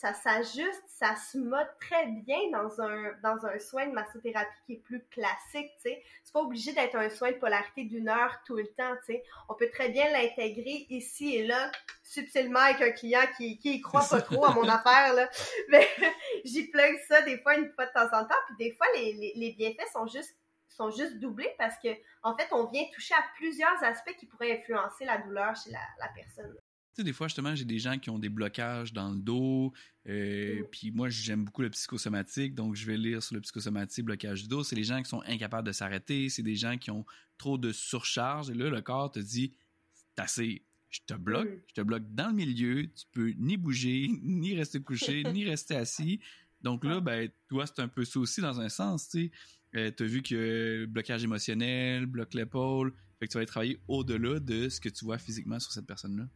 ça 0.00 0.14
s'ajuste, 0.14 0.84
ça 0.86 1.16
se 1.16 1.38
mode 1.38 1.66
très 1.80 2.06
bien 2.06 2.38
dans 2.52 2.80
un, 2.80 3.12
dans 3.20 3.44
un 3.44 3.58
soin 3.58 3.84
de 3.88 3.92
massothérapie 3.92 4.60
qui 4.64 4.74
est 4.74 4.82
plus 4.84 5.04
classique, 5.10 5.72
tu 5.82 5.90
sais. 5.90 6.04
C'est 6.22 6.32
pas 6.32 6.38
obligé 6.38 6.72
d'être 6.72 6.94
un 6.94 7.10
soin 7.10 7.32
de 7.32 7.36
polarité 7.38 7.82
d'une 7.82 8.08
heure 8.08 8.32
tout 8.46 8.54
le 8.54 8.68
temps, 8.76 8.94
tu 9.04 9.14
sais. 9.14 9.24
On 9.48 9.54
peut 9.54 9.68
très 9.72 9.88
bien 9.88 10.08
l'intégrer 10.12 10.86
ici 10.88 11.34
et 11.34 11.44
là, 11.48 11.72
subtilement 12.04 12.60
avec 12.60 12.80
un 12.80 12.92
client 12.92 13.22
qui, 13.36 13.58
qui 13.58 13.74
y 13.74 13.80
croit 13.80 14.06
pas 14.08 14.22
trop 14.22 14.44
à 14.44 14.54
mon 14.54 14.68
affaire, 14.68 15.14
là. 15.14 15.28
Mais 15.68 15.88
j'y 16.44 16.68
plug 16.68 16.96
ça 17.08 17.22
des 17.22 17.38
fois 17.38 17.56
une 17.56 17.72
fois 17.72 17.86
de 17.86 17.92
temps 17.92 18.16
en 18.16 18.24
temps, 18.24 18.40
puis 18.46 18.68
des 18.68 18.76
fois 18.76 18.86
les, 18.94 19.14
les, 19.14 19.32
les 19.34 19.52
bienfaits 19.54 19.90
sont 19.92 20.06
juste 20.06 20.36
sont 20.68 20.90
juste 20.90 21.18
doublés 21.18 21.52
parce 21.58 21.74
que 21.82 21.88
en 22.22 22.36
fait 22.36 22.46
on 22.52 22.66
vient 22.66 22.84
toucher 22.94 23.14
à 23.14 23.24
plusieurs 23.34 23.82
aspects 23.82 24.14
qui 24.16 24.26
pourraient 24.26 24.60
influencer 24.60 25.06
la 25.06 25.18
douleur 25.18 25.56
chez 25.56 25.72
la, 25.72 25.80
la 25.98 26.08
personne. 26.14 26.56
Sais, 26.98 27.04
des 27.04 27.12
fois, 27.12 27.28
justement, 27.28 27.54
j'ai 27.54 27.64
des 27.64 27.78
gens 27.78 27.98
qui 27.98 28.10
ont 28.10 28.18
des 28.18 28.28
blocages 28.28 28.92
dans 28.92 29.10
le 29.12 29.18
dos. 29.18 29.72
euh, 30.08 30.60
Mm. 30.60 30.64
Puis 30.72 30.90
moi, 30.90 31.08
j'aime 31.08 31.44
beaucoup 31.44 31.62
le 31.62 31.70
psychosomatique, 31.70 32.54
donc 32.54 32.74
je 32.74 32.84
vais 32.86 32.96
lire 32.96 33.22
sur 33.22 33.34
le 33.36 33.40
psychosomatique, 33.40 34.04
blocage 34.04 34.42
du 34.42 34.48
dos. 34.48 34.64
C'est 34.64 34.74
les 34.76 34.82
gens 34.84 35.00
qui 35.02 35.08
sont 35.08 35.22
incapables 35.26 35.66
de 35.66 35.72
s'arrêter. 35.72 36.28
C'est 36.28 36.42
des 36.42 36.56
gens 36.56 36.76
qui 36.76 36.90
ont 36.90 37.04
trop 37.38 37.56
de 37.58 37.70
surcharge. 37.72 38.50
Et 38.50 38.54
là, 38.54 38.68
le 38.68 38.80
corps 38.82 39.10
te 39.12 39.20
dit, 39.20 39.52
c'est 39.94 40.22
assez. 40.22 40.62
Je 40.90 41.00
te 41.06 41.14
bloque, 41.14 41.48
Mm. 41.48 41.60
je 41.68 41.74
te 41.74 41.80
bloque 41.82 42.14
dans 42.14 42.28
le 42.28 42.34
milieu. 42.34 42.86
Tu 42.86 43.04
peux 43.12 43.30
ni 43.38 43.56
bouger, 43.56 44.08
ni 44.22 44.54
rester 44.56 44.80
couché, 44.80 45.22
ni 45.32 45.44
rester 45.44 45.76
assis. 45.76 46.20
Donc 46.62 46.84
là, 46.84 47.00
ben, 47.00 47.30
toi, 47.48 47.64
c'est 47.66 47.80
un 47.80 47.86
peu 47.88 48.04
ça 48.04 48.18
aussi 48.18 48.40
dans 48.40 48.60
un 48.60 48.68
sens, 48.68 49.08
tu 49.08 49.26
sais. 49.26 49.30
Euh, 49.76 49.90
T'as 49.92 50.04
vu 50.06 50.22
que 50.22 50.86
blocage 50.86 51.22
émotionnel, 51.22 52.06
bloque 52.06 52.34
l'épaule. 52.34 52.92
Fait 53.20 53.26
que 53.26 53.32
tu 53.32 53.34
vas 53.34 53.40
aller 53.40 53.46
travailler 53.46 53.78
au-delà 53.86 54.40
de 54.40 54.68
ce 54.68 54.80
que 54.80 54.88
tu 54.88 55.04
vois 55.04 55.18
physiquement 55.18 55.60
sur 55.60 55.70
cette 55.72 55.86
personne-là. 55.86 56.26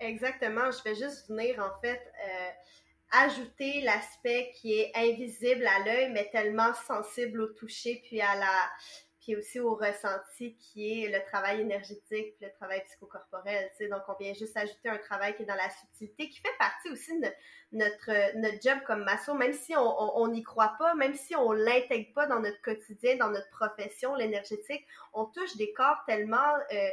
Exactement, 0.00 0.70
je 0.70 0.82
vais 0.84 0.94
juste 0.94 1.28
venir 1.28 1.58
en 1.58 1.80
fait 1.80 2.00
euh, 2.24 2.50
ajouter 3.10 3.80
l'aspect 3.80 4.52
qui 4.54 4.78
est 4.78 4.92
invisible 4.94 5.66
à 5.66 5.84
l'œil 5.84 6.10
mais 6.12 6.28
tellement 6.30 6.72
sensible 6.86 7.40
au 7.40 7.48
toucher 7.48 8.00
puis 8.06 8.20
à 8.20 8.36
la 8.36 8.70
puis 9.20 9.34
aussi 9.34 9.58
au 9.58 9.74
ressenti 9.74 10.56
qui 10.56 11.02
est 11.02 11.08
le 11.08 11.22
travail 11.24 11.60
énergétique 11.60 12.36
puis 12.36 12.46
le 12.46 12.52
travail 12.52 12.82
psychocorporel, 12.84 13.68
tu 13.72 13.84
sais. 13.84 13.88
Donc 13.88 14.02
on 14.08 14.14
vient 14.20 14.32
juste 14.34 14.56
ajouter 14.56 14.88
un 14.88 14.98
travail 14.98 15.34
qui 15.34 15.42
est 15.42 15.46
dans 15.46 15.56
la 15.56 15.68
subtilité 15.68 16.28
qui 16.28 16.40
fait 16.40 16.56
partie 16.58 16.90
aussi 16.90 17.18
de 17.20 17.28
notre 17.72 18.38
notre 18.38 18.62
job 18.62 18.78
comme 18.86 19.02
masso 19.02 19.34
même 19.34 19.52
si 19.52 19.74
on 19.74 20.16
on 20.16 20.28
n'y 20.28 20.44
croit 20.44 20.76
pas, 20.78 20.94
même 20.94 21.14
si 21.14 21.34
on 21.34 21.50
l'intègre 21.50 22.12
pas 22.14 22.26
dans 22.26 22.38
notre 22.38 22.60
quotidien, 22.62 23.16
dans 23.16 23.30
notre 23.30 23.50
profession 23.50 24.14
l'énergétique, 24.14 24.86
on 25.12 25.24
touche 25.24 25.56
des 25.56 25.72
corps 25.72 26.04
tellement 26.06 26.54
euh, 26.72 26.88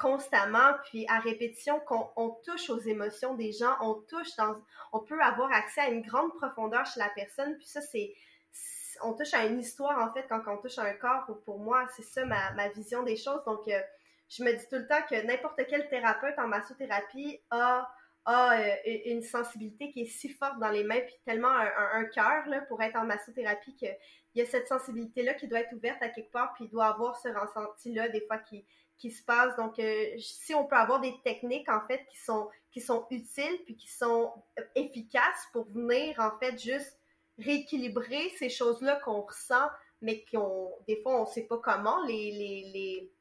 constamment, 0.00 0.72
puis 0.84 1.04
à 1.08 1.18
répétition, 1.18 1.78
qu'on 1.80 2.08
on 2.16 2.30
touche 2.44 2.70
aux 2.70 2.78
émotions 2.78 3.34
des 3.34 3.52
gens, 3.52 3.76
on 3.82 3.94
touche 4.08 4.34
dans, 4.36 4.56
on 4.92 5.00
peut 5.00 5.20
avoir 5.20 5.52
accès 5.52 5.82
à 5.82 5.88
une 5.88 6.00
grande 6.00 6.32
profondeur 6.34 6.86
chez 6.86 7.00
la 7.00 7.10
personne, 7.10 7.56
puis 7.58 7.66
ça, 7.66 7.82
c'est, 7.82 8.14
on 9.02 9.12
touche 9.12 9.34
à 9.34 9.44
une 9.44 9.60
histoire, 9.60 9.98
en 9.98 10.10
fait, 10.12 10.26
quand 10.28 10.42
on 10.46 10.56
touche 10.56 10.78
à 10.78 10.84
un 10.84 10.94
corps, 10.94 11.26
pour 11.44 11.58
moi, 11.58 11.86
c'est 11.96 12.02
ça 12.02 12.24
ma, 12.24 12.50
ma 12.52 12.68
vision 12.70 13.02
des 13.02 13.16
choses, 13.16 13.44
donc 13.44 13.68
euh, 13.68 13.80
je 14.30 14.42
me 14.42 14.52
dis 14.52 14.64
tout 14.70 14.76
le 14.76 14.86
temps 14.86 15.02
que 15.08 15.20
n'importe 15.26 15.60
quel 15.68 15.88
thérapeute 15.90 16.38
en 16.38 16.48
massothérapie 16.48 17.38
a 17.50 17.86
a 18.26 18.60
euh, 18.60 18.76
une 19.06 19.22
sensibilité 19.22 19.90
qui 19.92 20.02
est 20.02 20.06
si 20.06 20.28
forte 20.28 20.58
dans 20.58 20.68
les 20.68 20.84
mains, 20.84 21.00
puis 21.00 21.14
tellement 21.24 21.48
un, 21.48 21.70
un, 21.94 22.04
cœur 22.04 22.44
pour 22.68 22.82
être 22.82 22.96
en 22.96 23.04
massothérapie 23.04 23.74
que 23.76 23.86
il 24.34 24.38
y 24.38 24.42
a 24.42 24.46
cette 24.46 24.68
sensibilité-là 24.68 25.34
qui 25.34 25.48
doit 25.48 25.60
être 25.60 25.72
ouverte 25.72 26.02
à 26.02 26.08
quelque 26.08 26.30
part, 26.30 26.54
puis 26.54 26.64
il 26.64 26.70
doit 26.70 26.86
avoir 26.86 27.16
ce 27.16 27.28
ressenti-là 27.28 28.08
des 28.08 28.20
fois 28.26 28.38
qui, 28.38 28.64
qui 28.96 29.10
se 29.10 29.24
passe. 29.24 29.56
Donc, 29.56 29.78
euh, 29.78 30.06
si 30.18 30.54
on 30.54 30.66
peut 30.66 30.76
avoir 30.76 31.00
des 31.00 31.14
techniques, 31.24 31.68
en 31.68 31.80
fait, 31.86 32.06
qui 32.10 32.18
sont, 32.18 32.48
qui 32.70 32.80
sont 32.80 33.06
utiles, 33.10 33.58
puis 33.64 33.76
qui 33.76 33.88
sont 33.88 34.32
euh, 34.58 34.62
efficaces 34.76 35.48
pour 35.52 35.68
venir, 35.70 36.16
en 36.18 36.38
fait, 36.38 36.58
juste 36.58 36.98
rééquilibrer 37.38 38.30
ces 38.38 38.50
choses-là 38.50 38.96
qu'on 39.04 39.22
ressent, 39.22 39.68
mais 40.02 40.24
qu'on, 40.30 40.70
des 40.86 41.00
fois, 41.02 41.20
on 41.20 41.26
sait 41.26 41.46
pas 41.46 41.58
comment 41.58 42.04
les, 42.04 42.30
les, 42.30 42.70
les 42.72 43.12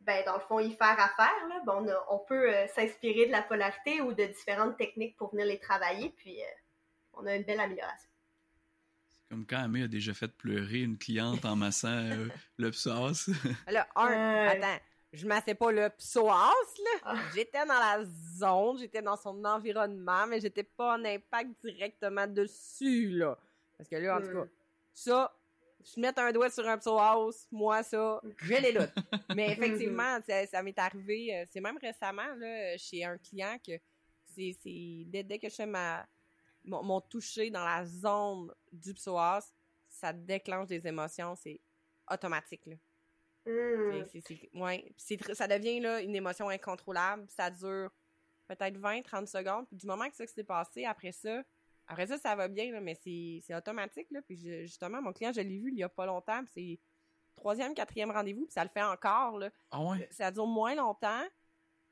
ben, 0.00 0.24
dans 0.26 0.34
le 0.34 0.40
fond, 0.40 0.58
y 0.58 0.72
faire 0.72 0.98
affaire, 0.98 1.48
là. 1.48 1.62
On, 2.10 2.18
peut 2.18 2.52
euh, 2.52 2.66
s'inspirer 2.66 3.26
de 3.26 3.32
la 3.32 3.42
polarité 3.42 4.00
ou 4.02 4.12
de 4.12 4.24
différentes 4.24 4.76
techniques 4.76 5.16
pour 5.16 5.30
venir 5.30 5.46
les 5.46 5.60
travailler, 5.60 6.10
puis 6.10 6.38
on 7.14 7.24
a 7.26 7.36
une 7.36 7.44
belle 7.44 7.60
amélioration. 7.60 8.11
Comme 9.32 9.46
quand 9.46 9.62
Amé 9.62 9.84
a 9.84 9.88
déjà 9.88 10.12
fait 10.12 10.28
pleurer 10.28 10.80
une 10.82 10.98
cliente 10.98 11.42
en 11.46 11.56
massant 11.56 11.88
euh, 11.88 12.28
le 12.58 12.70
psoas. 12.70 13.30
Là, 13.66 13.88
un, 13.96 14.12
Euh. 14.12 14.48
attends, 14.50 14.78
je 15.10 15.26
massais 15.26 15.54
pas 15.54 15.72
le 15.72 15.88
psoas, 15.88 16.50
là. 16.84 16.90
Ah. 17.02 17.14
J'étais 17.34 17.64
dans 17.64 17.78
la 17.78 18.04
zone, 18.04 18.76
j'étais 18.78 19.00
dans 19.00 19.16
son 19.16 19.42
environnement, 19.42 20.26
mais 20.26 20.38
j'étais 20.38 20.64
pas 20.64 20.98
en 20.98 21.04
impact 21.06 21.48
directement 21.64 22.26
dessus, 22.26 23.08
là. 23.12 23.38
Parce 23.78 23.88
que 23.88 23.96
là, 23.96 24.18
en 24.18 24.20
tout 24.20 24.28
Hmm. 24.28 24.42
cas, 24.42 24.48
ça, 24.92 25.34
je 25.82 25.98
mets 25.98 26.18
un 26.18 26.30
doigt 26.32 26.50
sur 26.50 26.68
un 26.68 26.76
psoas, 26.76 27.46
moi, 27.50 27.82
ça, 27.82 28.20
je 28.36 28.52
les 28.52 28.74
doute. 28.74 28.92
mais 29.34 29.52
effectivement, 29.88 30.18
ça, 30.28 30.46
ça 30.46 30.62
m'est 30.62 30.78
arrivé, 30.78 31.34
euh, 31.38 31.44
c'est 31.50 31.62
même 31.62 31.78
récemment, 31.78 32.34
là, 32.36 32.76
chez 32.76 33.02
un 33.02 33.16
client 33.16 33.56
que 33.66 33.72
c'est, 34.26 34.54
c'est 34.62 35.04
dès, 35.06 35.22
dès 35.22 35.38
que 35.38 35.48
je 35.48 35.54
fais 35.54 35.64
ma, 35.66 36.06
mon, 36.64 36.82
mon 36.82 37.00
toucher 37.00 37.50
dans 37.50 37.64
la 37.64 37.84
zone 37.84 38.52
du 38.72 38.94
psoas, 38.94 39.52
ça 39.88 40.12
déclenche 40.12 40.68
des 40.68 40.86
émotions, 40.86 41.34
c'est 41.36 41.60
automatique. 42.10 42.66
Là. 42.66 42.76
Ouais, 44.54 44.94
ça 45.34 45.48
devient 45.48 45.80
là, 45.80 46.00
une 46.00 46.14
émotion 46.14 46.48
incontrôlable. 46.48 47.26
Ça 47.28 47.50
dure 47.50 47.90
peut-être 48.46 48.78
20-30 48.78 49.26
secondes. 49.26 49.66
Puis 49.68 49.76
du 49.76 49.86
moment 49.86 50.08
que 50.08 50.16
ça 50.16 50.26
s'est 50.26 50.44
passé, 50.44 50.84
après 50.84 51.12
ça, 51.12 51.42
après 51.86 52.06
ça, 52.06 52.18
ça 52.18 52.36
va 52.36 52.48
bien, 52.48 52.80
mais 52.80 52.94
c'est 52.94 53.54
automatique. 53.54 54.10
Là. 54.10 54.22
Puis 54.22 54.38
justement, 54.66 55.02
mon 55.02 55.12
client, 55.12 55.32
je 55.32 55.40
l'ai 55.40 55.58
vu 55.58 55.70
il 55.72 55.78
y 55.78 55.82
a 55.82 55.88
pas 55.88 56.06
longtemps. 56.06 56.42
c'est 56.54 56.78
troisième, 57.34 57.74
quatrième 57.74 58.10
rendez-vous, 58.10 58.44
puis 58.44 58.52
ça 58.52 58.62
le 58.62 58.70
fait 58.70 58.82
encore. 58.82 59.38
Là. 59.38 59.50
Ah 59.70 59.82
ouais? 59.82 60.08
Ça 60.10 60.30
dure 60.30 60.46
moins 60.46 60.74
longtemps, 60.74 61.24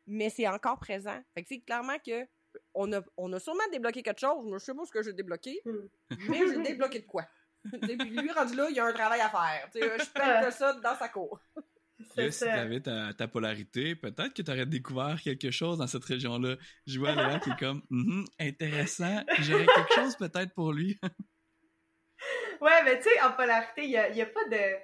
mais 0.06 0.30
c'est 0.30 0.46
encore 0.46 0.78
présent. 0.78 1.18
Fait 1.34 1.42
que 1.42 1.48
c'est 1.48 1.60
clairement 1.60 1.98
que 1.98 2.26
on 2.74 2.92
a, 2.92 3.00
on 3.16 3.32
a 3.32 3.40
sûrement 3.40 3.68
débloqué 3.72 4.02
quelque 4.02 4.20
chose. 4.20 4.46
Je 4.52 4.58
sais 4.58 4.74
pas 4.74 4.84
ce 4.84 4.90
que 4.90 5.02
j'ai 5.02 5.12
débloqué, 5.12 5.60
hmm. 5.64 5.88
mais 6.28 6.38
j'ai 6.48 6.62
débloqué 6.62 7.00
de 7.00 7.06
quoi? 7.06 7.24
puis 7.64 7.96
lui, 7.96 8.30
rendu 8.30 8.56
là, 8.56 8.68
il 8.70 8.76
y 8.76 8.80
a 8.80 8.86
un 8.86 8.92
travail 8.92 9.20
à 9.20 9.28
faire. 9.28 9.68
je 9.74 10.12
pète 10.12 10.52
ça 10.52 10.72
dans 10.74 10.96
sa 10.96 11.08
cour. 11.08 11.40
Là, 12.16 12.30
si 12.30 12.44
t'avais 12.44 12.80
ta, 12.80 13.12
ta 13.14 13.28
polarité, 13.28 13.94
peut-être 13.94 14.34
que 14.34 14.42
t'aurais 14.42 14.66
découvert 14.66 15.20
quelque 15.22 15.50
chose 15.50 15.78
dans 15.78 15.86
cette 15.86 16.04
région-là. 16.04 16.56
Je 16.86 16.98
vois 16.98 17.12
Léa 17.14 17.38
qui 17.40 17.50
est 17.50 17.58
comme 17.58 17.82
mm-hmm, 17.90 18.26
intéressant, 18.40 19.22
j'aurais 19.40 19.66
quelque 19.66 19.94
chose 19.94 20.16
peut-être 20.16 20.54
pour 20.54 20.72
lui. 20.72 20.98
ouais, 22.60 22.82
mais 22.84 22.98
tu 22.98 23.04
sais, 23.08 23.20
en 23.22 23.32
polarité, 23.32 23.84
il 23.84 23.90
n'y 23.90 23.96
a, 23.98 24.08
y 24.10 24.22
a, 24.22 24.26
pas 24.26 24.44
de. 24.44 24.76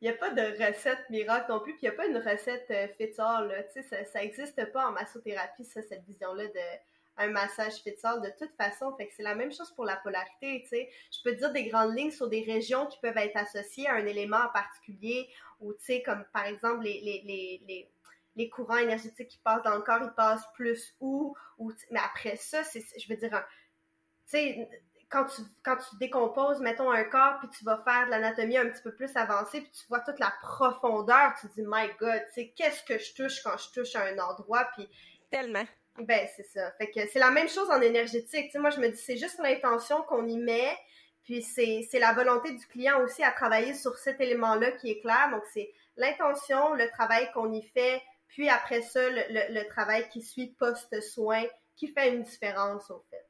Il 0.00 0.08
a 0.08 0.14
pas 0.14 0.30
de 0.30 0.42
recette 0.64 1.08
miracle 1.10 1.50
non 1.50 1.60
plus, 1.60 1.72
puis 1.74 1.82
il 1.82 1.88
n'y 1.88 1.94
a 1.94 1.96
pas 1.96 2.06
une 2.06 2.16
recette 2.16 2.66
euh, 2.70 2.86
tu 2.98 3.04
sais, 3.04 3.82
ça, 3.82 4.04
ça 4.04 4.22
existe 4.22 4.72
pas 4.72 4.88
en 4.88 4.92
massothérapie, 4.92 5.64
ça, 5.64 5.80
cette 5.82 6.04
vision-là 6.04 6.46
de 6.46 6.78
un 7.16 7.28
massage 7.28 7.76
fétal 7.82 8.20
de 8.20 8.30
toute 8.38 8.54
façon. 8.56 8.94
Fait 8.96 9.06
que 9.06 9.14
c'est 9.14 9.22
la 9.22 9.34
même 9.34 9.52
chose 9.52 9.70
pour 9.74 9.84
la 9.84 9.96
polarité, 9.96 10.62
tu 10.62 10.68
sais. 10.68 10.90
Je 11.10 11.18
peux 11.22 11.36
dire 11.36 11.52
des 11.52 11.68
grandes 11.68 11.96
lignes 11.96 12.10
sur 12.10 12.28
des 12.28 12.42
régions 12.42 12.86
qui 12.86 12.98
peuvent 13.00 13.16
être 13.16 13.36
associées 13.36 13.86
à 13.86 13.94
un 13.94 14.06
élément 14.06 14.38
en 14.38 14.52
particulier 14.52 15.28
ou, 15.60 15.72
tu 15.74 15.84
sais, 15.84 16.02
comme 16.02 16.24
par 16.32 16.46
exemple 16.46 16.82
les, 16.82 17.00
les, 17.00 17.62
les, 17.66 17.90
les, 18.36 18.48
courants 18.48 18.78
énergétiques 18.78 19.28
qui 19.28 19.38
passent 19.38 19.62
dans 19.62 19.76
le 19.76 19.82
corps, 19.82 20.00
ils 20.02 20.14
passent 20.14 20.46
plus 20.54 20.96
où, 21.00 21.36
ou 21.58 21.72
mais 21.90 22.00
après 22.00 22.36
ça, 22.36 22.64
c'est, 22.64 22.84
je 22.98 23.08
veux 23.08 23.16
dire, 23.16 23.30
tu 23.30 24.38
sais, 24.38 24.68
quand 25.08 25.26
tu, 25.26 25.42
quand 25.62 25.76
tu 25.76 25.96
décomposes, 25.98 26.60
mettons, 26.60 26.90
un 26.90 27.04
corps, 27.04 27.38
puis 27.38 27.48
tu 27.50 27.64
vas 27.64 27.82
faire 27.84 28.06
de 28.06 28.10
l'anatomie 28.10 28.56
un 28.56 28.68
petit 28.70 28.82
peu 28.82 28.94
plus 28.94 29.14
avancée, 29.14 29.60
puis 29.60 29.70
tu 29.70 29.86
vois 29.88 30.00
toute 30.00 30.18
la 30.18 30.32
profondeur, 30.40 31.34
tu 31.38 31.48
te 31.48 31.54
dis, 31.54 31.62
my 31.66 31.88
God, 32.00 32.22
tu 32.28 32.32
sais, 32.32 32.54
qu'est-ce 32.56 32.82
que 32.82 32.98
je 32.98 33.14
touche 33.14 33.42
quand 33.42 33.56
je 33.58 33.80
touche 33.80 33.94
à 33.94 34.06
un 34.06 34.18
endroit, 34.18 34.66
puis... 34.74 34.88
Tellement. 35.30 35.64
Ben, 35.98 36.26
c'est 36.34 36.46
ça. 36.46 36.72
Fait 36.72 36.90
que 36.90 37.06
c'est 37.08 37.18
la 37.18 37.30
même 37.30 37.48
chose 37.48 37.70
en 37.70 37.80
énergétique. 37.80 38.46
Tu 38.46 38.50
sais, 38.52 38.58
moi, 38.58 38.70
je 38.70 38.80
me 38.80 38.88
dis, 38.88 38.96
c'est 38.96 39.16
juste 39.16 39.38
l'intention 39.38 40.02
qu'on 40.02 40.26
y 40.26 40.38
met, 40.38 40.76
puis 41.22 41.42
c'est 41.42 41.98
la 41.98 42.12
volonté 42.12 42.52
du 42.52 42.66
client 42.66 43.00
aussi 43.02 43.22
à 43.22 43.30
travailler 43.30 43.74
sur 43.74 43.96
cet 43.98 44.20
élément-là 44.20 44.72
qui 44.72 44.90
est 44.90 45.00
clair. 45.00 45.30
Donc, 45.30 45.42
c'est 45.52 45.72
l'intention, 45.96 46.74
le 46.74 46.88
travail 46.90 47.30
qu'on 47.32 47.52
y 47.52 47.62
fait, 47.62 48.02
puis 48.26 48.48
après 48.48 48.82
ça, 48.82 49.00
le, 49.10 49.68
travail 49.68 50.08
qui 50.08 50.22
suit 50.22 50.54
post-soin, 50.58 51.44
qui 51.76 51.88
fait 51.88 52.14
une 52.14 52.22
différence, 52.22 52.90
au 52.90 53.04
fait. 53.10 53.26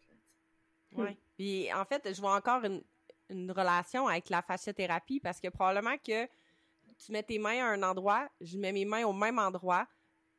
Oui. 0.93 1.17
Puis, 1.37 1.73
en 1.73 1.85
fait, 1.85 2.15
je 2.15 2.21
vois 2.21 2.37
encore 2.37 2.65
une, 2.65 2.83
une 3.29 3.51
relation 3.51 4.07
avec 4.07 4.31
la 4.31 4.43
fasciothérapie 4.43 5.19
parce 5.19 5.41
que 5.41 5.49
probablement 5.49 5.97
que 5.99 6.27
tu 7.05 7.11
mets 7.11 7.23
tes 7.23 7.39
mains 7.39 7.65
à 7.65 7.71
un 7.71 7.83
endroit, 7.83 8.29
je 8.41 8.59
mets 8.59 8.73
mes 8.73 8.85
mains 8.85 9.05
au 9.05 9.13
même 9.13 9.39
endroit, 9.39 9.87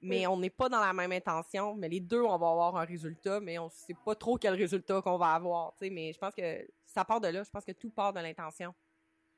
mais 0.04 0.28
on 0.28 0.38
n'est 0.38 0.50
pas 0.50 0.70
dans 0.70 0.80
la 0.80 0.94
même 0.94 1.12
intention. 1.12 1.76
Mais 1.76 1.90
les 1.90 2.00
deux, 2.00 2.22
on 2.22 2.38
va 2.38 2.50
avoir 2.50 2.76
un 2.78 2.86
résultat, 2.86 3.40
mais 3.40 3.58
on 3.58 3.66
ne 3.66 3.72
sait 3.72 3.96
pas 4.06 4.16
trop 4.16 4.38
quel 4.38 4.54
résultat 4.54 5.02
qu'on 5.02 5.18
va 5.18 5.34
avoir. 5.34 5.74
Mais 5.82 6.14
je 6.14 6.20
pense 6.20 6.34
que 6.36 6.68
ça 6.86 7.06
part 7.06 7.22
de 7.22 7.30
là. 7.30 7.44
Je 7.44 7.50
pense 7.50 7.66
que 7.66 7.72
tout 7.72 7.90
part 7.90 8.14
de 8.14 8.20
l'intention. 8.20 8.74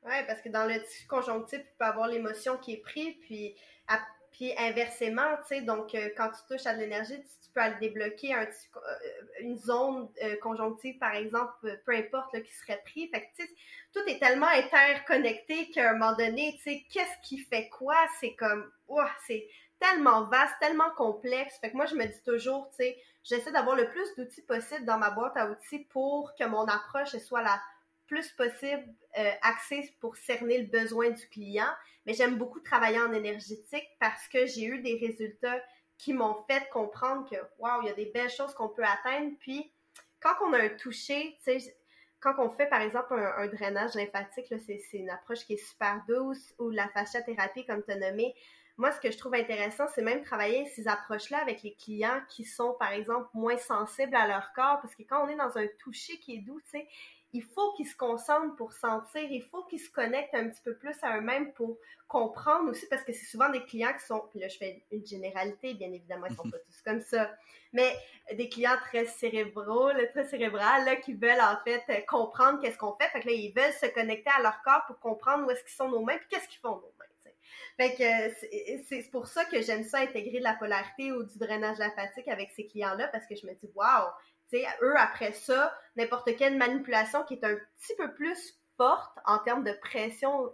Oui, 0.05 0.13
parce 0.27 0.41
que 0.41 0.49
dans 0.49 0.65
le 0.65 0.79
tissu 0.83 1.07
conjonctif, 1.07 1.59
tu 1.59 1.75
peux 1.79 1.85
avoir 1.85 2.07
l'émotion 2.07 2.57
qui 2.57 2.73
est 2.73 2.81
prise, 2.81 3.15
puis, 3.21 3.55
puis 4.31 4.53
inversement, 4.57 5.35
tu 5.47 5.55
sais, 5.55 5.61
donc 5.61 5.95
euh, 5.95 6.09
quand 6.15 6.29
tu 6.29 6.41
touches 6.47 6.67
à 6.67 6.75
de 6.75 6.79
l'énergie, 6.79 7.19
tu, 7.19 7.49
peux 7.51 7.61
aller 7.61 7.77
débloquer 7.79 8.33
un, 8.33 8.43
euh, 8.43 8.79
une 9.39 9.57
zone 9.57 10.09
euh, 10.21 10.35
conjonctive, 10.41 10.99
par 10.99 11.15
exemple, 11.15 11.81
peu 11.85 11.95
importe, 11.95 12.39
qui 12.43 12.53
serait 12.53 12.81
pris. 12.85 13.07
Fait 13.07 13.21
que, 13.21 13.27
tu 13.35 13.47
sais, 13.47 13.53
tout 13.93 14.01
est 14.07 14.19
tellement 14.19 14.47
interconnecté 14.47 15.71
qu'à 15.71 15.89
un 15.89 15.93
moment 15.93 16.15
donné, 16.15 16.53
tu 16.57 16.63
sais, 16.63 16.85
qu'est-ce 16.91 17.27
qui 17.27 17.39
fait 17.39 17.69
quoi? 17.69 17.95
C'est 18.19 18.35
comme, 18.35 18.69
ouah, 18.87 19.09
c'est 19.25 19.47
tellement 19.79 20.23
vaste, 20.23 20.53
tellement 20.59 20.89
complexe. 20.91 21.57
Fait 21.59 21.71
que 21.71 21.75
moi, 21.75 21.85
je 21.85 21.95
me 21.95 22.05
dis 22.05 22.23
toujours, 22.23 22.69
tu 22.69 22.77
sais, 22.77 22.97
j'essaie 23.23 23.51
d'avoir 23.51 23.75
le 23.75 23.89
plus 23.89 24.15
d'outils 24.15 24.41
possible 24.41 24.85
dans 24.85 24.97
ma 24.97 25.11
boîte 25.11 25.35
à 25.35 25.49
outils 25.49 25.85
pour 25.91 26.33
que 26.37 26.45
mon 26.45 26.65
approche 26.65 27.17
soit 27.17 27.41
la 27.41 27.61
plus 28.07 28.31
possible 28.33 28.85
euh, 29.17 29.31
axée 29.41 29.95
pour 29.99 30.15
cerner 30.15 30.59
le 30.59 30.67
besoin 30.67 31.09
du 31.09 31.27
client. 31.29 31.71
Mais 32.05 32.13
j'aime 32.13 32.37
beaucoup 32.37 32.59
travailler 32.59 32.99
en 32.99 33.13
énergétique 33.13 33.89
parce 33.99 34.27
que 34.27 34.45
j'ai 34.45 34.65
eu 34.65 34.81
des 34.81 34.97
résultats 34.97 35.59
qui 35.97 36.13
m'ont 36.13 36.43
fait 36.47 36.67
comprendre 36.69 37.27
que, 37.29 37.35
waouh, 37.57 37.81
il 37.83 37.87
y 37.87 37.91
a 37.91 37.95
des 37.95 38.11
belles 38.13 38.29
choses 38.29 38.53
qu'on 38.53 38.69
peut 38.69 38.83
atteindre. 38.83 39.31
Puis, 39.39 39.71
quand 40.19 40.35
on 40.43 40.53
a 40.53 40.59
un 40.59 40.69
toucher, 40.69 41.37
tu 41.43 41.59
sais, 41.59 41.75
quand 42.19 42.35
on 42.39 42.49
fait 42.49 42.67
par 42.67 42.81
exemple 42.81 43.13
un, 43.13 43.47
drainage 43.47 43.93
lymphatique, 43.95 44.53
c'est 44.65 44.97
une 44.97 45.09
approche 45.09 45.45
qui 45.45 45.53
est 45.53 45.65
super 45.65 46.01
douce 46.07 46.53
ou 46.59 46.69
la 46.69 46.87
fasciathérapie, 46.89 47.65
comme 47.65 47.83
tu 47.83 47.91
as 47.91 47.97
nommé, 47.97 48.33
moi, 48.77 48.91
ce 48.91 48.99
que 48.99 49.09
je 49.09 49.17
trouve 49.17 49.33
intéressant, 49.33 49.85
c'est 49.93 50.01
même 50.01 50.21
travailler 50.21 50.65
ces 50.67 50.87
approches-là 50.87 51.39
avec 51.41 51.63
les 51.63 51.73
clients 51.75 52.21
qui 52.29 52.43
sont, 52.43 52.75
par 52.77 52.91
exemple, 52.91 53.29
moins 53.33 53.57
sensibles 53.57 54.15
à 54.15 54.27
leur 54.27 54.51
corps, 54.53 54.79
parce 54.81 54.95
que 54.95 55.03
quand 55.03 55.25
on 55.25 55.29
est 55.29 55.35
dans 55.35 55.57
un 55.57 55.67
toucher 55.79 56.17
qui 56.19 56.35
est 56.35 56.39
doux, 56.39 56.59
tu 56.61 56.79
sais, 56.79 56.87
il 57.31 57.43
faut 57.43 57.73
qu'ils 57.73 57.87
se 57.87 57.95
concentrent 57.95 58.55
pour 58.55 58.71
sentir, 58.71 59.21
il 59.21 59.43
faut 59.43 59.63
qu'ils 59.63 59.79
se 59.79 59.89
connectent 59.89 60.35
un 60.35 60.49
petit 60.49 60.61
peu 60.61 60.75
plus 60.75 60.95
à 61.01 61.17
eux-mêmes 61.17 61.51
pour 61.53 61.77
comprendre 62.07 62.69
aussi, 62.69 62.85
parce 62.87 63.03
que 63.03 63.11
c'est 63.11 63.25
souvent 63.25 63.49
des 63.49 63.63
clients 63.65 63.93
qui 63.93 64.05
sont, 64.05 64.23
puis 64.29 64.39
là 64.39 64.47
je 64.47 64.57
fais 64.57 64.83
une 64.91 65.05
généralité, 65.05 65.73
bien 65.73 65.91
évidemment, 65.91 66.27
ils 66.27 66.35
sont 66.35 66.49
pas 66.49 66.57
tous 66.65 66.81
comme 66.83 67.01
ça, 67.01 67.29
mais 67.73 67.93
des 68.33 68.47
clients 68.47 68.77
très 68.85 69.05
cérébraux, 69.05 69.89
très 70.13 70.23
cérébrales, 70.25 70.85
là, 70.85 70.95
qui 70.95 71.13
veulent 71.13 71.41
en 71.41 71.57
fait 71.65 72.05
comprendre 72.05 72.61
qu'est-ce 72.61 72.77
qu'on 72.77 72.95
fait, 72.95 73.09
fait 73.09 73.19
que 73.19 73.27
là, 73.27 73.33
ils 73.33 73.53
veulent 73.53 73.73
se 73.73 73.87
connecter 73.87 74.29
à 74.37 74.41
leur 74.41 74.61
corps 74.63 74.85
pour 74.87 74.99
comprendre 74.99 75.45
où 75.45 75.51
est-ce 75.51 75.63
qu'ils 75.63 75.75
sont 75.75 75.89
nos 75.89 76.01
mains, 76.01 76.17
puis 76.17 76.27
qu'est-ce 76.29 76.47
qu'ils 76.47 76.61
font 76.61 76.77
nos. 76.77 76.94
Fait 77.77 77.93
que 77.95 78.83
c'est 78.87 79.09
pour 79.11 79.27
ça 79.27 79.43
que 79.45 79.61
j'aime 79.61 79.83
ça 79.83 79.99
intégrer 79.99 80.39
de 80.39 80.43
la 80.43 80.53
polarité 80.53 81.11
ou 81.11 81.23
du 81.23 81.37
drainage 81.37 81.77
lymphatique 81.77 82.27
avec 82.29 82.51
ces 82.51 82.67
clients-là 82.67 83.09
parce 83.09 83.25
que 83.27 83.35
je 83.35 83.45
me 83.45 83.53
dis, 83.53 83.69
waouh, 83.75 84.09
tu 84.49 84.57
sais, 84.57 84.65
eux, 84.81 84.97
après 84.97 85.33
ça, 85.33 85.77
n'importe 85.95 86.35
quelle 86.37 86.57
manipulation 86.57 87.23
qui 87.23 87.33
est 87.33 87.43
un 87.43 87.55
petit 87.55 87.95
peu 87.97 88.13
plus 88.13 88.57
forte 88.77 89.17
en 89.25 89.39
termes 89.39 89.63
de 89.63 89.73
pression 89.73 90.53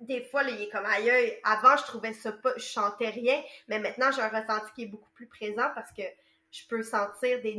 des 0.00 0.22
fois, 0.24 0.42
là, 0.42 0.50
il 0.50 0.62
est 0.62 0.68
comme 0.68 0.84
aïe, 0.84 1.38
avant, 1.44 1.76
je 1.76 1.84
trouvais 1.84 2.12
ça 2.12 2.32
pas, 2.32 2.52
je 2.56 2.64
chantais 2.64 3.10
rien, 3.10 3.40
mais 3.68 3.78
maintenant, 3.78 4.10
j'ai 4.10 4.20
un 4.20 4.28
ressenti 4.28 4.72
qui 4.74 4.82
est 4.82 4.86
beaucoup 4.86 5.10
plus 5.14 5.28
présent 5.28 5.68
parce 5.74 5.92
que 5.92 6.02
je 6.50 6.66
peux 6.66 6.82
sentir 6.82 7.40
des, 7.40 7.54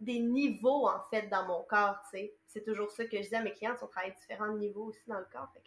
des 0.00 0.18
niveaux, 0.18 0.88
en 0.88 1.00
fait, 1.10 1.28
dans 1.28 1.46
mon 1.46 1.62
corps, 1.62 1.96
tu 2.10 2.18
sais. 2.18 2.34
C'est 2.46 2.64
toujours 2.64 2.90
ça 2.90 3.04
que 3.04 3.22
je 3.22 3.28
dis 3.28 3.34
à 3.34 3.40
mes 3.40 3.52
clients, 3.52 3.76
on 3.80 3.86
travaille 3.86 4.14
différents 4.14 4.52
niveaux 4.52 4.86
aussi 4.86 5.02
dans 5.06 5.18
le 5.18 5.26
corps. 5.32 5.48
Fait 5.54 5.62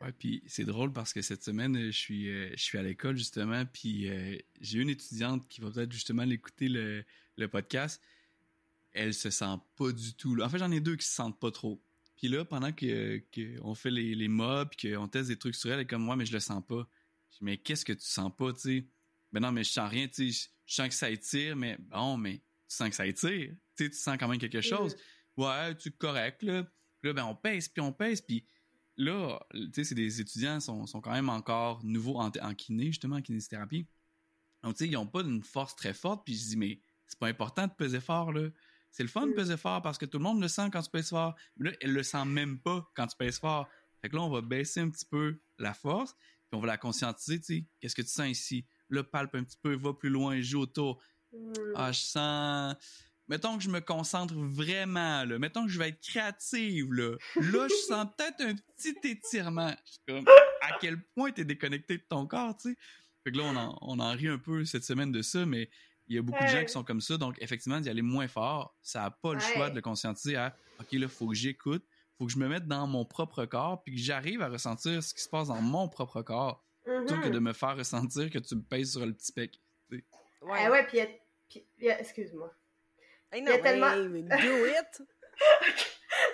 Ouais, 0.00 0.12
puis 0.12 0.42
c'est 0.46 0.64
drôle 0.64 0.92
parce 0.92 1.12
que 1.12 1.20
cette 1.20 1.44
semaine, 1.44 1.76
je 1.76 1.90
suis, 1.90 2.30
euh, 2.30 2.50
je 2.56 2.62
suis 2.62 2.78
à 2.78 2.82
l'école 2.82 3.16
justement, 3.16 3.66
puis 3.66 4.08
euh, 4.08 4.36
j'ai 4.60 4.78
une 4.78 4.88
étudiante 4.88 5.46
qui 5.48 5.60
va 5.60 5.70
peut-être 5.70 5.92
justement 5.92 6.24
l'écouter 6.24 6.68
le, 6.68 7.04
le, 7.36 7.48
podcast. 7.48 8.02
Elle 8.92 9.12
se 9.12 9.28
sent 9.28 9.56
pas 9.76 9.92
du 9.92 10.14
tout. 10.14 10.34
Là. 10.34 10.46
En 10.46 10.48
fait, 10.48 10.58
j'en 10.58 10.70
ai 10.70 10.80
deux 10.80 10.96
qui 10.96 11.06
se 11.06 11.14
sentent 11.14 11.38
pas 11.38 11.50
trop. 11.50 11.82
Puis 12.16 12.28
là, 12.28 12.44
pendant 12.44 12.72
que, 12.72 13.22
que 13.30 13.60
on 13.62 13.74
fait 13.74 13.90
les, 13.90 14.14
les 14.14 14.28
mobs, 14.28 14.70
qu'on 14.80 15.08
teste 15.08 15.28
des 15.28 15.38
trucs 15.38 15.54
sur 15.54 15.68
elle, 15.68 15.74
elle 15.76 15.80
est 15.80 15.86
comme 15.86 16.02
moi, 16.02 16.16
mais 16.16 16.26
je 16.26 16.32
le 16.32 16.40
sens 16.40 16.62
pas. 16.66 16.88
Je 17.30 17.38
dis, 17.38 17.44
mais 17.44 17.58
qu'est-ce 17.58 17.84
que 17.84 17.92
tu 17.92 18.06
sens 18.06 18.32
pas, 18.34 18.52
tu 18.54 18.60
sais? 18.60 18.86
Ben 19.32 19.40
non, 19.40 19.52
mais 19.52 19.64
je 19.64 19.70
sens 19.70 19.88
rien, 19.88 20.08
tu 20.08 20.32
sais. 20.32 20.48
Je, 20.66 20.74
sens 20.74 20.88
que 20.88 20.94
ça 20.94 21.10
étire, 21.10 21.56
mais 21.56 21.76
bon, 21.78 22.16
mais 22.16 22.38
tu 22.38 22.76
sens 22.76 22.88
que 22.88 22.94
ça 22.94 23.06
étire. 23.06 23.54
Tu 23.76 23.84
sais, 23.84 23.90
tu 23.90 23.96
sens 23.96 24.16
quand 24.18 24.28
même 24.28 24.38
quelque 24.38 24.60
chose. 24.60 24.96
Ouais, 25.36 25.76
tu 25.76 25.90
es 25.90 25.92
correct, 25.92 26.42
là. 26.42 26.66
Là, 27.02 27.12
ben 27.12 27.24
on 27.24 27.34
pèse, 27.34 27.68
puis 27.68 27.80
on 27.80 27.92
pèse, 27.92 28.20
puis 28.20 28.44
là, 29.00 29.40
tu 29.52 29.70
sais, 29.74 29.84
c'est 29.84 29.94
des 29.94 30.20
étudiants 30.20 30.60
sont, 30.60 30.86
sont 30.86 31.00
quand 31.00 31.12
même 31.12 31.28
encore 31.28 31.82
nouveaux 31.84 32.18
en, 32.18 32.30
kiné, 32.54 32.86
justement, 32.86 33.16
en 33.16 33.22
kinésithérapie. 33.22 33.86
Donc, 34.62 34.74
tu 34.74 34.84
sais, 34.84 34.90
ils 34.90 34.94
n'ont 34.94 35.06
pas 35.06 35.22
une 35.22 35.42
force 35.42 35.74
très 35.74 35.94
forte. 35.94 36.24
Puis 36.24 36.34
je 36.36 36.44
dis, 36.48 36.56
mais 36.56 36.80
c'est 37.06 37.18
pas 37.18 37.28
important 37.28 37.66
de 37.66 37.72
peser 37.72 38.00
fort, 38.00 38.32
là. 38.32 38.48
C'est 38.90 39.04
le 39.04 39.08
fun 39.08 39.26
de 39.26 39.32
mm. 39.32 39.34
peser 39.34 39.56
fort 39.56 39.82
parce 39.82 39.98
que 39.98 40.04
tout 40.04 40.18
le 40.18 40.24
monde 40.24 40.40
le 40.40 40.48
sent 40.48 40.68
quand 40.72 40.82
tu 40.82 40.90
pèses 40.90 41.10
fort. 41.10 41.34
Mais 41.56 41.70
là, 41.70 41.76
elle 41.80 41.92
le 41.92 42.02
sent 42.02 42.24
même 42.24 42.58
pas 42.58 42.90
quand 42.94 43.06
tu 43.06 43.16
pèses 43.16 43.38
fort. 43.38 43.68
Fait 44.00 44.08
que 44.08 44.16
là, 44.16 44.22
on 44.22 44.30
va 44.30 44.40
baisser 44.40 44.80
un 44.80 44.90
petit 44.90 45.06
peu 45.06 45.40
la 45.58 45.74
force, 45.74 46.14
puis 46.14 46.58
on 46.58 46.60
va 46.60 46.66
la 46.66 46.78
conscientiser, 46.78 47.38
tu 47.38 47.44
sais. 47.44 47.66
Qu'est-ce 47.80 47.94
que 47.94 48.02
tu 48.02 48.08
sens 48.08 48.28
ici? 48.28 48.66
Le 48.88 49.04
palpe 49.04 49.34
un 49.34 49.44
petit 49.44 49.58
peu, 49.62 49.76
va 49.76 49.94
plus 49.94 50.08
loin, 50.08 50.40
joue 50.40 50.60
autour. 50.60 51.00
Mm. 51.32 51.52
Ah, 51.76 51.92
je 51.92 52.00
sens 52.00 52.76
mettons 53.30 53.56
que 53.56 53.62
je 53.62 53.70
me 53.70 53.80
concentre 53.80 54.34
vraiment, 54.34 55.24
là, 55.24 55.38
mettons 55.38 55.64
que 55.64 55.70
je 55.70 55.78
vais 55.78 55.90
être 55.90 56.00
créative, 56.00 56.92
là, 56.92 57.16
là, 57.36 57.68
je 57.68 57.74
sens 57.74 58.06
peut-être 58.16 58.40
un 58.42 58.54
petit 58.54 58.94
étirement. 59.04 59.72
Je 59.86 59.90
suis 59.92 60.00
comme, 60.08 60.26
à 60.60 60.76
quel 60.80 61.00
point 61.14 61.30
tu 61.30 61.42
es 61.42 61.44
déconnecté 61.44 61.96
de 61.98 62.02
ton 62.02 62.26
corps, 62.26 62.56
tu 62.56 62.70
sais? 62.70 62.76
Fait 63.22 63.30
que 63.30 63.38
là, 63.38 63.44
on 63.44 63.56
en, 63.56 63.78
on 63.82 63.98
en 64.00 64.10
rit 64.12 64.28
un 64.28 64.38
peu 64.38 64.64
cette 64.64 64.82
semaine 64.84 65.12
de 65.12 65.22
ça, 65.22 65.46
mais 65.46 65.70
il 66.08 66.16
y 66.16 66.18
a 66.18 66.22
beaucoup 66.22 66.42
de 66.42 66.48
gens 66.48 66.64
qui 66.64 66.72
sont 66.72 66.82
comme 66.82 67.00
ça, 67.00 67.16
donc 67.18 67.36
effectivement, 67.40 67.80
d'y 67.80 67.88
aller 67.88 68.02
moins 68.02 68.26
fort, 68.26 68.76
ça 68.82 69.02
n'a 69.02 69.10
pas 69.12 69.32
le 69.34 69.40
choix 69.40 69.70
de 69.70 69.76
le 69.76 69.80
conscientiser 69.80 70.34
à, 70.34 70.56
OK, 70.80 70.88
là, 70.92 71.08
faut 71.08 71.28
que 71.28 71.34
j'écoute, 71.34 71.84
faut 72.18 72.26
que 72.26 72.32
je 72.32 72.38
me 72.38 72.48
mette 72.48 72.66
dans 72.66 72.88
mon 72.88 73.04
propre 73.04 73.46
corps, 73.46 73.82
puis 73.84 73.94
que 73.94 74.00
j'arrive 74.00 74.42
à 74.42 74.48
ressentir 74.48 75.02
ce 75.04 75.14
qui 75.14 75.22
se 75.22 75.28
passe 75.28 75.48
dans 75.48 75.62
mon 75.62 75.88
propre 75.88 76.22
corps, 76.22 76.64
plutôt 76.84 77.20
que 77.20 77.26
Mhm. 77.28 77.34
de 77.34 77.38
me 77.38 77.52
faire 77.52 77.76
ressentir 77.76 78.28
que 78.28 78.38
tu 78.40 78.56
me 78.56 78.62
pèses 78.62 78.90
sur 78.92 79.06
le 79.06 79.12
petit 79.12 79.30
pec. 79.32 79.60
Ouais. 79.90 80.02
Ah 80.64 80.70
ouais, 80.70 80.84
puis, 80.86 80.98
excuse-moi. 81.78 82.52
Hey, 83.32 83.40
il 83.40 83.44
non, 83.44 83.52
y 83.52 83.54
a 83.54 83.58
tellement- 83.58 83.90
do 84.28 84.66
it! 84.66 85.02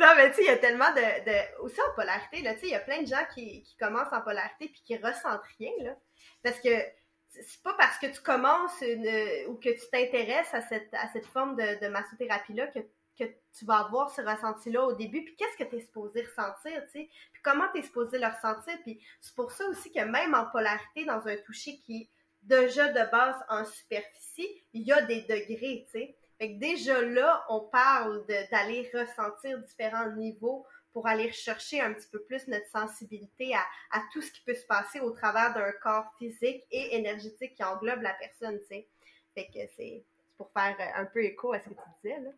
Non, 0.00 0.08
mais 0.16 0.30
tu 0.30 0.36
sais, 0.36 0.42
il 0.42 0.46
y 0.46 0.50
a 0.50 0.56
tellement 0.58 0.90
de, 0.92 1.24
de. 1.24 1.62
Aussi 1.62 1.80
en 1.80 1.94
polarité, 1.94 2.42
là, 2.42 2.54
tu 2.54 2.60
sais, 2.60 2.66
il 2.66 2.72
y 2.72 2.74
a 2.74 2.80
plein 2.80 3.02
de 3.02 3.06
gens 3.06 3.24
qui, 3.34 3.62
qui 3.62 3.76
commencent 3.76 4.12
en 4.12 4.20
polarité 4.20 4.68
puis 4.68 4.82
qui 4.84 4.96
ressentent 4.96 5.44
rien, 5.58 5.72
là. 5.80 5.96
Parce 6.42 6.58
que 6.60 6.68
c'est 7.28 7.62
pas 7.62 7.74
parce 7.74 7.98
que 7.98 8.06
tu 8.06 8.20
commences 8.20 8.80
une, 8.80 9.06
ou 9.48 9.54
que 9.56 9.68
tu 9.68 9.90
t'intéresses 9.92 10.52
à 10.54 10.62
cette, 10.62 10.92
à 10.94 11.08
cette 11.12 11.26
forme 11.26 11.56
de, 11.56 11.80
de 11.84 11.88
massothérapie-là 11.88 12.68
que, 12.68 12.78
que 13.18 13.24
tu 13.56 13.64
vas 13.64 13.80
avoir 13.80 14.10
ce 14.10 14.22
ressenti-là 14.22 14.84
au 14.84 14.92
début. 14.94 15.22
Puis 15.24 15.36
qu'est-ce 15.36 15.56
que 15.62 15.68
tu 15.68 15.76
es 15.76 15.80
supposé 15.80 16.22
ressentir, 16.22 16.82
tu 16.86 16.90
sais? 16.92 17.10
Puis 17.32 17.42
comment 17.42 17.66
tu 17.72 17.80
es 17.80 17.82
supposé 17.82 18.18
le 18.18 18.26
ressentir? 18.26 18.78
Puis 18.82 19.00
c'est 19.20 19.34
pour 19.34 19.52
ça 19.52 19.66
aussi 19.66 19.92
que 19.92 20.00
même 20.00 20.34
en 20.34 20.46
polarité, 20.46 21.04
dans 21.04 21.26
un 21.28 21.36
toucher 21.38 21.78
qui 21.84 22.02
est 22.02 22.08
déjà 22.42 22.88
de 22.88 23.10
base 23.10 23.36
en 23.48 23.64
superficie, 23.64 24.48
il 24.72 24.82
y 24.82 24.92
a 24.92 25.02
des 25.02 25.22
degrés, 25.22 25.86
tu 25.92 25.98
sais? 26.00 26.16
Fait 26.38 26.54
que 26.54 26.58
déjà 26.58 27.00
là, 27.02 27.44
on 27.48 27.60
parle 27.60 28.26
de- 28.26 28.50
d'aller 28.50 28.90
ressentir 28.92 29.58
différents 29.62 30.10
niveaux 30.12 30.66
pour 30.92 31.06
aller 31.06 31.30
chercher 31.32 31.80
un 31.80 31.92
petit 31.92 32.08
peu 32.08 32.22
plus 32.24 32.46
notre 32.48 32.66
sensibilité 32.68 33.54
à, 33.54 33.60
à 33.90 34.02
tout 34.12 34.22
ce 34.22 34.30
qui 34.32 34.40
peut 34.42 34.54
se 34.54 34.64
passer 34.66 35.00
au 35.00 35.10
travers 35.10 35.52
d'un 35.54 35.72
corps 35.82 36.06
physique 36.18 36.62
et 36.70 36.96
énergétique 36.96 37.54
qui 37.54 37.64
englobe 37.64 38.00
la 38.02 38.14
personne, 38.14 38.58
tu 38.60 38.66
sais. 38.66 38.88
Fait 39.34 39.46
que 39.46 39.58
c'est 39.76 40.04
pour 40.38 40.50
faire 40.52 40.76
euh, 40.80 41.00
un 41.02 41.04
peu 41.06 41.22
écho 41.24 41.52
à 41.52 41.60
ce 41.60 41.64
que 41.68 41.74
tu 41.74 41.80
disais, 42.02 42.20
là. 42.20 42.30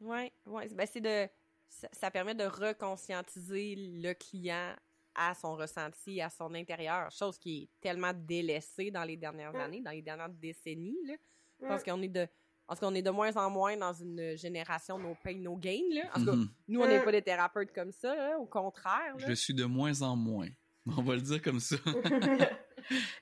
Ouais, 0.00 0.32
ouais. 0.46 0.68
Ben, 0.68 0.86
c'est 0.86 1.00
de. 1.00 1.28
Ça, 1.68 1.88
ça 1.92 2.10
permet 2.10 2.34
de 2.34 2.44
reconscientiser 2.44 3.74
le 3.78 4.12
client 4.12 4.74
à 5.14 5.34
son 5.34 5.56
ressenti, 5.56 6.20
à 6.20 6.28
son 6.30 6.54
intérieur, 6.54 7.10
chose 7.10 7.38
qui 7.38 7.62
est 7.62 7.68
tellement 7.80 8.12
délaissée 8.14 8.90
dans 8.90 9.04
les 9.04 9.16
dernières 9.16 9.52
Mm. 9.54 9.60
années, 9.60 9.80
dans 9.80 9.90
les 9.90 10.02
dernières 10.02 10.28
décennies. 10.28 10.98
Là. 11.06 11.14
Je 11.60 11.64
Mm. 11.64 11.68
pense 11.68 11.82
qu'on 11.82 12.02
est 12.02 12.08
de. 12.08 12.28
Parce 12.72 12.80
qu'on 12.80 12.94
est 12.94 13.02
de 13.02 13.10
moins 13.10 13.36
en 13.36 13.50
moins 13.50 13.76
dans 13.76 13.92
une 13.92 14.34
génération 14.34 14.98
no 14.98 15.14
pain, 15.22 15.34
no 15.36 15.56
gain. 15.56 15.78
Là. 15.90 16.04
En 16.14 16.20
tout 16.20 16.24
cas, 16.24 16.32
Mhm. 16.36 16.48
nous, 16.68 16.80
on 16.80 16.86
n'est 16.88 17.00
Mm. 17.00 17.04
pas 17.04 17.12
des 17.12 17.20
thérapeutes 17.20 17.70
comme 17.74 17.92
ça, 17.92 18.14
là, 18.16 18.38
au 18.38 18.46
contraire. 18.46 19.14
Je 19.18 19.26
là. 19.26 19.34
suis 19.34 19.52
de 19.52 19.66
moins 19.66 20.00
en 20.00 20.16
moins. 20.16 20.48
On 20.96 21.02
va 21.02 21.16
le 21.16 21.20
dire 21.20 21.42
comme 21.42 21.60
ça. 21.60 21.76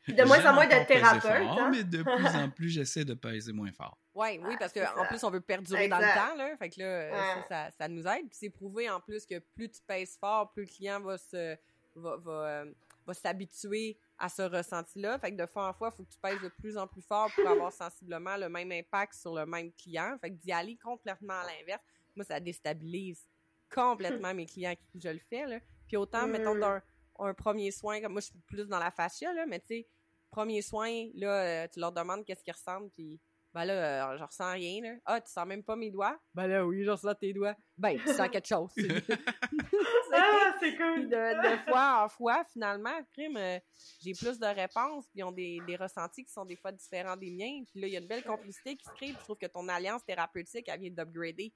De 0.08 0.24
moins 0.24 0.46
en 0.48 0.54
moins 0.54 0.66
de 0.66 0.86
thérapeutes, 0.86 1.22
fort, 1.22 1.58
hein. 1.60 1.70
mais 1.70 1.82
de 1.84 2.02
plus 2.02 2.26
en 2.28 2.48
plus, 2.56 2.70
j'essaie 2.70 3.04
de 3.04 3.14
peser 3.14 3.52
moins 3.52 3.72
fort. 3.72 3.98
Ouais, 4.14 4.40
oui, 4.42 4.52
Ah, 4.54 4.56
parce 4.60 4.72
qu'en 4.72 4.80
ça. 4.84 5.04
plus, 5.08 5.22
on 5.24 5.30
veut 5.30 5.40
perdurer 5.40 5.88
dans 5.88 5.98
le 5.98 6.04
temps, 6.14 6.36
là. 6.36 6.56
Fait 6.56 6.70
que 6.70 6.78
là, 6.80 6.86
euh, 6.86 7.10
Ouais. 7.10 7.42
ça, 7.48 7.66
ça, 7.66 7.70
ça 7.72 7.88
nous 7.88 8.06
aide. 8.06 8.28
Puis 8.28 8.38
c'est 8.40 8.50
prouvé 8.50 8.88
en 8.88 9.00
plus 9.00 9.26
que 9.26 9.38
plus 9.40 9.68
tu 9.68 9.80
pèses 9.86 10.16
fort, 10.16 10.52
plus 10.52 10.62
le 10.62 10.68
client 10.68 11.00
va 11.00 11.18
se 11.18 11.56
va, 11.96 12.16
va, 12.18 12.32
euh, 12.32 12.72
va 13.06 13.14
s'habituer 13.14 13.98
à 14.18 14.28
ce 14.28 14.42
ressenti-là. 14.42 15.18
Fait 15.18 15.30
que 15.32 15.36
de 15.36 15.46
fois 15.46 15.68
en 15.68 15.72
fois, 15.72 15.90
il 15.92 15.96
faut 15.96 16.04
que 16.04 16.10
tu 16.12 16.18
pèses 16.18 16.40
de 16.42 16.48
plus 16.48 16.76
en 16.76 16.86
plus 16.86 17.02
fort 17.02 17.30
pour 17.34 17.46
avoir 17.48 17.72
sensiblement 17.72 18.36
le 18.36 18.48
même 18.48 18.70
impact 18.72 19.14
sur 19.14 19.34
le 19.34 19.46
même 19.46 19.72
client. 19.72 20.16
Fait 20.20 20.30
que 20.30 20.36
d'y 20.36 20.52
aller 20.52 20.76
complètement 20.76 21.34
à 21.40 21.46
l'inverse, 21.46 21.82
moi, 22.14 22.24
ça 22.24 22.38
déstabilise 22.40 23.26
complètement 23.74 24.34
mes 24.34 24.46
clients 24.46 24.74
qui 24.92 25.00
je 25.00 25.08
le 25.08 25.18
fais, 25.18 25.46
là. 25.46 25.58
Puis 25.88 25.96
autant, 25.96 26.26
Mm. 26.26 26.30
mettons, 26.30 26.54
d'un 26.58 26.82
un 27.22 27.34
premier 27.34 27.70
soin, 27.70 28.00
comme 28.00 28.12
moi, 28.12 28.20
je 28.22 28.26
suis 28.28 28.38
plus 28.46 28.66
dans 28.66 28.78
la 28.78 28.90
fascia, 28.90 29.30
là, 29.34 29.44
mais 29.46 29.60
tu 29.60 29.66
sais, 29.66 29.88
premier 30.30 30.62
soin, 30.62 30.90
là, 31.14 31.64
euh, 31.64 31.68
tu 31.70 31.78
leur 31.78 31.92
demandes 31.92 32.24
qu'est-ce 32.24 32.42
qu'ils 32.42 32.54
ressentent, 32.54 32.90
puis 32.92 33.20
ben 33.52 33.64
là, 33.64 34.12
euh, 34.12 34.18
je 34.18 34.24
ressens 34.24 34.52
rien, 34.52 34.82
là. 34.82 34.94
Ah, 35.04 35.20
tu 35.20 35.30
sens 35.30 35.46
même 35.46 35.62
pas 35.62 35.76
mes 35.76 35.90
doigts? 35.90 36.18
Ben 36.34 36.46
là, 36.46 36.64
oui, 36.64 36.84
je 36.84 36.90
ressens 36.90 37.14
tes 37.14 37.32
doigts. 37.32 37.56
Ben, 37.76 37.98
tu 37.98 38.12
sens 38.12 38.28
quelque 38.28 38.48
chose. 38.48 38.72
Ah, 40.12 40.56
c'est 40.58 40.76
cool! 40.76 41.08
de, 41.08 41.52
de 41.52 41.56
fois 41.70 42.04
en 42.04 42.08
fois, 42.08 42.44
finalement, 42.52 42.90
crime, 43.12 43.36
euh, 43.36 43.58
j'ai 44.02 44.12
plus 44.12 44.38
de 44.40 44.46
réponses, 44.46 45.06
puis 45.06 45.20
ils 45.20 45.24
ont 45.24 45.30
des, 45.30 45.60
des 45.66 45.76
ressentis 45.76 46.24
qui 46.24 46.32
sont 46.32 46.44
des 46.44 46.56
fois 46.56 46.72
différents 46.72 47.16
des 47.16 47.30
miens. 47.30 47.62
Puis 47.70 47.80
là, 47.80 47.86
il 47.86 47.92
y 47.92 47.96
a 47.96 48.00
une 48.00 48.08
belle 48.08 48.24
complicité 48.24 48.76
qui 48.76 48.84
se 48.84 48.90
crée, 48.90 49.06
puis 49.06 49.16
je 49.18 49.24
trouve 49.24 49.38
que 49.38 49.46
ton 49.46 49.68
alliance 49.68 50.04
thérapeutique, 50.04 50.68
elle 50.68 50.80
vient 50.80 50.90
d'upgrader 50.90 51.54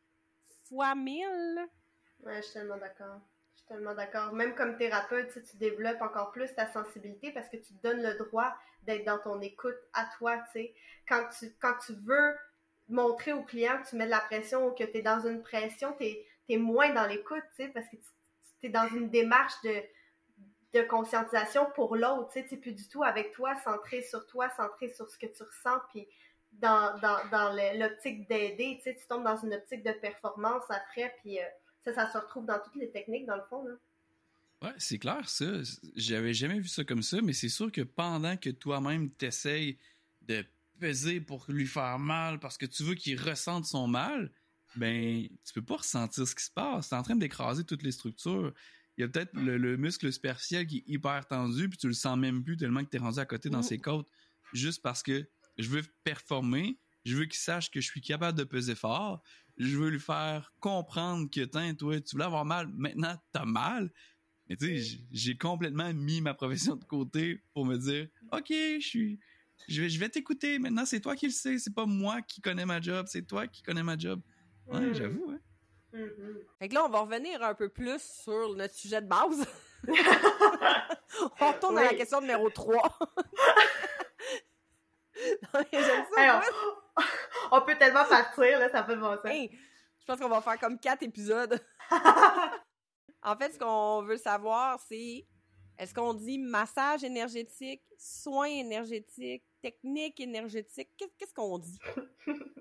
fois 0.69 0.95
mille. 0.95 1.69
Ouais, 2.21 2.37
je 2.37 2.43
suis 2.43 2.55
tellement 2.55 2.77
d'accord. 2.77 3.21
Suis 3.65 3.77
tellement 3.77 3.95
d'accord. 3.95 4.35
Même 4.35 4.55
comme 4.55 4.77
thérapeute, 4.77 5.33
tu 5.33 5.57
développes 5.57 6.03
encore 6.03 6.33
plus 6.33 6.55
ta 6.55 6.67
sensibilité 6.67 7.33
parce 7.33 7.49
que 7.49 7.57
tu 7.57 7.73
te 7.75 7.83
donnes 7.83 8.03
le 8.03 8.15
droit 8.15 8.55
d'être 8.83 9.07
dans 9.07 9.19
ton 9.19 9.41
écoute 9.41 9.79
à 9.95 10.07
toi, 10.19 10.37
tu 10.37 10.53
sais. 10.53 10.75
Quand 11.09 11.27
tu, 11.39 11.51
quand 11.61 11.75
tu 11.87 11.95
veux 11.95 12.37
montrer 12.89 13.33
au 13.33 13.43
client 13.43 13.81
que 13.83 13.89
tu 13.89 13.97
mets 13.97 14.05
de 14.05 14.11
la 14.11 14.21
pression 14.21 14.67
ou 14.67 14.73
que 14.73 14.85
tu 14.85 14.99
es 14.99 15.03
dans 15.03 15.27
une 15.27 15.43
pression, 15.43 15.97
tu 15.99 16.05
es, 16.05 16.57
moins 16.59 16.93
dans 16.93 17.07
l'écoute, 17.07 17.43
tu 17.57 17.65
sais, 17.65 17.69
parce 17.69 17.87
que 17.87 17.97
tu 18.61 18.67
es 18.67 18.69
dans 18.69 18.87
une 18.89 19.09
démarche 19.09 19.55
de, 19.65 19.83
de 20.75 20.83
conscientisation 20.83 21.67
pour 21.75 21.97
l'autre, 21.97 22.29
tu 22.35 22.47
sais, 22.47 22.57
plus 22.59 22.75
du 22.75 22.87
tout 22.87 23.03
avec 23.03 23.33
toi, 23.33 23.55
centré 23.65 24.03
sur 24.03 24.27
toi, 24.27 24.51
centré 24.51 24.93
sur 24.93 25.09
ce 25.09 25.17
que 25.17 25.27
tu 25.27 25.43
ressens, 25.43 25.81
puis 25.89 26.07
dans, 26.53 26.99
dans, 26.99 27.19
dans 27.31 27.57
l'optique 27.79 28.29
d'aider, 28.29 28.79
tu 28.85 28.95
tu 28.95 29.07
tombes 29.07 29.25
dans 29.25 29.39
une 29.39 29.55
optique 29.55 29.83
de 29.83 29.93
performance 29.93 30.65
après, 30.69 31.15
puis 31.23 31.41
euh, 31.41 31.47
ça, 31.85 31.95
ça 31.95 32.13
se 32.13 32.19
retrouve 32.19 32.47
dans 32.47 32.59
toutes 32.61 32.77
les 32.77 32.91
techniques, 32.91 33.27
dans 33.27 33.37
le 33.37 33.45
fond, 33.49 33.65
là. 33.65 33.75
Ouais, 34.63 34.75
c'est 34.79 34.99
clair, 34.99 35.29
ça. 35.29 35.61
J'avais 35.95 36.33
jamais 36.33 36.59
vu 36.59 36.69
ça 36.69 36.85
comme 36.85 37.03
ça, 37.03 37.21
mais 37.21 37.35
c'est 37.35 37.51
sûr 37.51 37.71
que 37.71 37.83
pendant 37.83 38.37
que 38.37 38.49
toi-même 38.49 39.11
t'essayes 39.11 39.79
de 40.23 40.43
peser 40.81 41.21
pour 41.21 41.45
lui 41.49 41.67
faire 41.67 41.99
mal 41.99 42.41
parce 42.41 42.57
que 42.57 42.65
tu 42.65 42.83
veux 42.83 42.95
qu'il 42.95 43.21
ressente 43.21 43.67
son 43.67 43.87
mal, 43.87 44.33
ben, 44.77 45.29
tu 45.45 45.53
peux 45.53 45.63
pas 45.63 45.77
ressentir 45.77 46.27
ce 46.27 46.35
qui 46.35 46.45
se 46.45 46.51
passe. 46.51 46.89
T'es 46.89 46.97
en 46.97 47.03
train 47.03 47.17
d'écraser 47.17 47.65
toutes 47.65 47.83
les 47.83 47.93
structures. 47.93 48.55
Il 48.97 49.03
y 49.03 49.05
a 49.05 49.09
peut-être 49.09 49.35
le, 49.35 49.59
le 49.59 49.77
muscle 49.77 50.11
superficiel 50.11 50.67
qui 50.67 50.79
est 50.79 50.85
hyper 50.87 51.27
tendu, 51.27 51.69
puis 51.69 51.77
tu 51.77 51.87
le 51.87 51.93
sens 51.93 52.17
même 52.17 52.43
plus 52.43 52.57
tellement 52.57 52.83
que 52.83 52.89
t'es 52.89 52.99
rendu 52.99 53.19
à 53.19 53.27
côté 53.27 53.51
dans 53.51 53.63
ses 53.63 53.79
côtes, 53.79 54.09
juste 54.53 54.83
parce 54.83 55.03
que 55.03 55.29
je 55.59 55.69
veux 55.69 55.83
performer, 56.05 56.79
je 57.05 57.17
veux 57.17 57.27
qu'il 57.27 57.39
sache 57.39 57.71
que 57.71 57.81
je 57.81 57.87
suis 57.87 58.01
capable 58.01 58.39
de 58.39 58.45
peser 58.45 58.75
fort, 58.75 59.23
je 59.57 59.77
veux 59.79 59.89
lui 59.89 60.01
faire 60.01 60.53
comprendre 60.61 61.29
que, 61.31 61.41
tiens, 61.43 61.75
toi, 61.75 62.01
tu 62.01 62.13
voulais 62.13 62.25
avoir 62.25 62.45
mal, 62.45 62.69
maintenant 62.75 63.17
t'as 63.33 63.45
mal. 63.45 63.91
Mais 64.49 64.57
tu 64.57 64.83
sais, 64.83 64.99
j'ai 65.11 65.37
complètement 65.39 65.93
mis 65.95 66.21
ma 66.21 66.35
profession 66.35 66.77
de 66.77 66.85
côté 66.85 67.43
pour 67.55 67.65
me 67.65 67.77
dire, 67.79 68.09
OK, 68.33 68.49
je 68.51 68.79
suis, 68.81 69.19
je 69.69 69.83
vais, 69.83 69.89
je 69.89 69.99
vais 69.99 70.09
t'écouter. 70.11 70.59
Maintenant, 70.59 70.85
c'est 70.85 71.01
toi 71.01 71.17
qui 71.17 71.27
le 71.27 71.33
sais. 71.33 71.59
C'est 71.59 71.75
pas 71.75 71.87
moi 71.87 72.21
qui 72.23 72.41
connais 72.43 72.67
ma 72.67 72.81
job, 72.81 73.07
c'est 73.09 73.27
toi 73.27 73.47
qui 73.47 73.63
connais 73.63 73.83
ma 73.83 73.97
job. 73.97 74.21
Ouais, 74.67 74.81
Mm. 74.81 74.95
j'avoue, 74.95 75.31
hein. 75.31 75.39
Mhm. 75.95 76.39
Fait 76.59 76.69
que 76.69 76.75
là, 76.75 76.85
on 76.85 76.89
va 76.89 77.01
revenir 77.01 77.41
un 77.43 77.55
peu 77.55 77.69
plus 77.69 78.03
sur 78.03 78.55
notre 78.57 78.75
sujet 78.75 79.01
de 79.01 79.07
base. 79.07 79.47
on 81.41 81.53
retourne 81.53 81.79
à 81.79 81.85
la 81.85 81.95
question 81.95 82.21
numéro 82.21 82.51
3. 82.51 82.99
J'aime 85.73 86.05
ça. 86.15 86.21
Hey, 86.21 86.27
moi. 86.31 86.43
On, 87.57 87.61
peut 87.63 87.77
tellement 87.79 88.05
partir, 88.05 88.59
là, 88.59 88.69
ça 88.71 88.85
fait 88.85 88.97
bon 88.97 89.17
sens. 89.17 89.25
Hey, 89.27 89.51
je 90.01 90.05
pense 90.05 90.19
qu'on 90.21 90.29
va 90.29 90.41
faire 90.41 90.59
comme 90.59 90.79
quatre 90.79 91.03
épisodes. 91.03 91.59
en 93.23 93.37
fait, 93.37 93.53
ce 93.53 93.59
qu'on 93.59 94.03
veut 94.03 94.17
savoir, 94.17 94.79
c'est 94.81 95.27
est-ce 95.79 95.93
qu'on 95.93 96.15
dit 96.15 96.39
massage 96.39 97.03
énergétique, 97.05 97.83
soins 97.99 98.47
énergétiques, 98.47 99.45
technique 99.61 100.21
énergétique? 100.21 100.91
Qu'est- 100.97 101.13
Qu'est-ce 101.19 101.35
qu'on 101.35 101.59
dit? 101.59 101.79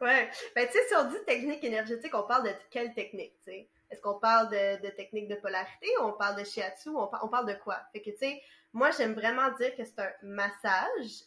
Ouais. 0.00 0.28
Ben, 0.54 0.66
tu 0.66 0.72
sais, 0.72 0.88
si 0.88 0.94
on 0.96 1.08
dit 1.08 1.16
technique 1.26 1.62
énergétique, 1.64 2.12
on 2.14 2.24
parle 2.24 2.44
de 2.44 2.52
quelle 2.70 2.92
technique, 2.94 3.36
tu 3.38 3.52
sais? 3.52 3.68
Est-ce 3.90 4.00
qu'on 4.00 4.18
parle 4.18 4.48
de, 4.50 4.82
de 4.84 4.90
technique 4.90 5.28
de 5.28 5.34
polarité 5.36 5.86
ou 6.00 6.06
on 6.06 6.12
parle 6.12 6.38
de 6.38 6.44
shiatsu? 6.44 6.90
On, 6.90 7.08
on 7.22 7.28
parle 7.28 7.46
de 7.46 7.54
quoi? 7.54 7.78
Fait 7.92 8.00
que, 8.00 8.10
tu 8.10 8.16
sais, 8.18 8.42
moi, 8.72 8.90
j'aime 8.90 9.14
vraiment 9.14 9.50
dire 9.52 9.74
que 9.76 9.84
c'est 9.84 9.98
un 10.00 10.12
massage 10.22 11.24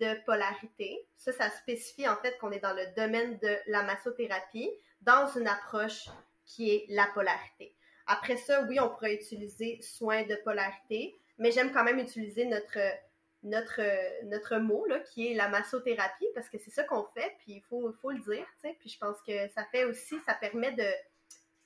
de 0.00 0.24
polarité. 0.24 1.06
Ça, 1.16 1.32
ça 1.32 1.50
spécifie, 1.50 2.08
en 2.08 2.16
fait, 2.16 2.36
qu'on 2.38 2.50
est 2.50 2.60
dans 2.60 2.74
le 2.74 2.86
domaine 2.96 3.38
de 3.38 3.56
la 3.66 3.82
massothérapie 3.82 4.70
dans 5.02 5.28
une 5.36 5.48
approche 5.48 6.08
qui 6.44 6.70
est 6.70 6.86
la 6.88 7.06
polarité. 7.14 7.74
Après 8.06 8.36
ça, 8.36 8.62
oui, 8.62 8.80
on 8.80 8.88
pourrait 8.88 9.14
utiliser 9.14 9.80
soins 9.82 10.24
de 10.24 10.34
polarité, 10.36 11.16
mais 11.38 11.52
j'aime 11.52 11.72
quand 11.72 11.84
même 11.84 11.98
utiliser 11.98 12.44
notre 12.44 12.78
notre, 13.42 13.80
notre 14.26 14.58
mot, 14.58 14.84
là, 14.86 15.00
qui 15.00 15.28
est 15.28 15.34
la 15.34 15.48
massothérapie, 15.48 16.26
parce 16.34 16.48
que 16.48 16.58
c'est 16.58 16.70
ça 16.70 16.84
qu'on 16.84 17.04
fait, 17.14 17.34
puis 17.38 17.54
il 17.54 17.62
faut, 17.62 17.90
faut 18.02 18.10
le 18.10 18.18
dire. 18.18 18.46
Puis 18.62 18.90
je 18.90 18.98
pense 18.98 19.16
que 19.26 19.48
ça 19.48 19.64
fait 19.72 19.84
aussi, 19.84 20.16
ça 20.26 20.34
permet 20.34 20.72
de, 20.72 20.84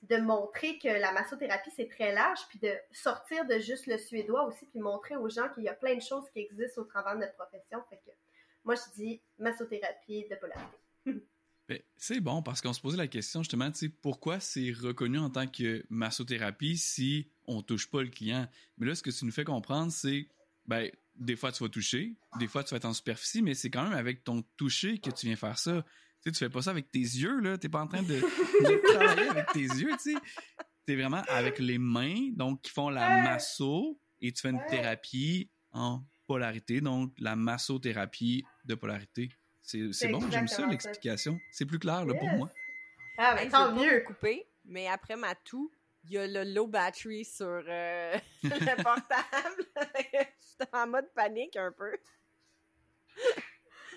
de 0.03 0.17
montrer 0.17 0.77
que 0.79 0.87
la 0.87 1.11
massothérapie, 1.11 1.71
c'est 1.75 1.89
très 1.89 2.13
large, 2.13 2.39
puis 2.49 2.59
de 2.59 2.73
sortir 2.91 3.45
de 3.45 3.59
juste 3.59 3.87
le 3.87 3.97
suédois 3.97 4.45
aussi, 4.45 4.65
puis 4.67 4.79
montrer 4.79 5.15
aux 5.15 5.29
gens 5.29 5.49
qu'il 5.49 5.63
y 5.63 5.69
a 5.69 5.73
plein 5.73 5.95
de 5.95 6.01
choses 6.01 6.29
qui 6.31 6.39
existent 6.39 6.81
au 6.81 6.85
travers 6.85 7.15
de 7.15 7.21
notre 7.21 7.35
profession. 7.35 7.83
Fait 7.89 7.97
que 7.97 8.11
moi, 8.65 8.75
je 8.75 9.01
dis 9.01 9.21
massothérapie 9.39 10.25
de 10.29 10.35
polarité. 10.35 10.77
Ben, 11.67 11.79
c'est 11.97 12.19
bon 12.19 12.43
parce 12.43 12.61
qu'on 12.61 12.73
se 12.73 12.79
posait 12.79 12.95
la 12.95 13.07
question 13.07 13.41
justement, 13.41 13.71
tu 13.71 13.77
sais, 13.79 13.89
pourquoi 13.89 14.39
c'est 14.39 14.71
reconnu 14.71 15.17
en 15.17 15.31
tant 15.31 15.47
que 15.47 15.83
massothérapie 15.89 16.77
si 16.77 17.27
on 17.45 17.63
touche 17.63 17.89
pas 17.89 18.03
le 18.03 18.09
client? 18.09 18.47
Mais 18.77 18.85
là, 18.85 18.93
ce 18.93 19.01
que 19.01 19.09
tu 19.09 19.25
nous 19.25 19.31
fais 19.31 19.45
comprendre, 19.45 19.91
c'est, 19.91 20.27
ben, 20.67 20.91
des 21.15 21.35
fois 21.35 21.51
tu 21.51 21.63
vas 21.63 21.69
toucher, 21.69 22.17
des 22.37 22.47
fois 22.47 22.63
tu 22.63 22.69
vas 22.69 22.77
être 22.77 22.85
en 22.85 22.93
superficie, 22.93 23.41
mais 23.41 23.55
c'est 23.55 23.71
quand 23.71 23.81
même 23.81 23.97
avec 23.97 24.23
ton 24.23 24.43
toucher 24.57 24.99
que 24.99 25.09
tu 25.09 25.25
viens 25.25 25.35
faire 25.35 25.57
ça. 25.57 25.83
Tu 26.21 26.29
sais, 26.29 26.31
tu 26.33 26.37
fais 26.37 26.49
pas 26.51 26.61
ça 26.61 26.69
avec 26.69 26.91
tes 26.91 26.99
yeux, 26.99 27.39
là. 27.39 27.57
T'es 27.57 27.69
pas 27.69 27.81
en 27.81 27.87
train 27.87 28.03
de, 28.03 28.13
de 28.19 28.93
travailler 28.93 29.29
avec 29.29 29.47
tes 29.51 29.61
yeux, 29.61 29.89
tu 30.03 30.13
sais. 30.13 30.19
c'est 30.87 30.95
vraiment 30.95 31.23
avec 31.29 31.57
les 31.57 31.79
mains, 31.79 32.29
donc 32.33 32.61
qui 32.61 32.69
font 32.69 32.89
la 32.89 33.23
masso, 33.23 33.99
et 34.21 34.31
tu 34.31 34.39
fais 34.39 34.51
une 34.51 34.63
thérapie 34.69 35.49
en 35.71 36.03
polarité, 36.27 36.79
donc 36.81 37.13
la 37.17 37.35
massothérapie 37.35 38.45
de 38.65 38.75
polarité. 38.75 39.29
C'est 39.61 40.07
bon, 40.09 40.19
j'aime 40.29 40.47
ça 40.47 40.65
l'explication. 40.67 41.39
C'est 41.51 41.65
plus 41.65 41.79
clair 41.79 42.05
là, 42.05 42.13
pour 42.13 42.29
moi. 42.29 42.49
Ah, 43.17 43.33
mais 43.35 43.49
tant 43.49 43.73
mieux. 43.73 44.01
Couper, 44.01 44.47
mais 44.65 44.87
après 44.87 45.15
ma 45.15 45.33
toux, 45.35 45.71
il 46.05 46.13
y 46.13 46.17
a 46.17 46.27
le 46.27 46.43
low 46.53 46.67
battery 46.67 47.25
sur 47.25 47.45
euh, 47.45 48.17
le 48.43 48.83
portable. 48.83 49.65
J'étais 50.01 50.75
en 50.75 50.87
mode 50.87 51.09
panique 51.15 51.55
un 51.55 51.71
peu. 51.71 51.97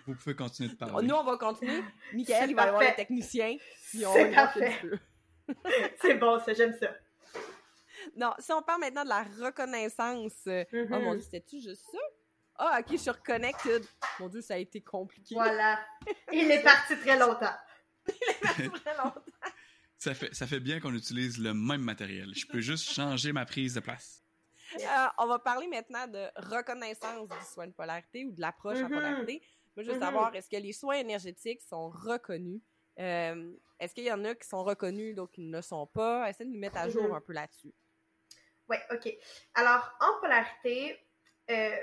Vous 0.06 0.14
pouvez 0.14 0.34
continuer 0.34 0.70
de 0.70 0.74
parler. 0.74 1.06
Nous, 1.06 1.14
on 1.14 1.24
va 1.24 1.36
continuer. 1.36 1.82
Michael, 2.14 2.50
il 2.50 2.56
va 2.56 2.62
aller 2.62 2.70
voir 2.70 2.82
le 2.82 2.96
technicien. 2.96 3.56
C'est 3.82 4.34
parfait. 4.34 4.80
C'est 6.00 6.14
bon, 6.14 6.38
ça, 6.40 6.52
j'aime 6.54 6.76
ça. 6.78 6.94
Non, 8.16 8.32
si 8.38 8.52
on 8.52 8.62
parle 8.62 8.80
maintenant 8.80 9.04
de 9.04 9.08
la 9.08 9.24
reconnaissance. 9.24 10.46
Euh, 10.46 10.64
oh 10.72 10.76
mon 10.88 10.98
mm-hmm. 10.98 11.12
dieu, 11.12 11.20
c'était-tu 11.20 11.60
juste 11.60 11.84
ça? 11.90 11.98
Ah, 12.58 12.80
ok, 12.80 12.86
je 12.90 12.96
suis 12.96 13.10
reconnected. 13.10 13.84
Mon 14.18 14.28
dieu, 14.28 14.40
ça 14.40 14.54
a 14.54 14.56
été 14.56 14.80
compliqué. 14.80 15.34
Voilà. 15.34 15.78
Il 16.32 16.50
est 16.50 16.62
parti 16.62 16.98
très 16.98 17.16
longtemps. 17.16 17.54
Il 18.08 18.14
est 18.14 18.40
parti 18.40 18.70
très 18.70 18.96
longtemps. 19.04 19.22
Ça 19.96 20.14
fait, 20.14 20.34
ça 20.34 20.46
fait 20.46 20.60
bien 20.60 20.80
qu'on 20.80 20.94
utilise 20.94 21.38
le 21.38 21.54
même 21.54 21.82
matériel. 21.82 22.32
Je 22.34 22.46
peux 22.46 22.60
juste 22.60 22.90
changer 22.90 23.32
ma 23.32 23.44
prise 23.46 23.74
de 23.74 23.80
place. 23.80 24.24
Euh, 24.74 25.06
on 25.18 25.26
va 25.26 25.38
parler 25.38 25.66
maintenant 25.66 26.06
de 26.06 26.26
reconnaissance 26.36 27.28
du 27.28 27.44
soin 27.52 27.66
de 27.66 27.72
polarité 27.72 28.24
ou 28.24 28.32
de 28.32 28.40
l'approche 28.40 28.78
en 28.78 28.88
mm-hmm. 28.88 28.94
polarité. 28.94 29.42
Moi, 29.76 29.84
je 29.84 29.90
veux 29.90 29.96
mm-hmm. 29.96 30.00
savoir, 30.00 30.34
est-ce 30.34 30.48
que 30.48 30.56
les 30.56 30.72
soins 30.72 30.96
énergétiques 30.96 31.62
sont 31.62 31.88
reconnus? 31.88 32.60
Euh, 32.98 33.52
est-ce 33.78 33.94
qu'il 33.94 34.04
y 34.04 34.12
en 34.12 34.24
a 34.24 34.34
qui 34.34 34.46
sont 34.46 34.64
reconnus, 34.64 35.14
d'autres 35.14 35.32
qui 35.32 35.40
ne 35.42 35.56
le 35.56 35.62
sont 35.62 35.86
pas? 35.86 36.28
Essaye 36.28 36.46
de 36.46 36.52
nous 36.52 36.58
mettre 36.58 36.78
à 36.78 36.88
jour 36.88 37.04
mm-hmm. 37.04 37.16
un 37.16 37.20
peu 37.20 37.32
là-dessus. 37.32 37.72
Oui, 38.68 38.76
OK. 38.92 39.08
Alors, 39.54 39.90
en 40.00 40.20
polarité, 40.20 40.98
euh, 41.50 41.76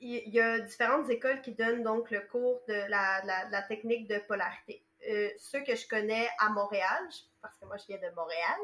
il 0.00 0.34
y, 0.34 0.40
a 0.40 0.58
différentes 0.60 1.10
écoles 1.10 1.42
qui 1.42 1.52
donnent 1.52 1.82
donc 1.82 2.10
le 2.10 2.20
cours 2.20 2.62
de 2.68 2.88
la, 2.88 3.62
technique 3.68 4.08
de 4.08 4.18
polarité. 4.18 4.82
Euh, 5.08 5.30
ceux 5.38 5.60
que 5.60 5.74
je 5.74 5.86
connais 5.88 6.28
à 6.38 6.50
Montréal, 6.50 7.08
parce 7.40 7.54
que 7.56 7.64
moi 7.64 7.76
je 7.78 7.86
viens 7.86 7.98
de 7.98 8.14
Montréal, 8.14 8.58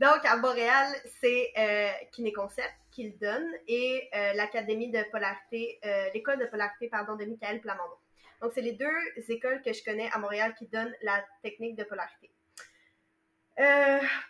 donc 0.00 0.24
à 0.24 0.36
Montréal, 0.36 0.88
c'est 1.20 1.52
euh, 1.56 1.90
Kinéconcept 2.12 2.74
qui 2.90 3.04
le 3.04 3.18
donne 3.18 3.48
et 3.68 4.08
euh, 4.14 4.32
l'Académie 4.34 4.90
de 4.90 5.02
polarité, 5.10 5.80
l'école 6.14 6.38
de 6.38 6.46
polarité, 6.46 6.88
pardon, 6.88 7.16
de 7.16 7.24
Michael 7.24 7.60
Plamondon. 7.60 7.96
Donc, 8.42 8.52
c'est 8.52 8.62
les 8.62 8.72
deux 8.72 8.86
écoles 9.28 9.62
que 9.62 9.72
je 9.72 9.82
connais 9.82 10.10
à 10.12 10.18
Montréal 10.18 10.54
qui 10.58 10.66
donnent 10.66 10.94
la 11.02 11.24
technique 11.42 11.76
de 11.76 11.84
polarité. 11.84 12.30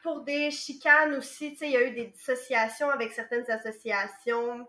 Pour 0.02 0.22
des 0.22 0.52
chicanes 0.52 1.14
aussi, 1.14 1.56
il 1.60 1.70
y 1.70 1.76
a 1.76 1.82
eu 1.82 1.90
des 1.90 2.06
dissociations 2.06 2.88
avec 2.88 3.12
certaines 3.12 3.50
associations 3.50 4.68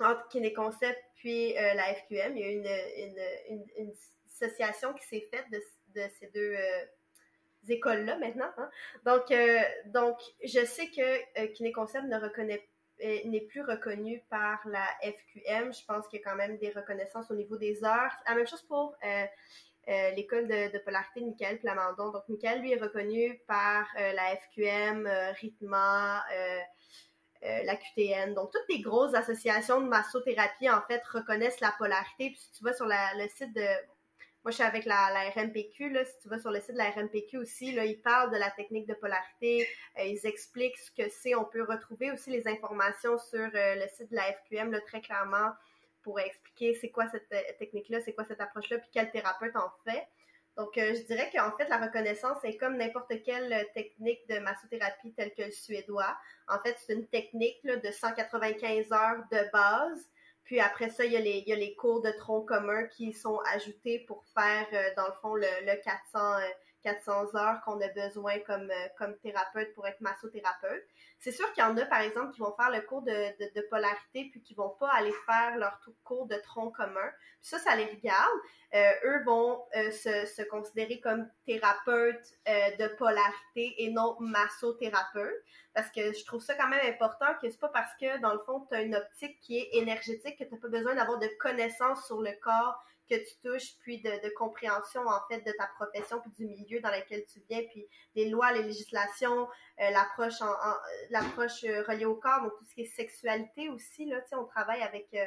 entre 0.00 0.28
Kinéconcept 0.28 1.00
puis 1.24 1.56
euh, 1.56 1.72
la 1.72 1.94
FQM. 1.94 2.36
Il 2.36 2.38
y 2.38 2.44
a 2.44 2.50
eu 2.50 3.48
une, 3.48 3.64
une, 3.78 3.92
dissociation 4.26 4.92
qui 4.92 5.06
s'est 5.06 5.26
faite 5.32 5.46
de, 5.50 5.62
de, 5.94 6.06
ces 6.18 6.26
deux 6.34 6.54
euh, 6.54 6.84
écoles-là 7.68 8.18
maintenant. 8.18 8.50
Hein. 8.58 8.68
Donc, 9.06 9.32
donc, 9.86 10.18
je 10.42 10.64
sais 10.66 10.88
que 10.88 11.46
Kinéconcept 11.54 12.04
ne 12.04 12.18
reconnaît 12.18 12.68
n'est 13.00 13.40
plus 13.40 13.62
reconnu 13.62 14.22
par 14.30 14.60
la 14.66 14.86
FQM. 15.02 15.72
Je 15.72 15.84
pense 15.86 16.06
qu'il 16.08 16.20
y 16.20 16.22
a 16.22 16.30
quand 16.30 16.36
même 16.36 16.58
des 16.58 16.70
reconnaissances 16.70 17.30
au 17.30 17.34
niveau 17.34 17.56
des 17.56 17.84
heures. 17.84 18.12
La 18.28 18.34
même 18.34 18.46
chose 18.46 18.62
pour 18.62 18.94
euh, 19.04 19.24
euh, 19.88 20.10
l'école 20.10 20.46
de, 20.46 20.78
polarité 20.78 21.20
de 21.20 21.26
Michael 21.26 21.58
Plamondon. 21.58 22.10
Donc, 22.10 22.22
Michael, 22.28 22.60
lui, 22.60 22.72
est 22.72 22.80
reconnu 22.80 23.40
par 23.46 23.86
euh, 23.98 24.12
la 24.12 24.36
FQM, 24.36 25.06
RITMA, 25.40 26.24
la 27.44 27.76
QTN. 27.76 28.34
Donc, 28.34 28.50
toutes 28.52 28.68
les 28.68 28.80
grosses 28.80 29.14
associations 29.14 29.80
de 29.80 29.86
massothérapie, 29.86 30.70
en 30.70 30.80
fait, 30.82 31.02
reconnaissent 31.06 31.60
la 31.60 31.72
polarité. 31.76 32.30
Puis, 32.30 32.38
si 32.38 32.52
tu 32.52 32.64
vas 32.64 32.72
sur 32.72 32.86
le 32.86 33.28
site 33.28 33.54
de 33.54 33.66
moi, 34.44 34.50
je 34.50 34.56
suis 34.56 34.64
avec 34.64 34.84
la, 34.84 35.08
RMPQ. 35.34 35.88
Là, 35.88 36.04
si 36.04 36.18
tu 36.20 36.28
vas 36.28 36.38
sur 36.38 36.50
le 36.50 36.60
site 36.60 36.72
de 36.72 36.78
la 36.78 36.90
RMPQ 36.90 37.38
aussi, 37.38 37.72
là, 37.72 37.86
ils 37.86 37.98
parlent 37.98 38.30
de 38.30 38.36
la 38.36 38.50
technique 38.50 38.86
de 38.86 38.92
polarité. 38.92 39.66
Euh, 39.98 40.04
ils 40.04 40.26
expliquent 40.26 40.76
ce 40.76 40.90
que 40.90 41.08
c'est. 41.08 41.34
On 41.34 41.46
peut 41.46 41.64
retrouver 41.64 42.12
aussi 42.12 42.30
les 42.30 42.46
informations 42.46 43.16
sur 43.16 43.40
euh, 43.54 43.74
le 43.74 43.88
site 43.88 44.10
de 44.10 44.16
la 44.16 44.24
FQM 44.24 44.70
là, 44.70 44.80
très 44.82 45.00
clairement 45.00 45.52
pour 46.02 46.20
expliquer 46.20 46.74
c'est 46.74 46.90
quoi 46.90 47.08
cette 47.08 47.32
euh, 47.32 47.40
technique-là, 47.58 48.02
c'est 48.02 48.12
quoi 48.12 48.26
cette 48.26 48.42
approche-là, 48.42 48.76
puis 48.76 48.90
quel 48.92 49.10
thérapeute 49.10 49.56
en 49.56 49.72
fait. 49.86 50.06
Donc, 50.56 50.72
je 50.76 51.02
dirais 51.06 51.30
qu'en 51.34 51.50
fait, 51.56 51.68
la 51.68 51.78
reconnaissance 51.78 52.38
est 52.44 52.56
comme 52.56 52.76
n'importe 52.76 53.22
quelle 53.24 53.66
technique 53.74 54.28
de 54.28 54.38
massothérapie 54.38 55.12
telle 55.14 55.34
que 55.34 55.42
le 55.42 55.50
suédois. 55.50 56.16
En 56.48 56.60
fait, 56.60 56.76
c'est 56.78 56.94
une 56.94 57.08
technique 57.08 57.58
là, 57.64 57.76
de 57.76 57.90
195 57.90 58.92
heures 58.92 59.24
de 59.32 59.50
base 59.52 60.08
puis 60.44 60.60
après 60.60 60.90
ça, 60.90 61.04
il 61.04 61.12
y, 61.12 61.16
a 61.16 61.20
les, 61.20 61.38
il 61.38 61.48
y 61.48 61.52
a 61.52 61.56
les 61.56 61.74
cours 61.74 62.02
de 62.02 62.10
tronc 62.10 62.42
commun 62.42 62.84
qui 62.84 63.12
sont 63.12 63.38
ajoutés 63.54 64.00
pour 64.00 64.24
faire, 64.26 64.66
euh, 64.74 64.90
dans 64.96 65.06
le 65.06 65.14
fond, 65.22 65.34
le, 65.34 65.46
le 65.62 65.82
400, 65.82 66.18
400 66.84 67.34
heures 67.34 67.60
qu'on 67.64 67.80
a 67.80 67.88
besoin 67.88 68.38
comme, 68.40 68.70
euh, 68.70 68.88
comme 68.98 69.16
thérapeute 69.18 69.74
pour 69.74 69.86
être 69.86 70.00
massothérapeute. 70.02 70.84
C'est 71.18 71.32
sûr 71.32 71.50
qu'il 71.52 71.64
y 71.64 71.66
en 71.66 71.76
a, 71.78 71.86
par 71.86 72.02
exemple, 72.02 72.32
qui 72.32 72.40
vont 72.40 72.54
faire 72.54 72.70
le 72.70 72.82
cours 72.82 73.02
de, 73.02 73.68
polarité 73.70 74.28
puis 74.30 74.42
qui 74.42 74.54
vont 74.54 74.68
pas 74.68 74.90
aller 74.90 75.14
faire 75.26 75.56
leur 75.56 75.80
cours 76.04 76.26
de 76.26 76.36
tronc 76.36 76.70
commun. 76.72 77.10
Puis 77.40 77.48
ça, 77.48 77.58
ça 77.58 77.74
les 77.74 77.86
regarde. 77.86 78.38
Euh, 78.74 78.92
eux 79.04 79.24
vont 79.24 79.64
euh, 79.76 79.90
se, 79.90 80.26
se, 80.26 80.42
considérer 80.42 81.00
comme 81.00 81.28
thérapeutes 81.46 82.34
de 82.46 82.86
polarité 82.96 83.74
et 83.78 83.90
non 83.90 84.16
massothérapeutes. 84.20 85.42
Parce 85.72 85.90
que 85.90 86.12
je 86.12 86.24
trouve 86.24 86.42
ça 86.42 86.54
quand 86.54 86.68
même 86.68 86.86
important 86.86 87.34
que 87.40 87.48
c'est 87.48 87.58
pas 87.58 87.68
parce 87.68 87.92
que, 87.98 88.20
dans 88.20 88.34
le 88.34 88.40
fond, 88.40 88.66
tu 88.68 88.76
as 88.76 88.82
une 88.82 88.94
optique 88.94 89.40
qui 89.40 89.58
est 89.58 89.70
énergétique 89.72 90.38
que 90.38 90.44
tu 90.44 90.54
n'as 90.54 90.60
pas 90.60 90.68
besoin 90.68 90.94
d'avoir 90.94 91.18
de 91.18 91.28
connaissances 91.40 92.06
sur 92.06 92.20
le 92.20 92.32
corps 92.42 92.84
que 93.08 93.16
tu 93.16 93.36
touches, 93.42 93.76
puis 93.80 94.00
de, 94.00 94.34
compréhension 94.34 95.02
en 95.06 95.20
fait 95.28 95.40
de 95.40 95.52
ta 95.52 95.66
profession, 95.78 96.20
puis 96.20 96.30
du 96.32 96.46
milieu 96.46 96.80
dans 96.80 96.90
lequel 96.90 97.24
tu 97.26 97.40
viens, 97.48 97.62
puis 97.70 97.86
les 98.14 98.28
lois, 98.28 98.52
les 98.52 98.62
législations, 98.62 99.48
euh, 99.80 99.90
l'approche 99.90 100.40
en, 100.40 100.54
l'approche 101.10 101.64
euh, 101.64 101.82
reliée 101.82 102.06
au 102.06 102.16
corps, 102.16 102.42
donc 102.42 102.52
tout 102.58 102.64
ce 102.64 102.74
qui 102.74 102.82
est 102.82 102.96
sexualité 102.96 103.68
aussi 103.68 104.06
là, 104.06 104.20
tu 104.22 104.34
on 104.34 104.44
travaille 104.44 104.82
avec 104.82 105.08
euh, 105.14 105.26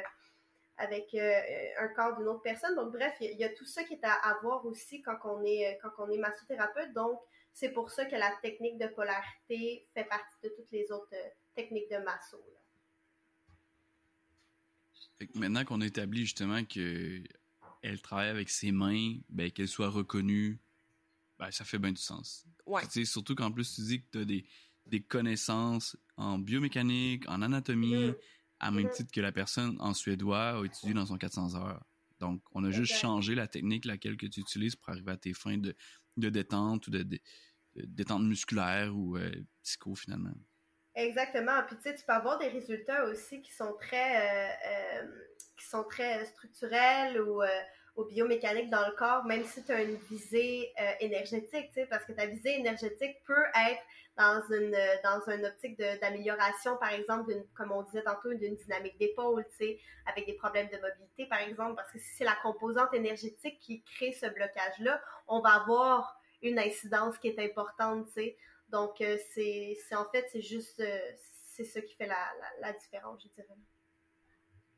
avec 0.80 1.12
un 1.12 1.88
corps 1.88 2.16
d'une 2.16 2.28
autre 2.28 2.42
personne. 2.42 2.76
Donc 2.76 2.92
bref, 2.92 3.12
il 3.20 3.36
y, 3.36 3.42
a 3.42 3.48
tout 3.48 3.64
ça 3.64 3.82
qui 3.82 3.94
est 3.94 4.04
à, 4.04 4.12
avoir 4.12 4.64
aussi 4.64 5.02
quand 5.02 5.16
on 5.24 5.42
est 5.44 5.76
quand 5.82 5.90
on 5.98 6.08
est 6.08 6.18
massothérapeute. 6.18 6.92
Donc 6.92 7.18
c'est 7.52 7.70
pour 7.70 7.90
ça 7.90 8.04
que 8.04 8.14
la 8.14 8.30
technique 8.42 8.78
de 8.78 8.86
polarité 8.86 9.88
fait 9.92 10.04
partie 10.04 10.36
de 10.44 10.50
toutes 10.50 10.70
les 10.70 10.92
autres 10.92 11.16
techniques 11.56 11.90
de 11.90 11.96
masso. 11.96 12.40
Maintenant 15.34 15.64
qu'on 15.64 15.80
a 15.80 15.86
établi 15.86 16.20
justement 16.20 16.64
que 16.64 17.24
elle 17.82 18.00
travaille 18.00 18.28
avec 18.28 18.48
ses 18.48 18.72
mains, 18.72 19.16
ben, 19.28 19.50
qu'elle 19.50 19.68
soit 19.68 19.88
reconnue, 19.88 20.60
ben, 21.38 21.50
ça 21.50 21.64
fait 21.64 21.78
bien 21.78 21.92
du 21.92 22.00
sens. 22.00 22.46
Ouais. 22.66 22.82
surtout 23.04 23.34
qu'en 23.34 23.50
plus, 23.50 23.74
tu 23.74 23.80
dis 23.82 24.02
que 24.02 24.06
tu 24.12 24.18
as 24.18 24.24
des, 24.24 24.44
des, 24.86 25.00
connaissances 25.00 25.96
en 26.16 26.38
biomécanique, 26.38 27.28
en 27.28 27.42
anatomie, 27.42 27.94
mm-hmm. 27.94 28.16
à 28.60 28.70
même 28.70 28.86
mm-hmm. 28.86 28.96
titre 28.96 29.12
que 29.12 29.20
la 29.20 29.32
personne 29.32 29.76
en 29.80 29.94
suédois 29.94 30.58
a 30.58 30.64
étudié 30.64 30.94
dans 30.94 31.06
son 31.06 31.16
400 31.16 31.54
heures. 31.54 31.84
Donc, 32.20 32.42
on 32.52 32.64
a 32.64 32.70
juste 32.70 32.94
changé 32.94 33.34
la 33.34 33.46
technique 33.46 33.84
laquelle 33.84 34.16
que 34.16 34.26
tu 34.26 34.40
utilises 34.40 34.76
pour 34.76 34.90
arriver 34.90 35.12
à 35.12 35.16
tes 35.16 35.32
fins 35.32 35.56
de, 35.56 35.76
de 36.16 36.28
détente 36.30 36.86
ou 36.88 36.90
de, 36.90 37.06
détente 37.74 38.24
musculaire 38.24 38.96
ou 38.96 39.16
euh, 39.16 39.30
psycho 39.62 39.94
finalement. 39.94 40.34
Exactement. 40.98 41.62
Puis 41.68 41.76
tu 41.76 41.82
sais, 41.82 41.94
tu 41.94 42.04
peux 42.04 42.12
avoir 42.12 42.38
des 42.38 42.48
résultats 42.48 43.04
aussi 43.04 43.40
qui 43.40 43.52
sont 43.52 43.72
très, 43.74 44.16
euh, 44.16 44.50
euh, 44.66 45.06
qui 45.56 45.64
sont 45.64 45.84
très 45.84 46.24
structurels 46.24 47.20
ou, 47.20 47.40
euh, 47.40 47.48
ou, 47.94 48.04
biomécaniques 48.04 48.68
dans 48.68 48.84
le 48.84 48.92
corps, 48.96 49.24
même 49.24 49.44
si 49.44 49.64
tu 49.64 49.70
as 49.70 49.82
une 49.82 49.94
visée 50.10 50.72
énergétique, 50.98 51.68
tu 51.68 51.74
sais, 51.74 51.86
parce 51.86 52.04
que 52.04 52.12
ta 52.12 52.26
visée 52.26 52.58
énergétique 52.58 53.16
peut 53.24 53.44
être 53.68 53.80
dans 54.16 54.42
une 54.50 54.76
dans 55.04 55.20
une 55.32 55.46
optique 55.46 55.78
d'amélioration, 55.78 56.76
par 56.78 56.92
exemple, 56.92 57.32
comme 57.56 57.70
on 57.70 57.82
disait 57.82 58.02
tantôt, 58.02 58.34
d'une 58.34 58.56
dynamique 58.56 58.98
d'épaule, 58.98 59.46
tu 59.50 59.56
sais, 59.56 59.78
avec 60.06 60.26
des 60.26 60.34
problèmes 60.34 60.68
de 60.68 60.78
mobilité, 60.78 61.26
par 61.26 61.40
exemple, 61.40 61.76
parce 61.76 61.92
que 61.92 61.98
si 62.00 62.16
c'est 62.16 62.24
la 62.24 62.36
composante 62.42 62.92
énergétique 62.92 63.60
qui 63.60 63.84
crée 63.84 64.12
ce 64.12 64.26
blocage-là, 64.26 65.00
on 65.28 65.40
va 65.40 65.50
avoir 65.50 66.20
une 66.42 66.58
incidence 66.58 67.18
qui 67.18 67.28
est 67.28 67.38
importante, 67.38 68.06
tu 68.06 68.12
sais. 68.14 68.36
Donc, 68.68 69.00
euh, 69.00 69.16
c'est 69.34 69.76
en 69.92 70.04
fait, 70.10 70.26
c'est 70.30 70.42
juste, 70.42 70.80
euh, 70.80 70.98
c'est 71.54 71.64
ça 71.64 71.80
qui 71.80 71.94
fait 71.94 72.06
la, 72.06 72.32
la, 72.60 72.72
différence, 72.72 73.22
je 73.22 73.28
dirais. 73.28 73.56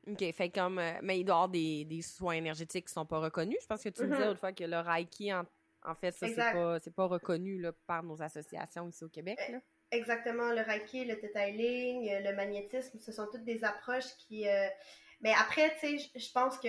OK, 0.07 0.35
fait 0.35 0.51
comme, 0.51 0.79
euh, 0.79 0.93
mais 1.03 1.21
il 1.21 1.25
doit 1.25 1.35
y 1.35 1.37
avoir 1.37 1.49
des, 1.49 1.85
des, 1.85 2.03
soins 2.03 2.35
énergétiques 2.35 2.87
qui 2.87 2.93
sont 2.93 3.07
pas 3.07 3.19
reconnus. 3.19 3.59
Je 3.63 3.67
pense 3.67 3.83
que 3.83 3.89
tu 3.89 4.03
me 4.03 4.09
disais 4.09 4.21
mm-hmm. 4.21 4.29
autrefois 4.29 4.53
que 4.53 4.65
le 4.65 4.79
Reiki, 4.79 5.33
en, 5.33 5.45
en 5.85 5.95
fait, 5.95 6.13
ça, 6.13 6.29
c'est 6.29 6.37
pas, 6.37 6.79
pas 6.97 7.07
reconnu 7.07 7.61
là, 7.61 7.73
par 7.87 8.03
nos 8.03 8.23
associations 8.23 8.89
ici 8.89 9.05
au 9.05 9.09
Québec. 9.09 9.39
Là. 9.51 9.59
Exactement, 9.91 10.53
le 10.53 10.63
Reiki, 10.63 11.05
le 11.05 11.17
Detailing, 11.17 12.09
le 12.23 12.35
magnétisme, 12.37 13.01
ce 13.01 13.11
sont 13.11 13.27
toutes 13.27 13.45
des 13.45 13.65
approches 13.65 14.17
qui... 14.19 14.47
mais 15.21 15.33
après, 15.37 15.75
tu 15.81 15.99
sais, 15.99 16.11
je 16.15 16.33
pense 16.33 16.59
que 16.59 16.69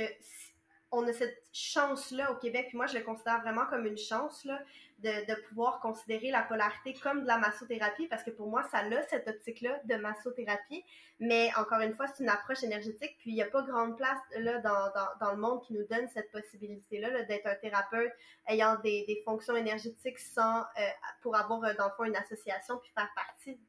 on 0.91 1.07
a 1.07 1.13
cette 1.13 1.41
chance-là 1.53 2.31
au 2.31 2.35
Québec, 2.35 2.67
puis 2.67 2.77
moi 2.77 2.85
je 2.85 2.97
le 2.97 3.03
considère 3.03 3.41
vraiment 3.41 3.65
comme 3.67 3.85
une 3.85 3.97
chance 3.97 4.43
là, 4.43 4.59
de, 4.99 5.09
de, 5.09 5.41
pouvoir 5.47 5.79
considérer 5.79 6.29
la 6.31 6.43
polarité 6.43 6.93
comme 6.93 7.21
de 7.21 7.27
la 7.27 7.37
massothérapie, 7.37 8.07
parce 8.07 8.23
que 8.23 8.29
pour 8.29 8.47
moi, 8.47 8.63
ça 8.71 8.79
a 8.79 9.03
cette 9.03 9.27
optique-là 9.27 9.79
de 9.85 9.95
massothérapie. 9.95 10.83
Mais 11.19 11.49
encore 11.57 11.79
une 11.79 11.93
fois, 11.93 12.07
c'est 12.07 12.23
une 12.23 12.29
approche 12.29 12.63
énergétique, 12.63 13.15
puis 13.19 13.31
il 13.31 13.35
n'y 13.35 13.41
a 13.41 13.47
pas 13.47 13.61
grande 13.63 13.97
place 13.97 14.19
là, 14.37 14.59
dans, 14.59 14.91
dans, 15.19 15.31
le 15.31 15.37
monde 15.37 15.63
qui 15.63 15.73
nous 15.73 15.85
donne 15.85 16.07
cette 16.09 16.31
possibilité-là 16.31 17.09
-là, 17.09 17.27
d'être 17.27 17.47
un 17.47 17.55
thérapeute 17.55 18.11
ayant 18.47 18.77
des, 18.83 19.21
fonctions 19.25 19.55
énergétiques 19.55 20.19
sans 20.19 20.59
euh, 20.59 20.81
pour 21.21 21.35
avoir 21.35 21.61
dans 21.61 21.87
le 21.87 21.93
fond 21.95 22.03
une 22.03 22.15
association, 22.15 22.77
puis 22.77 22.91
faire 22.93 23.11
partie 23.15 23.59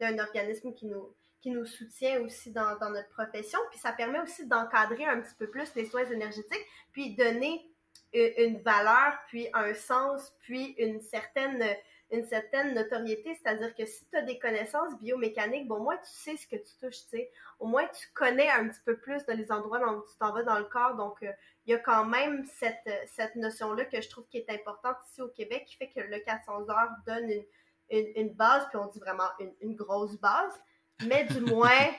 d'un 0.00 0.18
organisme 0.18 0.72
qui 0.72 0.86
nous 0.86 1.14
qui 1.40 1.50
nous 1.50 1.66
soutient 1.66 2.20
aussi 2.20 2.50
dans, 2.52 2.76
dans, 2.78 2.90
notre 2.90 3.08
profession. 3.10 3.58
Puis 3.70 3.78
ça 3.78 3.92
permet 3.92 4.20
aussi 4.20 4.46
d'encadrer 4.46 5.04
un 5.04 5.20
petit 5.20 5.34
peu 5.36 5.48
plus 5.48 5.74
les 5.74 5.86
soins 5.86 6.04
énergétiques, 6.04 6.66
puis 6.92 7.14
donner 7.14 7.64
une 8.12 8.58
valeur, 8.62 9.18
puis 9.28 9.48
un 9.52 9.74
sens, 9.74 10.32
puis 10.40 10.74
une 10.78 11.00
certaine, 11.00 11.62
une 12.10 12.24
certaine 12.24 12.74
notoriété. 12.74 13.34
C'est-à-dire 13.34 13.74
que 13.74 13.84
si 13.84 14.06
tu 14.08 14.16
as 14.16 14.22
des 14.22 14.38
connaissances 14.38 14.98
biomécaniques, 14.98 15.68
bon, 15.68 15.76
au 15.76 15.82
moins 15.82 15.96
tu 15.98 16.10
sais 16.10 16.36
ce 16.36 16.46
que 16.46 16.56
tu 16.56 16.74
touches, 16.80 17.02
tu 17.02 17.18
sais. 17.18 17.30
Au 17.58 17.66
moins 17.66 17.86
tu 17.86 18.08
connais 18.14 18.48
un 18.48 18.68
petit 18.68 18.80
peu 18.84 18.96
plus 18.96 19.24
dans 19.26 19.36
les 19.36 19.52
endroits 19.52 19.80
où 19.92 20.02
tu 20.10 20.16
t'en 20.18 20.32
vas 20.32 20.42
dans 20.42 20.58
le 20.58 20.64
corps. 20.64 20.96
Donc, 20.96 21.22
euh, 21.22 21.32
il 21.66 21.72
y 21.72 21.74
a 21.74 21.78
quand 21.78 22.06
même 22.06 22.46
cette, 22.46 22.88
cette 23.06 23.36
notion-là 23.36 23.84
que 23.84 24.00
je 24.00 24.08
trouve 24.08 24.26
qui 24.28 24.38
est 24.38 24.50
importante 24.50 24.96
ici 25.06 25.20
au 25.20 25.28
Québec, 25.28 25.66
qui 25.66 25.76
fait 25.76 25.90
que 25.90 26.00
le 26.00 26.18
400 26.20 26.70
heures 26.70 26.90
donne 27.06 27.30
une, 27.30 27.44
une, 27.90 28.06
une 28.16 28.34
base, 28.34 28.66
puis 28.68 28.78
on 28.78 28.86
dit 28.86 29.00
vraiment 29.00 29.28
une, 29.38 29.52
une 29.60 29.76
grosse 29.76 30.18
base 30.18 30.58
mais 31.06 31.24
du 31.24 31.40
moins, 31.40 31.90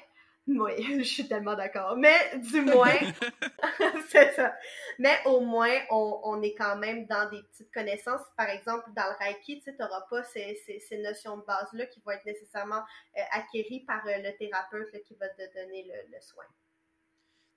oui, 0.50 0.72
je 1.00 1.04
suis 1.04 1.28
tellement 1.28 1.56
d'accord, 1.56 1.96
mais 1.98 2.18
du 2.38 2.62
moins, 2.62 2.98
c'est 4.10 4.34
ça. 4.34 4.56
Mais 4.98 5.18
au 5.26 5.42
moins, 5.42 5.76
on, 5.92 6.22
on, 6.24 6.42
est 6.42 6.56
quand 6.56 6.78
même 6.78 7.06
dans 7.06 7.30
des 7.30 7.42
petites 7.44 7.72
connaissances. 7.72 8.22
Par 8.36 8.50
exemple, 8.50 8.90
dans 8.96 9.04
le 9.04 9.26
Reiki, 9.26 9.62
tu 9.62 9.72
n'auras 9.80 10.02
pas 10.10 10.24
ces, 10.24 10.60
ces, 10.66 10.80
ces, 10.80 10.98
notions 10.98 11.38
de 11.38 11.44
base-là 11.44 11.86
qui 11.86 12.02
vont 12.06 12.12
être 12.12 12.26
nécessairement 12.26 12.82
euh, 13.18 13.22
acquéries 13.32 13.86
par 13.86 14.06
euh, 14.08 14.18
le 14.18 14.36
thérapeute 14.38 14.92
qui 15.04 15.16
va 15.16 15.30
te 15.30 15.42
donner 15.54 15.84
le, 15.84 16.16
le 16.16 16.22
soin. 16.22 16.46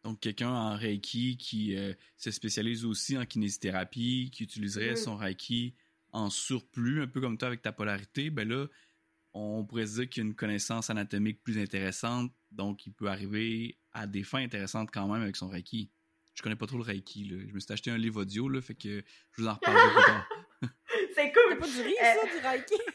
Donc, 0.04 0.20
quelqu'un 0.20 0.50
en 0.50 0.76
Reiki 0.76 1.36
qui 1.36 1.76
euh, 1.76 1.94
se 2.16 2.30
spécialise 2.30 2.84
aussi 2.84 3.16
en 3.16 3.24
kinésithérapie, 3.24 4.30
qui 4.32 4.44
utiliserait 4.44 4.92
mm. 4.92 4.96
son 4.96 5.16
Reiki 5.16 5.74
en 6.10 6.28
surplus, 6.28 7.02
un 7.02 7.06
peu 7.06 7.20
comme 7.20 7.38
toi 7.38 7.48
avec 7.48 7.62
ta 7.62 7.72
polarité, 7.72 8.28
ben 8.28 8.46
là, 8.48 8.66
on 9.34 9.64
pourrait 9.64 9.86
se 9.86 10.00
dire 10.00 10.08
qu'il 10.08 10.22
y 10.22 10.26
a 10.26 10.28
une 10.28 10.34
connaissance 10.34 10.90
anatomique 10.90 11.42
plus 11.42 11.58
intéressante, 11.58 12.32
donc 12.50 12.86
il 12.86 12.92
peut 12.92 13.08
arriver 13.08 13.78
à 13.92 14.06
des 14.06 14.22
fins 14.22 14.42
intéressantes 14.42 14.90
quand 14.92 15.06
même 15.08 15.22
avec 15.22 15.36
son 15.36 15.48
Reiki. 15.48 15.90
Je 16.34 16.42
connais 16.42 16.56
pas 16.56 16.66
trop 16.66 16.78
le 16.78 16.82
Reiki, 16.82 17.24
là. 17.24 17.44
Je 17.46 17.52
me 17.52 17.60
suis 17.60 17.72
acheté 17.72 17.90
un 17.90 17.98
livre 17.98 18.22
audio, 18.22 18.48
là, 18.48 18.60
fait 18.60 18.74
que 18.74 19.02
je 19.32 19.42
vous 19.42 19.48
en 19.48 19.54
reparlerai 19.54 19.94
plus 19.94 20.04
tard. 20.04 20.28
C'est 21.14 21.32
cool! 21.32 21.58
Pas 21.58 21.66
du 21.66 21.80
riz, 21.82 21.94
ça, 22.00 22.14
du 22.24 22.46
Reiki? 22.46 22.74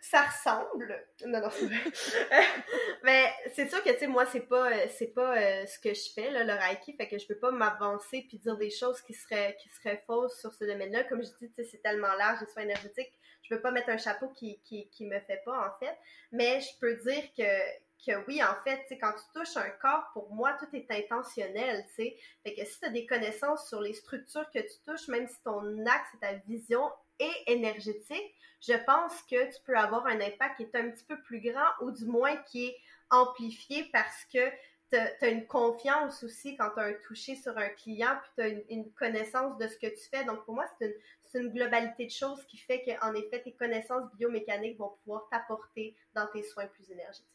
ça 0.00 0.22
ressemble. 0.24 1.06
Non, 1.26 1.40
non, 1.40 1.50
c'est 1.50 1.68
Mais 3.04 3.30
c'est 3.54 3.68
sûr 3.68 3.82
que, 3.82 3.90
tu 3.90 3.98
sais, 3.98 4.06
moi, 4.06 4.26
c'est 4.26 4.48
pas, 4.48 4.88
c'est 4.88 5.14
pas 5.14 5.38
euh, 5.38 5.66
ce 5.66 5.78
que 5.78 5.94
je 5.94 6.12
fais, 6.14 6.30
là, 6.30 6.44
le 6.44 6.52
Reiki, 6.52 6.94
fait 6.96 7.08
que 7.08 7.18
je 7.18 7.26
peux 7.26 7.38
pas 7.38 7.50
m'avancer 7.50 8.24
puis 8.28 8.38
dire 8.38 8.56
des 8.56 8.70
choses 8.70 9.00
qui 9.02 9.14
seraient, 9.14 9.56
qui 9.62 9.68
seraient 9.68 10.02
fausses 10.06 10.40
sur 10.40 10.52
ce 10.52 10.64
domaine-là. 10.64 11.04
Comme 11.04 11.22
je 11.22 11.28
dis, 11.28 11.52
tu 11.52 11.62
sais, 11.62 11.64
c'est 11.70 11.82
tellement 11.82 12.14
large, 12.14 12.40
les 12.40 12.46
soins 12.52 12.62
énergétiques, 12.62 13.12
je 13.42 13.54
peux 13.54 13.60
pas 13.60 13.70
mettre 13.70 13.90
un 13.90 13.98
chapeau 13.98 14.28
qui, 14.28 14.60
qui, 14.60 15.06
me 15.06 15.18
fait 15.20 15.42
pas, 15.44 15.68
en 15.68 15.78
fait. 15.78 15.96
Mais 16.32 16.60
je 16.60 16.78
peux 16.80 16.96
dire 16.96 17.24
que, 17.36 18.06
que 18.06 18.26
oui, 18.26 18.42
en 18.42 18.54
fait, 18.64 18.84
quand 19.00 19.12
tu 19.12 19.38
touches 19.38 19.56
un 19.56 19.70
corps, 19.80 20.10
pour 20.12 20.32
moi, 20.32 20.54
tout 20.54 20.68
est 20.74 20.90
intentionnel, 20.90 21.84
tu 21.88 21.94
sais. 21.94 22.16
Fait 22.44 22.54
que 22.54 22.64
si 22.64 22.78
tu 22.78 22.86
as 22.86 22.90
des 22.90 23.06
connaissances 23.06 23.68
sur 23.68 23.80
les 23.80 23.94
structures 23.94 24.50
que 24.50 24.60
tu 24.60 24.78
touches, 24.84 25.08
même 25.08 25.28
si 25.28 25.42
ton 25.42 25.86
axe 25.86 26.08
et 26.14 26.18
ta 26.18 26.32
vision 26.46 26.90
est 27.18 27.52
énergétique, 27.52 28.34
je 28.60 28.74
pense 28.84 29.22
que 29.22 29.44
tu 29.54 29.62
peux 29.64 29.76
avoir 29.76 30.06
un 30.06 30.20
impact 30.20 30.56
qui 30.56 30.62
est 30.64 30.76
un 30.76 30.90
petit 30.90 31.04
peu 31.04 31.20
plus 31.22 31.40
grand 31.40 31.68
ou 31.80 31.90
du 31.90 32.04
moins 32.04 32.36
qui 32.36 32.66
est 32.66 32.76
amplifié 33.10 33.88
parce 33.92 34.24
que 34.32 34.50
tu 34.90 34.96
as, 34.96 35.28
une 35.28 35.46
confiance 35.46 36.22
aussi 36.22 36.56
quand 36.56 36.70
tu 36.70 36.80
as 36.80 36.84
un 36.84 36.94
toucher 37.06 37.36
sur 37.36 37.56
un 37.56 37.68
client, 37.68 38.16
puis 38.22 38.30
tu 38.36 38.40
as 38.42 38.48
une, 38.72 38.90
connaissance 38.92 39.58
de 39.58 39.66
ce 39.68 39.76
que 39.76 39.86
tu 39.86 40.08
fais. 40.10 40.24
Donc, 40.24 40.44
pour 40.44 40.54
moi, 40.54 40.66
c'est 40.78 40.98
une, 41.34 41.42
une, 41.42 41.52
globalité 41.52 42.06
de 42.06 42.10
choses 42.10 42.44
qui 42.46 42.56
fait 42.56 42.82
qu'en 42.84 43.14
effet, 43.14 43.42
tes 43.42 43.52
connaissances 43.52 44.10
biomécaniques 44.14 44.78
vont 44.78 44.96
pouvoir 45.04 45.28
t'apporter 45.30 45.96
dans 46.14 46.26
tes 46.28 46.42
soins 46.42 46.66
plus 46.66 46.90
énergétiques. 46.90 47.26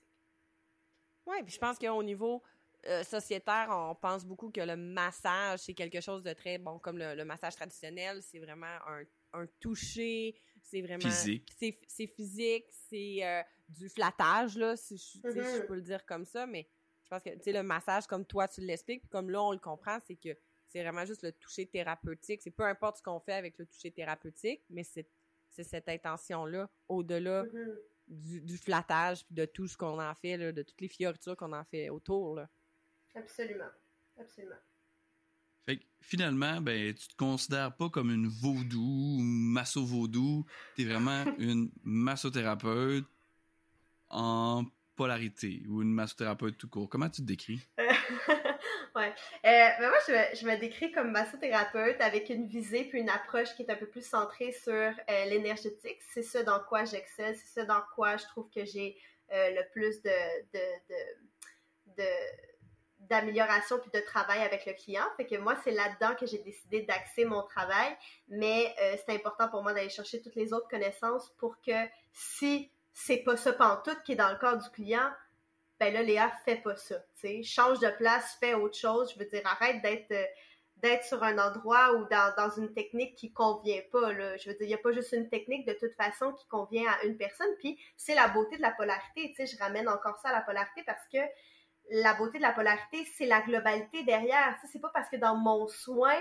Oui, 1.25 1.37
puis 1.43 1.53
je 1.53 1.59
pense 1.59 1.79
qu'au 1.79 2.03
niveau 2.03 2.43
euh, 2.85 3.03
sociétaire, 3.03 3.67
on 3.69 3.95
pense 3.95 4.25
beaucoup 4.25 4.49
que 4.49 4.59
le 4.59 4.75
massage, 4.75 5.59
c'est 5.59 5.73
quelque 5.73 6.01
chose 6.01 6.21
de 6.21 6.33
très 6.33 6.57
bon, 6.57 6.79
comme 6.79 6.97
le, 6.97 7.23
massage 7.23 7.55
traditionnel, 7.55 8.21
c'est 8.21 8.39
vraiment 8.39 8.75
un, 8.87 9.03
un 9.33 9.47
toucher, 9.59 10.35
c'est 10.61 10.81
vraiment. 10.81 11.09
C'est 11.09 12.07
physique, 12.07 12.65
c'est 12.89 13.19
euh, 13.23 13.41
du 13.69 13.87
flattage, 13.87 14.57
là, 14.57 14.75
si 14.75 14.97
je, 14.97 15.19
mm-hmm. 15.19 15.65
peux 15.65 15.75
le 15.75 15.81
dire 15.81 16.05
comme 16.05 16.25
ça, 16.25 16.45
mais 16.45 16.67
je 17.03 17.09
pense 17.09 17.21
que, 17.21 17.29
tu 17.31 17.43
sais, 17.43 17.51
le 17.51 17.63
massage, 17.63 18.07
comme 18.07 18.25
toi, 18.25 18.47
tu 18.47 18.61
l'expliques, 18.61 19.07
comme 19.09 19.29
là, 19.29 19.41
on 19.41 19.51
le 19.51 19.59
comprend, 19.59 19.99
c'est 20.05 20.15
que 20.15 20.37
c'est 20.67 20.81
vraiment 20.81 21.05
juste 21.05 21.23
le 21.23 21.31
toucher 21.31 21.67
thérapeutique. 21.67 22.41
C'est 22.41 22.51
peu 22.51 22.63
importe 22.63 22.97
ce 22.97 23.03
qu'on 23.03 23.19
fait 23.19 23.33
avec 23.33 23.57
le 23.57 23.65
toucher 23.65 23.91
thérapeutique, 23.91 24.63
mais 24.69 24.83
c'est 24.83 25.07
cette 25.49 25.87
intention-là, 25.87 26.69
au-delà 26.87 27.43
mm-hmm. 27.43 27.77
du, 28.07 28.41
du, 28.41 28.57
flattage, 28.57 29.25
puis 29.25 29.35
de 29.35 29.45
tout 29.45 29.67
ce 29.67 29.77
qu'on 29.77 30.01
en 30.01 30.15
fait, 30.15 30.37
là, 30.37 30.51
de 30.51 30.63
toutes 30.63 30.81
les 30.81 30.87
fioritures 30.87 31.37
qu'on 31.37 31.53
en 31.53 31.63
fait 31.65 31.89
autour, 31.89 32.35
là. 32.35 32.49
Absolument. 33.15 33.69
Absolument. 34.17 34.55
Fait 35.65 35.77
que 35.77 35.83
finalement, 36.01 36.59
ben, 36.59 36.93
tu 36.93 37.07
te 37.07 37.15
considères 37.15 37.75
pas 37.75 37.89
comme 37.89 38.11
une 38.11 38.27
vaudou 38.27 39.17
ou 39.17 39.21
masso-vaudou. 39.21 40.45
Tu 40.75 40.81
es 40.81 40.85
vraiment 40.85 41.23
une 41.37 41.71
massothérapeute 41.83 43.05
en 44.09 44.65
polarité 44.95 45.63
ou 45.67 45.81
une 45.81 45.93
massothérapeute 45.93 46.57
tout 46.57 46.69
court? 46.69 46.89
Comment 46.89 47.09
tu 47.09 47.21
te 47.21 47.27
décris? 47.27 47.61
ouais. 47.77 49.13
Euh, 49.45 49.69
ben 49.79 49.89
moi, 49.89 49.97
je, 50.07 50.45
me 50.45 50.59
décris 50.59 50.91
comme 50.91 51.11
massothérapeute 51.11 51.99
avec 52.01 52.29
une 52.29 52.47
visée 52.47 52.85
puis 52.85 52.99
une 52.99 53.09
approche 53.09 53.55
qui 53.55 53.63
est 53.63 53.71
un 53.71 53.75
peu 53.75 53.87
plus 53.87 54.05
centrée 54.05 54.51
sur 54.51 54.71
euh, 54.73 55.25
l'énergétique. 55.25 55.99
C'est 56.13 56.23
ce 56.23 56.39
dans 56.39 56.59
quoi 56.59 56.85
j'excelle, 56.85 57.35
c'est 57.35 57.61
ce 57.61 57.65
dans 57.65 57.81
quoi 57.95 58.17
je 58.17 58.25
trouve 58.25 58.49
que 58.49 58.65
j'ai 58.65 58.97
euh, 59.31 59.49
le 59.51 59.71
plus 59.71 60.01
de 60.01 60.11
d'amélioration 63.09 63.79
puis 63.79 63.91
de 63.93 63.99
travail 64.05 64.41
avec 64.41 64.65
le 64.65 64.73
client. 64.73 65.05
Fait 65.17 65.25
que 65.25 65.35
moi, 65.35 65.55
c'est 65.63 65.71
là-dedans 65.71 66.15
que 66.15 66.25
j'ai 66.25 66.39
décidé 66.39 66.81
d'axer 66.83 67.25
mon 67.25 67.43
travail, 67.43 67.95
mais 68.27 68.73
euh, 68.81 68.95
c'est 69.05 69.13
important 69.13 69.49
pour 69.49 69.61
moi 69.61 69.73
d'aller 69.73 69.89
chercher 69.89 70.21
toutes 70.21 70.35
les 70.35 70.53
autres 70.53 70.67
connaissances 70.67 71.29
pour 71.37 71.59
que 71.61 71.87
si 72.11 72.71
c'est 72.93 73.17
pas 73.17 73.37
ça 73.37 73.53
pantoute 73.53 74.01
qui 74.03 74.13
est 74.13 74.15
dans 74.15 74.29
le 74.29 74.37
corps 74.37 74.57
du 74.57 74.69
client, 74.69 75.09
ben 75.79 75.93
là, 75.93 76.03
Léa, 76.03 76.31
fais 76.45 76.57
pas 76.57 76.75
ça. 76.75 76.95
Change 77.43 77.79
de 77.79 77.89
place, 77.97 78.37
fais 78.39 78.53
autre 78.53 78.77
chose. 78.77 79.11
Je 79.13 79.19
veux 79.19 79.29
dire, 79.29 79.41
arrête 79.45 79.81
d'être 79.81 80.11
euh, 80.11 80.97
sur 81.03 81.23
un 81.23 81.37
endroit 81.37 81.93
ou 81.93 82.05
dans, 82.05 82.49
une 82.57 82.73
technique 82.73 83.15
qui 83.15 83.33
convient 83.33 83.81
pas. 83.91 84.11
Je 84.37 84.49
veux 84.49 84.55
dire, 84.55 84.61
il 84.61 84.67
n'y 84.67 84.73
a 84.73 84.77
pas 84.77 84.91
juste 84.91 85.11
une 85.13 85.29
technique 85.29 85.65
de 85.65 85.73
toute 85.73 85.93
façon 85.93 86.31
qui 86.33 86.47
convient 86.47 86.89
à 86.89 87.05
une 87.05 87.17
personne. 87.17 87.47
Puis, 87.59 87.79
c'est 87.97 88.15
la 88.15 88.27
beauté 88.27 88.57
de 88.57 88.61
la 88.61 88.71
polarité. 88.71 89.33
Je 89.39 89.57
ramène 89.57 89.89
encore 89.89 90.17
ça 90.19 90.29
à 90.29 90.33
la 90.33 90.41
polarité 90.41 90.83
parce 90.85 91.05
que 91.11 91.19
la 91.89 92.13
beauté 92.13 92.37
de 92.37 92.43
la 92.43 92.53
polarité, 92.53 93.05
c'est 93.17 93.25
la 93.25 93.41
globalité 93.41 94.03
derrière. 94.03 94.57
C'est 94.71 94.79
pas 94.79 94.91
parce 94.93 95.09
que 95.09 95.17
dans 95.17 95.35
mon 95.35 95.67
soin, 95.67 96.15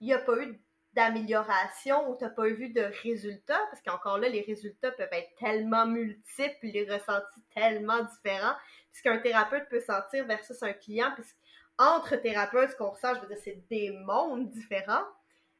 il 0.00 0.06
n'y 0.06 0.14
a 0.14 0.18
pas 0.18 0.36
eu 0.38 0.60
d'amélioration 0.94 2.10
ou 2.10 2.16
tu 2.16 2.24
n'as 2.24 2.30
pas 2.30 2.46
vu 2.48 2.70
de 2.70 2.82
résultats, 3.02 3.60
parce 3.70 3.80
qu'encore 3.82 4.18
là, 4.18 4.28
les 4.28 4.40
résultats 4.42 4.90
peuvent 4.90 5.08
être 5.12 5.34
tellement 5.38 5.86
multiples, 5.86 6.66
les 6.66 6.90
ressentis 6.90 7.42
tellement 7.54 8.02
différents, 8.02 8.54
ce 8.92 9.02
qu'un 9.02 9.18
thérapeute 9.18 9.68
peut 9.68 9.80
sentir 9.80 10.26
versus 10.26 10.62
un 10.62 10.72
client, 10.72 11.12
puisque 11.14 11.36
entre 11.78 12.16
thérapeutes, 12.16 12.70
ce 12.70 12.76
qu'on 12.76 12.90
ressent, 12.90 13.14
je 13.14 13.20
veux 13.20 13.28
dire, 13.28 13.38
c'est 13.42 13.66
des 13.70 13.90
mondes 13.90 14.50
différents, 14.50 15.04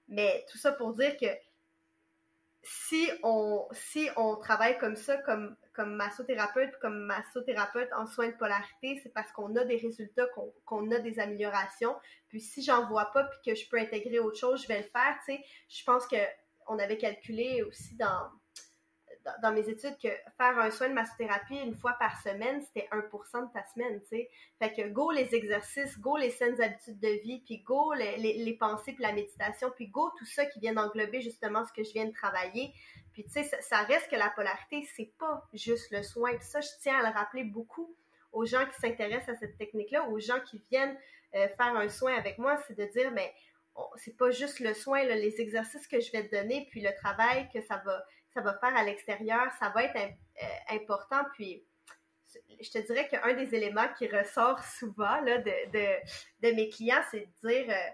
mais 0.09 0.45
tout 0.51 0.59
ça 0.59 0.73
pour 0.73 0.95
dire 0.95 1.17
que 1.17 1.27
si 2.63 3.09
on, 3.23 3.67
si 3.73 4.09
on 4.17 4.37
travaille 4.37 4.77
comme 4.79 4.97
ça, 4.97 5.17
comme, 5.19 5.57
comme 5.73 5.95
massothérapeute, 5.95 6.79
comme 6.81 6.99
massothérapeute 7.07 7.89
en 7.97 8.07
soins 8.07 8.29
de 8.29 8.37
polarité, 8.37 9.01
c'est 9.03 9.13
parce 9.13 9.33
qu'on 9.33 9.57
a 9.57 9.65
des 9.65 9.79
résultats, 9.79 10.27
qu'on 10.67 10.91
a 10.91 10.99
des 10.99 11.19
améliorations. 11.19 11.97
Puis 12.29 12.41
si 12.41 12.63
j'en 12.63 12.87
vois 12.87 13.11
pas, 13.13 13.25
puis 13.25 13.39
que 13.47 13.59
je 13.59 13.69
peux 13.69 13.79
intégrer 13.79 14.19
autre 14.19 14.39
chose, 14.39 14.63
je 14.63 14.69
vais 14.69 14.79
le 14.79 14.89
faire. 14.89 15.17
Tu 15.25 15.35
sais, 15.35 15.45
je 15.69 15.85
pense 15.85 16.07
que 16.07 16.17
on 16.69 16.79
avait 16.79 16.99
calculé 16.99 17.63
aussi 17.63 17.97
dans 17.97 18.31
dans, 19.43 19.53
mes 19.53 19.69
études 19.69 19.97
que 20.03 20.09
faire 20.37 20.59
un 20.59 20.71
soin 20.71 20.89
de 20.89 20.95
massothérapie 20.95 21.57
une 21.57 21.75
fois 21.75 21.93
par 21.99 22.21
semaine, 22.23 22.63
c'était 22.63 22.89
1% 22.91 23.49
de 23.49 23.53
ta 23.53 23.65
semaine, 23.67 24.01
tu 24.03 24.09
sais. 24.09 24.31
Fait 24.59 24.73
que 24.73 24.89
go 24.89 25.11
les 25.11 25.35
exercices, 25.35 25.99
go 25.99 26.17
les 26.17 26.31
saines 26.31 26.61
habitudes 26.61 26.99
de 26.99 27.21
vie, 27.23 27.41
puis 27.45 27.59
go 27.59 27.93
les, 27.93 28.17
les, 28.17 28.57
pensées, 28.57 28.93
puis 28.93 29.03
la 29.03 29.13
méditation, 29.13 29.71
puis 29.75 29.89
go 29.89 30.11
tout 30.19 30.27
ça 30.27 30.47
qui 30.47 30.61
vient 30.61 30.75
d'englober 30.75 31.21
justement 31.21 31.65
ce 31.67 31.73
que 31.73 31.85
je 31.85 31.93
viens 31.93 32.07
de 32.07 32.13
travailler. 32.13 32.73
Puis 33.13 33.25
tu 33.25 33.31
sais, 33.31 33.45
ça, 33.61 33.83
reste 33.83 34.11
que 34.11 34.17
la 34.17 34.31
polarité, 34.31 34.87
c'est 34.97 35.13
pas 35.19 35.47
juste 35.53 35.91
le 35.91 36.03
soin. 36.03 36.31
Puis 36.37 36.47
ça, 36.47 36.61
je 36.61 36.69
tiens 36.81 36.99
à 36.99 37.09
le 37.09 37.15
rappeler 37.15 37.45
beaucoup 37.45 37.95
aux 38.33 38.47
gens 38.47 38.65
qui 38.67 38.81
s'intéressent 38.81 39.37
à 39.37 39.39
cette 39.39 39.59
technique-là, 39.59 40.09
aux 40.09 40.21
gens 40.21 40.41
qui 40.41 40.63
viennent 40.71 40.97
euh, 41.35 41.49
faire 41.49 41.75
un 41.77 41.89
soin 41.89 42.15
avec 42.15 42.39
moi, 42.39 42.57
c'est 42.67 42.77
de 42.79 42.85
dire, 42.87 43.11
mais 43.13 43.33
c'est 43.97 44.17
pas 44.17 44.31
juste 44.31 44.61
le 44.61 44.75
soin, 44.75 45.05
les 45.05 45.41
exercices 45.41 45.87
que 45.87 46.01
je 46.01 46.11
vais 46.13 46.29
te 46.29 46.37
donner, 46.37 46.67
puis 46.71 46.81
le 46.81 46.95
travail 46.95 47.49
que 47.53 47.61
ça 47.61 47.81
va, 47.85 48.05
ça 48.35 48.41
va 48.41 48.55
faire 48.59 48.77
à 48.77 48.85
l'extérieur, 48.85 49.51
ça 49.59 49.71
va 49.71 49.85
être 49.85 49.97
euh, 49.97 50.47
important. 50.75 51.23
Puis, 51.35 51.65
je 52.61 52.71
te 52.71 52.79
dirais 52.79 53.09
qu'un 53.09 53.35
des 53.35 53.55
éléments 53.55 53.89
qui 53.99 54.07
ressort 54.07 54.63
souvent 54.63 55.21
là, 55.23 55.39
de, 55.39 55.53
de, 56.43 56.55
mes 56.55 56.69
clients, 56.69 57.03
c'est 57.11 57.29
de 57.43 57.49
dire 57.49 57.67
euh, 57.69 57.91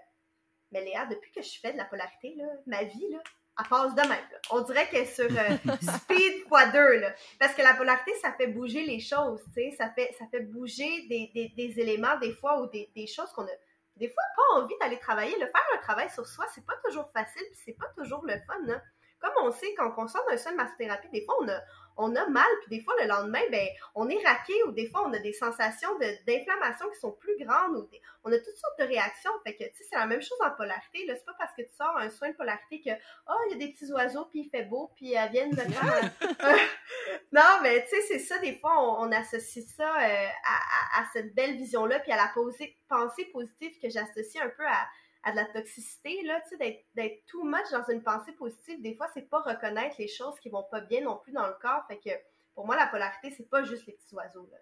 Mais 0.71 0.83
Léa, 0.83 1.05
depuis 1.07 1.31
que 1.31 1.41
je 1.41 1.59
fais 1.59 1.73
de 1.73 1.77
la 1.77 1.85
polarité, 1.85 2.35
là, 2.35 2.45
ma 2.67 2.83
vie, 2.83 3.09
là, 3.09 3.19
elle 3.59 3.67
passe 3.67 3.95
de 3.95 4.01
même. 4.01 4.27
On 4.51 4.61
dirait 4.61 4.87
qu'elle 4.89 5.01
est 5.01 5.05
sur 5.05 5.25
euh, 5.25 5.75
speed 5.81 6.45
x2. 6.47 7.15
Parce 7.39 7.55
que 7.55 7.63
la 7.63 7.73
polarité, 7.73 8.13
ça 8.21 8.31
fait 8.33 8.47
bouger 8.47 8.83
les 8.83 8.99
choses. 8.99 9.41
Ça 9.77 9.89
fait, 9.89 10.15
ça 10.19 10.25
fait 10.29 10.41
bouger 10.41 11.07
des, 11.07 11.31
des, 11.33 11.49
des, 11.49 11.79
éléments, 11.79 12.17
des 12.19 12.33
fois, 12.33 12.61
ou 12.61 12.67
des, 12.67 12.91
des 12.95 13.07
choses 13.07 13.31
qu'on 13.31 13.45
a 13.45 13.51
des 13.95 14.09
fois 14.09 14.23
pas 14.35 14.61
envie 14.61 14.75
d'aller 14.79 14.99
travailler. 14.99 15.33
Le 15.33 15.47
faire 15.47 15.65
le 15.73 15.79
travail 15.81 16.09
sur 16.11 16.27
soi, 16.27 16.45
c'est 16.53 16.65
pas 16.65 16.77
toujours 16.83 17.09
facile, 17.11 17.43
puis 17.51 17.59
c'est 17.65 17.77
pas 17.77 17.87
toujours 17.97 18.23
le 18.25 18.35
fun. 18.45 18.69
Hein? 18.69 18.81
Comme 19.19 19.33
on 19.41 19.51
sait, 19.51 19.73
quand 19.75 19.93
on 19.97 20.07
sort 20.07 20.25
d'un 20.29 20.37
seul 20.37 20.55
massothérapie, 20.55 21.09
des 21.09 21.25
fois, 21.25 21.35
on 21.41 21.47
a, 21.49 21.59
on 21.97 22.15
a 22.15 22.27
mal, 22.27 22.47
puis 22.61 22.77
des 22.77 22.83
fois, 22.83 22.93
le 23.01 23.07
lendemain, 23.07 23.41
ben, 23.51 23.67
on 23.95 24.07
est 24.09 24.23
raqué, 24.25 24.53
ou 24.67 24.71
des 24.71 24.87
fois, 24.87 25.07
on 25.07 25.13
a 25.13 25.19
des 25.19 25.33
sensations 25.33 25.89
d'inflammation 26.27 26.89
qui 26.89 26.99
sont 26.99 27.11
plus 27.13 27.35
grandes, 27.39 27.75
ou 27.75 27.89
on 28.23 28.31
a 28.31 28.37
toutes 28.37 28.55
sortes 28.55 28.79
de 28.79 28.85
réactions. 28.85 29.31
Fait 29.45 29.55
que, 29.55 29.63
tu 29.63 29.77
sais, 29.77 29.85
c'est 29.89 29.95
la 29.95 30.05
même 30.05 30.21
chose 30.21 30.37
en 30.41 30.51
polarité, 30.51 31.05
là. 31.05 31.15
C'est 31.15 31.25
pas 31.25 31.35
parce 31.39 31.53
que 31.53 31.63
tu 31.63 31.73
sors 31.75 31.97
un 31.97 32.09
soin 32.09 32.29
de 32.29 32.35
polarité 32.35 32.81
que, 32.81 32.91
oh, 33.29 33.37
il 33.47 33.53
y 33.53 33.55
a 33.55 33.65
des 33.65 33.73
petits 33.73 33.91
oiseaux, 33.91 34.25
puis 34.25 34.41
il 34.41 34.49
fait 34.49 34.63
beau, 34.63 34.91
puis 34.95 35.13
elles 35.13 35.31
viennent 35.31 35.51
de 35.51 35.61
faire. 35.61 36.11
non, 37.31 37.59
mais, 37.63 37.83
tu 37.83 37.89
sais, 37.89 38.01
c'est 38.07 38.19
ça, 38.19 38.37
des 38.39 38.53
fois, 38.59 38.99
on, 39.01 39.11
associe 39.11 39.65
ça 39.65 39.89
euh, 39.89 40.27
à, 40.45 41.01
à, 41.01 41.05
cette 41.13 41.33
belle 41.33 41.55
vision-là, 41.55 41.99
puis 41.99 42.11
à 42.11 42.17
la 42.17 42.31
pensée 42.87 43.25
positive 43.33 43.79
que 43.81 43.89
j'associe 43.89 44.43
un 44.43 44.49
peu 44.49 44.65
à 44.65 44.87
à 45.23 45.31
de 45.31 45.37
la 45.37 45.45
toxicité, 45.45 46.23
là, 46.23 46.41
tu 46.41 46.57
sais, 46.57 46.85
d'être 46.95 47.25
too 47.25 47.43
much 47.43 47.69
dans 47.71 47.83
une 47.91 48.03
pensée 48.03 48.31
positive, 48.33 48.81
des 48.81 48.95
fois, 48.95 49.07
c'est 49.13 49.29
pas 49.29 49.41
reconnaître 49.41 49.95
les 49.99 50.07
choses 50.07 50.39
qui 50.39 50.49
vont 50.49 50.65
pas 50.69 50.81
bien 50.81 51.01
non 51.01 51.17
plus 51.17 51.33
dans 51.33 51.47
le 51.47 51.55
corps. 51.61 51.85
Fait 51.87 51.99
que, 51.99 52.09
pour 52.53 52.65
moi, 52.65 52.75
la 52.75 52.87
polarité, 52.87 53.31
c'est 53.31 53.49
pas 53.49 53.63
juste 53.63 53.85
les 53.85 53.93
petits 53.93 54.13
oiseaux, 54.15 54.47
là. 54.51 54.57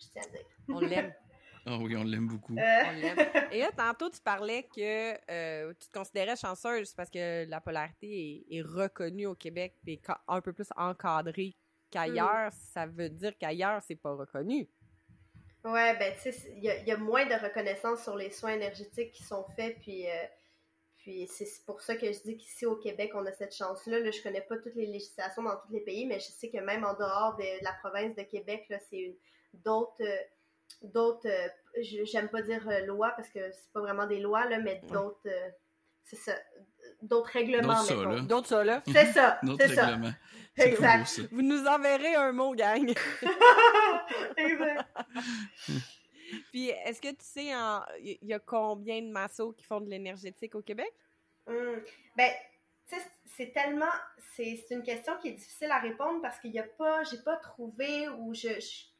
Je 0.00 0.06
tiens 0.08 0.22
à 0.22 0.28
dire. 0.28 0.46
On 0.68 0.80
l'aime. 0.80 1.14
Ah 1.66 1.78
oui, 1.78 1.96
on 1.96 2.04
l'aime 2.04 2.28
beaucoup. 2.28 2.54
Euh. 2.58 2.60
On. 2.60 3.50
Et 3.50 3.60
là, 3.60 3.70
tantôt, 3.74 4.10
tu 4.10 4.20
parlais 4.20 4.64
que 4.64 5.14
euh, 5.30 5.72
tu 5.80 5.88
te 5.88 5.98
considérais 5.98 6.36
chanceuse 6.36 6.92
parce 6.92 7.08
que 7.08 7.48
la 7.48 7.58
polarité 7.58 8.44
est, 8.50 8.60
reconnue 8.60 9.24
au 9.24 9.34
Québec 9.34 9.74
et 9.86 9.98
un 10.28 10.42
peu 10.42 10.52
plus 10.52 10.68
encadrée 10.76 11.56
qu'ailleurs. 11.90 12.48
Mm. 12.48 12.56
Ça 12.74 12.86
veut 12.86 13.08
dire 13.08 13.32
qu'ailleurs, 13.38 13.82
c'est 13.82 13.96
pas 13.96 14.14
reconnu. 14.14 14.68
Ouais, 15.64 15.96
ben, 15.96 16.12
tu 16.14 16.30
sais, 16.30 16.52
il 16.56 16.62
y, 16.62 16.90
a 16.90 16.96
moins 16.98 17.24
de 17.24 17.34
reconnaissance 17.34 18.02
sur 18.02 18.16
les 18.16 18.30
soins 18.30 18.52
énergétiques 18.52 19.12
qui 19.12 19.22
sont 19.22 19.44
faits, 19.56 19.78
puis, 19.80 20.06
euh, 20.06 20.24
puis 20.98 21.26
c'est 21.26 21.64
pour 21.64 21.80
ça 21.80 21.96
que 21.96 22.12
je 22.12 22.20
dis 22.20 22.36
qu'ici 22.36 22.66
au 22.66 22.76
Québec, 22.76 23.12
on 23.14 23.24
a 23.24 23.32
cette 23.32 23.54
chance-là. 23.54 23.98
Là, 24.00 24.10
je 24.10 24.22
connais 24.22 24.42
pas 24.42 24.58
toutes 24.58 24.74
les 24.74 24.84
législations 24.84 25.42
dans 25.42 25.56
tous 25.56 25.72
les 25.72 25.80
pays, 25.80 26.04
mais 26.04 26.20
je 26.20 26.26
sais 26.26 26.50
que 26.50 26.58
même 26.58 26.84
en 26.84 26.92
dehors 26.92 27.36
de, 27.36 27.64
la 27.64 27.72
province 27.82 28.14
de 28.14 28.22
Québec, 28.24 28.66
là, 28.68 28.78
c'est 28.90 29.16
d'autres. 29.54 30.02
Euh, 30.02 30.18
d'autres, 30.82 31.28
euh, 31.28 31.48
j'aime 31.80 32.28
pas 32.28 32.42
dire 32.42 32.62
loi 32.86 33.12
parce 33.16 33.30
que 33.30 33.50
c'est 33.50 33.72
pas 33.72 33.80
vraiment 33.80 34.06
des 34.06 34.18
lois, 34.18 34.46
là, 34.46 34.58
mais 34.58 34.82
d'autres, 34.90 35.28
c'est 36.04 36.16
ça, 36.16 36.32
d'autres 37.02 37.30
règlements. 37.30 37.82
D'autres 38.22 38.48
ça, 38.48 38.64
là. 38.64 38.82
C'est 38.86 39.12
ça, 39.12 39.40
c'est 39.58 39.74
ça. 39.74 39.98
Exact. 40.56 41.20
Vous 41.32 41.42
nous 41.42 41.66
enverrez 41.66 42.14
un 42.14 42.32
mot, 42.32 42.54
gang. 42.54 42.88
exact. 44.36 44.84
Puis, 46.50 46.68
est-ce 46.68 47.00
que 47.00 47.08
tu 47.08 47.16
sais, 47.20 47.52
il 48.00 48.18
y 48.22 48.32
a 48.32 48.38
combien 48.38 49.02
de 49.02 49.10
massos 49.10 49.52
qui 49.52 49.64
font 49.64 49.80
de 49.80 49.90
l'énergétique 49.90 50.54
au 50.54 50.62
Québec? 50.62 50.92
Hum, 51.46 51.82
ben, 52.16 52.30
tu 52.88 52.96
sais, 52.96 53.02
c'est 53.36 53.52
tellement. 53.52 53.92
C'est 54.36 54.64
une 54.70 54.82
question 54.82 55.16
qui 55.20 55.28
est 55.28 55.32
difficile 55.32 55.70
à 55.70 55.78
répondre 55.78 56.20
parce 56.22 56.38
qu'il 56.38 56.50
n'y 56.52 56.58
a 56.58 56.64
pas. 56.64 57.02
J'ai 57.04 57.18
pas 57.18 57.36
trouvé 57.36 58.08
ou 58.08 58.34
je 58.34 58.48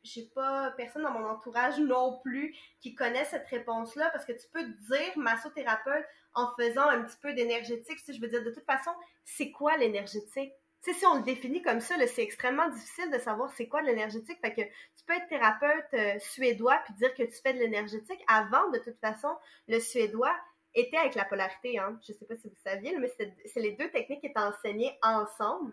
j'ai 0.02 0.26
pas 0.34 0.70
personne 0.76 1.02
dans 1.02 1.10
mon 1.10 1.26
entourage 1.26 1.78
non 1.78 2.20
plus 2.22 2.54
qui 2.80 2.94
connaît 2.94 3.24
cette 3.24 3.46
réponse-là 3.46 4.10
parce 4.10 4.26
que 4.26 4.32
tu 4.32 4.46
peux 4.52 4.64
dire 4.64 5.16
massothérapeute 5.16 6.04
en 6.34 6.50
faisant 6.58 6.88
un 6.88 7.02
petit 7.02 7.16
peu 7.20 7.32
d'énergétique. 7.32 7.98
je 8.06 8.20
veux 8.20 8.28
dire, 8.28 8.42
de 8.42 8.50
toute 8.50 8.64
façon, 8.64 8.90
c'est 9.24 9.50
quoi 9.50 9.76
l'énergétique? 9.76 10.52
Tu 10.82 10.92
sais, 10.92 10.98
si 10.98 11.06
on 11.06 11.16
le 11.16 11.22
définit 11.22 11.62
comme 11.62 11.80
ça, 11.80 11.94
c'est 12.06 12.22
extrêmement 12.22 12.68
difficile 12.68 13.10
de 13.10 13.18
savoir 13.18 13.50
c'est 13.54 13.68
quoi 13.68 13.80
l'énergétique. 13.80 14.38
Fait 14.42 14.52
que 14.52 14.60
tu 14.60 15.04
peux 15.06 15.14
être 15.14 15.28
thérapeute 15.28 15.94
euh, 15.94 16.18
suédois 16.18 16.78
puis 16.84 16.94
dire 16.94 17.14
que 17.14 17.22
tu 17.22 17.40
fais 17.42 17.54
de 17.54 17.58
l'énergétique. 17.58 18.22
Avant, 18.28 18.68
de 18.70 18.78
toute 18.78 18.98
façon, 19.00 19.34
le 19.66 19.80
suédois 19.80 20.34
était 20.74 20.96
avec 20.98 21.14
la 21.14 21.24
polarité. 21.24 21.78
Hein. 21.78 21.98
Je 22.06 22.12
sais 22.12 22.26
pas 22.26 22.36
si 22.36 22.48
vous 22.48 22.56
saviez, 22.62 22.96
mais 22.98 23.10
c'est 23.46 23.60
les 23.60 23.72
deux 23.72 23.90
techniques 23.90 24.20
qui 24.20 24.26
étaient 24.26 24.38
enseignées 24.38 24.98
ensemble. 25.02 25.72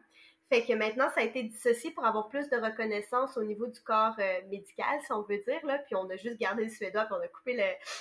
Fait 0.51 0.65
que 0.65 0.73
maintenant, 0.73 1.07
ça 1.15 1.21
a 1.21 1.23
été 1.23 1.43
dissocié 1.43 1.91
pour 1.91 2.03
avoir 2.03 2.27
plus 2.27 2.49
de 2.49 2.57
reconnaissance 2.57 3.37
au 3.37 3.43
niveau 3.43 3.67
du 3.67 3.79
corps 3.79 4.15
euh, 4.19 4.41
médical, 4.49 4.99
si 5.01 5.13
on 5.13 5.21
veut 5.21 5.41
dire, 5.47 5.65
là. 5.65 5.77
Puis 5.77 5.95
on 5.95 6.09
a 6.09 6.17
juste 6.17 6.37
gardé 6.37 6.65
le 6.65 6.69
suédois, 6.69 7.05
puis 7.05 7.13
on 7.17 7.23
a 7.23 7.27
coupé 7.29 7.55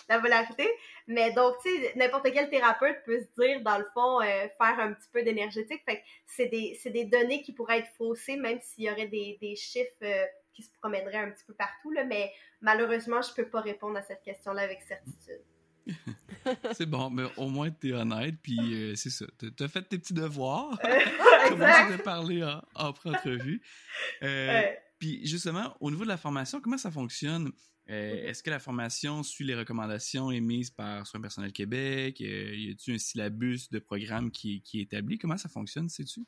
la 0.09 0.19
polarité. 0.19 0.69
Mais 1.07 1.33
donc, 1.33 1.55
tu 1.63 1.71
sais, 1.71 1.93
n'importe 1.95 2.29
quel 2.33 2.51
thérapeute 2.51 3.05
peut 3.05 3.21
se 3.21 3.41
dire, 3.41 3.61
dans 3.61 3.79
le 3.79 3.87
fond, 3.95 4.21
euh, 4.21 4.49
faire 4.59 4.81
un 4.81 4.95
petit 4.95 5.09
peu 5.13 5.23
d'énergétique. 5.23 5.81
Fait 5.89 5.99
que 5.99 6.03
c'est 6.27 6.47
des, 6.47 6.77
des, 6.87 7.05
données 7.05 7.43
qui 7.43 7.53
pourraient 7.53 7.79
être 7.79 7.93
faussées, 7.97 8.37
même 8.37 8.59
s'il 8.61 8.83
y 8.83 8.91
aurait 8.91 9.07
des, 9.07 9.39
des 9.41 9.55
chiffres 9.55 10.03
euh, 10.03 10.25
qui 10.53 10.65
se 10.65 10.71
promèneraient 10.81 11.19
un 11.19 11.31
petit 11.31 11.45
peu 11.45 11.55
partout, 11.55 11.93
là. 11.93 12.03
Mais 12.03 12.33
malheureusement, 12.63 13.23
je 13.23 13.33
peux 13.33 13.49
pas 13.49 13.61
répondre 13.61 13.97
à 13.97 14.03
cette 14.03 14.23
question-là 14.25 14.63
avec 14.63 14.83
certitude. 14.83 15.45
c'est 16.73 16.87
bon, 16.87 17.11
mais 17.11 17.25
au 17.37 17.49
moins 17.49 17.71
tu 17.71 17.91
es 17.91 17.93
honnête, 17.93 18.37
puis 18.43 18.59
euh, 18.61 18.95
c'est 18.95 19.11
ça. 19.11 19.27
Tu 19.39 19.63
as 19.63 19.69
fait 19.69 19.83
tes 19.83 19.99
petits 19.99 20.15
devoirs, 20.15 20.79
comme 21.49 21.63
on 21.63 21.99
parlé 21.99 22.43
en, 22.43 22.63
en 22.75 22.89
entrevue. 22.89 23.63
Euh, 24.23 24.63
puis 24.99 25.27
justement, 25.27 25.77
au 25.81 25.91
niveau 25.91 26.05
de 26.05 26.09
la 26.09 26.17
formation, 26.17 26.61
comment 26.61 26.79
ça 26.79 26.91
fonctionne? 26.91 27.51
Euh. 27.89 28.29
Est-ce 28.29 28.43
que 28.43 28.51
la 28.51 28.61
formation 28.61 29.23
suit 29.23 29.45
les 29.45 29.55
recommandations 29.55 30.31
émises 30.31 30.71
par 30.71 31.07
Soins 31.07 31.21
personnel 31.21 31.53
Québec? 31.53 32.21
y 32.21 32.71
a-t-il 32.71 32.95
un 32.95 32.99
syllabus 32.99 33.69
de 33.71 33.79
programme 33.79 34.31
qui, 34.31 34.63
qui, 34.63 34.81
est 34.81 34.83
établi? 34.85 35.19
Comment 35.19 35.37
ça 35.37 35.49
fonctionne, 35.49 35.89
sais-tu? 35.89 36.25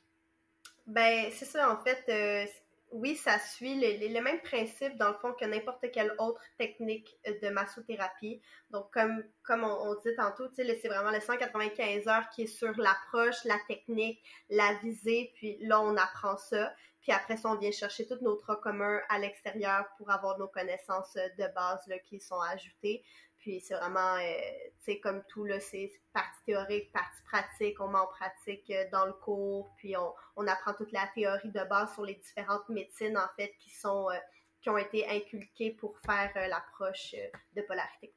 Ben, 0.86 1.30
c'est 1.32 1.44
ça, 1.44 1.72
en 1.72 1.82
fait, 1.84 2.48
oui, 2.92 3.16
ça 3.16 3.38
suit 3.38 3.80
le, 3.80 4.20
même 4.20 4.40
principe, 4.42 4.96
dans 4.96 5.08
le 5.08 5.14
fond, 5.14 5.32
que 5.32 5.44
n'importe 5.44 5.90
quelle 5.92 6.14
autre 6.18 6.42
technique 6.58 7.16
euh, 7.26 7.38
de 7.42 7.48
massothérapie. 7.48 8.40
Donc, 8.70 8.90
comme, 8.92 9.64
on, 9.64 9.94
dit 9.94 10.14
tantôt, 10.16 10.48
c'est 10.54 10.88
vraiment 10.88 11.10
les 11.10 11.20
195 11.20 12.06
heures 12.08 12.28
qui 12.30 12.42
est 12.42 12.46
sur 12.46 12.76
l'approche, 12.78 13.44
la 13.44 13.58
technique, 13.66 14.22
la 14.50 14.74
visée, 14.82 15.32
puis 15.34 15.56
là, 15.62 15.80
on 15.80 15.96
apprend 15.96 16.36
ça. 16.36 16.74
Puis 17.00 17.10
après 17.10 17.36
ça, 17.36 17.50
on 17.50 17.56
vient 17.56 17.72
chercher 17.72 18.06
tous 18.06 18.22
nos 18.22 18.36
troncs 18.36 18.60
communs 18.60 19.00
à 19.08 19.18
l'extérieur 19.18 19.86
pour 19.98 20.10
avoir 20.10 20.38
nos 20.38 20.46
connaissances 20.46 21.14
de 21.14 21.54
base 21.54 21.88
qui 22.04 22.20
sont 22.20 22.40
ajoutées. 22.40 23.04
Puis 23.42 23.60
c'est 23.60 23.74
vraiment, 23.74 24.14
euh, 24.14 24.40
tu 24.78 24.92
sais, 24.92 25.00
comme 25.00 25.24
tout, 25.24 25.44
là, 25.44 25.58
c'est 25.58 25.90
partie 26.12 26.40
théorique, 26.46 26.92
partie 26.92 27.22
pratique. 27.24 27.80
On 27.80 27.88
met 27.88 27.98
en 27.98 28.06
pratique 28.06 28.70
euh, 28.70 28.84
dans 28.92 29.04
le 29.04 29.12
cours, 29.12 29.74
puis 29.76 29.96
on, 29.96 30.14
on, 30.36 30.46
apprend 30.46 30.72
toute 30.74 30.92
la 30.92 31.08
théorie 31.12 31.50
de 31.50 31.68
base 31.68 31.92
sur 31.92 32.04
les 32.04 32.14
différentes 32.14 32.68
médecines, 32.68 33.18
en 33.18 33.28
fait, 33.34 33.52
qui 33.58 33.70
sont, 33.70 34.08
euh, 34.10 34.16
qui 34.60 34.70
ont 34.70 34.78
été 34.78 35.08
inculquées 35.08 35.72
pour 35.72 35.98
faire 36.06 36.30
l'approche 36.48 37.16
de 37.56 37.62
polarité. 37.62 38.14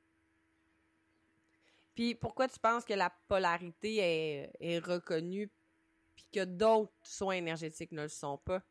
Puis 1.95 2.13
pourquoi 2.13 2.47
tu 2.47 2.59
penses 2.59 2.85
que 2.85 2.93
la 2.93 3.11
polarité 3.27 3.97
est, 3.97 4.51
est 4.59 4.77
reconnue, 4.77 5.49
puis 6.15 6.27
que 6.31 6.45
d'autres 6.45 6.93
soins 7.01 7.35
énergétiques 7.35 7.93
ne 7.93 8.03
le 8.03 8.09
sont 8.09 8.37
pas? 8.37 8.61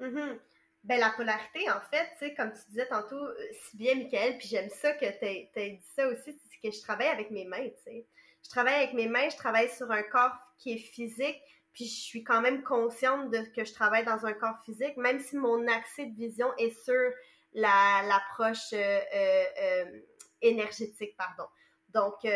Mm-hmm. 0.00 0.38
Ben, 0.84 0.98
la 0.98 1.10
polarité, 1.10 1.70
en 1.70 1.80
fait, 1.80 2.08
tu 2.18 2.26
sais, 2.26 2.34
comme 2.34 2.52
tu 2.52 2.60
disais 2.70 2.86
tantôt, 2.86 3.14
euh, 3.14 3.36
si 3.52 3.76
bien, 3.76 3.94
Michael, 3.94 4.36
puis 4.38 4.48
j'aime 4.48 4.68
ça 4.68 4.92
que 4.94 5.06
tu 5.06 5.70
dit 5.70 5.86
ça 5.94 6.08
aussi, 6.08 6.36
c'est 6.50 6.68
que 6.68 6.74
je 6.74 6.82
travaille 6.82 7.06
avec 7.06 7.30
mes 7.30 7.44
mains, 7.44 7.68
tu 7.68 7.82
sais. 7.84 8.06
Je 8.42 8.50
travaille 8.50 8.74
avec 8.74 8.92
mes 8.92 9.06
mains, 9.06 9.28
je 9.28 9.36
travaille 9.36 9.70
sur 9.70 9.90
un 9.92 10.02
corps 10.02 10.36
qui 10.58 10.72
est 10.72 10.78
physique, 10.78 11.40
puis 11.72 11.84
je 11.86 12.00
suis 12.00 12.24
quand 12.24 12.40
même 12.40 12.64
consciente 12.64 13.30
de 13.30 13.42
que 13.54 13.64
je 13.64 13.72
travaille 13.72 14.04
dans 14.04 14.26
un 14.26 14.32
corps 14.32 14.58
physique, 14.64 14.96
même 14.96 15.20
si 15.20 15.36
mon 15.36 15.68
accès 15.68 16.06
de 16.06 16.16
vision 16.16 16.48
est 16.58 16.76
sur 16.84 17.12
l'approche 17.54 18.72
euh, 18.72 19.00
euh, 19.14 20.00
énergétique, 20.40 21.16
pardon. 21.16 21.46
Donc, 21.90 22.26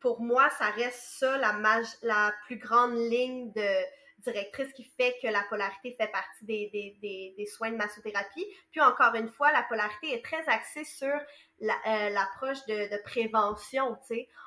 pour 0.00 0.20
moi, 0.20 0.48
ça 0.50 0.70
reste 0.70 1.02
ça 1.18 1.38
la, 1.38 1.82
la 2.02 2.32
plus 2.46 2.58
grande 2.58 2.96
ligne 2.96 3.50
de 3.52 3.84
directrice 4.18 4.72
qui 4.72 4.84
fait 4.84 5.14
que 5.22 5.28
la 5.28 5.42
polarité 5.48 5.94
fait 5.98 6.10
partie 6.10 6.44
des, 6.44 7.46
soins 7.46 7.70
de 7.70 7.76
massothérapie. 7.76 8.46
Puis 8.70 8.80
encore 8.80 9.14
une 9.14 9.28
fois, 9.28 9.52
la 9.52 9.62
polarité 9.62 10.12
est 10.12 10.24
très 10.24 10.48
axée 10.48 10.84
sur 10.84 11.08
euh, 11.08 12.08
l'approche 12.10 12.64
de, 12.66 13.02
prévention. 13.04 13.96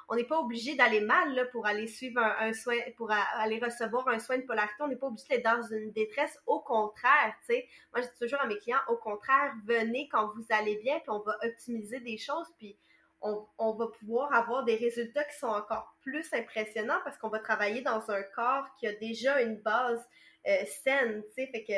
On 0.09 0.15
n'est 0.15 0.25
pas 0.25 0.39
obligé 0.39 0.75
d'aller 0.75 1.01
mal 1.01 1.49
pour 1.51 1.65
aller 1.65 1.87
suivre 1.87 2.19
un, 2.19 2.53
soin, 2.53 2.75
pour 2.97 3.11
aller 3.11 3.59
recevoir 3.59 4.07
un 4.09 4.19
soin 4.19 4.37
de 4.37 4.43
polarité. 4.43 4.75
On 4.79 4.87
n'est 4.87 4.95
pas 4.95 5.07
obligé 5.07 5.25
d'être 5.29 5.43
dans 5.43 5.61
une 5.61 5.91
détresse. 5.91 6.37
Au 6.45 6.59
contraire, 6.61 7.33
tu 7.47 7.53
sais. 7.53 7.67
Moi, 7.93 8.01
je 8.01 8.07
dis 8.07 8.19
toujours 8.19 8.41
à 8.41 8.47
mes 8.47 8.57
clients, 8.57 8.81
au 8.87 8.97
contraire, 8.97 9.53
venez 9.65 10.09
quand 10.09 10.33
vous 10.35 10.45
allez 10.49 10.77
bien, 10.77 10.99
puis 10.99 11.09
on 11.09 11.19
va 11.19 11.37
optimiser 11.43 11.99
des 11.99 12.17
choses, 12.17 12.47
puis 12.57 12.77
on, 13.21 13.73
va 13.73 13.87
pouvoir 13.99 14.33
avoir 14.33 14.63
des 14.63 14.75
résultats 14.75 15.23
qui 15.25 15.37
sont 15.37 15.47
encore 15.47 15.95
plus 16.01 16.31
impressionnants 16.33 16.99
parce 17.03 17.17
qu'on 17.17 17.29
va 17.29 17.39
travailler 17.39 17.81
dans 17.81 18.09
un 18.09 18.23
corps 18.35 18.65
qui 18.79 18.87
a 18.87 18.93
déjà 18.93 19.41
une 19.41 19.57
base 19.57 20.01
euh, 20.47 20.63
saine, 20.83 21.23
tu 21.35 21.45
sais. 21.45 21.63
Que 21.67 21.73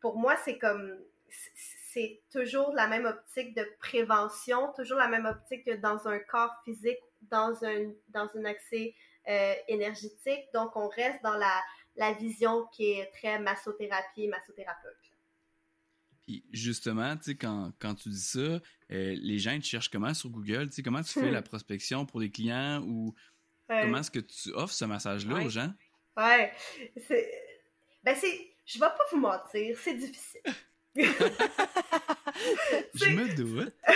pour 0.00 0.16
moi, 0.16 0.36
c'est 0.44 0.58
comme 0.58 1.04
c'est 1.94 2.22
toujours 2.30 2.72
la 2.74 2.86
même 2.86 3.06
optique 3.06 3.54
de 3.56 3.66
prévention, 3.78 4.72
toujours 4.74 4.98
la 4.98 5.08
même 5.08 5.26
optique 5.26 5.64
que 5.64 5.76
dans 5.76 6.08
un 6.08 6.18
corps 6.18 6.54
physique, 6.64 6.98
dans 7.22 7.64
un, 7.64 7.92
dans 8.08 8.28
un 8.36 8.44
accès 8.44 8.94
euh, 9.28 9.54
énergétique. 9.68 10.44
Donc, 10.52 10.76
on 10.76 10.88
reste 10.88 11.22
dans 11.22 11.36
la, 11.36 11.62
la 11.96 12.12
vision 12.12 12.66
qui 12.72 12.92
est 12.92 13.10
très 13.12 13.38
massothérapie, 13.38 14.28
massothérapeute. 14.28 15.13
Puis 16.26 16.44
justement, 16.52 17.16
tu 17.16 17.24
sais, 17.24 17.34
quand, 17.36 17.72
quand, 17.78 17.94
tu 17.94 18.08
dis 18.08 18.20
ça, 18.20 18.38
euh, 18.38 18.60
les 18.88 19.38
gens 19.38 19.58
te 19.58 19.64
cherchent 19.64 19.90
comment 19.90 20.14
sur 20.14 20.30
Google? 20.30 20.68
Tu 20.68 20.76
sais, 20.76 20.82
comment 20.82 21.02
tu 21.02 21.12
fais 21.12 21.30
la 21.30 21.42
prospection 21.42 22.06
pour 22.06 22.20
des 22.20 22.30
clients 22.30 22.82
ou 22.82 23.14
comment 23.68 23.98
est-ce 23.98 24.10
que 24.10 24.20
tu 24.20 24.50
offres 24.52 24.74
ce 24.74 24.84
massage-là 24.84 25.42
aux 25.42 25.48
gens? 25.48 25.72
Ouais, 26.16 26.52
c'est... 26.96 27.30
Ben 28.02 28.14
c'est... 28.14 28.50
Je 28.66 28.78
vais 28.78 28.86
pas 28.86 29.04
vous 29.10 29.18
mentir, 29.18 29.78
c'est 29.78 29.94
difficile. 29.94 30.40
Je 30.96 31.04
me 33.10 33.34
doute. 33.34 33.72
tu 33.86 33.92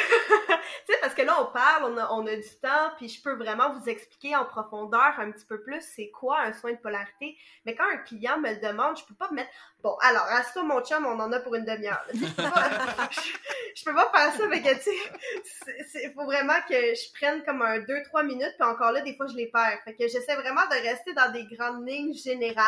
sais, 0.87 0.99
parce 1.01 1.15
que 1.15 1.23
là, 1.23 1.41
on 1.41 1.53
parle, 1.53 1.93
on 1.93 1.97
a, 1.97 2.11
on 2.11 2.27
a, 2.27 2.35
du 2.35 2.57
temps, 2.61 2.91
puis 2.97 3.09
je 3.09 3.23
peux 3.23 3.35
vraiment 3.35 3.73
vous 3.73 3.89
expliquer 3.89 4.35
en 4.35 4.45
profondeur 4.45 5.15
un 5.19 5.31
petit 5.31 5.47
peu 5.47 5.63
plus 5.63 5.81
c'est 5.81 6.11
quoi 6.11 6.41
un 6.41 6.53
soin 6.53 6.73
de 6.73 6.79
polarité. 6.79 7.37
Mais 7.65 7.77
quand 7.77 7.89
un 7.89 7.99
client 7.99 8.39
me 8.39 8.51
le 8.51 8.61
demande, 8.61 8.99
je 8.99 9.05
peux 9.05 9.15
pas 9.15 9.31
me 9.31 9.37
mettre. 9.37 9.51
Bon, 9.83 9.97
alors, 10.01 10.25
reste-toi, 10.25 10.65
mon 10.65 10.81
chum, 10.83 11.07
on 11.07 11.21
en 11.21 11.33
a 11.33 11.39
pour 11.39 11.55
une 11.55 11.65
demi-heure. 11.65 12.05
je, 12.13 12.19
je, 13.77 13.85
peux 13.85 13.95
pas 13.95 14.11
faire 14.13 14.33
ça, 14.33 14.47
mais 14.49 14.61
que, 14.61 14.75
tu 14.75 14.91
sais, 14.91 16.03
il 16.05 16.13
faut 16.15 16.25
vraiment 16.25 16.61
que 16.69 16.75
je 16.75 17.13
prenne 17.15 17.45
comme 17.45 17.63
un 17.63 17.79
2-3 17.79 18.27
minutes, 18.27 18.55
puis 18.59 18.69
encore 18.69 18.91
là, 18.91 19.03
des 19.03 19.15
fois, 19.17 19.29
je 19.29 19.37
les 19.37 19.47
perds. 19.47 19.79
Fait 19.85 19.95
que 19.95 20.09
j'essaie 20.09 20.35
vraiment 20.35 20.67
de 20.67 20.83
rester 20.83 21.13
dans 21.13 21.31
des 21.31 21.45
grandes 21.47 21.87
lignes 21.87 22.15
générales. 22.15 22.67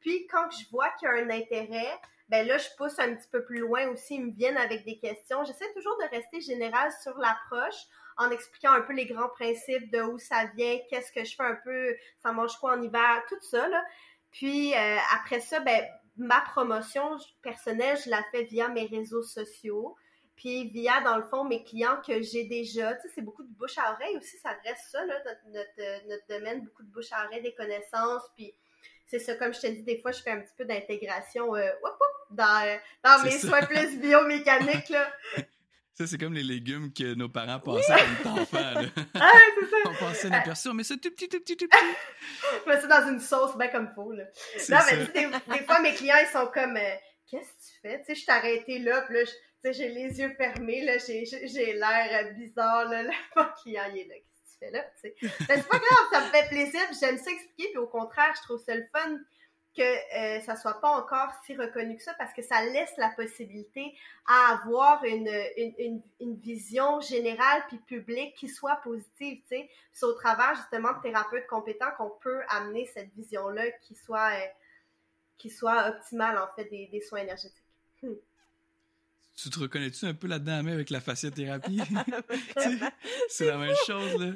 Puis, 0.00 0.26
quand 0.26 0.50
je 0.50 0.68
vois 0.70 0.88
qu'il 0.98 1.08
y 1.08 1.12
a 1.12 1.14
un 1.14 1.30
intérêt, 1.30 2.00
ben 2.28 2.46
là, 2.46 2.58
je 2.58 2.68
pousse 2.76 2.98
un 2.98 3.14
petit 3.14 3.28
peu 3.28 3.44
plus 3.44 3.58
loin 3.58 3.88
aussi, 3.88 4.16
ils 4.16 4.26
me 4.26 4.32
viennent 4.32 4.58
avec 4.58 4.84
des 4.84 4.98
questions. 4.98 5.44
J'essaie 5.44 5.72
toujours 5.72 5.96
de 5.98 6.08
rester 6.10 6.40
général 6.40 6.90
sur 7.02 7.16
l'approche 7.18 7.86
en 8.18 8.30
expliquant 8.30 8.72
un 8.72 8.82
peu 8.82 8.92
les 8.92 9.06
grands 9.06 9.28
principes 9.28 9.90
de 9.90 10.02
où 10.02 10.18
ça 10.18 10.44
vient, 10.56 10.78
qu'est-ce 10.90 11.12
que 11.12 11.24
je 11.24 11.34
fais 11.34 11.44
un 11.44 11.58
peu, 11.64 11.96
ça 12.22 12.32
mange 12.32 12.56
quoi 12.58 12.76
en 12.76 12.82
hiver, 12.82 13.22
tout 13.28 13.40
ça, 13.40 13.68
là. 13.68 13.82
Puis 14.30 14.74
euh, 14.74 14.96
après 15.14 15.40
ça, 15.40 15.60
ben, 15.60 15.86
ma 16.16 16.40
promotion 16.40 17.16
personnelle, 17.42 17.96
je 18.04 18.10
la 18.10 18.22
fais 18.30 18.42
via 18.42 18.68
mes 18.68 18.86
réseaux 18.86 19.22
sociaux. 19.22 19.96
Puis 20.36 20.68
via, 20.68 21.00
dans 21.00 21.16
le 21.16 21.24
fond, 21.24 21.44
mes 21.44 21.64
clients 21.64 22.00
que 22.06 22.20
j'ai 22.22 22.44
déjà, 22.44 22.94
tu 22.94 23.02
sais, 23.02 23.14
c'est 23.14 23.22
beaucoup 23.22 23.42
de 23.42 23.52
bouche 23.54 23.78
à 23.78 23.92
oreille 23.92 24.16
aussi, 24.16 24.38
ça 24.38 24.50
reste 24.64 24.84
ça, 24.90 25.04
là, 25.04 25.14
notre, 25.24 26.06
notre, 26.06 26.26
domaine, 26.28 26.64
beaucoup 26.64 26.84
de 26.84 26.90
bouche 26.90 27.10
à 27.10 27.24
oreille, 27.26 27.42
des 27.42 27.54
connaissances, 27.54 28.22
puis 28.36 28.54
c'est 29.06 29.18
ça, 29.18 29.34
comme 29.34 29.52
je 29.52 29.60
te 29.60 29.66
dis, 29.66 29.82
des 29.82 29.98
fois, 30.00 30.12
je 30.12 30.22
fais 30.22 30.30
un 30.30 30.40
petit 30.40 30.54
peu 30.56 30.64
d'intégration 30.64 31.56
euh, 31.56 31.70
dans, 32.30 32.78
dans 33.04 33.24
mes 33.24 33.38
soins 33.38 33.62
plus 33.62 33.98
biomécaniques. 33.98 34.88
Là. 34.88 35.10
Ça, 35.94 36.06
c'est 36.06 36.18
comme 36.18 36.34
les 36.34 36.44
légumes 36.44 36.92
que 36.92 37.14
nos 37.14 37.28
parents 37.28 37.58
passaient 37.58 37.92
quand 38.22 38.30
on 38.30 38.42
enfant. 38.42 38.58
Là. 38.58 38.84
Ah, 39.14 39.32
c'est 39.58 39.66
ça. 39.68 39.76
On 39.84 39.94
passait 39.94 40.28
une 40.28 40.42
personne, 40.44 40.76
mais 40.76 40.84
c'est 40.84 40.98
tout 40.98 41.10
petit, 41.10 41.28
tout 41.28 41.40
petit, 41.40 41.56
tout 41.56 41.66
petit. 41.66 41.84
je 42.64 42.70
mets 42.70 42.80
ça 42.80 42.86
dans 42.86 43.08
une 43.08 43.18
sauce 43.18 43.58
bien 43.58 43.66
comme 43.66 43.90
faut. 43.96 44.12
Là. 44.12 44.22
Non, 44.68 44.78
mais 44.88 45.06
des, 45.06 45.26
des, 45.26 45.64
fois, 45.64 45.80
mes 45.80 45.92
clients, 45.94 46.14
ils 46.20 46.32
sont 46.32 46.46
comme 46.54 46.76
euh, 46.76 46.94
Qu'est-ce 47.28 47.48
que 47.48 47.58
tu 47.58 47.80
fais? 47.82 47.98
Tu 47.98 48.04
sais, 48.06 48.14
je 48.14 48.26
t'ai 48.26 48.32
arrêté 48.32 48.78
là, 48.78 49.02
puis 49.02 49.16
là, 49.64 49.72
j'ai 49.72 49.88
les 49.88 50.18
yeux 50.18 50.32
fermés, 50.36 50.84
là, 50.84 50.96
j'ai 50.98 51.72
l'air 51.72 52.24
euh, 52.24 52.32
bizarre. 52.32 52.88
Là, 52.88 53.02
mon 53.36 53.44
client, 53.62 53.82
il 53.92 53.98
est 53.98 54.08
là 54.08 54.14
là, 54.72 54.84
tu 55.00 55.08
sais. 55.08 55.14
c'est 55.20 55.68
pas 55.68 55.78
grave, 55.78 56.08
ça 56.10 56.20
me 56.20 56.30
fait 56.30 56.48
plaisir, 56.48 56.80
j'aime 57.00 57.16
ça 57.16 57.30
expliquer, 57.30 57.68
puis 57.70 57.78
au 57.78 57.86
contraire, 57.86 58.34
je 58.36 58.42
trouve 58.42 58.60
ça 58.60 58.74
le 58.74 58.84
fun 58.92 59.16
que 59.76 59.82
euh, 59.82 60.40
ça 60.40 60.56
soit 60.56 60.80
pas 60.80 60.90
encore 60.90 61.32
si 61.44 61.56
reconnu 61.56 61.96
que 61.96 62.02
ça 62.02 62.14
parce 62.14 62.32
que 62.32 62.42
ça 62.42 62.64
laisse 62.64 62.96
la 62.96 63.10
possibilité 63.10 63.94
à 64.26 64.54
avoir 64.54 65.04
une, 65.04 65.30
une, 65.56 66.02
une, 66.20 66.36
vision 66.36 67.00
générale 67.00 67.62
puis 67.68 67.78
publique 67.78 68.34
qui 68.34 68.48
soit 68.48 68.76
positive, 68.76 69.40
tu 69.42 69.56
sais. 69.56 69.70
C'est 69.92 70.06
au 70.06 70.14
travers 70.14 70.54
justement 70.56 70.92
de 70.92 71.02
thérapeutes 71.02 71.46
compétents 71.46 71.90
qu'on 71.96 72.10
peut 72.22 72.40
amener 72.48 72.86
cette 72.86 73.12
vision-là 73.14 73.70
qui 73.82 73.94
soit 73.94 74.32
euh, 74.32 74.46
qui 75.36 75.50
soit 75.50 75.88
optimale 75.88 76.36
en 76.38 76.48
fait 76.56 76.64
des, 76.64 76.88
des 76.88 77.00
soins 77.00 77.20
énergétiques. 77.20 77.62
Hmm. 78.02 78.14
Tu 79.36 79.50
te 79.50 79.60
reconnais-tu 79.60 80.04
un 80.04 80.14
peu 80.14 80.26
là-dedans, 80.26 80.64
mais 80.64 80.72
avec 80.72 80.90
la 80.90 81.00
fasciathérapie? 81.00 81.80
c'est 83.28 83.46
la 83.46 83.56
même 83.56 83.76
chose, 83.86 84.18
là. 84.18 84.32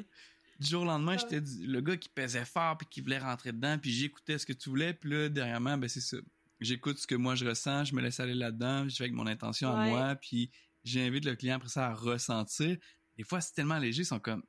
Du 0.63 0.69
jour 0.69 0.83
au 0.83 0.85
lendemain, 0.85 1.17
j'étais 1.17 1.41
le 1.59 1.81
gars 1.81 1.97
qui 1.97 2.07
pesait 2.07 2.45
fort 2.45 2.77
puis 2.77 2.87
qui 2.89 3.01
voulait 3.01 3.17
rentrer 3.17 3.51
dedans, 3.51 3.77
puis 3.77 3.91
j'écoutais 3.91 4.37
ce 4.37 4.45
que 4.45 4.53
tu 4.53 4.69
voulais, 4.69 4.93
puis 4.93 5.09
là, 5.09 5.27
derrière 5.27 5.59
ben 5.59 5.89
c'est 5.89 5.99
ça. 5.99 6.15
J'écoute 6.61 6.99
ce 6.99 7.05
que 7.05 7.15
moi 7.15 7.35
je 7.35 7.45
ressens, 7.45 7.85
je 7.85 7.95
me 7.95 8.01
laisse 8.01 8.21
aller 8.21 8.33
là-dedans, 8.33 8.87
je 8.87 8.95
fais 8.95 9.03
avec 9.03 9.13
mon 9.13 9.27
intention 9.27 9.75
à 9.75 9.85
moi, 9.87 10.15
puis 10.15 10.51
j'invite 10.85 11.25
le 11.25 11.35
client 11.35 11.57
après 11.57 11.67
ça 11.67 11.87
à 11.87 11.93
ressentir. 11.93 12.77
Des 13.17 13.23
fois, 13.25 13.41
c'est 13.41 13.51
tellement 13.51 13.77
léger, 13.77 14.03
ils 14.03 14.05
sont 14.05 14.21
comme 14.21 14.41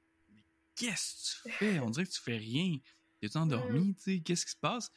Qu'est-ce 0.76 1.42
que 1.42 1.48
tu 1.48 1.54
fais? 1.56 1.80
On 1.80 1.90
dirait 1.90 2.06
que 2.06 2.12
tu 2.12 2.20
fais 2.20 2.36
rien. 2.36 2.78
T'es-tu 3.20 3.36
endormi, 3.36 3.88
mm. 3.88 3.94
tu 3.96 4.02
sais? 4.02 4.20
Qu'est-ce 4.20 4.44
qui 4.44 4.52
se 4.52 4.56
passe? 4.56 4.92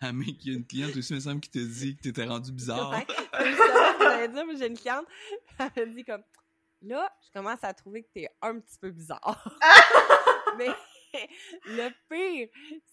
Ah, 0.00 0.12
mais 0.12 0.24
il 0.26 0.46
y 0.46 0.54
a 0.54 0.54
une 0.54 0.66
cliente 0.66 0.96
aussi, 0.96 1.12
me 1.12 1.20
semble, 1.20 1.40
qui 1.40 1.50
te 1.50 1.58
dit 1.58 1.96
que 1.96 2.02
t'étais 2.02 2.24
rendu 2.24 2.50
bizarre. 2.50 2.90
Ouais, 2.92 3.06
c'est 3.38 4.28
dire, 4.32 4.46
mais 4.46 4.56
j'ai 4.56 4.68
une 4.68 4.78
cliente, 4.78 5.06
elle 5.76 5.90
me 5.90 5.94
dit 5.96 6.04
comme, 6.04 6.22
là, 6.80 7.14
je 7.26 7.30
commence 7.30 7.62
à 7.62 7.74
trouver 7.74 8.04
que 8.04 8.08
t'es 8.14 8.28
un 8.40 8.58
petit 8.58 8.78
peu 8.80 8.90
bizarre. 8.90 9.58
mais 10.56 10.68
le 11.66 11.90
pire, 12.08 12.48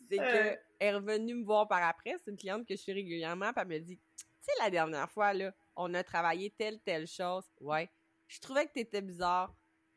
c'est 0.08 0.18
qu'elle 0.18 0.62
est 0.80 0.94
revenue 0.94 1.36
me 1.36 1.46
voir 1.46 1.68
par 1.68 1.84
après. 1.84 2.16
C'est 2.24 2.32
une 2.32 2.38
cliente 2.38 2.68
que 2.68 2.76
je 2.76 2.82
suis 2.82 2.94
régulièrement, 2.94 3.52
puis 3.54 3.62
elle 3.62 3.68
me 3.68 3.80
dit, 3.80 3.98
tu 3.98 4.26
sais, 4.42 4.52
la 4.60 4.70
dernière 4.70 5.10
fois, 5.10 5.34
là, 5.34 5.52
on 5.76 5.94
a 5.94 6.04
travaillé 6.04 6.52
telle, 6.52 6.80
telle 6.82 7.08
chose. 7.08 7.46
Ouais. 7.62 7.90
Je 8.28 8.40
trouvais 8.40 8.68
que 8.68 8.74
t'étais 8.74 9.02
bizarre. 9.02 9.54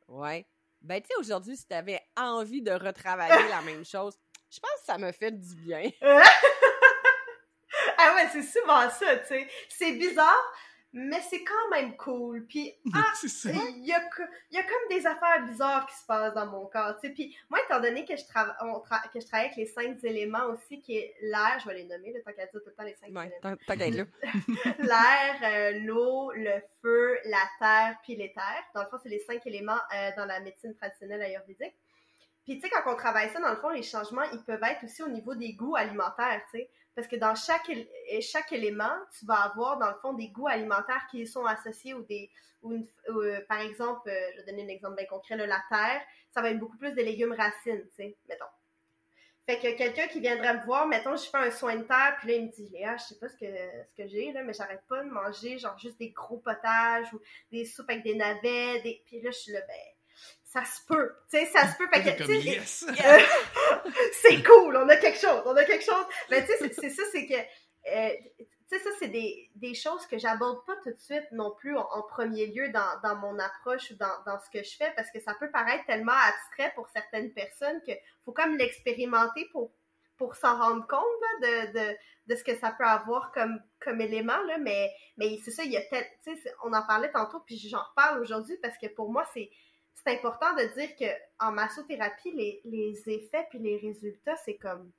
Ouais. 0.08 0.46
Ben, 0.80 1.00
tu 1.00 1.08
sais, 1.08 1.14
aujourd'hui, 1.18 1.56
si 1.56 1.66
t'avais 1.66 2.00
envie 2.16 2.62
de 2.62 2.72
retravailler 2.72 3.48
la 3.48 3.62
même 3.62 3.84
chose, 3.84 4.18
je 4.50 4.60
pense 4.60 4.80
que 4.80 4.86
ça 4.86 4.98
me 4.98 5.12
fait 5.12 5.32
du 5.32 5.54
bien. 5.56 5.90
ah 6.02 6.24
ouais, 8.14 8.28
c'est 8.32 8.42
souvent 8.42 8.88
ça, 8.90 9.16
tu 9.18 9.26
sais. 9.26 9.48
C'est 9.68 9.92
bizarre, 9.92 10.52
mais 10.92 11.20
c'est 11.22 11.42
quand 11.42 11.70
même 11.70 11.96
cool. 11.96 12.44
Puis, 12.46 12.74
ah, 12.94 13.12
il 13.24 13.86
y 13.86 13.92
a, 13.92 14.00
y 14.50 14.58
a 14.58 14.62
comme 14.62 14.88
des 14.90 15.06
affaires 15.06 15.46
bizarres 15.46 15.86
qui 15.86 15.96
se 15.96 16.04
passent 16.04 16.34
dans 16.34 16.46
mon 16.46 16.66
corps, 16.66 16.98
tu 17.00 17.08
sais. 17.08 17.14
Puis, 17.14 17.36
moi, 17.48 17.60
étant 17.64 17.80
donné 17.80 18.04
que 18.04 18.14
je, 18.14 18.22
que 18.22 19.20
je 19.20 19.26
travaille 19.26 19.46
avec 19.46 19.56
les 19.56 19.66
cinq 19.66 20.04
éléments 20.04 20.44
aussi, 20.46 20.80
qui 20.80 20.96
est 20.98 21.14
l'air, 21.22 21.58
je 21.60 21.68
vais 21.68 21.76
les 21.76 21.84
nommer, 21.84 22.12
le 22.12 22.22
tant 22.22 22.32
qu'à 22.32 22.46
dire 22.46 22.52
tout 22.52 22.60
le 22.66 22.74
temps 22.74 22.84
les 22.84 22.94
cinq 22.94 23.08
ouais, 23.16 23.26
éléments. 23.26 23.56
Tant 23.66 23.76
qu'à 23.76 23.90
là. 23.90 24.04
l'air, 24.78 25.40
euh, 25.42 25.78
l'eau, 25.80 26.32
le 26.32 26.60
feu, 26.82 27.18
la 27.24 27.48
terre, 27.58 27.96
puis 28.02 28.16
l'éther. 28.16 28.62
Dans 28.74 28.82
le 28.82 28.88
fond, 28.88 28.98
c'est 29.02 29.08
les 29.08 29.20
cinq 29.20 29.46
éléments 29.46 29.80
euh, 29.94 30.10
dans 30.16 30.26
la 30.26 30.40
médecine 30.40 30.74
traditionnelle 30.74 31.22
ayurvédique. 31.22 31.74
Puis, 32.44 32.56
tu 32.56 32.60
sais, 32.60 32.70
quand 32.70 32.92
on 32.92 32.96
travaille 32.96 33.30
ça, 33.30 33.40
dans 33.40 33.50
le 33.50 33.56
fond, 33.56 33.70
les 33.70 33.82
changements, 33.82 34.24
ils 34.32 34.42
peuvent 34.42 34.62
être 34.64 34.84
aussi 34.84 35.02
au 35.02 35.08
niveau 35.08 35.34
des 35.34 35.54
goûts 35.54 35.76
alimentaires, 35.76 36.42
tu 36.50 36.58
sais. 36.58 36.70
Parce 36.94 37.08
que 37.08 37.16
dans 37.16 37.34
chaque, 37.34 38.52
élément, 38.52 38.94
tu 39.18 39.24
vas 39.24 39.42
avoir, 39.44 39.78
dans 39.78 39.88
le 39.88 39.96
fond, 40.02 40.12
des 40.12 40.28
goûts 40.28 40.48
alimentaires 40.48 41.06
qui 41.10 41.26
sont 41.26 41.44
associés 41.46 41.94
ou 41.94 42.02
des, 42.02 42.30
ou 42.62 42.74
euh, 43.08 43.40
par 43.48 43.60
exemple, 43.60 44.08
euh, 44.08 44.30
je 44.32 44.40
vais 44.40 44.50
donner 44.50 44.64
un 44.64 44.68
exemple 44.68 44.96
bien 44.96 45.06
concret, 45.06 45.36
la 45.36 45.62
terre, 45.70 46.02
ça 46.30 46.42
va 46.42 46.50
être 46.50 46.58
beaucoup 46.58 46.76
plus 46.76 46.92
des 46.92 47.04
légumes 47.04 47.32
racines, 47.32 47.82
tu 47.88 47.94
sais, 47.96 48.16
mettons. 48.28 48.44
Fait 49.44 49.58
que 49.58 49.76
quelqu'un 49.76 50.06
qui 50.06 50.20
viendrait 50.20 50.58
me 50.58 50.64
voir, 50.64 50.86
mettons, 50.86 51.16
je 51.16 51.28
fais 51.28 51.38
un 51.38 51.50
soin 51.50 51.74
de 51.74 51.82
terre, 51.82 52.16
puis 52.18 52.28
là, 52.28 52.34
il 52.34 52.46
me 52.46 52.52
dit, 52.52 52.68
Léa, 52.68 52.96
je 52.96 53.02
sais 53.02 53.18
pas 53.18 53.28
ce 53.28 53.36
que, 53.36 53.46
ce 53.46 53.94
que 54.02 54.06
j'ai, 54.08 54.30
là, 54.32 54.44
mais 54.44 54.52
j'arrête 54.52 54.82
pas 54.88 55.02
de 55.02 55.10
manger, 55.10 55.58
genre, 55.58 55.76
juste 55.78 55.98
des 55.98 56.10
gros 56.10 56.38
potages 56.38 57.12
ou 57.12 57.20
des 57.50 57.64
soupes 57.64 57.90
avec 57.90 58.04
des 58.04 58.14
navets, 58.14 58.80
des... 58.82 59.02
puis 59.04 59.20
là, 59.20 59.32
je 59.32 59.38
suis 59.38 59.52
là, 59.52 59.60
ben, 59.66 59.76
ça 60.52 60.64
se 60.66 60.84
peut. 60.86 61.10
Tu 61.30 61.38
sais, 61.38 61.46
ça 61.46 61.66
se 61.66 61.78
peut. 61.78 61.88
Fait 61.88 62.14
que, 62.14 62.24
c'est 64.12 64.42
cool, 64.42 64.76
on 64.76 64.88
a 64.88 64.96
quelque 64.96 65.18
chose, 65.18 65.42
on 65.46 65.56
a 65.56 65.64
quelque 65.64 65.84
chose. 65.84 66.04
Mais 66.30 66.44
tu 66.44 66.52
sais, 66.52 66.70
c'est 66.78 66.90
ça, 66.90 67.02
c'est 67.10 67.26
que, 67.26 67.34
euh, 67.34 68.10
tu 68.38 68.44
sais, 68.66 68.78
ça, 68.78 68.90
c'est 68.98 69.08
des, 69.08 69.50
des, 69.54 69.72
choses 69.72 70.06
que 70.06 70.18
j'aborde 70.18 70.62
pas 70.66 70.74
tout 70.84 70.90
de 70.90 71.00
suite 71.00 71.26
non 71.32 71.54
plus 71.58 71.74
en, 71.76 72.02
premier 72.02 72.48
lieu 72.48 72.68
dans, 72.68 73.00
dans, 73.02 73.16
mon 73.16 73.38
approche 73.38 73.92
ou 73.92 73.94
dans, 73.94 74.22
dans, 74.26 74.38
ce 74.40 74.50
que 74.50 74.62
je 74.62 74.76
fais 74.76 74.92
parce 74.94 75.10
que 75.10 75.20
ça 75.20 75.34
peut 75.40 75.50
paraître 75.50 75.86
tellement 75.86 76.12
abstrait 76.12 76.72
pour 76.74 76.86
certaines 76.90 77.32
personnes 77.32 77.80
qu'il 77.82 77.98
faut 78.24 78.32
comme 78.32 78.56
l'expérimenter 78.56 79.48
pour 79.52 79.72
pour 80.18 80.36
s'en 80.36 80.56
rendre 80.56 80.86
compte 80.86 81.00
de, 81.40 81.72
de, 81.72 81.96
de, 82.28 82.36
ce 82.36 82.44
que 82.44 82.54
ça 82.54 82.70
peut 82.70 82.84
avoir 82.84 83.32
comme, 83.32 83.58
comme 83.80 84.00
élément, 84.00 84.40
là, 84.46 84.56
mais, 84.58 84.92
mais 85.16 85.40
c'est 85.42 85.50
ça, 85.50 85.64
il 85.64 85.72
y 85.72 85.76
a 85.76 85.82
tel, 85.82 86.06
on 86.62 86.72
en 86.72 86.86
parlait 86.86 87.10
tantôt, 87.10 87.40
puis 87.40 87.58
j'en 87.58 87.82
reparle 87.82 88.20
aujourd'hui 88.20 88.56
parce 88.62 88.78
que 88.78 88.86
pour 88.86 89.10
moi, 89.10 89.24
c'est 89.34 89.50
c'est 89.94 90.12
important 90.12 90.54
de 90.54 90.64
dire 90.74 90.96
que 90.96 91.04
en 91.44 91.52
massothérapie, 91.52 92.32
les, 92.32 92.60
les 92.64 93.02
effets 93.08 93.46
puis 93.50 93.58
les 93.58 93.78
résultats, 93.78 94.36
c'est 94.36 94.56
comme 94.56 94.90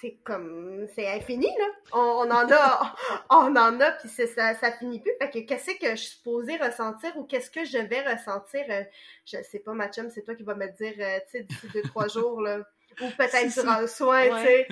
c'est 0.00 0.18
comme 0.24 0.86
c'est 0.94 1.08
infini 1.08 1.46
là. 1.46 1.66
On, 1.92 2.30
en 2.30 2.50
a 2.50 2.94
on 3.30 3.56
en 3.56 3.80
a 3.80 3.92
puis 3.92 4.08
ça 4.08 4.54
ça 4.54 4.72
finit 4.72 5.00
plus. 5.00 5.12
Fait 5.20 5.30
que 5.30 5.38
qu'est-ce 5.40 5.78
que 5.78 5.90
je 5.90 5.96
suis 5.96 6.16
supposée 6.16 6.56
ressentir 6.56 7.16
ou 7.16 7.24
qu'est-ce 7.24 7.50
que 7.50 7.64
je 7.64 7.78
vais 7.78 8.02
ressentir 8.02 8.64
euh, 8.68 8.82
je 9.24 9.42
sais 9.42 9.60
pas 9.60 9.72
ma 9.72 9.90
chum, 9.90 10.10
c'est 10.10 10.22
toi 10.22 10.34
qui 10.34 10.42
vas 10.42 10.54
me 10.54 10.66
le 10.66 10.72
dire 10.72 10.94
euh, 10.98 11.18
tu 11.30 11.38
sais 11.38 11.44
d'ici 11.44 11.68
deux 11.72 11.82
trois 11.82 12.08
jours 12.08 12.40
là 12.42 12.60
ou 13.00 13.08
peut-être 13.16 13.50
sur 13.50 13.68
un 13.68 13.86
soin, 13.86 14.24
tu 14.24 14.44
sais. 14.44 14.68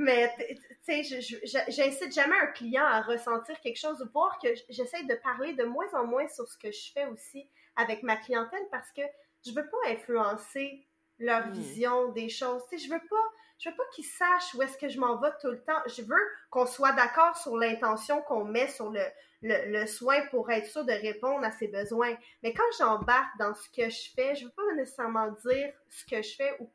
Mais 0.00 0.32
tu 0.38 1.02
sais 1.02 1.02
j'incite 1.02 2.14
jamais 2.14 2.36
un 2.40 2.46
client 2.52 2.84
à 2.84 3.02
ressentir 3.02 3.58
quelque 3.60 3.80
chose 3.80 4.00
ou 4.00 4.08
voir 4.12 4.38
que 4.40 4.46
j'essaie 4.68 5.02
de 5.02 5.14
parler 5.16 5.54
de 5.54 5.64
moins 5.64 5.92
en 5.92 6.06
moins 6.06 6.28
sur 6.28 6.46
ce 6.46 6.56
que 6.56 6.70
je 6.70 6.92
fais 6.92 7.06
aussi 7.06 7.50
avec 7.74 8.04
ma 8.04 8.16
clientèle 8.16 8.62
parce 8.70 8.92
que 8.92 9.02
je 9.44 9.50
veux 9.50 9.68
pas 9.68 9.90
influencer 9.90 10.86
leur 11.18 11.48
hmm. 11.48 11.50
vision 11.50 12.12
des 12.12 12.28
choses. 12.28 12.62
Tu 12.70 12.78
sais, 12.78 12.86
je 12.86 12.92
veux 12.92 13.00
pas, 13.10 13.24
je 13.58 13.70
veux 13.70 13.74
pas 13.74 13.82
qu'ils 13.92 14.04
sachent 14.04 14.54
où 14.54 14.62
est-ce 14.62 14.78
que 14.78 14.88
je 14.88 15.00
m'en 15.00 15.16
vais 15.16 15.32
tout 15.40 15.50
le 15.50 15.64
temps. 15.64 15.82
Je 15.88 16.02
veux 16.02 16.28
qu'on 16.50 16.66
soit 16.66 16.92
d'accord 16.92 17.36
sur 17.36 17.56
l'intention 17.56 18.22
qu'on 18.22 18.44
met 18.44 18.68
sur 18.68 18.90
le, 18.90 19.02
le, 19.42 19.80
le, 19.80 19.86
soin 19.88 20.24
pour 20.30 20.48
être 20.52 20.68
sûr 20.68 20.84
de 20.84 20.92
répondre 20.92 21.44
à 21.44 21.50
ses 21.50 21.66
besoins. 21.66 22.16
Mais 22.44 22.52
quand 22.52 22.70
j'embarque 22.78 23.36
dans 23.40 23.52
ce 23.52 23.68
que 23.70 23.90
je 23.90 24.10
fais, 24.14 24.36
je 24.36 24.44
veux 24.44 24.52
pas 24.52 24.74
nécessairement 24.76 25.32
dire 25.44 25.72
ce 25.88 26.04
que 26.04 26.22
je 26.22 26.36
fais 26.36 26.56
ou 26.60 26.70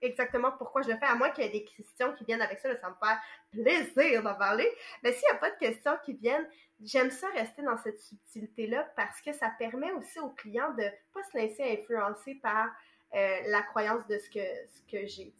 exactement 0.00 0.52
pourquoi 0.52 0.82
je 0.82 0.88
le 0.88 0.96
fais, 0.96 1.06
à 1.06 1.14
moins 1.14 1.30
qu'il 1.30 1.44
y 1.44 1.46
ait 1.46 1.50
des 1.50 1.64
questions 1.64 2.12
qui 2.14 2.24
viennent 2.24 2.42
avec 2.42 2.58
ça, 2.60 2.68
ça 2.80 2.90
me 2.90 2.94
fait 2.94 3.62
plaisir 3.62 4.22
d'en 4.22 4.34
parler. 4.34 4.68
Mais 5.02 5.12
s'il 5.12 5.24
n'y 5.30 5.36
a 5.36 5.40
pas 5.40 5.50
de 5.50 5.58
questions 5.58 5.92
qui 6.04 6.14
viennent, 6.14 6.46
j'aime 6.82 7.10
ça 7.10 7.28
rester 7.30 7.62
dans 7.62 7.78
cette 7.78 8.00
subtilité-là 8.00 8.92
parce 8.96 9.20
que 9.20 9.32
ça 9.32 9.50
permet 9.58 9.92
aussi 9.92 10.18
aux 10.20 10.30
clients 10.30 10.72
de 10.74 10.84
pas 11.12 11.22
se 11.32 11.36
laisser 11.36 11.78
influencer 11.80 12.34
par 12.42 12.68
euh, 13.14 13.36
la 13.46 13.62
croyance 13.62 14.06
de 14.08 14.18
ce 14.18 14.30
que, 14.30 14.44
ce 14.68 14.82
que 14.90 15.06
j'ai. 15.06 15.32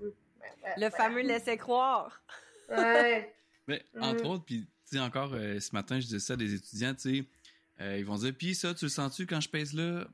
Mm. 0.00 0.08
Le 0.76 0.90
fameux 0.90 1.20
laisser 1.20 1.56
croire. 1.56 2.22
Ouais. 2.68 3.34
Mais, 3.68 3.84
entre 4.00 4.24
mm. 4.24 4.26
autres, 4.26 4.44
puis 4.44 4.66
encore 4.98 5.32
euh, 5.34 5.60
ce 5.60 5.72
matin, 5.72 6.00
je 6.00 6.06
disais 6.06 6.18
ça 6.18 6.32
à 6.32 6.36
des 6.36 6.54
étudiants, 6.54 6.94
tu 6.94 7.20
sais, 7.20 7.24
euh, 7.80 7.98
ils 7.98 8.04
vont 8.04 8.16
dire, 8.16 8.34
puis 8.36 8.54
ça, 8.54 8.74
tu 8.74 8.86
le 8.86 8.90
sens-tu 8.90 9.26
quand 9.26 9.40
je 9.40 9.48
pèse 9.48 9.72
là? 9.72 10.06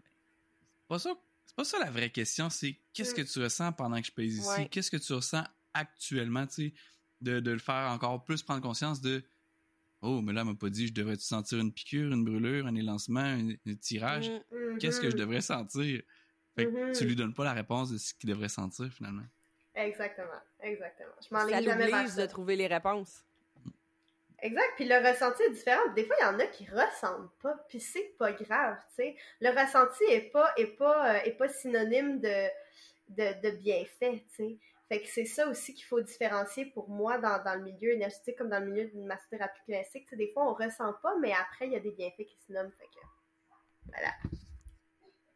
Pas 0.88 0.99
ça 0.99 1.14
pas 1.57 1.64
ça 1.64 1.78
la 1.78 1.90
vraie 1.90 2.11
question, 2.11 2.50
c'est 2.50 2.78
qu'est-ce 2.92 3.14
que 3.14 3.22
tu 3.22 3.42
ressens 3.42 3.72
pendant 3.72 4.00
que 4.00 4.07
je 4.07 4.12
pèse 4.12 4.36
ici? 4.36 4.68
Qu'est-ce 4.70 4.90
que 4.90 4.96
tu 4.96 5.12
ressens 5.12 5.44
actuellement, 5.74 6.46
tu 6.46 6.54
sais, 6.54 6.74
de, 7.22 7.40
de, 7.40 7.50
le 7.50 7.59
faire 7.59 7.90
encore 7.90 8.24
plus 8.24 8.42
prendre 8.42 8.62
conscience 8.62 9.00
de 9.00 9.24
Oh, 10.02 10.20
mais 10.20 10.34
là, 10.34 10.42
elle 10.42 10.48
m'a 10.48 10.54
pas 10.54 10.68
dit 10.68 10.86
je 10.88 10.92
devrais 10.92 11.16
sentir 11.16 11.59
une 11.59 11.72
piqûre, 11.72 12.12
une 12.12 12.24
brûlure, 12.24 12.66
un 12.66 12.74
élancement, 12.74 13.20
un, 13.20 13.74
tirage? 13.80 14.30
Mm, 14.52 14.78
qu'est-ce 14.78 15.00
que 15.00 15.11
je 15.11 15.16
mm-hmm. 15.16 15.18
devrais 15.18 15.40
sentir? 15.40 16.02
Fait 16.54 16.66
que 16.66 16.96
tu 16.96 17.04
lui 17.04 17.16
donnes 17.16 17.34
pas 17.34 17.44
la 17.44 17.54
réponse 17.54 17.90
de 17.90 17.98
ce 17.98 18.14
qu'il 18.14 18.30
devrait 18.30 18.48
sentir 18.48 18.90
finalement. 18.92 19.26
Exactement, 19.74 20.40
exactement. 20.61 21.12
Je 21.28 21.34
m'en 21.34 21.48
jamais 21.48 21.86
de 21.86 22.26
trouver 22.26 22.57
les 22.57 22.66
réponses. 22.66 23.24
Exact. 24.41 24.72
Puis 24.76 24.87
le 24.87 24.97
ressenti 24.97 25.43
est 25.45 25.51
différent. 25.51 25.93
Des 25.95 26.05
fois, 26.05 26.16
il 26.20 26.24
y 26.24 26.26
en 26.26 26.39
a 26.39 26.47
qui 26.47 26.66
ressentent 26.66 27.32
pas, 27.43 27.55
puis 27.68 27.80
c'est 27.80 28.14
pas 28.18 28.32
grave, 28.32 28.76
tu 28.91 28.97
sais. 28.97 29.16
Le 29.41 29.51
ressenti 29.51 30.05
est 30.11 30.30
pas 30.30 30.53
est 30.57 30.76
pas 30.76 31.14
euh, 31.14 31.20
est 31.24 31.32
pas 31.32 31.49
synonyme 31.49 32.20
de 32.20 32.49
de, 33.09 33.41
de 33.41 33.57
bienfait, 33.57 34.24
tu 34.28 34.37
sais. 34.37 34.59
Fait 34.89 35.03
que 35.03 35.09
c'est 35.09 35.24
ça 35.24 35.49
aussi 35.49 35.74
qu'il 35.74 35.84
faut 35.84 36.01
différencier 36.01 36.66
pour 36.66 36.89
moi 36.89 37.18
dans, 37.18 37.43
dans, 37.43 37.57
le 37.57 37.62
milieu 37.62 37.93
énergétique 37.93 38.37
comme 38.37 38.51
dans 38.51 38.61
le 38.61 38.70
milieu 38.70 38.84
d'une 38.87 39.05
massothérapie 39.05 39.61
classique. 39.64 40.05
Tu 40.05 40.11
sais, 40.11 40.16
des 40.16 40.32
fois, 40.32 40.49
on 40.49 40.55
ressent 40.55 40.93
pas, 41.03 41.16
mais 41.20 41.32
après, 41.32 41.66
il 41.66 41.72
y 41.72 41.76
a 41.76 41.80
des 41.80 41.91
bienfaits 41.91 42.24
qui 42.24 42.39
se 42.47 42.53
nomment. 42.53 42.70
Fait 42.70 42.87
que, 42.87 43.01
voilà. 43.87 44.12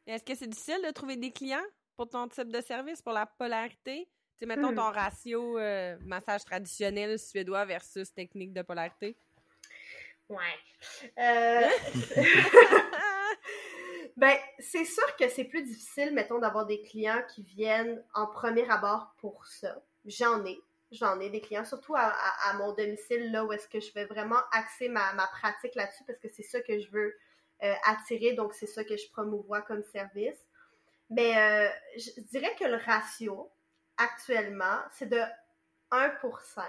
Est-ce 0.07 0.23
que 0.23 0.35
c'est 0.37 0.47
difficile 0.47 0.81
de 0.87 0.91
trouver 0.93 1.17
des 1.17 1.33
clients 1.33 1.65
pour 1.97 2.09
ton 2.09 2.29
type 2.29 2.53
de 2.53 2.61
service, 2.61 3.03
pour 3.03 3.13
la 3.13 3.27
polarité? 3.27 4.09
Sais, 4.41 4.47
mettons 4.47 4.75
ton 4.75 4.91
hmm. 4.91 4.95
ratio 4.95 5.59
euh, 5.59 5.97
massage 6.03 6.45
traditionnel 6.45 7.19
suédois 7.19 7.65
versus 7.65 8.13
technique 8.13 8.53
de 8.53 8.63
polarité. 8.63 9.17
Ouais. 10.29 10.59
Euh... 11.19 11.69
ben, 14.17 14.37
c'est 14.59 14.85
sûr 14.85 15.17
que 15.17 15.29
c'est 15.29 15.45
plus 15.45 15.65
difficile, 15.65 16.15
mettons, 16.15 16.39
d'avoir 16.39 16.67
des 16.67 16.83
clients 16.83 17.23
qui 17.35 17.43
viennent 17.43 18.03
en 18.15 18.27
premier 18.27 18.69
abord 18.71 19.15
pour 19.19 19.47
ça. 19.47 19.83
J'en 20.07 20.45
ai. 20.45 20.61
J'en 20.93 21.21
ai 21.21 21.31
des 21.31 21.41
clients, 21.41 21.65
surtout 21.65 21.95
à, 21.95 22.13
mon 22.59 22.73
domicile, 22.73 23.31
là 23.31 23.45
où 23.45 23.53
est-ce 23.53 23.69
que 23.69 23.79
je 23.79 23.93
vais 23.93 24.07
vraiment 24.07 24.41
axer 24.51 24.89
ma, 24.89 25.13
pratique 25.39 25.77
là-dessus 25.77 26.03
parce 26.05 26.19
que 26.19 26.29
c'est 26.29 26.43
ça 26.43 26.61
que 26.63 26.81
je 26.81 26.91
veux 26.91 27.17
euh, 27.63 27.73
attirer, 27.85 28.33
donc 28.33 28.55
c'est 28.55 28.67
ça 28.67 28.83
que 28.83 28.97
je 28.97 29.09
promouvois 29.13 29.63
comme 29.63 29.85
service. 29.85 30.45
Mais 31.09 31.37
euh, 31.37 31.69
je 31.97 32.21
dirais 32.23 32.57
que 32.59 32.65
le 32.65 32.77
ratio, 32.77 33.49
actuellement, 34.01 34.79
c'est 34.93 35.09
de 35.09 35.21
1 35.91 36.11
pour 36.21 36.41
5. 36.41 36.65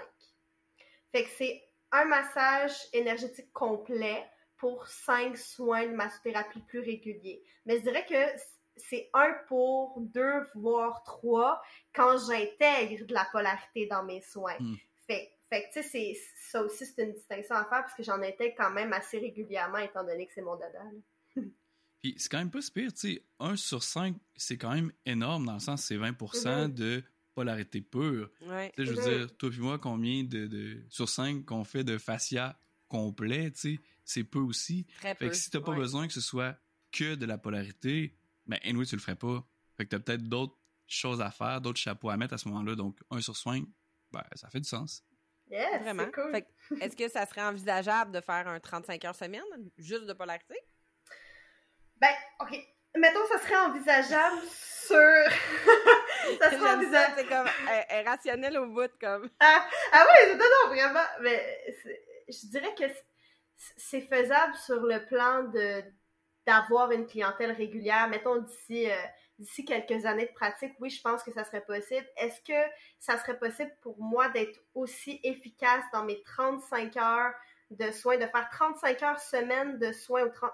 Fait 1.12 1.24
que 1.24 1.30
c'est 1.36 1.62
un 1.90 2.04
massage 2.04 2.74
énergétique 2.92 3.52
complet 3.52 4.24
pour 4.56 4.86
5 4.86 5.36
soins 5.36 5.86
de 5.86 5.94
massothérapie 5.94 6.60
plus 6.60 6.80
réguliers. 6.80 7.42
Mais 7.66 7.78
je 7.78 7.82
dirais 7.82 8.06
que 8.06 8.40
c'est 8.76 9.10
1 9.12 9.34
pour 9.48 10.00
2, 10.00 10.22
voire 10.54 11.02
3 11.04 11.60
quand 11.94 12.16
j'intègre 12.18 13.06
de 13.06 13.14
la 13.14 13.26
polarité 13.30 13.86
dans 13.86 14.04
mes 14.04 14.22
soins. 14.22 14.56
Hmm. 14.58 14.76
Fait, 15.06 15.30
fait 15.48 15.68
que, 15.68 15.80
tu 15.80 15.88
sais, 15.88 16.16
ça 16.50 16.62
aussi, 16.62 16.86
c'est 16.86 17.02
une 17.02 17.12
distinction 17.12 17.56
à 17.56 17.64
faire 17.64 17.82
parce 17.82 17.94
que 17.94 18.02
j'en 18.02 18.22
intègre 18.22 18.54
quand 18.56 18.70
même 18.70 18.92
assez 18.92 19.18
régulièrement 19.18 19.78
étant 19.78 20.04
donné 20.04 20.26
que 20.26 20.32
c'est 20.34 20.42
mon 20.42 20.56
dada. 20.56 20.80
Puis 22.02 22.14
c'est 22.18 22.28
quand 22.28 22.38
même 22.38 22.50
pas 22.50 22.58
pire, 22.74 22.92
tu 22.92 23.14
sais, 23.14 23.24
1 23.38 23.56
sur 23.56 23.82
5, 23.82 24.16
c'est 24.36 24.58
quand 24.58 24.74
même 24.74 24.92
énorme 25.06 25.46
dans 25.46 25.54
le 25.54 25.60
sens 25.60 25.82
c'est 25.82 25.96
20 25.96 26.12
mm-hmm. 26.12 26.74
de 26.74 27.04
polarité 27.34 27.80
pure. 27.80 28.30
Ouais. 28.42 28.72
je 28.76 28.92
veux 28.92 29.02
dire, 29.02 29.36
toi 29.36 29.50
et 29.52 29.58
moi, 29.58 29.78
combien 29.78 30.22
de, 30.24 30.46
de 30.46 30.82
sur 30.88 31.08
cinq 31.08 31.44
qu'on 31.46 31.64
fait 31.64 31.84
de 31.84 31.98
fascia 31.98 32.58
complet, 32.88 33.50
tu 33.52 33.76
sais, 33.76 33.80
c'est 34.04 34.24
peu 34.24 34.38
aussi. 34.40 34.86
Très 34.98 35.14
fait 35.14 35.28
que 35.28 35.34
si 35.34 35.50
t'as 35.50 35.60
pas 35.60 35.74
besoin 35.74 36.06
que 36.06 36.12
ce 36.12 36.20
soit 36.20 36.56
que 36.90 37.14
de 37.14 37.24
la 37.24 37.38
polarité, 37.38 38.14
ben 38.46 38.58
anyway, 38.64 38.84
tu 38.84 38.96
le 38.96 39.00
ferais 39.00 39.16
pas. 39.16 39.46
Fait 39.76 39.84
que 39.84 39.90
t'as 39.90 39.98
peut-être 39.98 40.28
d'autres 40.28 40.58
choses 40.86 41.20
à 41.20 41.30
faire, 41.30 41.60
d'autres 41.60 41.80
chapeaux 41.80 42.10
à 42.10 42.16
mettre 42.16 42.34
à 42.34 42.38
ce 42.38 42.48
moment-là. 42.48 42.74
Donc, 42.74 42.98
un 43.10 43.20
sur 43.20 43.36
cinq, 43.36 43.64
ben, 44.10 44.22
ça 44.34 44.50
fait 44.50 44.60
du 44.60 44.68
sens. 44.68 45.04
Yeah, 45.50 45.78
Vraiment. 45.78 46.10
Cool. 46.12 46.34
est-ce 46.80 46.96
que 46.96 47.08
ça 47.08 47.26
serait 47.26 47.42
envisageable 47.42 48.12
de 48.12 48.20
faire 48.20 48.46
un 48.48 48.60
35 48.60 49.04
heures 49.04 49.14
semaine, 49.14 49.42
juste 49.76 50.06
de 50.06 50.12
polarité? 50.12 50.56
Ben, 52.00 52.14
OK. 52.40 52.58
Mettons, 52.96 53.24
ça 53.26 53.38
serait 53.38 53.56
envisageable 53.56 54.40
sur. 54.42 54.96
ça 56.40 56.50
serait 56.50 56.74
envisageable. 56.74 57.14
C'est 57.16 57.26
comme 57.26 57.46
euh, 57.46 58.02
rationnel 58.04 58.58
au 58.58 58.66
bout, 58.66 58.90
comme. 59.00 59.30
Ah, 59.40 59.64
ah 59.92 60.06
oui, 60.06 60.36
non, 60.36 60.44
non, 60.44 60.74
vraiment. 60.74 61.06
Mais 61.20 61.64
je 62.28 62.46
dirais 62.48 62.74
que 62.74 62.84
c'est 63.56 64.02
faisable 64.02 64.54
sur 64.56 64.80
le 64.82 65.04
plan 65.06 65.44
de 65.44 65.82
d'avoir 66.46 66.90
une 66.90 67.06
clientèle 67.06 67.52
régulière. 67.52 68.08
Mettons, 68.08 68.36
d'ici. 68.36 68.90
Euh, 68.90 68.96
d'ici 69.38 69.64
quelques 69.64 70.06
années 70.06 70.26
de 70.26 70.32
pratique, 70.32 70.72
oui, 70.78 70.88
je 70.88 71.02
pense 71.02 71.22
que 71.22 71.32
ça 71.32 71.44
serait 71.44 71.64
possible. 71.64 72.06
Est-ce 72.16 72.40
que 72.42 72.70
ça 72.98 73.18
serait 73.18 73.38
possible 73.38 73.72
pour 73.80 74.00
moi 74.00 74.28
d'être 74.28 74.60
aussi 74.74 75.20
efficace 75.24 75.84
dans 75.92 76.04
mes 76.04 76.22
35 76.22 76.96
heures 76.96 77.32
de 77.70 77.90
soins, 77.90 78.16
de 78.18 78.26
faire 78.26 78.48
35 78.50 79.02
heures 79.02 79.20
semaine 79.20 79.78
de 79.78 79.92
soins 79.92 80.24
ou 80.24 80.28
30 80.28 80.52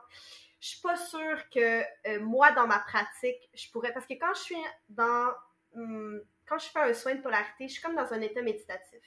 je 0.60 0.68
suis 0.70 0.80
pas 0.80 0.96
sûre 0.96 1.48
que 1.50 1.82
euh, 2.08 2.20
moi, 2.20 2.52
dans 2.52 2.66
ma 2.66 2.80
pratique, 2.80 3.48
je 3.54 3.70
pourrais. 3.70 3.92
Parce 3.92 4.06
que 4.06 4.14
quand 4.14 4.34
je 4.34 4.40
suis 4.40 4.56
dans. 4.88 5.32
Hum, 5.74 6.20
quand 6.46 6.58
je 6.58 6.68
fais 6.70 6.80
un 6.80 6.94
soin 6.94 7.14
de 7.14 7.20
polarité, 7.20 7.68
je 7.68 7.74
suis 7.74 7.82
comme 7.82 7.94
dans 7.94 8.12
un 8.12 8.20
état 8.22 8.42
méditatif. 8.42 9.00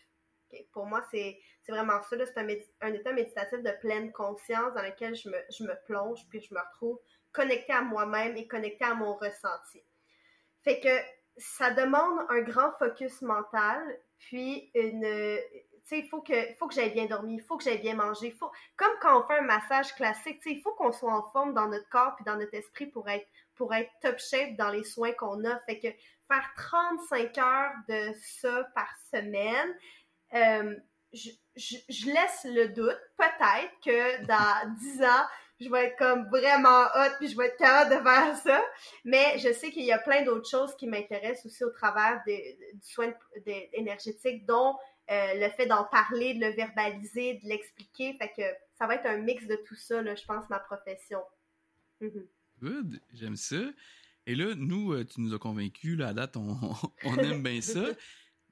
Pour 0.74 0.86
moi, 0.86 1.04
c'est 1.12 1.40
vraiment 1.68 2.02
ça. 2.04 2.18
C'est 2.26 2.38
un, 2.38 2.48
un, 2.82 2.94
état 2.94 3.14
méditatif 3.14 3.60
de 3.64 3.72
pleine 3.82 4.12
conscience 4.12 4.74
dans 4.74 4.84
lequel 4.84 5.16
je 5.16 5.30
me, 5.30 5.38
je 5.50 5.64
me 5.64 5.74
plonge, 5.86 6.20
puis 6.30 6.42
je 6.42 6.54
me 6.54 6.60
retrouve 6.60 7.00
connectée 7.32 7.74
à 7.74 7.82
moi-même 7.82 8.38
et 8.38 8.48
connectée 8.48 8.86
à 8.86 8.94
mon 8.94 9.16
ressenti. 9.16 9.84
Fait 10.64 10.80
que 10.80 10.90
ça 11.38 11.72
demande 11.72 12.26
un 12.30 12.42
grand 12.42 12.72
focus 12.74 13.22
mental, 13.22 13.82
puis 14.20 14.70
une, 14.76 15.40
il 15.92 16.08
faut 16.08 16.22
que, 16.22 16.34
faut 16.58 16.68
que 16.68 16.74
j'aille 16.74 16.94
bien 16.94 17.06
dormir, 17.06 17.40
il 17.42 17.46
faut 17.46 17.58
que 17.58 17.64
j'aille 17.64 17.82
bien 17.82 17.96
manger. 17.96 18.32
Faut, 18.32 18.52
comme 18.78 18.94
quand 19.02 19.22
on 19.22 19.28
fait 19.28 19.40
un 19.40 19.42
massage 19.42 19.94
classique, 19.96 20.42
il 20.46 20.62
faut 20.62 20.74
qu'on 20.74 20.92
soit 20.92 21.14
en 21.14 21.24
forme 21.32 21.54
dans 21.54 21.68
notre 21.68 21.90
corps 21.90 22.16
puis 22.16 22.26
dans 22.26 22.38
notre 22.38 22.54
esprit 22.54 22.88
pour 22.88 23.10
être, 23.10 23.28
pour 23.56 23.74
être 23.74 23.90
top 24.02 24.20
shape 24.20 24.56
dans 24.58 24.70
les 24.70 24.84
soins 24.84 25.14
qu'on 25.14 25.44
a. 25.46 25.60
Fait 25.62 25.80
que 25.80 25.88
faire 26.28 26.50
35 26.56 27.38
heures 27.38 27.74
de 27.90 28.14
ça 28.22 28.64
par 28.76 28.90
semaine, 29.12 29.76
euh, 30.34 30.76
je, 31.14 31.30
je, 31.56 32.06
laisse 32.06 32.46
le 32.46 32.70
doute, 32.70 33.00
peut-être 33.18 33.74
que 33.84 34.26
dans 34.26 34.76
10 34.80 35.04
ans, 35.04 35.26
je 35.62 35.70
vais 35.70 35.86
être 35.88 35.98
comme 35.98 36.28
vraiment 36.30 36.86
hot, 36.96 37.12
puis 37.20 37.28
je 37.28 37.38
vais 37.38 37.48
être 37.48 37.58
capable 37.58 37.96
de 37.96 38.02
faire 38.02 38.36
ça. 38.38 38.66
Mais 39.06 39.38
je 39.38 39.54
sais 39.54 39.70
qu'il 39.70 39.84
y 39.84 39.92
a 39.92 40.00
plein 40.00 40.24
d'autres 40.24 40.50
choses 40.50 40.76
qui 40.76 40.88
m'intéressent 40.88 41.46
aussi 41.46 41.64
au 41.64 41.70
travers 41.70 42.22
des, 42.26 42.58
du 42.74 42.90
soin 42.90 43.14
énergétique, 43.74 44.46
dont 44.46 44.76
euh, 45.12 45.34
le 45.34 45.50
fait 45.52 45.66
d'en 45.66 45.84
parler, 45.84 46.36
de 46.36 46.40
le 46.40 46.54
verbaliser, 46.54 47.36
de 47.44 47.50
l'expliquer. 47.50 48.18
Fait 48.18 48.32
que 48.36 48.44
ça 48.78 48.88
va 48.88 48.96
être 48.96 49.06
un 49.06 49.18
mix 49.18 49.46
de 49.46 49.58
tout 49.68 49.76
ça, 49.76 50.02
là, 50.02 50.16
je 50.16 50.24
pense, 50.24 50.50
ma 50.50 50.60
profession. 50.60 51.20
Mhm. 52.00 52.28
Good, 52.62 53.02
j'aime 53.14 53.36
ça. 53.36 53.62
Et 54.26 54.36
là, 54.36 54.54
nous, 54.56 54.94
euh, 54.94 55.04
tu 55.04 55.20
nous 55.20 55.34
as 55.34 55.40
convaincus, 55.40 55.98
là, 55.98 56.10
à 56.10 56.14
date, 56.14 56.38
on, 56.38 56.58
on 57.04 57.18
aime 57.18 57.44
bien 57.44 57.60
ça. 57.60 57.84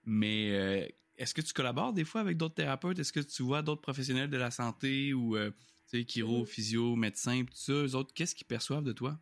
Mais 0.03 0.51
euh, 0.51 0.87
est-ce 1.17 1.33
que 1.33 1.41
tu 1.41 1.53
collabores 1.53 1.93
des 1.93 2.03
fois 2.03 2.19
avec 2.21 2.35
d'autres 2.35 2.55
thérapeutes? 2.55 2.99
Est-ce 2.99 3.13
que 3.13 3.19
tu 3.21 3.43
vois 3.43 3.61
d'autres 3.61 3.81
professionnels 3.81 4.29
de 4.29 4.37
la 4.37 4.51
santé 4.51 5.13
ou, 5.13 5.37
euh, 5.37 5.51
tu 5.89 5.99
sais, 5.99 6.05
chiro, 6.05 6.43
mm-hmm. 6.43 6.47
physio, 6.47 6.95
médecins, 6.95 7.45
tout 7.45 7.55
ça? 7.55 7.71
Eux 7.71 7.95
autres, 7.95 8.13
qu'est-ce 8.13 8.35
qu'ils 8.35 8.47
perçoivent 8.47 8.83
de 8.83 8.93
toi? 8.93 9.17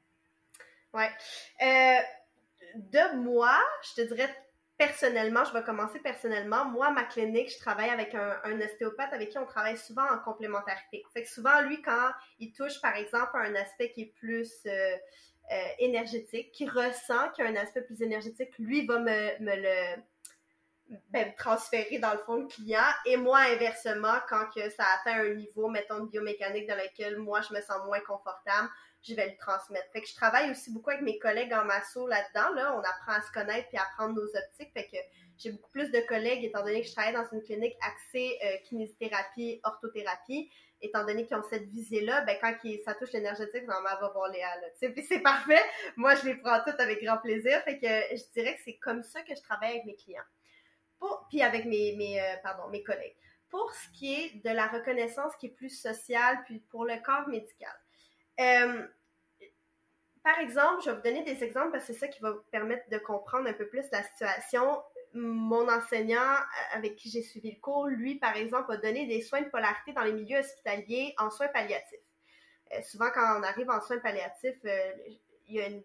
Ouais. 0.94 1.12
de 2.74 3.18
moi, 3.18 3.60
je 3.84 4.02
te 4.02 4.08
dirais 4.08 4.34
personnellement, 4.78 5.44
je 5.44 5.54
vais 5.54 5.64
commencer 5.64 6.00
personnellement. 6.00 6.66
Moi, 6.66 6.92
ma 6.92 7.04
clinique, 7.04 7.52
je 7.52 7.58
travaille 7.58 7.90
avec 7.90 8.14
un, 8.14 8.62
ostéopathe 8.62 9.12
avec 9.14 9.30
qui 9.30 9.38
on 9.38 9.46
travaille 9.46 9.78
souvent 9.78 10.06
en 10.12 10.20
complémentarité. 10.20 11.04
Fait 11.14 11.24
que 11.24 11.30
souvent, 11.30 11.62
lui, 11.62 11.82
quand 11.82 12.12
il 12.40 12.52
touche, 12.52 12.80
par 12.82 12.96
exemple, 12.96 13.32
un 13.36 13.56
aspect 13.56 13.92
qui 13.92 14.04
est 14.04 14.14
plus 14.20 14.52
euh, 14.66 14.96
énergétique, 15.80 16.52
qui 16.52 16.68
ressent 16.68 17.30
qu'il 17.34 17.46
y 17.46 17.48
a 17.48 17.52
un 17.52 17.56
aspect 17.56 17.82
plus 17.82 18.02
énergétique, 18.02 18.58
lui 18.60 18.86
va 18.86 19.00
me, 19.00 19.40
me 19.40 19.56
le 19.56 20.02
ben, 21.10 21.34
transférer 21.38 22.00
dans 22.00 22.14
le 22.14 22.20
fond 22.20 22.36
le 22.36 22.48
client 22.48 22.80
et 23.06 23.18
moi 23.18 23.40
inversement 23.40 24.16
quand 24.30 24.46
que 24.56 24.70
ça 24.70 24.86
atteint 24.96 25.20
un 25.20 25.34
niveau 25.34 25.68
mettons 25.68 26.00
de 26.00 26.10
biomécanique 26.10 26.66
dans 26.66 26.78
lequel 26.78 27.18
moi 27.18 27.42
je 27.42 27.54
me 27.54 27.60
sens 27.60 27.86
moins 27.86 28.00
confortable 28.00 28.70
je 29.08 29.16
vais 29.16 29.28
le 29.28 29.38
transmettre 29.38 29.88
fait 29.94 30.02
que 30.02 30.08
je 30.08 30.16
travaille 30.16 30.52
aussi 30.52 30.72
beaucoup 30.72 30.90
avec 30.90 31.02
mes 31.02 31.20
collègues 31.20 31.54
en 31.54 31.66
masso 31.66 32.08
là-dedans 32.08 32.54
là 32.54 32.76
on 32.76 32.80
apprend 32.80 33.14
à 33.14 33.22
se 33.22 33.32
connaître 33.32 33.68
puis 33.70 33.78
à 33.78 33.84
apprendre 33.84 34.16
nos 34.16 34.28
optiques 34.28 34.72
fait 34.74 34.88
que 34.88 34.98
j'ai 35.38 35.52
beaucoup 35.52 35.70
plus 35.72 35.92
de 35.92 36.00
collègues 36.08 36.44
étant 36.44 36.64
donné 36.64 36.82
que 36.82 36.88
je 36.88 36.94
travaille 36.94 37.14
dans 37.14 37.28
une 37.32 37.44
clinique 37.44 37.76
axée 37.82 38.38
euh, 38.44 38.58
kinésithérapie 38.68 39.62
orthothérapie 39.64 40.50
étant 40.82 41.06
donné 41.06 41.26
qu'ils 41.26 41.38
ont 41.38 41.44
cette 41.50 41.68
visée-là, 41.70 42.22
ben 42.22 42.38
quand 42.40 42.54
ça 42.86 42.94
touche 42.94 43.12
l'énergétique, 43.12 43.64
on 43.68 43.84
va 43.84 44.10
voir 44.14 44.30
Léa, 44.30 44.56
là, 44.62 44.90
puis 44.90 45.04
c'est 45.04 45.20
parfait. 45.20 45.62
Moi, 45.96 46.16
je 46.16 46.26
les 46.26 46.36
prends 46.36 46.60
toutes 46.64 46.80
avec 46.80 47.04
grand 47.04 47.18
plaisir. 47.18 47.62
Fait 47.64 47.80
que 47.80 47.88
je 47.88 48.32
dirais 48.34 48.56
que 48.56 48.62
c'est 48.64 48.78
comme 48.78 49.04
ça 49.04 49.22
que 49.22 49.36
je 49.36 49.42
travaille 49.42 49.72
avec 49.72 49.86
mes 49.86 49.96
clients. 49.96 50.22
Puis 51.30 51.42
avec 51.42 51.66
mes, 51.66 51.96
mes, 51.96 52.20
euh, 52.22 52.36
pardon, 52.44 52.70
mes 52.70 52.84
collègues. 52.84 53.16
Pour 53.50 53.74
ce 53.74 53.90
qui 53.98 54.14
est 54.14 54.44
de 54.44 54.50
la 54.50 54.68
reconnaissance 54.68 55.36
qui 55.38 55.48
est 55.48 55.56
plus 55.56 55.70
sociale, 55.70 56.40
puis 56.46 56.60
pour 56.70 56.86
le 56.86 57.02
corps 57.04 57.28
médical. 57.28 57.74
Euh, 58.40 58.88
par 60.28 60.40
exemple, 60.40 60.82
je 60.84 60.90
vais 60.90 60.96
vous 60.98 61.02
donner 61.02 61.24
des 61.24 61.42
exemples 61.42 61.72
parce 61.72 61.88
que 61.88 61.94
c'est 61.94 62.00
ça 62.00 62.08
qui 62.10 62.20
va 62.20 62.32
vous 62.32 62.44
permettre 62.52 62.90
de 62.90 62.98
comprendre 62.98 63.48
un 63.48 63.54
peu 63.54 63.66
plus 63.66 63.86
la 63.94 64.04
situation 64.04 64.82
mon 65.14 65.70
enseignant 65.70 66.20
euh, 66.20 66.78
avec 66.78 66.98
qui 66.98 67.10
j'ai 67.10 67.22
suivi 67.22 67.52
le 67.52 67.62
cours, 67.62 67.88
lui, 67.88 68.16
par 68.16 68.36
exemple, 68.36 68.74
a 68.74 68.78
donné 68.78 69.08
des 69.08 69.22
soins 69.22 69.42
de 69.42 69.48
polarité 69.48 69.94
dans 69.94 70.04
les 70.04 70.12
milieux 70.12 70.40
hospitaliers 70.40 71.16
en 71.18 71.30
soins 71.30 71.48
palliatifs. 71.48 72.00
Euh, 72.74 72.82
souvent, 72.84 73.10
quand 73.14 73.40
on 73.40 73.44
arrive 73.44 73.70
en 73.70 73.80
soins 73.80 74.00
palliatifs, 74.00 74.60
euh, 74.66 74.92
il, 75.48 75.82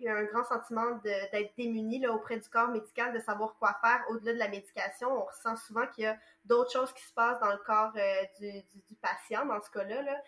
y 0.00 0.08
a 0.08 0.16
un 0.16 0.24
grand 0.24 0.42
sentiment 0.42 0.96
d'être 1.04 1.54
démuni 1.56 2.04
auprès 2.08 2.38
du 2.40 2.48
corps 2.48 2.70
médical, 2.70 3.14
de 3.14 3.20
savoir 3.20 3.54
quoi 3.60 3.78
faire 3.80 4.04
au-delà 4.10 4.32
de 4.32 4.38
la 4.38 4.48
médication. 4.48 5.08
On 5.08 5.24
ressent 5.24 5.56
souvent 5.56 5.86
qu'il 5.86 6.02
y 6.02 6.08
a 6.08 6.18
d'autres 6.44 6.72
choses 6.72 6.92
qui 6.92 7.04
se 7.04 7.12
passent 7.12 7.38
dans 7.38 7.52
le 7.52 7.62
corps 7.64 7.92
du, 8.40 8.96
patient, 9.00 9.46
dans 9.46 9.62
ce 9.62 9.70
cas-là. 9.70 10.02
Là. 10.02 10.20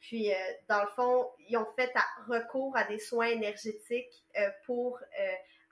Puis, 0.00 0.30
dans 0.68 0.82
le 0.82 0.88
fond, 0.88 1.30
ils 1.48 1.56
ont 1.56 1.66
fait 1.76 1.92
recours 2.28 2.76
à 2.76 2.84
des 2.84 2.98
soins 2.98 3.26
énergétiques 3.26 4.22
pour 4.66 5.00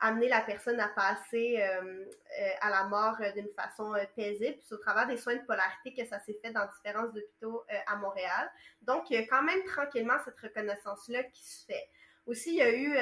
amener 0.02 0.28
la 0.28 0.40
personne 0.40 0.80
à 0.80 0.88
passer 0.88 1.62
euh, 1.62 2.04
euh, 2.40 2.50
à 2.60 2.70
la 2.70 2.84
mort 2.84 3.16
euh, 3.20 3.30
d'une 3.32 3.48
façon 3.56 3.94
paisible. 4.16 4.58
C'est 4.64 4.74
au 4.74 4.78
travers 4.78 5.06
des 5.06 5.16
soins 5.16 5.36
de 5.36 5.42
polarité 5.46 5.94
que 5.94 6.04
ça 6.04 6.18
s'est 6.18 6.36
fait 6.42 6.50
dans 6.50 6.66
différents 6.66 7.04
hôpitaux 7.04 7.64
à 7.86 7.96
Montréal. 7.96 8.50
Donc, 8.82 9.08
il 9.10 9.14
y 9.14 9.22
a 9.22 9.26
quand 9.26 9.42
même 9.42 9.62
tranquillement 9.64 10.16
cette 10.24 10.38
reconnaissance-là 10.40 11.22
qui 11.22 11.44
se 11.44 11.64
fait. 11.66 11.88
Aussi, 12.26 12.50
il 12.50 12.56
y 12.56 12.62
a 12.62 12.72
eu, 12.72 12.96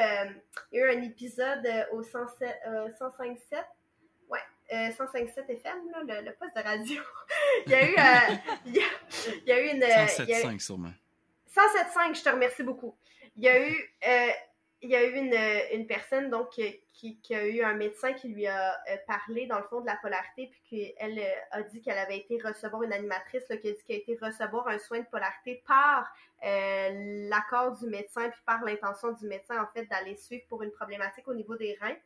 eu 0.73 0.83
un 0.83 1.03
épisode 1.03 1.66
au 1.93 2.03
105.7 2.03 3.64
ouais, 4.29 4.39
105.7 4.71 5.49
FM, 5.49 5.79
le, 6.07 6.33
poste 6.33 6.57
de 6.57 6.62
radio. 6.62 7.03
il 7.66 7.73
y 7.73 7.75
a 7.75 7.85
eu, 7.85 7.95
il, 8.66 8.75
y 9.47 9.53
a, 9.53 9.61
eu 9.61 9.75
une... 9.75 9.83
107.5 9.83 10.61
sûrement. 10.61 10.93
107.5, 11.55 12.16
je 12.16 12.22
te 12.22 12.28
remercie 12.28 12.62
beaucoup. 12.62 12.96
Il 13.36 13.44
y 13.44 13.48
a 13.48 13.68
eu 13.68 13.90
il 14.82 14.90
y 14.90 14.96
a 14.96 15.05
eu 15.05 15.14
une, 15.14 15.78
une 15.78 15.86
personne 15.86 16.30
donc 16.30 16.51
qui, 16.51 17.20
qui, 17.20 17.34
a 17.34 17.46
eu 17.46 17.62
un 17.62 17.74
médecin 17.74 18.14
qui 18.14 18.28
lui 18.28 18.46
a 18.46 18.72
euh, 18.72 18.96
parlé 19.07 19.46
dans 19.46 19.59
le 19.59 19.64
fond 19.64 19.80
de 19.80 19.86
la 19.86 19.96
polarité 19.96 20.51
puis 20.51 20.62
qu'elle 20.96 21.18
euh, 21.18 21.40
a 21.51 21.62
dit 21.62 21.82
qu'elle 21.82 21.98
avait 21.98 22.18
été 22.18 22.40
recevoir 22.40 22.82
une 22.82 22.92
animatrice 22.92 23.44
qui 23.46 23.53
a 23.53 23.57
dit 23.57 23.84
qu'elle 23.86 23.96
a 23.96 23.98
été 23.98 24.18
recevoir 24.20 24.68
un 24.68 24.78
soin 24.78 25.01
de 25.01 25.07
polarité 25.07 25.62
par 25.66 26.11
euh, 26.44 27.28
l'accord 27.28 27.72
du 27.72 27.86
médecin 27.88 28.30
puis 28.30 28.40
par 28.46 28.64
l'intention 28.64 29.12
du 29.12 29.26
médecin 29.26 29.62
en 29.62 29.66
fait 29.66 29.84
d'aller 29.86 30.16
suivre 30.16 30.44
pour 30.48 30.62
une 30.62 30.72
problématique 30.72 31.28
au 31.28 31.34
niveau 31.34 31.57
des 31.57 31.76
reins. 31.80 31.96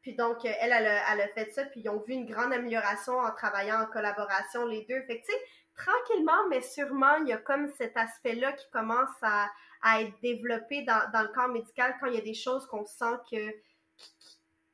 Puis 0.00 0.14
donc, 0.14 0.44
elle, 0.44 0.54
elle 0.60 0.86
a, 0.86 1.12
elle 1.12 1.20
a, 1.20 1.28
fait 1.28 1.50
ça, 1.50 1.64
puis 1.64 1.80
ils 1.80 1.88
ont 1.88 1.98
vu 1.98 2.12
une 2.12 2.26
grande 2.26 2.52
amélioration 2.52 3.18
en 3.18 3.32
travaillant 3.32 3.80
en 3.80 3.86
collaboration 3.86 4.64
les 4.64 4.82
deux. 4.88 5.02
Fait 5.02 5.20
que, 5.20 5.26
tu 5.26 5.32
sais, 5.32 5.38
tranquillement, 5.76 6.48
mais 6.48 6.62
sûrement, 6.62 7.16
il 7.16 7.28
y 7.28 7.32
a 7.32 7.38
comme 7.38 7.68
cet 7.68 7.96
aspect-là 7.96 8.52
qui 8.52 8.68
commence 8.70 9.16
à, 9.22 9.50
à 9.82 10.00
être 10.00 10.18
développé 10.20 10.82
dans, 10.82 11.10
dans, 11.12 11.22
le 11.22 11.28
corps 11.28 11.48
médical 11.48 11.96
quand 12.00 12.06
il 12.06 12.14
y 12.14 12.18
a 12.18 12.22
des 12.22 12.34
choses 12.34 12.66
qu'on 12.66 12.84
sent 12.84 13.14
que 13.30 13.54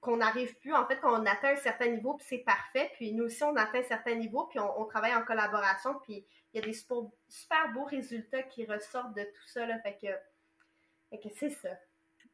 qu'on 0.00 0.16
n'arrive 0.16 0.52
plus, 0.58 0.74
en 0.74 0.84
fait, 0.84 0.98
qu'on 0.98 1.24
atteint 1.26 1.52
un 1.52 1.56
certain 1.56 1.86
niveau, 1.86 2.14
puis 2.14 2.26
c'est 2.28 2.38
parfait. 2.38 2.90
Puis 2.94 3.12
nous 3.12 3.26
aussi, 3.26 3.44
on 3.44 3.54
atteint 3.54 3.78
un 3.78 3.84
certain 3.84 4.16
niveau, 4.16 4.46
puis 4.46 4.58
on, 4.58 4.84
travaille 4.86 5.14
en 5.14 5.22
collaboration, 5.22 5.94
puis 6.02 6.26
il 6.52 6.60
y 6.60 6.62
a 6.62 6.66
des 6.66 6.72
super, 6.72 7.72
beaux 7.72 7.84
résultats 7.84 8.42
qui 8.42 8.66
ressortent 8.66 9.14
de 9.14 9.22
tout 9.22 9.46
ça, 9.46 9.64
là, 9.64 9.78
fait 9.78 9.96
que, 10.02 11.18
que 11.18 11.28
c'est 11.36 11.50
ça. 11.50 11.68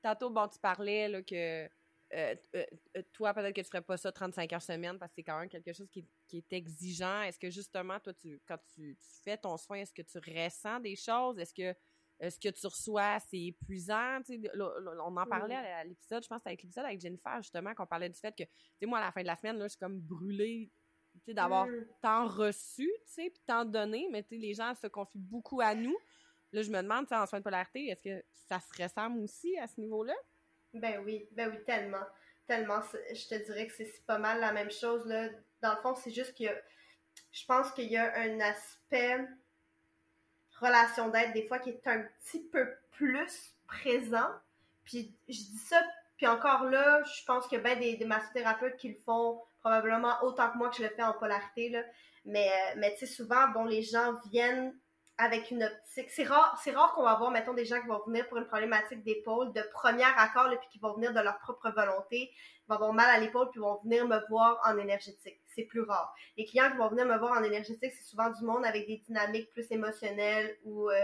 Tantôt, 0.03 0.31
bon, 0.31 0.49
tu 0.49 0.59
parlais 0.59 1.09
là, 1.09 1.21
que 1.21 1.69
euh, 2.15 2.35
euh, 2.55 2.65
euh, 2.97 3.03
toi, 3.13 3.35
peut-être 3.35 3.55
que 3.55 3.61
tu 3.61 3.67
ferais 3.67 3.83
pas 3.83 3.97
ça 3.99 4.11
35 4.11 4.53
heures 4.53 4.63
semaine 4.63 4.99
parce 4.99 5.11
que 5.13 5.17
c'est 5.17 5.25
quand 5.25 5.39
même 5.39 5.49
quelque 5.49 5.73
chose 5.73 5.89
qui, 5.91 6.07
est 6.33 6.53
exigeant. 6.53 7.23
Est-ce 7.23 7.39
que 7.39 7.51
justement, 7.51 8.01
toi, 8.01 8.15
tu, 8.15 8.41
quand 8.47 8.59
tu, 8.75 8.97
fais 9.23 9.37
ton 9.37 9.57
soin, 9.57 9.79
est-ce 9.79 9.93
que 9.93 10.03
tu 10.03 10.19
ressens 10.19 10.81
des 10.81 10.97
choses? 10.97 11.39
Est-ce 11.39 11.53
que 11.53 11.77
ce 12.21 12.39
que 12.41 12.49
tu 12.49 12.67
reçois, 12.67 13.21
c'est 13.21 13.39
épuisant? 13.39 14.21
on 14.57 15.17
en 15.17 15.27
parlait 15.27 15.55
à, 15.55 15.85
l'épisode, 15.85 16.23
je 16.23 16.29
pense 16.29 16.45
avec 16.45 16.63
l'épisode 16.63 16.85
avec 16.85 17.01
Jennifer, 17.01 17.37
justement, 17.43 17.75
qu'on 17.75 17.87
parlait 17.87 18.09
du 18.09 18.19
fait 18.19 18.33
que, 18.33 18.43
tu 18.43 18.51
sais, 18.81 18.87
moi, 18.87 18.99
à 18.99 19.03
la 19.03 19.13
fin 19.13 19.23
de 19.23 19.27
la 19.27 19.37
semaine, 19.37 19.57
là, 19.57 19.67
je 19.67 19.71
suis 19.71 19.79
comme 19.79 20.01
brûlée 20.01 20.73
d'avoir 21.29 21.67
mm. 21.67 21.87
tant 22.01 22.27
reçu, 22.27 22.91
tu 23.07 23.13
sais, 23.13 23.31
puis 23.31 23.43
tant 23.47 23.65
donné, 23.65 24.09
mais 24.11 24.27
les 24.31 24.55
gens 24.55 24.75
se 24.75 24.87
confient 24.89 25.19
beaucoup 25.19 25.61
à 25.61 25.75
nous. 25.75 25.97
Là, 26.53 26.63
je 26.63 26.71
me 26.71 26.83
demande, 26.83 27.07
en 27.13 27.27
soin 27.27 27.39
de 27.39 27.45
polarité, 27.45 27.87
est-ce 27.87 28.03
que 28.03 28.25
ça 28.33 28.59
se 28.59 28.83
ressemble 28.83 29.21
aussi 29.21 29.57
à 29.59 29.69
ce 29.69 29.81
niveau-là? 29.81 30.15
Ben 30.75 31.03
oui, 31.05 31.29
ben 31.33 31.51
oui, 31.51 31.63
tellement. 31.65 32.07
Tellement. 32.47 32.81
Je 33.11 33.29
te 33.29 33.45
dirais 33.47 33.67
que 33.67 33.75
c'est 33.75 34.07
pas 34.07 34.19
mal 34.19 34.41
la 34.41 34.53
même 34.53 34.71
chose. 34.71 35.07
Là. 35.07 35.29
Dans 35.63 35.75
le 35.75 35.81
fond, 35.81 35.95
c'est 35.95 36.11
juste 36.11 36.37
que 36.37 36.49
je 37.33 37.45
pense 37.47 37.71
qu'il 37.73 37.91
y 37.91 37.97
a 37.97 38.15
un 38.17 38.41
aspect 38.41 39.19
relation 40.61 41.09
d'aide 41.09 41.33
des 41.33 41.47
fois 41.47 41.59
qui 41.59 41.71
est 41.71 41.87
un 41.87 42.03
petit 42.03 42.43
peu 42.49 42.69
plus 42.93 43.57
présent. 43.67 44.29
Puis 44.85 45.15
je 45.29 45.35
dis 45.35 45.59
ça, 45.59 45.83
puis 46.17 46.27
encore 46.27 46.65
là, 46.65 47.03
je 47.05 47.25
pense 47.25 47.47
qu'il 47.47 47.59
y 47.59 47.61
a 47.61 47.65
bien 47.65 47.77
des, 47.77 47.97
des 47.97 48.05
massothérapeutes 48.05 48.77
qui 48.77 48.89
le 48.89 48.99
font 49.05 49.41
probablement 49.61 50.15
autant 50.23 50.51
que 50.51 50.59
moi 50.59 50.71
que 50.71 50.77
je 50.77 50.83
le 50.83 50.89
fais 50.89 51.03
en 51.03 51.13
polarité. 51.13 51.69
Là. 51.71 51.83
Mais, 52.25 52.49
euh, 52.49 52.75
mais 52.77 52.93
tu 52.95 53.07
sais, 53.07 53.15
souvent, 53.15 53.49
bon, 53.49 53.65
les 53.65 53.83
gens 53.83 54.15
viennent 54.31 54.77
avec 55.19 55.51
une 55.51 55.65
optique. 55.65 56.11
C'est 56.11 56.25
rare, 56.25 56.59
c'est 56.63 56.71
rare 56.71 56.95
qu'on 56.95 57.03
va 57.03 57.11
avoir, 57.11 57.33
mettons, 57.33 57.53
des 57.53 57.65
gens 57.65 57.81
qui 57.81 57.89
vont 57.89 58.01
venir 58.07 58.29
pour 58.29 58.39
une 58.39 58.47
problématique 58.47 59.03
d'épaule 59.03 59.53
de 59.53 59.63
premier 59.73 60.05
accord, 60.05 60.49
puis 60.49 60.69
qui 60.71 60.79
vont 60.79 60.95
venir 60.95 61.13
de 61.13 61.21
leur 61.21 61.39
propre 61.41 61.71
volonté, 61.71 62.31
ils 62.31 62.69
vont 62.69 62.77
avoir 62.77 62.93
mal 62.93 63.11
à 63.11 63.19
l'épaule, 63.19 63.51
puis 63.51 63.61
vont 63.61 63.81
venir 63.83 64.07
me 64.07 64.19
voir 64.29 64.61
en 64.65 64.79
énergétique. 64.79 65.41
C'est 65.47 65.65
plus 65.65 65.83
rare. 65.83 66.15
Les 66.37 66.45
clients 66.45 66.71
qui 66.71 66.77
vont 66.77 66.89
venir 66.89 67.05
me 67.05 67.19
voir 67.19 67.33
en 67.33 67.43
énergétique, 67.43 67.93
c'est 67.93 68.09
souvent 68.09 68.31
du 68.31 68.45
monde 68.45 68.65
avec 68.65 68.87
des 68.87 68.99
dynamiques 68.99 69.51
plus 69.51 69.67
émotionnelles 69.73 70.57
ou 70.65 70.89
euh, 70.89 70.95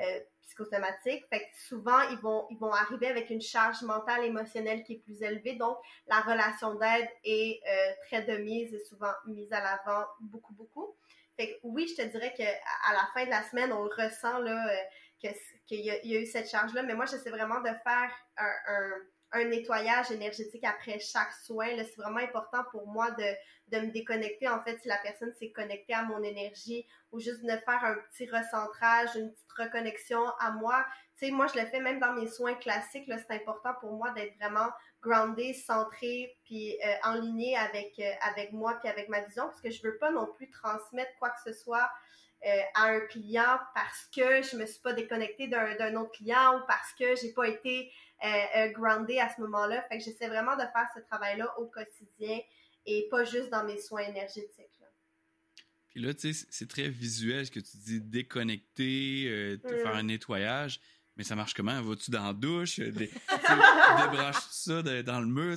euh, 0.00 0.20
psychosomatiques. 0.42 1.24
Fait 1.28 1.40
que 1.40 1.58
souvent, 1.66 2.00
ils 2.12 2.18
vont, 2.18 2.46
ils 2.50 2.58
vont 2.58 2.72
arriver 2.72 3.08
avec 3.08 3.30
une 3.30 3.40
charge 3.40 3.82
mentale, 3.82 4.24
émotionnelle 4.24 4.84
qui 4.84 4.92
est 4.92 4.98
plus 4.98 5.22
élevée. 5.22 5.56
Donc, 5.56 5.76
la 6.06 6.20
relation 6.20 6.74
d'aide 6.76 7.08
est 7.24 7.60
euh, 7.68 7.92
très 8.06 8.22
de 8.22 8.36
mise 8.36 8.72
et 8.72 8.84
souvent 8.84 9.12
mise 9.26 9.52
à 9.52 9.60
l'avant 9.60 10.06
beaucoup, 10.20 10.54
beaucoup. 10.54 10.94
Fait 11.36 11.52
que 11.52 11.58
oui, 11.62 11.86
je 11.88 12.02
te 12.02 12.08
dirais 12.08 12.32
qu'à 12.36 12.50
à 12.88 12.92
la 12.92 13.06
fin 13.12 13.24
de 13.24 13.30
la 13.30 13.42
semaine, 13.42 13.72
on 13.72 13.84
ressent 13.84 14.38
là, 14.38 14.68
euh, 14.70 15.30
qu'il 15.66 15.80
y, 15.80 15.90
a 15.90 16.20
eu 16.20 16.26
cette 16.26 16.48
charge-là, 16.48 16.82
mais 16.82 16.94
moi, 16.94 17.06
j'essaie 17.06 17.30
vraiment 17.30 17.60
de 17.60 17.70
faire 17.84 18.10
un, 18.36 18.92
un 19.32 19.44
nettoyage 19.44 20.10
énergétique 20.10 20.64
après 20.64 20.98
chaque 21.00 21.32
soin. 21.32 21.66
C'est 21.76 21.96
vraiment 21.96 22.20
important 22.20 22.64
pour 22.70 22.86
moi 22.86 23.10
de, 23.12 23.24
de 23.68 23.86
me 23.86 23.92
déconnecter, 23.92 24.48
en 24.48 24.60
fait, 24.60 24.78
si 24.80 24.88
la 24.88 24.98
personne 24.98 25.32
s'est 25.34 25.50
connectée 25.50 25.94
à 25.94 26.02
mon 26.02 26.22
énergie 26.22 26.86
ou 27.12 27.20
juste 27.20 27.42
de 27.42 27.48
faire 27.48 27.84
un 27.84 27.96
petit 28.10 28.28
recentrage, 28.30 29.14
une 29.16 29.32
petite 29.32 29.52
reconnexion 29.58 30.24
à 30.40 30.52
moi. 30.52 30.86
Tu 31.18 31.26
sais, 31.26 31.32
moi, 31.32 31.46
je 31.52 31.58
le 31.58 31.66
fais 31.66 31.80
même 31.80 31.98
dans 31.98 32.12
mes 32.12 32.28
soins 32.28 32.54
classiques. 32.54 33.08
C'est 33.08 33.34
important 33.34 33.74
pour 33.80 33.92
moi 33.92 34.10
d'être 34.10 34.36
vraiment 34.38 34.68
groundé, 35.06 35.52
centré, 35.52 36.36
puis 36.44 36.76
euh, 36.84 36.94
en 37.04 37.14
ligne 37.14 37.56
avec, 37.56 37.98
euh, 37.98 38.12
avec 38.22 38.52
moi, 38.52 38.74
puis 38.80 38.88
avec 38.88 39.08
ma 39.08 39.20
vision, 39.20 39.44
parce 39.44 39.60
que 39.60 39.70
je 39.70 39.82
veux 39.82 39.96
pas 39.98 40.10
non 40.10 40.26
plus 40.36 40.50
transmettre 40.50 41.10
quoi 41.18 41.30
que 41.30 41.52
ce 41.52 41.52
soit 41.52 41.90
euh, 42.44 42.60
à 42.74 42.88
un 42.88 43.00
client 43.00 43.58
parce 43.74 44.08
que 44.14 44.42
je 44.42 44.56
me 44.56 44.66
suis 44.66 44.80
pas 44.80 44.92
déconnectée 44.92 45.48
d'un 45.48 45.96
autre 45.96 46.12
client 46.12 46.58
ou 46.58 46.66
parce 46.68 46.92
que 46.92 47.16
j'ai 47.16 47.32
pas 47.32 47.48
été 47.48 47.90
euh, 48.24 48.68
groundé 48.72 49.18
à 49.18 49.34
ce 49.34 49.40
moment-là. 49.40 49.82
Fait 49.88 49.98
que 49.98 50.04
j'essaie 50.04 50.28
vraiment 50.28 50.54
de 50.54 50.60
faire 50.60 50.86
ce 50.94 51.00
travail-là 51.00 51.58
au 51.58 51.66
quotidien 51.66 52.38
et 52.84 53.08
pas 53.10 53.24
juste 53.24 53.48
dans 53.48 53.64
mes 53.64 53.80
soins 53.80 54.02
énergétiques. 54.02 54.78
Là. 54.80 54.86
Puis 55.88 56.02
là, 56.02 56.12
tu 56.12 56.34
sais, 56.34 56.46
c'est 56.50 56.68
très 56.68 56.88
visuel 56.88 57.46
ce 57.46 57.50
que 57.50 57.58
tu 57.58 57.78
dis, 57.78 58.00
déconnecter, 58.00 59.58
faire 59.62 59.94
mm. 59.94 59.98
un 59.98 60.02
nettoyage. 60.04 60.80
Mais 61.16 61.24
ça 61.24 61.34
marche 61.34 61.54
comment? 61.54 61.80
Vas-tu 61.82 62.10
dans 62.10 62.26
la 62.26 62.32
douche? 62.32 62.78
Dé 62.78 63.10
débranches 63.30 64.36
ça 64.50 64.82
dans 64.82 65.20
le 65.20 65.26
mur? 65.26 65.56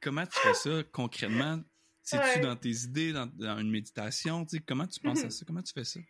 Comment 0.00 0.26
tu 0.26 0.38
fais 0.38 0.54
ça 0.54 0.82
concrètement? 0.92 1.60
C'est-tu 2.02 2.40
dans 2.40 2.56
tes 2.56 2.70
idées, 2.70 3.12
dans, 3.12 3.58
une 3.58 3.70
méditation? 3.70 4.44
comment 4.66 4.86
tu 4.86 5.00
penses 5.00 5.24
à 5.24 5.30
ça? 5.30 5.44
Comment 5.46 5.62
tu 5.62 5.72
fais 5.72 5.84
ça? 5.84 6.00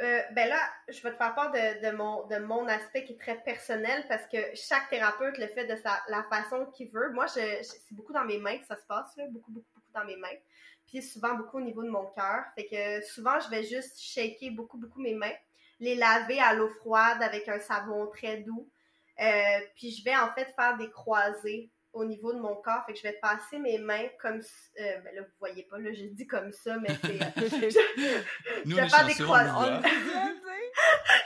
Euh, 0.00 0.22
ben 0.32 0.48
là, 0.48 0.58
je 0.88 1.00
vais 1.02 1.12
te 1.12 1.16
faire 1.16 1.34
part 1.34 1.52
de, 1.52 1.94
mon, 1.94 2.26
de 2.26 2.38
mon 2.38 2.66
aspect 2.66 3.04
qui 3.04 3.12
est 3.12 3.20
très 3.20 3.42
personnel 3.42 4.04
parce 4.08 4.26
que 4.26 4.38
chaque 4.54 4.88
thérapeute 4.88 5.36
le 5.38 5.48
fait 5.48 5.66
de 5.66 5.76
sa, 5.76 6.02
la 6.08 6.22
façon 6.24 6.66
qu'il 6.74 6.90
veut. 6.90 7.10
Moi, 7.12 7.26
je, 7.26 7.62
c'est 7.62 7.94
beaucoup 7.94 8.12
dans 8.12 8.24
mes 8.24 8.38
mains 8.38 8.58
que 8.58 8.66
ça 8.66 8.76
se 8.76 8.86
passe, 8.86 9.14
beaucoup, 9.30 9.52
beaucoup, 9.52 9.68
beaucoup 9.74 9.92
dans 9.92 10.04
mes 10.04 10.16
mains. 10.16 10.36
Puis 10.86 11.02
souvent 11.02 11.34
beaucoup 11.34 11.58
au 11.58 11.62
niveau 11.62 11.82
de 11.82 11.90
mon 11.90 12.06
cœur. 12.06 12.44
Fait 12.54 12.66
que 12.66 13.04
souvent, 13.06 13.38
je 13.40 13.50
vais 13.50 13.64
juste 13.64 14.00
shaker 14.00 14.50
beaucoup, 14.52 14.78
beaucoup 14.78 15.00
mes 15.00 15.14
mains 15.14 15.34
les 15.82 15.96
laver 15.96 16.38
à 16.38 16.54
l'eau 16.54 16.70
froide 16.80 17.20
avec 17.22 17.48
un 17.48 17.58
savon 17.58 18.06
très 18.06 18.38
doux. 18.38 18.70
Euh, 19.20 19.60
puis 19.76 19.90
je 19.90 20.04
vais 20.04 20.16
en 20.16 20.30
fait 20.32 20.46
faire 20.56 20.76
des 20.78 20.88
croisées 20.90 21.70
au 21.92 22.04
niveau 22.04 22.32
de 22.32 22.38
mon 22.38 22.54
corps. 22.54 22.84
Fait 22.86 22.92
que 22.92 22.98
je 22.98 23.02
vais 23.02 23.18
passer 23.20 23.58
mes 23.58 23.78
mains 23.78 24.06
comme 24.20 24.38
euh, 24.38 25.00
ben 25.04 25.14
là, 25.14 25.22
vous 25.22 25.36
voyez 25.40 25.64
pas, 25.64 25.78
là, 25.78 25.92
je 25.92 26.04
dis 26.04 26.26
comme 26.26 26.52
ça, 26.52 26.76
mais 26.78 26.88
c'est. 27.04 27.20
Euh, 27.20 27.26
je, 28.64 28.74
vais 28.76 28.88
faire 28.88 29.06
des 29.06 29.14
croisées. 29.14 29.50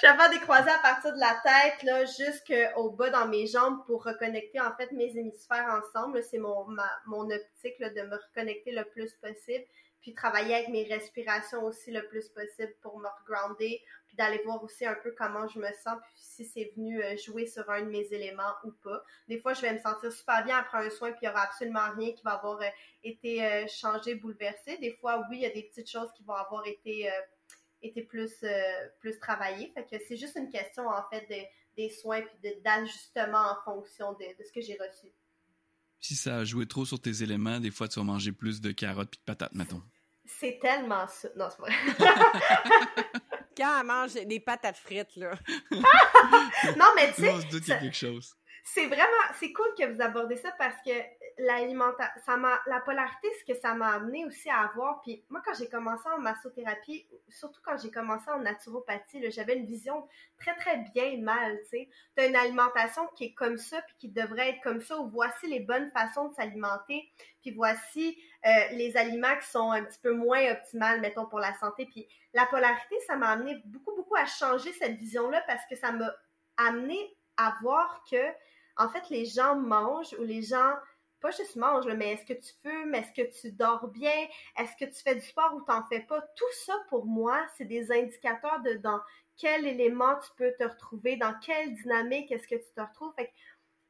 je 0.02 0.06
vais 0.06 0.16
faire 0.16 0.30
des 0.30 0.40
croisées 0.40 0.70
à 0.70 0.78
partir 0.78 1.12
de 1.12 1.20
la 1.20 1.36
tête, 1.44 1.82
là, 1.82 2.04
jusqu'au 2.06 2.90
bas 2.92 3.10
dans 3.10 3.28
mes 3.28 3.46
jambes 3.46 3.84
pour 3.84 4.04
reconnecter 4.04 4.58
en 4.58 4.74
fait 4.74 4.90
mes 4.92 5.16
hémisphères 5.18 5.82
ensemble. 5.82 6.22
C'est 6.24 6.38
mon, 6.38 6.66
mon 7.06 7.30
optique 7.30 7.78
de 7.78 8.02
me 8.02 8.16
reconnecter 8.16 8.72
le 8.72 8.84
plus 8.84 9.12
possible. 9.20 9.64
Puis 10.00 10.14
travailler 10.14 10.54
avec 10.54 10.68
mes 10.68 10.84
respirations 10.84 11.64
aussi 11.64 11.90
le 11.90 12.06
plus 12.06 12.28
possible 12.28 12.72
pour 12.80 12.98
me 13.00 13.08
regrounder, 13.20 13.82
d'aller 14.16 14.40
voir 14.44 14.62
aussi 14.62 14.86
un 14.86 14.94
peu 14.94 15.14
comment 15.16 15.46
je 15.48 15.58
me 15.58 15.70
sens, 15.84 15.98
puis 16.02 16.22
si 16.22 16.44
c'est 16.44 16.72
venu 16.76 17.02
euh, 17.02 17.16
jouer 17.16 17.46
sur 17.46 17.68
un 17.70 17.82
de 17.82 17.90
mes 17.90 18.06
éléments 18.12 18.54
ou 18.64 18.72
pas. 18.82 19.02
Des 19.28 19.38
fois, 19.38 19.54
je 19.54 19.62
vais 19.62 19.72
me 19.72 19.78
sentir 19.78 20.12
super 20.12 20.44
bien 20.44 20.58
après 20.58 20.86
un 20.86 20.90
soin, 20.90 21.10
puis 21.10 21.20
il 21.22 21.26
n'y 21.26 21.32
aura 21.32 21.42
absolument 21.42 21.90
rien 21.96 22.12
qui 22.12 22.22
va 22.22 22.32
avoir 22.32 22.60
euh, 22.60 22.68
été 23.02 23.44
euh, 23.44 23.66
changé, 23.68 24.14
bouleversé. 24.14 24.78
Des 24.78 24.96
fois, 24.96 25.24
oui, 25.30 25.38
il 25.38 25.42
y 25.42 25.46
a 25.46 25.50
des 25.50 25.64
petites 25.64 25.90
choses 25.90 26.10
qui 26.16 26.24
vont 26.24 26.34
avoir 26.34 26.66
été, 26.66 27.10
été 27.82 28.02
plus, 28.02 28.44
plus 29.00 29.18
travaillées. 29.18 29.72
Fait 29.74 29.84
que 29.84 30.02
c'est 30.06 30.16
juste 30.16 30.36
une 30.36 30.50
question, 30.50 30.88
en 30.88 31.02
fait, 31.10 31.26
des 31.76 31.90
soins, 31.90 32.22
puis 32.22 32.54
d'ajustement 32.64 33.52
en 33.52 33.64
fonction 33.64 34.12
de, 34.14 34.24
ce 34.44 34.52
que 34.52 34.60
j'ai 34.60 34.74
reçu. 34.74 35.08
Si 36.00 36.14
ça 36.14 36.38
a 36.38 36.44
joué 36.44 36.66
trop 36.66 36.84
sur 36.84 37.00
tes 37.00 37.22
éléments, 37.22 37.58
des 37.60 37.70
fois, 37.70 37.88
tu 37.88 37.98
vas 37.98 38.04
manger 38.04 38.32
plus 38.32 38.60
de 38.60 38.70
carottes 38.72 39.10
puis 39.10 39.18
de 39.18 39.24
patates, 39.24 39.54
mettons. 39.54 39.82
C'est 40.24 40.58
tellement 40.60 41.06
ça. 41.06 41.28
Non, 41.36 41.48
c'est 41.50 41.58
vrai. 41.58 41.72
quand 43.56 43.80
elle 43.80 43.86
mange 43.86 44.14
des 44.14 44.40
patates 44.40 44.76
frites, 44.76 45.16
là. 45.16 45.32
non, 45.70 46.86
mais 46.94 47.12
tu 47.14 47.22
sais. 47.22 47.30
On 47.30 47.40
se 47.40 47.46
doute 47.46 47.62
qu'il 47.62 47.72
y 47.72 47.76
a 47.76 47.80
quelque 47.80 47.96
chose. 47.96 48.36
C'est 48.68 48.86
vraiment, 48.86 49.04
c'est 49.38 49.52
cool 49.52 49.68
que 49.78 49.86
vous 49.86 50.02
abordez 50.02 50.36
ça 50.36 50.50
parce 50.58 50.74
que 50.84 50.90
l'alimentation, 51.38 52.20
ça 52.24 52.36
m'a, 52.36 52.60
la 52.66 52.80
polarité, 52.80 53.28
ce 53.38 53.52
que 53.52 53.56
ça 53.58 53.74
m'a 53.74 53.90
amené 53.90 54.24
aussi 54.24 54.50
à 54.50 54.62
avoir. 54.62 55.02
Puis 55.02 55.24
moi, 55.28 55.40
quand 55.44 55.54
j'ai 55.56 55.68
commencé 55.68 56.02
en 56.08 56.18
massothérapie, 56.18 57.06
surtout 57.28 57.60
quand 57.64 57.76
j'ai 57.80 57.92
commencé 57.92 58.28
en 58.28 58.40
naturopathie, 58.40 59.30
j'avais 59.30 59.56
une 59.56 59.66
vision 59.66 60.08
très, 60.36 60.56
très 60.56 60.78
bien 60.92 61.16
mal, 61.18 61.60
tu 61.62 61.68
sais. 61.68 61.88
T'as 62.16 62.26
une 62.26 62.34
alimentation 62.34 63.06
qui 63.16 63.26
est 63.26 63.34
comme 63.34 63.56
ça, 63.56 63.80
puis 63.82 63.94
qui 64.00 64.08
devrait 64.08 64.50
être 64.50 64.62
comme 64.62 64.80
ça, 64.80 64.98
ou 64.98 65.08
voici 65.10 65.46
les 65.46 65.60
bonnes 65.60 65.92
façons 65.92 66.28
de 66.28 66.34
s'alimenter, 66.34 67.08
puis 67.42 67.52
voici 67.52 68.18
euh, 68.18 68.25
les 68.44 68.96
aliments 68.96 69.36
qui 69.40 69.48
sont 69.48 69.70
un 69.70 69.84
petit 69.84 69.98
peu 69.98 70.12
moins 70.12 70.52
optimales, 70.52 71.00
mettons, 71.00 71.26
pour 71.26 71.40
la 71.40 71.54
santé. 71.54 71.86
Puis 71.86 72.06
la 72.32 72.46
polarité, 72.46 72.96
ça 73.06 73.16
m'a 73.16 73.30
amené 73.30 73.60
beaucoup, 73.64 73.94
beaucoup 73.94 74.16
à 74.16 74.26
changer 74.26 74.72
cette 74.72 74.96
vision-là 74.96 75.42
parce 75.46 75.62
que 75.68 75.76
ça 75.76 75.92
m'a 75.92 76.12
amené 76.56 77.16
à 77.36 77.54
voir 77.60 78.02
que 78.10 78.32
en 78.76 78.88
fait, 78.88 79.08
les 79.10 79.24
gens 79.24 79.56
mangent 79.56 80.14
ou 80.18 80.22
les 80.22 80.42
gens, 80.42 80.74
pas 81.20 81.30
juste 81.30 81.56
mangent, 81.56 81.86
mais 81.86 82.12
est-ce 82.12 82.26
que 82.26 82.38
tu 82.38 82.52
fumes, 82.62 82.94
est-ce 82.94 83.12
que 83.12 83.40
tu 83.40 83.52
dors 83.52 83.88
bien, 83.88 84.26
est-ce 84.58 84.76
que 84.76 84.90
tu 84.90 85.02
fais 85.02 85.14
du 85.14 85.22
sport 85.22 85.54
ou 85.54 85.62
t'en 85.62 85.82
fais 85.88 86.00
pas, 86.00 86.20
tout 86.36 86.52
ça 86.66 86.74
pour 86.88 87.06
moi, 87.06 87.46
c'est 87.56 87.64
des 87.64 87.90
indicateurs 87.90 88.60
de 88.60 88.74
dans 88.74 89.00
quel 89.38 89.66
élément 89.66 90.18
tu 90.18 90.30
peux 90.36 90.52
te 90.58 90.64
retrouver, 90.64 91.16
dans 91.16 91.34
quelle 91.40 91.74
dynamique 91.74 92.30
est-ce 92.32 92.48
que 92.48 92.54
tu 92.54 92.72
te 92.74 92.80
retrouves. 92.80 93.14
Fait 93.16 93.32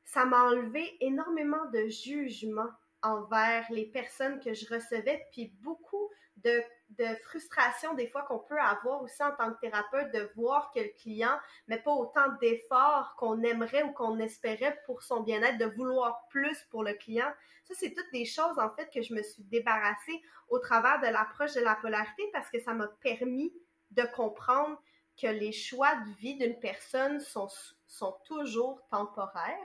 ça 0.04 0.24
m'a 0.24 0.44
enlevé 0.44 0.96
énormément 1.00 1.64
de 1.72 1.88
jugement 1.88 2.70
envers 3.06 3.64
les 3.70 3.86
personnes 3.86 4.40
que 4.40 4.54
je 4.54 4.72
recevais, 4.72 5.26
puis 5.32 5.52
beaucoup 5.62 6.10
de 6.36 6.62
de 6.90 7.14
frustration 7.24 7.94
des 7.94 8.06
fois 8.06 8.22
qu'on 8.22 8.38
peut 8.38 8.60
avoir 8.60 9.02
aussi 9.02 9.22
en 9.22 9.32
tant 9.32 9.52
que 9.52 9.60
thérapeute 9.60 10.12
de 10.12 10.30
voir 10.36 10.70
que 10.72 10.80
le 10.80 10.92
client 11.00 11.36
met 11.66 11.80
pas 11.80 11.92
autant 11.92 12.28
d'efforts 12.40 13.14
qu'on 13.16 13.42
aimerait 13.42 13.82
ou 13.82 13.92
qu'on 13.92 14.18
espérait 14.18 14.78
pour 14.86 15.02
son 15.02 15.20
bien-être, 15.20 15.58
de 15.58 15.66
vouloir 15.66 16.26
plus 16.28 16.58
pour 16.70 16.84
le 16.84 16.94
client. 16.94 17.30
Ça, 17.64 17.74
c'est 17.76 17.92
toutes 17.92 18.10
des 18.12 18.24
choses 18.24 18.58
en 18.58 18.70
fait 18.70 18.88
que 18.92 19.02
je 19.02 19.14
me 19.14 19.22
suis 19.22 19.42
débarrassée 19.44 20.22
au 20.48 20.58
travers 20.58 21.00
de 21.00 21.06
l'approche 21.06 21.54
de 21.54 21.60
la 21.60 21.74
polarité 21.74 22.22
parce 22.32 22.48
que 22.50 22.60
ça 22.60 22.72
m'a 22.72 22.86
permis 23.02 23.52
de 23.90 24.02
comprendre 24.14 24.80
que 25.20 25.26
les 25.26 25.52
choix 25.52 25.94
de 25.96 26.10
vie 26.18 26.36
d'une 26.36 26.58
personne 26.60 27.20
sont, 27.20 27.48
sont 27.86 28.16
toujours 28.26 28.86
temporaires, 28.90 29.56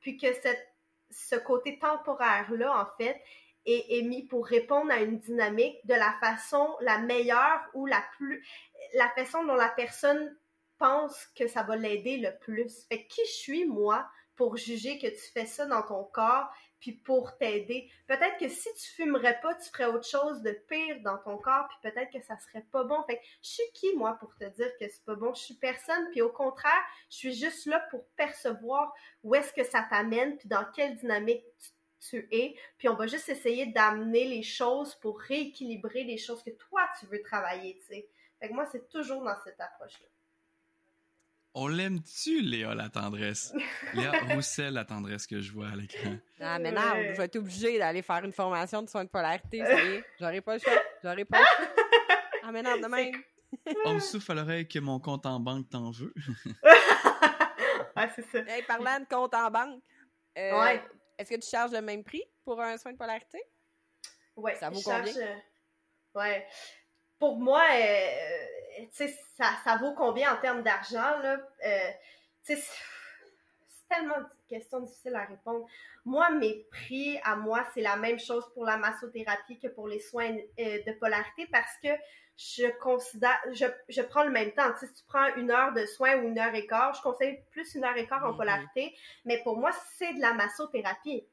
puis 0.00 0.18
que 0.18 0.32
cette, 0.34 0.69
ce 1.10 1.36
côté 1.36 1.78
temporaire-là, 1.78 2.80
en 2.80 2.86
fait, 2.96 3.20
est, 3.66 4.02
mis 4.02 4.26
pour 4.26 4.46
répondre 4.46 4.90
à 4.90 5.00
une 5.00 5.18
dynamique 5.18 5.84
de 5.84 5.94
la 5.94 6.12
façon 6.20 6.76
la 6.80 6.98
meilleure 6.98 7.60
ou 7.74 7.86
la 7.86 8.02
plus 8.16 8.46
la 8.94 9.08
façon 9.10 9.44
dont 9.44 9.54
la 9.54 9.68
personne 9.68 10.36
pense 10.78 11.26
que 11.36 11.46
ça 11.46 11.62
va 11.62 11.76
l'aider 11.76 12.16
le 12.16 12.30
plus. 12.40 12.86
Fait 12.88 13.06
qui 13.06 13.20
je 13.26 13.32
suis 13.32 13.66
moi 13.66 14.08
pour 14.40 14.56
juger 14.56 14.98
que 14.98 15.06
tu 15.06 15.30
fais 15.34 15.44
ça 15.44 15.66
dans 15.66 15.82
ton 15.82 16.02
corps 16.02 16.50
puis 16.78 16.92
pour 16.92 17.36
t'aider. 17.36 17.90
Peut-être 18.06 18.38
que 18.38 18.48
si 18.48 18.72
tu 18.72 18.90
fumerais 18.94 19.38
pas, 19.42 19.54
tu 19.54 19.68
ferais 19.68 19.84
autre 19.84 20.08
chose 20.08 20.40
de 20.40 20.52
pire 20.66 20.98
dans 21.02 21.18
ton 21.18 21.36
corps, 21.36 21.68
puis 21.68 21.90
peut-être 21.90 22.10
que 22.10 22.24
ça 22.24 22.38
serait 22.38 22.64
pas 22.72 22.82
bon. 22.84 23.02
Fait 23.02 23.20
je 23.42 23.50
suis 23.50 23.72
qui, 23.74 23.94
moi, 23.96 24.16
pour 24.18 24.34
te 24.34 24.44
dire 24.44 24.70
que 24.78 24.88
c'est 24.88 25.04
pas 25.04 25.14
bon? 25.14 25.34
Je 25.34 25.42
suis 25.42 25.56
personne, 25.56 26.08
puis 26.10 26.22
au 26.22 26.30
contraire, 26.30 26.82
je 27.10 27.16
suis 27.16 27.34
juste 27.34 27.66
là 27.66 27.80
pour 27.90 28.06
percevoir 28.16 28.94
où 29.22 29.34
est-ce 29.34 29.52
que 29.52 29.62
ça 29.62 29.86
t'amène, 29.90 30.38
puis 30.38 30.48
dans 30.48 30.64
quelle 30.74 30.96
dynamique 30.96 31.44
tu 32.08 32.26
es, 32.32 32.56
puis 32.78 32.88
on 32.88 32.94
va 32.94 33.06
juste 33.06 33.28
essayer 33.28 33.66
d'amener 33.66 34.24
les 34.24 34.42
choses 34.42 34.94
pour 34.94 35.20
rééquilibrer 35.20 36.04
les 36.04 36.16
choses 36.16 36.42
que 36.42 36.48
toi 36.48 36.88
tu 36.98 37.04
veux 37.08 37.20
travailler, 37.20 37.78
tu 37.80 37.88
sais. 37.88 38.08
Fait 38.38 38.48
que 38.48 38.54
moi, 38.54 38.64
c'est 38.72 38.88
toujours 38.88 39.22
dans 39.22 39.38
cette 39.44 39.60
approche-là. 39.60 40.06
On 41.52 41.66
l'aime-tu, 41.66 42.42
Léa, 42.42 42.74
la 42.74 42.88
tendresse? 42.88 43.52
Léa 43.94 44.12
Roussel, 44.28 44.74
la 44.74 44.84
tendresse 44.84 45.26
que 45.26 45.40
je 45.40 45.52
vois 45.52 45.68
à 45.68 45.76
l'écran. 45.76 46.16
Ah, 46.40 46.58
mais 46.60 46.70
non, 46.70 46.80
je 46.96 47.16
vais 47.16 47.24
être 47.24 47.36
obligée 47.36 47.76
d'aller 47.78 48.02
faire 48.02 48.24
une 48.24 48.32
formation 48.32 48.82
de 48.82 48.88
soins 48.88 49.04
de 49.04 49.08
polarité, 49.08 49.64
ça 49.64 49.82
y 49.82 50.02
J'aurais 50.20 50.40
pas 50.40 50.54
le 50.54 50.60
choix. 50.60 50.82
J'aurais 51.02 51.24
pas 51.24 51.40
le 51.40 51.44
choix. 51.44 51.74
Ah, 52.42 52.52
mais 52.52 52.62
non, 52.62 52.80
demain. 52.80 53.10
On 53.84 53.94
me 53.94 54.00
souffle 54.00 54.32
à 54.32 54.34
l'oreille 54.36 54.66
que 54.66 54.78
mon 54.78 54.98
compte 54.98 55.26
en 55.26 55.38
banque 55.38 55.68
t'en 55.68 55.90
veut. 55.90 56.14
ah, 57.94 58.08
c'est 58.16 58.24
ça. 58.26 58.38
Hey, 58.46 58.62
parlant 58.62 58.98
de 58.98 59.04
compte 59.04 59.34
en 59.34 59.50
banque. 59.50 59.82
Euh, 60.38 60.58
ouais. 60.58 60.82
Est-ce 61.18 61.30
que 61.30 61.34
tu 61.36 61.48
charges 61.48 61.72
le 61.72 61.82
même 61.82 62.02
prix 62.02 62.24
pour 62.42 62.58
un 62.60 62.78
soin 62.78 62.92
de 62.92 62.96
polarité? 62.96 63.42
Oui. 64.36 64.52
Ça 64.58 64.70
vaut 64.70 64.80
combien? 64.82 65.14
Euh, 65.14 65.36
ouais. 66.14 66.46
Pour 67.18 67.38
moi, 67.38 67.62
euh, 67.74 68.46
tu 68.76 68.88
sais, 68.92 69.18
ça, 69.36 69.76
vaut 69.76 69.94
combien 69.94 70.34
en 70.34 70.40
termes 70.40 70.62
d'argent, 70.62 71.18
là? 71.22 71.38
Euh, 71.66 71.90
c'est 72.42 72.58
tellement 73.88 74.16
une 74.18 74.28
question 74.48 74.80
difficile 74.80 75.14
à 75.16 75.24
répondre. 75.24 75.66
Moi, 76.04 76.30
mes 76.30 76.66
prix 76.70 77.18
à 77.24 77.36
moi, 77.36 77.66
c'est 77.74 77.80
la 77.80 77.96
même 77.96 78.18
chose 78.18 78.44
pour 78.54 78.64
la 78.64 78.76
massothérapie 78.76 79.58
que 79.58 79.68
pour 79.68 79.88
les 79.88 80.00
soins 80.00 80.30
de 80.30 80.92
polarité 80.98 81.46
parce 81.50 81.72
que 81.82 81.88
je 82.36 82.66
considère, 82.78 83.38
je, 83.52 83.66
je 83.88 84.00
prends 84.00 84.24
le 84.24 84.30
même 84.30 84.52
temps. 84.52 84.72
Tu 84.72 84.80
sais, 84.80 84.86
si 84.86 84.94
tu 84.94 85.04
prends 85.06 85.34
une 85.36 85.50
heure 85.50 85.72
de 85.74 85.84
soins 85.86 86.16
ou 86.16 86.28
une 86.28 86.38
heure 86.38 86.54
et 86.54 86.66
quart, 86.66 86.94
je 86.94 87.02
conseille 87.02 87.38
plus 87.50 87.74
une 87.74 87.84
heure 87.84 87.96
et 87.96 88.06
quart 88.06 88.24
en 88.24 88.30
Mhm. 88.30 88.36
polarité, 88.36 88.96
mais 89.24 89.42
pour 89.42 89.58
moi, 89.58 89.70
c'est 89.96 90.14
de 90.14 90.20
la 90.20 90.32
massothérapie. 90.32 91.26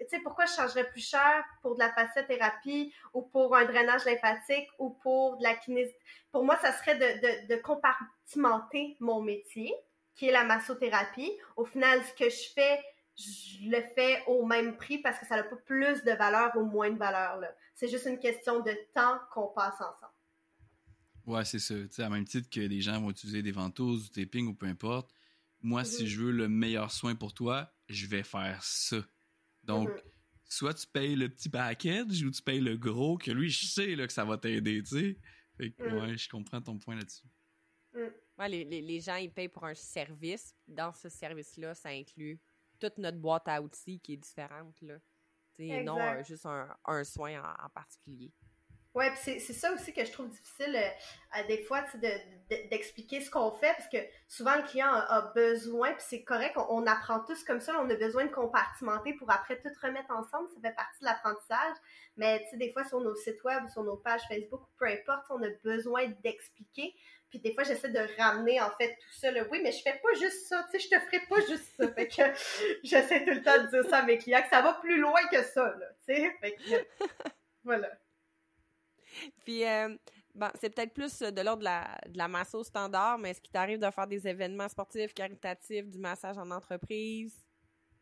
Tu 0.00 0.06
sais, 0.08 0.20
pourquoi 0.22 0.46
je 0.46 0.52
changerais 0.54 0.88
plus 0.88 1.06
cher 1.06 1.44
pour 1.62 1.74
de 1.74 1.80
la 1.80 1.92
fasciathérapie 1.92 2.92
ou 3.12 3.22
pour 3.22 3.54
un 3.56 3.64
drainage 3.66 4.04
lymphatique 4.04 4.68
ou 4.78 4.90
pour 4.90 5.36
de 5.38 5.42
la 5.42 5.54
kinésithérapie? 5.54 6.04
Pour 6.32 6.44
moi, 6.44 6.56
ça 6.56 6.72
serait 6.72 6.96
de, 6.96 7.20
de, 7.46 7.54
de 7.54 7.60
compartimenter 7.60 8.96
mon 9.00 9.20
métier, 9.22 9.74
qui 10.14 10.26
est 10.28 10.32
la 10.32 10.44
massothérapie. 10.44 11.32
Au 11.56 11.64
final, 11.64 12.02
ce 12.04 12.14
que 12.14 12.30
je 12.30 12.50
fais, 12.54 12.82
je 13.16 13.68
le 13.70 13.82
fais 13.94 14.22
au 14.26 14.44
même 14.46 14.76
prix 14.76 14.98
parce 14.98 15.18
que 15.18 15.26
ça 15.26 15.36
n'a 15.36 15.44
pas 15.44 15.56
plus 15.56 16.02
de 16.04 16.12
valeur 16.12 16.56
ou 16.56 16.64
moins 16.64 16.90
de 16.90 16.98
valeur. 16.98 17.40
C'est 17.74 17.88
juste 17.88 18.06
une 18.06 18.18
question 18.18 18.60
de 18.60 18.72
temps 18.94 19.18
qu'on 19.32 19.48
passe 19.48 19.74
ensemble. 19.80 20.12
Ouais, 21.26 21.44
c'est 21.44 21.58
ça. 21.58 21.74
Sais, 21.90 22.02
à 22.02 22.08
même 22.08 22.24
titre 22.24 22.48
que 22.50 22.60
des 22.66 22.80
gens 22.80 23.00
vont 23.00 23.10
utiliser 23.10 23.42
des 23.42 23.52
ventouses, 23.52 24.10
du 24.10 24.24
taping 24.24 24.46
ou 24.48 24.54
peu 24.54 24.66
importe. 24.66 25.12
Moi, 25.62 25.84
si 25.84 26.06
Mhm. 26.06 26.08
je 26.08 26.20
veux 26.22 26.32
le 26.32 26.48
meilleur 26.48 26.90
soin 26.90 27.14
pour 27.14 27.34
toi, 27.34 27.72
je 27.88 28.06
vais 28.06 28.22
faire 28.22 28.62
ça. 28.64 28.96
Donc, 29.70 29.88
Mhm. 29.90 30.00
soit 30.44 30.74
tu 30.74 30.86
payes 30.88 31.14
le 31.16 31.28
petit 31.28 31.48
package 31.48 32.22
ou 32.22 32.30
tu 32.30 32.42
payes 32.42 32.60
le 32.60 32.76
gros, 32.76 33.16
que 33.16 33.30
lui, 33.30 33.50
je 33.50 33.66
sais 33.66 33.94
là, 33.94 34.06
que 34.06 34.12
ça 34.12 34.24
va 34.24 34.36
t'aider, 34.36 34.82
tu 34.82 34.98
sais. 34.98 35.18
Fait 35.56 35.70
que, 35.70 35.82
Mhm. 35.82 35.98
ouais, 35.98 36.18
je 36.18 36.28
comprends 36.28 36.60
ton 36.60 36.78
point 36.78 36.96
là-dessus. 36.96 37.26
Ouais, 38.38 38.48
les, 38.48 38.64
les, 38.64 38.80
les 38.82 39.00
gens, 39.00 39.16
ils 39.16 39.30
payent 39.30 39.48
pour 39.48 39.64
un 39.64 39.74
service. 39.74 40.54
Dans 40.66 40.92
ce 40.92 41.08
service-là, 41.08 41.74
ça 41.74 41.90
inclut 41.90 42.40
toute 42.78 42.96
notre 42.98 43.18
boîte 43.18 43.46
à 43.48 43.60
outils 43.60 44.00
qui 44.00 44.14
est 44.14 44.16
différente, 44.16 44.80
là. 44.80 44.98
Tu 45.54 45.68
sais, 45.68 45.84
non 45.84 46.00
euh, 46.00 46.22
juste 46.22 46.46
un, 46.46 46.74
un 46.84 47.04
soin 47.04 47.42
en, 47.42 47.66
en 47.66 47.68
particulier. 47.68 48.32
Puis 48.92 49.40
c'est 49.40 49.52
ça 49.52 49.72
aussi 49.72 49.92
que 49.92 50.04
je 50.04 50.10
trouve 50.10 50.28
difficile 50.28 50.76
euh, 50.76 51.46
des 51.46 51.62
fois 51.62 51.86
sais, 51.86 51.98
de- 51.98 52.68
d'expliquer 52.68 53.20
ce 53.20 53.30
qu'on 53.30 53.52
fait 53.52 53.72
parce 53.76 53.88
que 53.88 53.98
souvent 54.26 54.56
le 54.56 54.62
client 54.62 54.92
a, 54.92 55.32
besoin, 55.34 55.92
puis 55.92 56.04
c'est 56.08 56.24
correct, 56.24 56.56
on, 56.56 56.84
apprend 56.86 57.20
tous 57.20 57.44
comme 57.44 57.60
ça, 57.60 57.80
on 57.80 57.88
a 57.88 57.94
besoin 57.94 58.24
de 58.24 58.32
compartimenter 58.32 59.14
pour 59.14 59.30
après 59.30 59.60
tout 59.60 59.68
remettre 59.80 60.10
ensemble, 60.10 60.48
ça 60.48 60.60
fait 60.60 60.74
partie 60.74 61.00
de 61.00 61.04
l'apprentissage. 61.04 61.76
Mais 62.16 62.40
tu 62.40 62.50
sais, 62.50 62.56
des 62.56 62.72
fois 62.72 62.84
sur 62.84 63.00
nos 63.00 63.14
sites 63.14 63.42
web, 63.44 63.68
sur 63.68 63.84
nos 63.84 63.96
pages 63.96 64.22
Facebook, 64.28 64.62
peu 64.76 64.86
importe, 64.86 65.24
on 65.30 65.42
a 65.42 65.50
besoin 65.62 66.08
d'expliquer. 66.24 66.94
Puis 67.30 67.38
des 67.38 67.54
fois, 67.54 67.62
j'essaie 67.62 67.90
de 67.90 68.20
ramener 68.20 68.60
en 68.60 68.70
fait 68.70 68.88
tout 68.88 69.12
ça. 69.20 69.28
Oui, 69.52 69.60
mais 69.62 69.70
je 69.70 69.82
fais 69.82 70.00
pas 70.02 70.12
juste 70.18 70.48
ça, 70.48 70.66
tu 70.68 70.80
sais, 70.80 70.88
je 70.88 70.96
te 70.96 71.00
ferai 71.00 71.20
pas 71.28 71.40
juste 71.46 71.76
ça. 71.76 71.88
Fait 71.92 72.08
que 72.08 72.22
j'essaie 72.82 73.24
tout 73.24 73.30
le 73.30 73.42
temps 73.42 73.62
de 73.62 73.68
dire 73.68 73.88
ça 73.88 73.98
à 73.98 74.02
mes 74.02 74.18
clients, 74.18 74.42
que 74.42 74.48
ça 74.48 74.62
va 74.62 74.74
plus 74.74 74.98
loin 74.98 75.20
que 75.30 75.44
ça, 75.44 75.72
tu 76.04 76.14
sais. 76.14 76.36
Fait 76.40 76.54
que 76.56 76.86
voilà. 77.62 77.88
Puis, 79.44 79.66
euh, 79.66 79.96
bon, 80.34 80.48
c'est 80.60 80.74
peut-être 80.74 80.92
plus 80.92 81.20
de 81.20 81.40
l'ordre 81.42 81.60
de 81.60 81.64
la, 81.64 81.98
de 82.06 82.62
standard, 82.62 83.18
mais 83.18 83.30
est-ce 83.30 83.40
qu'il 83.40 83.52
t'arrive 83.52 83.78
de 83.78 83.90
faire 83.90 84.06
des 84.06 84.26
événements 84.26 84.68
sportifs, 84.68 85.14
caritatifs, 85.14 85.86
du 85.86 85.98
massage 85.98 86.38
en 86.38 86.50
entreprise? 86.50 87.44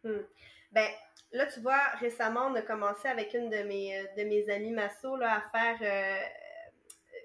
Ben, 0.02 0.88
là, 1.32 1.46
tu 1.46 1.60
vois, 1.60 1.80
récemment, 2.00 2.46
on 2.46 2.54
a 2.54 2.62
commencé 2.62 3.08
avec 3.08 3.34
une 3.34 3.50
de 3.50 3.62
mes, 3.62 3.98
euh, 3.98 4.04
de 4.16 4.24
mes 4.24 4.48
amies 4.50 4.72
masso 4.72 5.16
là, 5.16 5.36
à 5.36 5.50
faire 5.50 5.78
euh, 5.80 6.26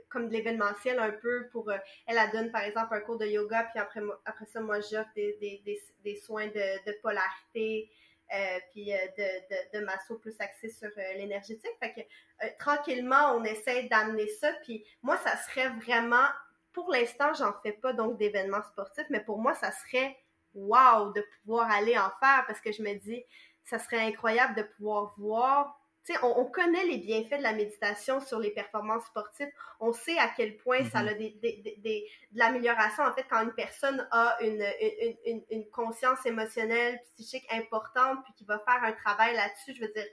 comme 0.10 0.28
de 0.28 0.34
l'événementiel 0.34 1.00
un 1.00 1.12
peu 1.12 1.50
pour... 1.52 1.72
elle, 1.72 1.82
elle 2.08 2.32
donne, 2.32 2.52
par 2.52 2.62
exemple, 2.62 2.94
un 2.94 3.02
cours 3.02 3.18
de 3.18 3.26
yoga, 3.26 3.64
puis 3.72 3.80
après, 3.80 4.02
après 4.26 4.46
ça, 4.46 4.62
moi, 4.62 4.80
j'offre 4.80 5.12
des, 5.16 5.38
des, 5.40 5.62
des, 5.66 5.82
des 6.04 6.16
soins 6.16 6.48
de, 6.48 6.86
de 6.86 6.98
polarité, 7.02 7.90
euh, 8.34 8.60
puis 8.72 8.94
euh, 8.94 8.98
de, 9.18 9.80
de, 9.80 10.16
plus 10.16 10.36
axé 10.40 10.70
sur 10.70 10.90
euh, 10.90 11.14
l'énergétique. 11.16 11.72
Fait 11.80 11.94
que, 11.94 12.58
tranquillement, 12.58 13.36
on 13.36 13.44
essaie 13.44 13.84
d'amener 13.84 14.28
ça, 14.28 14.52
puis 14.64 14.86
moi, 15.02 15.18
ça 15.18 15.38
serait 15.38 15.70
vraiment... 15.70 16.28
Pour 16.72 16.90
l'instant, 16.90 17.34
j'en 17.36 17.54
fais 17.62 17.74
pas, 17.74 17.94
donc, 17.94 18.18
d'événements 18.18 18.64
sportifs, 18.64 19.06
mais 19.12 19.20
pour 19.20 19.38
moi, 19.38 19.54
ça 19.54 19.72
serait 19.72 20.18
wow 20.56 21.12
de 21.14 21.24
pouvoir 21.42 21.72
aller 21.72 21.96
en 21.98 22.10
faire 22.20 22.46
parce 22.48 22.60
que 22.62 22.72
je 22.72 22.82
me 22.82 22.96
dis, 22.96 23.24
ça 23.64 23.78
serait 23.78 24.00
incroyable 24.00 24.56
de 24.56 24.64
pouvoir 24.64 25.14
voir. 25.18 25.80
On, 26.22 26.42
on 26.42 26.46
connaît 26.46 26.86
les 26.86 26.98
bienfaits 26.98 27.38
de 27.38 27.44
la 27.44 27.54
méditation 27.54 28.20
sur 28.20 28.40
les 28.40 28.52
performances 28.52 29.06
sportives. 29.06 29.50
On 29.80 29.94
sait 29.94 30.18
à 30.18 30.30
quel 30.36 30.58
point 30.58 30.84
ça 30.90 31.02
Mhm. 31.02 31.08
a 31.08 31.14
des, 31.14 31.30
des, 31.42 31.58
des- 31.64 31.76
des- 31.78 32.10
de 32.32 32.40
l'amélioration, 32.40 33.04
en 33.04 33.14
fait, 33.14 33.24
quand 33.30 33.42
une 33.42 33.54
personne 33.54 34.06
a 34.12 34.38
une, 34.42 34.62
une, 34.82 35.18
une, 35.26 35.44
une 35.50 35.70
conscience 35.70 36.26
émotionnelle, 36.26 37.00
psychique 37.16 37.46
importante, 37.52 38.20
puis 38.26 38.34
qui 38.34 38.46
va 38.46 38.60
faire 38.60 38.84
un 38.84 38.92
travail 38.94 39.34
là-dessus. 39.36 39.74
Je 39.76 39.82
veux 39.86 39.94
dire, 39.94 40.06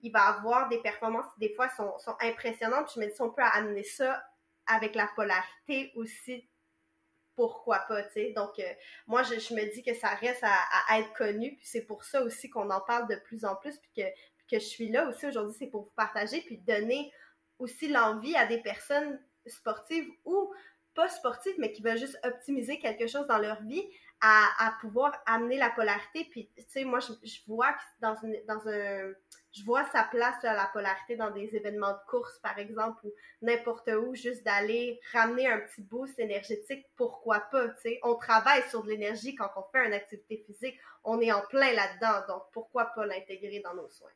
il 0.00 0.10
va 0.12 0.22
avoir 0.24 0.68
des 0.68 0.78
performances 0.82 1.26
qui, 1.34 1.48
des 1.48 1.54
fois, 1.54 1.68
sont, 1.70 1.96
sont 1.98 2.16
impressionnantes. 2.20 2.86
Puis 2.86 2.94
je 2.96 3.00
me 3.00 3.06
dis, 3.06 3.14
si 3.14 3.22
on 3.22 3.30
peut 3.30 3.42
amener 3.42 3.84
ça 3.84 4.22
avec 4.66 4.94
la 4.96 5.08
polarité 5.14 5.92
aussi, 5.94 6.48
pourquoi 7.36 7.80
pas, 7.80 8.02
tu 8.04 8.12
sais? 8.14 8.32
Donc, 8.32 8.58
euh, 8.58 8.72
moi, 9.06 9.22
je, 9.22 9.38
je 9.38 9.54
me 9.54 9.70
dis 9.72 9.82
que 9.82 9.94
ça 9.94 10.08
reste 10.08 10.42
à, 10.42 10.56
à 10.88 10.98
être 11.00 11.12
connu, 11.12 11.54
puis 11.56 11.66
c'est 11.66 11.82
pour 11.84 12.02
ça 12.02 12.22
aussi 12.22 12.48
qu'on 12.48 12.70
en 12.70 12.80
parle 12.80 13.06
de 13.08 13.16
plus 13.16 13.44
en 13.44 13.54
plus, 13.56 13.78
puis 13.78 13.90
que, 13.94 14.08
que 14.50 14.58
je 14.58 14.64
suis 14.64 14.90
là 14.90 15.08
aussi 15.08 15.26
aujourd'hui, 15.26 15.56
c'est 15.58 15.66
pour 15.66 15.84
vous 15.84 15.92
partager, 15.96 16.40
puis 16.42 16.58
donner 16.58 17.12
aussi 17.58 17.88
l'envie 17.88 18.36
à 18.36 18.46
des 18.46 18.58
personnes 18.58 19.20
sportives 19.46 20.08
ou 20.24 20.52
pas 20.94 21.08
sportives, 21.08 21.54
mais 21.58 21.72
qui 21.72 21.82
veulent 21.82 21.98
juste 21.98 22.18
optimiser 22.24 22.78
quelque 22.78 23.06
chose 23.06 23.26
dans 23.26 23.38
leur 23.38 23.62
vie, 23.64 23.86
à, 24.22 24.74
pouvoir 24.80 25.12
amener 25.26 25.58
la 25.58 25.70
polarité. 25.70 26.26
Puis, 26.30 26.50
tu 26.56 26.64
sais, 26.68 26.84
moi, 26.84 27.00
je, 27.00 27.12
je 27.22 27.40
vois 27.46 27.72
que 27.72 27.80
dans, 28.00 28.16
une, 28.22 28.36
dans 28.46 28.66
un... 28.66 29.12
Je 29.52 29.64
vois 29.64 29.84
sa 29.90 30.04
place 30.04 30.44
à 30.44 30.54
la 30.54 30.66
polarité 30.72 31.16
dans 31.16 31.30
des 31.30 31.54
événements 31.54 31.92
de 31.92 32.10
course, 32.10 32.38
par 32.40 32.58
exemple, 32.58 32.98
ou 33.04 33.12
n'importe 33.42 33.88
où, 33.88 34.14
juste 34.14 34.44
d'aller 34.44 35.00
ramener 35.12 35.46
un 35.46 35.60
petit 35.60 35.82
boost 35.82 36.18
énergétique, 36.18 36.86
pourquoi 36.96 37.40
pas, 37.40 37.68
tu 37.68 37.80
sais. 37.82 38.00
On 38.02 38.16
travaille 38.16 38.62
sur 38.68 38.82
de 38.82 38.90
l'énergie 38.90 39.34
quand 39.34 39.50
on 39.56 39.62
fait 39.72 39.86
une 39.86 39.94
activité 39.94 40.42
physique, 40.46 40.78
on 41.04 41.20
est 41.20 41.32
en 41.32 41.42
plein 41.42 41.72
là-dedans, 41.72 42.26
donc 42.34 42.42
pourquoi 42.52 42.86
pas 42.86 43.06
l'intégrer 43.06 43.60
dans 43.60 43.74
nos 43.74 43.88
soins? 43.88 44.10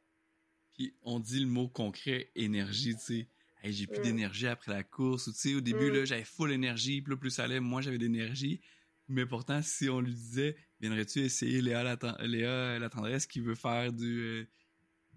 Puis 0.81 0.95
on 1.03 1.21
dit 1.21 1.41
le 1.41 1.47
mot 1.47 1.69
concret, 1.69 2.31
énergie, 2.35 2.95
tu 2.95 3.01
sais. 3.03 3.29
Hey, 3.63 3.71
j'ai 3.75 3.87
plus 3.87 3.99
Mm. 3.99 4.03
d'énergie 4.03 4.47
après 4.47 4.73
la 4.73 4.83
course. 4.83 5.27
Ou, 5.27 5.33
Tu 5.33 5.39
sais, 5.39 5.55
au 5.55 5.61
début, 5.61 5.91
Mm. 5.91 5.95
là, 5.95 6.05
j'avais 6.07 6.25
full 6.25 6.51
énergie. 6.53 7.03
Puis 7.03 7.11
là, 7.13 7.19
plus 7.19 7.29
ça 7.29 7.45
allait, 7.45 7.61
moi, 7.61 7.83
j'avais 7.83 7.99
d'énergie. 7.99 8.63
Mais 9.07 9.27
pourtant, 9.27 9.61
si 9.61 9.91
on 9.91 10.01
lui 10.01 10.15
disait, 10.15 10.57
viendrais-tu 10.81 11.19
essayer 11.19 11.61
Léa 11.61 11.83
la, 11.83 11.99
Léa, 12.27 12.79
la 12.79 12.89
tendresse 12.89 13.27
qui 13.27 13.41
veut 13.41 13.55
faire 13.57 13.93
du... 13.93 14.21
euh, 14.21 14.45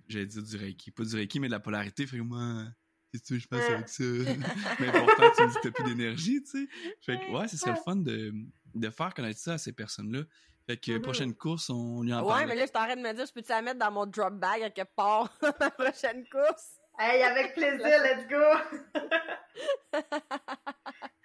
J'allais 0.09 0.25
dire 0.25 0.43
du 0.43 0.57
Reiki. 0.57 0.91
Pas 0.91 1.05
du 1.05 1.15
Reiki, 1.15 1.39
mais 1.39 1.47
de 1.47 1.51
la 1.53 1.61
polarité. 1.61 2.05
Fait 2.07 2.17
que 2.17 2.23
moi, 2.23 2.65
qu'est-ce 3.13 3.23
que 3.23 3.27
tu 3.27 3.33
veux 3.35 3.39
que 3.39 3.43
je 3.43 3.47
fasse 3.47 3.69
Mm. 3.69 3.73
avec 3.73 3.87
ça? 3.87 4.03
mais 4.81 4.91
pourtant, 4.91 5.31
tu 5.37 5.43
me 5.43 5.47
dis 5.47 5.53
que 5.55 5.61
t'as 5.61 5.71
plus 5.71 5.83
d'énergie, 5.85 6.43
tu 6.43 6.49
sais. 6.51 6.67
Fait 6.99 7.17
que, 7.21 7.31
ouais, 7.31 7.47
ce 7.47 7.55
serait 7.55 7.71
le 7.71 7.77
fun 7.85 7.95
de, 7.95 8.33
de 8.75 8.89
faire 8.89 9.13
connaître 9.13 9.39
ça 9.39 9.53
à 9.53 9.57
ces 9.57 9.71
personnes-là. 9.71 10.25
Fait 10.65 10.77
que, 10.77 10.93
Mhm. 10.93 11.01
prochaine 11.01 11.33
course, 11.35 11.69
on 11.69 12.01
lui 12.03 12.13
en 12.13 12.21
ouais, 12.21 12.27
parle. 12.29 12.47
mais 12.47 12.55
là, 12.55 12.65
je 12.65 12.71
t'arrête 12.71 12.97
de 12.97 13.03
me 13.03 13.11
dire, 13.13 13.25
je 13.25 13.33
peux-tu 13.33 13.49
la 13.49 13.61
mettre 13.61 13.79
dans 13.79 13.91
mon 13.91 14.05
drop 14.05 14.33
bag 14.33 14.63
à 14.63 14.69
quelque 14.69 14.93
part 14.95 15.29
ma 15.59 15.69
prochaine 15.71 16.25
course? 16.29 16.79
Hey, 16.97 17.21
avec 17.23 17.53
plaisir, 17.53 17.79
let's 18.03 18.27
go! 18.27 18.43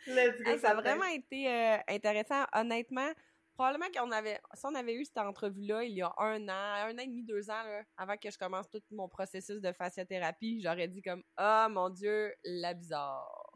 let's 0.07 0.43
go! 0.43 0.51
Hey, 0.51 0.59
ça 0.59 0.71
a 0.71 0.75
vraiment 0.75 1.05
été 1.07 1.49
euh, 1.49 1.77
intéressant. 1.89 2.45
Honnêtement, 2.55 3.11
probablement 3.55 3.87
qu'on 3.95 4.11
avait, 4.11 4.41
si 4.55 4.65
on 4.65 4.75
avait 4.75 4.95
eu 4.95 5.05
cette 5.05 5.19
entrevue-là 5.19 5.85
il 5.85 5.93
y 5.93 6.03
a 6.03 6.13
un 6.19 6.49
an, 6.49 6.89
un 6.89 6.95
an 6.95 6.99
et 6.99 7.07
demi, 7.07 7.23
deux 7.25 7.49
ans, 7.51 7.63
là, 7.65 7.83
avant 7.97 8.17
que 8.17 8.31
je 8.31 8.39
commence 8.39 8.69
tout 8.71 8.81
mon 8.91 9.09
processus 9.09 9.61
de 9.61 9.73
fasciathérapie, 9.73 10.61
j'aurais 10.63 10.89
dit 10.89 11.03
comme 11.03 11.23
Ah 11.37 11.69
mon 11.71 11.91
Dieu, 11.91 12.33
la 12.45 12.75
bizarre. 12.75 13.53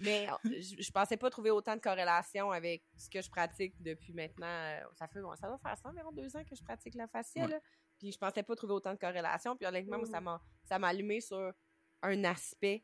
Mais 0.00 0.28
euh, 0.30 0.34
je, 0.60 0.82
je 0.82 0.90
pensais 0.90 1.16
pas 1.16 1.28
trouver 1.30 1.50
autant 1.50 1.76
de 1.76 1.80
corrélation 1.80 2.50
avec 2.50 2.82
ce 2.96 3.08
que 3.10 3.20
je 3.20 3.28
pratique 3.30 3.80
depuis 3.82 4.12
maintenant. 4.12 4.46
euh, 4.46 4.80
Ça 4.94 5.06
fait 5.08 5.20
bon, 5.20 5.34
ça 5.36 5.46
doit 5.48 5.58
faire 5.58 5.76
ça 5.76 5.88
environ 5.88 6.10
deux 6.12 6.34
ans 6.36 6.44
que 6.44 6.54
je 6.56 6.62
pratique 6.62 6.94
la 6.94 7.06
fascia, 7.06 7.44
Ouais. 7.44 7.50
là. 7.50 7.60
Puis 7.98 8.12
je 8.12 8.18
pensais 8.18 8.42
pas 8.42 8.56
trouver 8.56 8.72
autant 8.72 8.92
de 8.94 8.98
corrélation. 8.98 9.54
Puis 9.56 9.66
honnêtement, 9.66 9.98
moi, 9.98 10.06
ça 10.06 10.20
m'a 10.20 10.40
ça 10.64 10.78
m'a 10.78 10.88
allumé 10.88 11.20
sur 11.20 11.52
un 12.02 12.24
aspect 12.24 12.82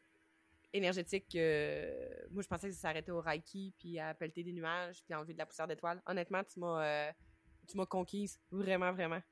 énergétique 0.73 1.29
que 1.33 2.29
moi 2.31 2.43
je 2.43 2.49
pensais 2.49 2.69
que 2.69 2.75
ça 2.75 2.81
s'arrêtait 2.83 3.13
au 3.13 3.21
Reiki 3.23 3.73
puis 3.79 3.99
à 3.99 4.13
pelleter 4.13 4.43
des 4.45 4.53
nuages 4.53 5.03
puis 5.05 5.15
enlever 5.15 5.33
de 5.33 5.39
la 5.39 5.47
poussière 5.47 5.67
d'étoiles. 5.67 6.03
Honnêtement, 6.07 6.45
tu 6.45 6.61
m'as 6.61 6.85
euh, 7.09 7.13
tu 7.67 7.77
m'as 7.79 7.87
conquise 7.87 8.39
vraiment 8.51 8.93
vraiment. 8.93 9.23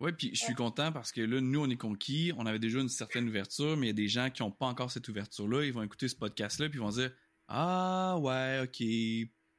Ouais, 0.00 0.12
puis 0.12 0.30
je 0.34 0.40
suis 0.44 0.54
content 0.54 0.92
parce 0.92 1.10
que 1.12 1.20
là, 1.20 1.40
nous, 1.40 1.60
on 1.60 1.68
est 1.68 1.76
conquis, 1.76 2.32
on 2.36 2.46
avait 2.46 2.58
déjà 2.60 2.78
une 2.80 2.88
certaine 2.88 3.28
ouverture, 3.28 3.76
mais 3.76 3.86
il 3.86 3.88
y 3.88 3.90
a 3.90 3.94
des 3.94 4.08
gens 4.08 4.30
qui 4.30 4.42
n'ont 4.42 4.50
pas 4.52 4.66
encore 4.66 4.90
cette 4.92 5.08
ouverture-là, 5.08 5.64
ils 5.64 5.72
vont 5.72 5.82
écouter 5.82 6.06
ce 6.08 6.14
podcast-là, 6.16 6.68
puis 6.68 6.78
ils 6.78 6.82
vont 6.82 6.90
dire 6.90 7.10
Ah, 7.48 8.16
ouais, 8.20 8.60
ok, 8.62 8.78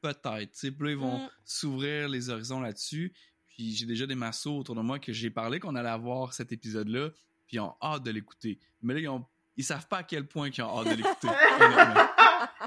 peut-être. 0.01 0.51
Puis 0.59 0.75
là, 0.85 0.91
ils 0.91 0.95
vont 0.97 1.17
Mm. 1.19 1.29
s'ouvrir 1.43 2.07
les 2.09 2.29
horizons 2.29 2.61
là-dessus. 2.61 3.11
Puis 3.47 3.73
j'ai 3.75 3.85
déjà 3.85 4.05
des 4.07 4.15
massos 4.15 4.59
autour 4.59 4.75
de 4.75 4.81
moi 4.81 4.99
que 4.99 5.11
j'ai 5.11 5.29
parlé 5.29 5.59
qu'on 5.59 5.75
allait 5.75 5.89
avoir 5.89 6.33
cet 6.33 6.51
épisode-là, 6.53 7.09
puis 7.47 7.57
ils 7.57 7.59
ont 7.59 7.75
hâte 7.81 8.03
de 8.03 8.11
l'écouter. 8.11 8.59
Mais 8.81 8.93
là, 8.93 8.99
ils, 9.01 9.09
ont... 9.09 9.25
ils 9.57 9.63
savent 9.65 9.87
pas 9.87 9.97
à 9.97 10.03
quel 10.03 10.25
point 10.27 10.49
ils 10.49 10.61
ont 10.61 10.79
hâte 10.79 10.87
de 10.89 10.95
l'écouter. 10.95 11.27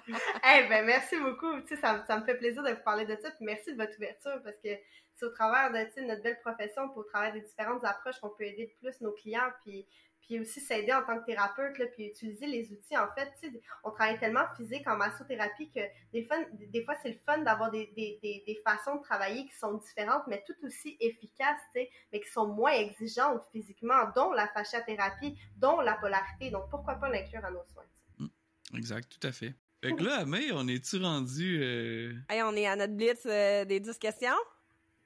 Eh 0.44 0.68
ben 0.68 0.84
merci 0.84 1.18
beaucoup. 1.18 1.60
Tu 1.62 1.76
sais, 1.76 1.76
ça, 1.76 2.18
me 2.18 2.24
fait 2.24 2.36
plaisir 2.36 2.62
de 2.62 2.70
vous 2.70 2.82
parler 2.84 3.04
de 3.04 3.16
ça. 3.16 3.30
Merci 3.40 3.72
de 3.72 3.76
votre 3.76 3.96
ouverture 3.96 4.40
parce 4.42 4.56
que 4.56 4.70
c'est 5.14 5.26
au 5.26 5.30
travers 5.30 5.70
de 5.70 6.02
notre 6.02 6.22
belle 6.22 6.40
profession, 6.40 6.88
puis 6.88 6.98
au 6.98 7.04
travers 7.04 7.32
des 7.32 7.42
différentes 7.42 7.84
approches 7.84 8.18
qu'on 8.20 8.30
peut 8.30 8.44
aider 8.44 8.74
plus 8.80 9.00
nos 9.00 9.12
clients. 9.12 9.50
Puis, 9.62 9.86
puis 10.22 10.38
aussi 10.38 10.60
s'aider 10.60 10.92
en 10.92 11.02
tant 11.02 11.18
que 11.18 11.26
thérapeute, 11.26 11.78
là, 11.78 11.86
puis 11.86 12.06
utiliser 12.06 12.46
les 12.46 12.72
outils. 12.72 12.96
En 12.96 13.08
fait, 13.12 13.32
tu 13.40 13.50
sais, 13.50 13.60
on 13.84 13.90
travaille 13.90 14.18
tellement 14.18 14.46
physique 14.56 14.86
en 14.86 14.96
massothérapie 14.96 15.70
que 15.70 15.80
des, 16.12 16.24
fois, 16.24 16.38
des 16.52 16.84
fois 16.84 16.94
c'est 17.02 17.10
le 17.10 17.18
fun 17.26 17.38
d'avoir 17.38 17.70
des, 17.70 17.92
des, 17.96 18.18
des, 18.22 18.62
façons 18.64 18.96
de 18.96 19.02
travailler 19.02 19.44
qui 19.46 19.56
sont 19.56 19.74
différentes, 19.74 20.22
mais 20.28 20.42
tout 20.46 20.54
aussi 20.64 20.96
efficaces, 21.00 21.60
tu 21.74 21.80
sais, 21.80 21.90
mais 22.12 22.20
qui 22.20 22.30
sont 22.30 22.46
moins 22.46 22.72
exigeantes 22.72 23.42
physiquement, 23.50 24.10
dont 24.14 24.32
la 24.32 24.46
fasciathérapie, 24.48 25.36
dont 25.56 25.80
la 25.80 25.94
polarité. 25.94 26.50
Donc, 26.50 26.70
pourquoi 26.70 26.94
pas 26.94 27.08
l'inclure 27.08 27.44
à 27.44 27.50
nos 27.50 27.64
soins? 27.72 27.84
Mmh, 28.18 28.76
exact, 28.76 29.18
tout 29.18 29.26
à 29.26 29.32
fait. 29.32 29.54
Fait 29.82 29.94
que 29.94 30.04
là, 30.04 30.24
mais 30.24 30.52
on 30.52 30.68
est-tu 30.68 30.98
rendu... 30.98 31.60
Euh... 31.60 32.14
Hey, 32.28 32.40
on 32.42 32.54
est 32.54 32.66
à 32.66 32.76
notre 32.76 32.94
blitz 32.94 33.26
euh, 33.26 33.64
des 33.64 33.80
10 33.80 33.98
questions? 33.98 34.28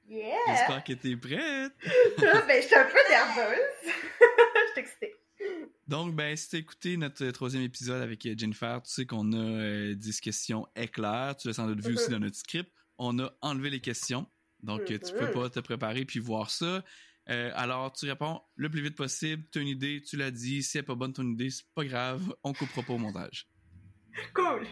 Yeah! 0.07 0.35
J'espère 0.47 0.83
que 0.83 0.93
t'es 0.93 1.17
prête! 1.17 1.73
ben, 2.19 2.61
je 2.61 2.67
suis 2.67 2.75
un 2.75 2.85
peu 2.85 2.99
nerveuse. 3.09 3.57
je 3.83 4.71
suis 4.71 4.81
excitée. 4.81 5.15
Donc, 5.87 6.15
ben, 6.15 6.37
si 6.37 6.49
t'as 6.49 6.59
écouté 6.59 6.95
notre 6.95 7.25
troisième 7.31 7.63
épisode 7.63 8.03
avec 8.03 8.21
Jennifer, 8.37 8.83
tu 8.83 8.91
sais 8.91 9.07
qu'on 9.07 9.33
a 9.33 9.37
euh, 9.37 9.95
10 9.95 10.21
questions 10.21 10.67
éclairs. 10.75 11.35
Tu 11.37 11.47
l'as 11.47 11.55
sans 11.55 11.65
doute 11.65 11.83
vu 11.83 11.95
aussi 11.95 12.11
dans 12.11 12.19
notre 12.19 12.37
script. 12.37 12.71
On 12.99 13.17
a 13.17 13.33
enlevé 13.41 13.71
les 13.71 13.81
questions. 13.81 14.27
Donc, 14.61 14.85
tu 14.85 14.99
peux 14.99 15.31
pas 15.31 15.49
te 15.49 15.59
préparer 15.59 16.05
puis 16.05 16.19
voir 16.19 16.51
ça. 16.51 16.83
Euh, 17.29 17.51
alors, 17.55 17.93
tu 17.93 18.05
réponds 18.05 18.41
le 18.55 18.69
plus 18.69 18.81
vite 18.81 18.95
possible. 18.95 19.43
Tu 19.51 19.57
as 19.57 19.61
une 19.63 19.67
idée, 19.69 20.03
tu 20.07 20.17
l'as 20.17 20.31
dit. 20.31 20.61
Si 20.61 20.77
elle 20.77 20.83
n'est 20.83 20.85
pas 20.85 20.95
bonne 20.95 21.13
ton 21.13 21.27
idée, 21.27 21.49
c'est 21.49 21.65
pas 21.73 21.83
grave. 21.83 22.35
On 22.43 22.53
coupera 22.53 22.83
pas 22.83 22.93
au 22.93 22.99
montage. 22.99 23.47
Cool! 24.33 24.67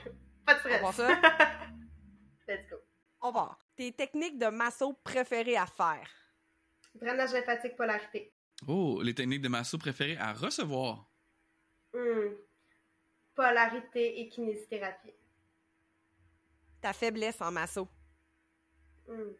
Pas 0.45 0.53
de 0.55 0.59
stress. 0.59 0.81
On 0.81 0.85
va 0.85 0.91
ça? 0.91 1.07
Let's 2.47 2.69
go. 2.69 2.77
On 3.21 3.31
va. 3.31 3.57
Tes 3.75 3.91
techniques 3.91 4.37
de 4.37 4.47
masso 4.47 4.93
préférées 5.03 5.57
à 5.57 5.65
faire? 5.65 6.07
Drainage 6.95 7.33
lymphatique 7.33 7.75
polarité. 7.75 8.33
Oh, 8.67 9.01
les 9.03 9.13
techniques 9.13 9.41
de 9.41 9.49
masso 9.49 9.77
préférées 9.77 10.17
à 10.17 10.33
recevoir? 10.33 11.11
Hmm. 11.93 12.35
Polarité 13.33 14.21
et 14.21 14.29
kinésithérapie. 14.29 15.13
Ta 16.81 16.93
faiblesse 16.93 17.41
en 17.41 17.51
masso? 17.51 17.87
Hmm. 19.07 19.33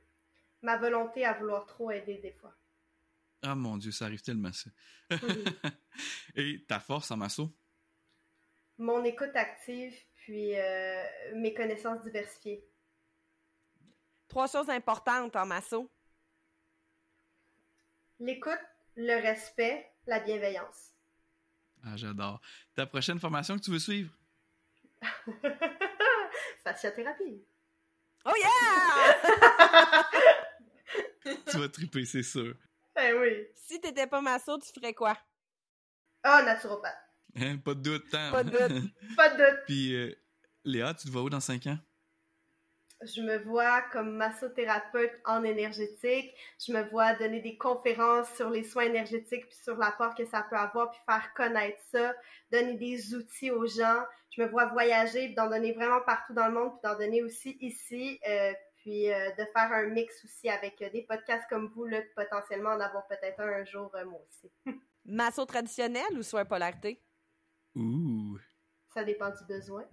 Ma 0.62 0.78
volonté 0.78 1.24
à 1.26 1.34
vouloir 1.34 1.66
trop 1.66 1.92
aider 1.92 2.18
des 2.18 2.34
fois. 2.34 2.56
Ah 3.42 3.56
mon 3.56 3.78
Dieu, 3.78 3.92
ça 3.92 4.06
arrive 4.06 4.22
tellement 4.22 4.52
ça. 4.52 4.70
et 6.36 6.66
ta 6.68 6.80
force 6.80 7.12
en 7.12 7.18
masso? 7.18 7.56
Mon 8.78 9.04
écoute 9.04 9.36
active, 9.36 9.96
puis 10.16 10.56
euh, 10.56 11.04
mes 11.36 11.54
connaissances 11.54 12.02
diversifiées. 12.02 12.68
Trois 14.28 14.48
choses 14.48 14.70
importantes 14.70 15.36
en 15.36 15.46
masso. 15.46 15.90
L'écoute, 18.20 18.60
le 18.96 19.22
respect, 19.22 19.94
la 20.08 20.20
bienveillance. 20.20 20.92
Ah, 21.84 21.96
j'adore. 21.96 22.42
Ta 22.76 22.86
prochaine 22.86 23.20
formation 23.20 23.58
que 23.58 23.62
tu 23.62 23.72
veux 23.72 23.80
suivre? 23.80 24.12
Fasciathérapie. 26.64 27.46
Oh 28.26 28.34
yeah! 28.36 30.10
tu 31.48 31.58
vas 31.60 31.70
triper, 31.70 32.06
c'est 32.06 32.24
sûr. 32.24 32.56
Ben 32.96 33.16
oui. 33.20 33.48
Si 33.54 33.80
t'étais 33.80 34.08
pas 34.08 34.22
masso, 34.22 34.58
tu 34.58 34.72
ferais 34.74 34.94
quoi? 34.94 35.16
Ah, 36.24 36.40
oh, 36.42 36.46
naturopathe. 36.46 37.05
Hein, 37.36 37.58
pas 37.58 37.74
de 37.74 37.82
doute, 37.82 38.14
hein? 38.14 38.32
Pas 38.32 38.44
de 38.44 38.50
doute. 38.50 38.92
Pas 39.18 39.30
de 39.30 39.38
doute. 39.38 39.60
Puis, 39.66 39.94
euh, 39.94 40.16
Léa, 40.64 40.94
tu 40.94 41.08
te 41.08 41.12
vois 41.12 41.24
où 41.24 41.30
dans 41.30 41.40
5 41.40 41.68
ans? 41.68 41.78
Je 43.02 43.22
me 43.22 43.38
vois 43.40 43.82
comme 43.92 44.16
massothérapeute 44.16 45.12
en 45.26 45.44
énergétique. 45.44 46.34
Je 46.66 46.72
me 46.72 46.82
vois 46.90 47.14
donner 47.16 47.42
des 47.42 47.58
conférences 47.58 48.34
sur 48.36 48.50
les 48.50 48.64
soins 48.64 48.86
énergétiques 48.86 49.48
puis 49.48 49.58
sur 49.62 49.76
l'apport 49.76 50.16
que 50.16 50.26
ça 50.26 50.46
peut 50.50 50.56
avoir 50.56 50.92
puis 50.92 51.02
faire 51.06 51.34
connaître 51.36 51.80
ça, 51.92 52.16
donner 52.52 52.76
des 52.76 53.14
outils 53.14 53.52
aux 53.52 53.68
gens. 53.68 54.02
Je 54.32 54.42
me 54.42 54.48
vois 54.48 54.68
voyager 54.68 55.26
puis 55.26 55.36
d'en 55.36 55.50
donner 55.50 55.74
vraiment 55.74 56.02
partout 56.02 56.34
dans 56.34 56.48
le 56.48 56.54
monde 56.54 56.72
puis 56.72 56.90
d'en 56.90 56.98
donner 56.98 57.22
aussi 57.22 57.58
ici. 57.60 58.20
Euh, 58.28 58.54
puis 58.78 59.12
euh, 59.12 59.32
de 59.32 59.46
faire 59.46 59.74
un 59.74 59.88
mix 59.88 60.24
aussi 60.24 60.48
avec 60.48 60.82
euh, 60.82 60.90
des 60.92 61.02
podcasts 61.02 61.50
comme 61.50 61.68
vous, 61.76 61.86
là, 61.86 62.02
potentiellement 62.16 62.70
en 62.70 62.80
avoir 62.80 63.06
peut-être 63.08 63.40
un, 63.40 63.62
un 63.62 63.66
jour 63.66 63.92
moi 64.06 64.22
aussi. 64.30 64.52
Masso 65.06 65.46
traditionnel 65.46 66.18
ou 66.18 66.24
soin 66.24 66.46
polarité? 66.46 67.02
Ouh! 67.76 68.38
Ça 68.94 69.04
dépend 69.04 69.30
du 69.30 69.46
besoin. 69.48 69.84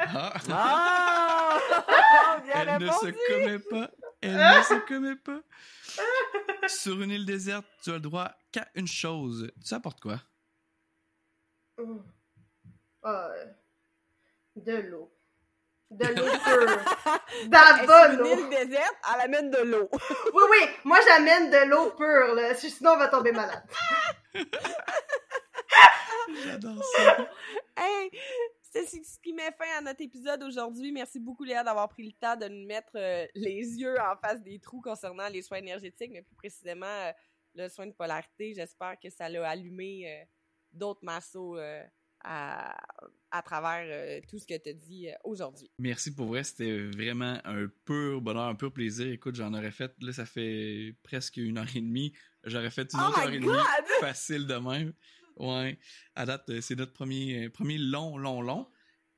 ah! 0.00 0.32
ah! 0.50 1.58
Elle 2.54 2.78
ne 2.78 2.90
se 2.90 3.32
commet 3.32 3.58
pas. 3.58 3.90
Elle 4.22 4.36
ne 4.36 4.62
se 4.62 4.86
commet 4.86 5.16
pas. 5.16 5.40
Sur 6.68 7.00
une 7.02 7.10
île 7.10 7.26
déserte, 7.26 7.66
tu 7.82 7.90
as 7.90 7.94
le 7.94 8.00
droit 8.00 8.32
qu'à 8.52 8.66
une 8.74 8.88
chose. 8.88 9.50
Tu 9.64 9.74
apportes 9.74 10.00
quoi? 10.00 10.20
Mm. 11.78 11.98
Ah, 13.02 13.28
euh, 13.30 13.44
de 14.56 14.76
l'eau. 14.76 15.12
De 15.90 16.06
l'eau 16.06 16.24
pure. 16.24 16.80
Sur 17.84 18.26
une 18.26 18.26
île 18.26 18.48
déserte, 18.48 18.96
elle 19.14 19.20
amène 19.20 19.50
de 19.50 19.58
l'eau. 19.58 19.88
Oui, 19.92 20.42
oui, 20.50 20.68
moi 20.84 20.98
j'amène 21.06 21.50
de 21.50 21.68
l'eau 21.68 21.90
pure, 21.90 22.34
là. 22.34 22.54
Sinon 22.54 22.92
on 22.92 22.96
va 22.96 23.08
tomber 23.08 23.32
malade. 23.32 23.62
J'adore 26.44 26.82
ça. 26.96 27.28
Hey, 27.78 28.10
c'est 28.62 28.86
ce 28.86 29.18
qui 29.22 29.34
met 29.34 29.52
fin 29.52 29.78
à 29.78 29.82
notre 29.82 30.00
épisode 30.00 30.42
aujourd'hui. 30.42 30.92
Merci 30.92 31.20
beaucoup, 31.20 31.44
Léa, 31.44 31.62
d'avoir 31.62 31.90
pris 31.90 32.04
le 32.04 32.12
temps 32.12 32.34
de 32.34 32.48
nous 32.48 32.66
mettre 32.66 32.92
euh, 32.96 33.26
les 33.34 33.78
yeux 33.78 33.96
en 34.00 34.16
face 34.16 34.42
des 34.42 34.58
trous 34.58 34.80
concernant 34.80 35.28
les 35.28 35.42
soins 35.42 35.58
énergétiques, 35.58 36.10
mais 36.10 36.22
plus 36.22 36.34
précisément 36.34 36.86
euh, 36.86 37.12
le 37.54 37.68
soin 37.68 37.86
de 37.86 37.92
polarité. 37.92 38.54
J'espère 38.54 38.98
que 38.98 39.10
ça 39.10 39.28
l'a 39.28 39.46
allumé 39.46 40.10
euh, 40.10 40.24
d'autres 40.72 41.04
massos 41.04 41.58
à, 42.24 42.76
à 43.30 43.42
travers 43.42 44.22
tout 44.26 44.38
ce 44.38 44.46
que 44.46 44.56
tu 44.56 44.70
as 44.70 44.72
dit 44.72 45.08
aujourd'hui. 45.22 45.70
Merci 45.78 46.14
pour 46.14 46.26
vrai, 46.26 46.44
c'était 46.44 46.78
vraiment 46.88 47.38
un 47.44 47.66
pur 47.84 48.20
bonheur, 48.22 48.44
un 48.44 48.54
pur 48.54 48.72
plaisir. 48.72 49.12
Écoute, 49.12 49.36
j'en 49.36 49.52
aurais 49.52 49.70
fait, 49.70 49.92
là, 50.00 50.12
ça 50.12 50.24
fait 50.26 50.94
presque 51.02 51.36
une 51.36 51.58
heure 51.58 51.68
et 51.76 51.80
demie. 51.80 52.14
J'aurais 52.44 52.70
fait 52.70 52.92
une 52.94 53.00
Oh 53.02 53.08
autre 53.08 53.20
heure 53.20 53.30
et 53.30 53.38
demie 53.38 53.52
facile 54.00 54.46
de 54.46 54.54
même. 54.54 54.92
Ouais. 55.36 55.78
À 56.14 56.26
date, 56.26 56.48
euh, 56.50 56.60
c'est 56.60 56.76
notre 56.76 56.92
premier, 56.92 57.46
euh, 57.46 57.50
premier 57.50 57.78
long, 57.78 58.16
long, 58.16 58.40
long. 58.40 58.68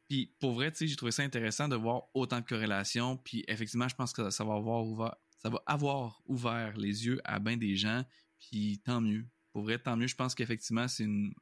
Puis 0.09 0.35
pour 0.41 0.53
vrai, 0.53 0.71
tu 0.71 0.79
sais, 0.79 0.87
j'ai 0.87 0.97
trouvé 0.97 1.13
ça 1.13 1.23
intéressant 1.23 1.69
de 1.69 1.77
voir 1.77 2.05
autant 2.15 2.41
de 2.41 2.45
corrélations. 2.45 3.17
Puis 3.19 3.45
effectivement, 3.47 3.89
je 3.89 3.95
pense 3.95 4.13
que 4.13 4.31
ça 4.31 4.45
va 4.45 4.55
avoir 4.55 4.85
ouvert, 4.85 5.17
ça 5.43 5.51
va 5.51 5.63
avoir 5.67 6.23
ouvert 6.27 6.77
les 6.77 7.07
yeux 7.07 7.21
à 7.25 7.39
bien 7.39 7.57
des 7.57 7.77
gens. 7.77 8.05
Puis 8.39 8.81
tant 8.85 9.01
mieux. 9.01 9.27
Pour 9.53 9.63
vrai, 9.63 9.79
tant 9.79 9.97
mieux. 9.97 10.07
Je 10.07 10.17
pense 10.17 10.35
qu'effectivement, 10.35 10.89
c'est 10.89 11.05
une, 11.05 11.33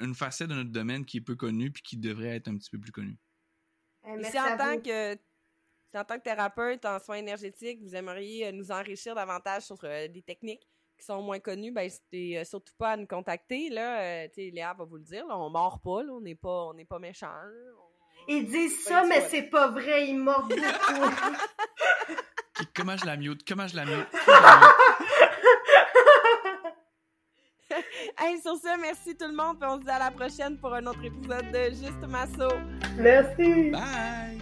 une 0.00 0.14
facette 0.14 0.48
de 0.48 0.54
notre 0.54 0.70
domaine 0.70 1.04
qui 1.04 1.18
est 1.18 1.22
peu 1.22 1.36
connue 1.36 1.70
puis 1.70 1.82
qui 1.82 1.96
devrait 1.96 2.36
être 2.36 2.48
un 2.48 2.56
petit 2.56 2.70
peu 2.70 2.78
plus 2.78 2.92
connue. 2.92 3.18
Merci 4.04 4.32
si 4.32 4.40
en 4.40 4.56
tant 4.56 4.74
vous. 4.74 4.82
que 4.82 5.18
si 5.90 5.98
en 5.98 6.04
tant 6.04 6.18
que 6.18 6.24
thérapeute 6.24 6.84
en 6.84 6.98
soins 6.98 7.16
énergétiques, 7.16 7.80
vous 7.82 7.94
aimeriez 7.94 8.46
euh, 8.46 8.52
nous 8.52 8.70
enrichir 8.70 9.14
davantage 9.14 9.62
sur 9.64 9.78
euh, 9.84 10.08
des 10.08 10.22
techniques? 10.22 10.68
Qui 10.98 11.04
sont 11.04 11.22
moins 11.22 11.38
connues, 11.40 11.72
ben 11.72 11.82
n'hésitez 11.82 12.38
euh, 12.38 12.44
surtout 12.44 12.72
pas 12.78 12.92
à 12.92 12.96
nous 12.96 13.06
contacter. 13.06 13.68
Là, 13.70 14.00
Euh, 14.00 14.28
tu 14.28 14.42
sais, 14.46 14.50
Léa 14.52 14.74
va 14.74 14.84
vous 14.84 14.96
le 14.96 15.02
dire, 15.04 15.26
là, 15.26 15.36
on 15.38 15.50
mord 15.50 15.80
pas, 15.80 16.02
là, 16.02 16.12
on 16.12 16.20
n'est 16.20 16.34
pas, 16.34 16.66
on 16.68 16.74
n'est 16.74 16.84
pas. 16.84 16.96
On- 16.98 17.02
Ils 18.28 18.46
disent 18.46 18.82
ça, 18.84 19.04
mais 19.04 19.20
c'est 19.28 19.42
pas 19.50 19.68
vrai, 19.68 20.08
ils 20.08 20.18
mordent 20.18 20.48
beaucoup. 20.48 21.10
Comment 22.74 22.96
je 22.96 23.04
la 23.06 23.16
mute? 23.16 23.46
Comment 23.46 23.66
je 23.68 23.76
la 23.76 23.84
mute? 23.84 24.08
Hey, 28.18 28.40
sur 28.40 28.56
ce, 28.56 28.80
merci 28.80 29.16
tout 29.16 29.26
le 29.26 29.34
monde, 29.34 29.58
puis 29.60 29.68
on 29.70 29.76
se 29.78 29.82
dit 29.84 29.90
à 29.90 29.98
la 29.98 30.10
prochaine 30.10 30.56
pour 30.58 30.72
un 30.72 30.86
autre 30.86 31.04
épisode 31.04 31.50
de 31.52 31.64
Juste 31.70 32.06
Masso. 32.08 32.48
Merci. 32.96 33.70
Bye! 33.70 34.35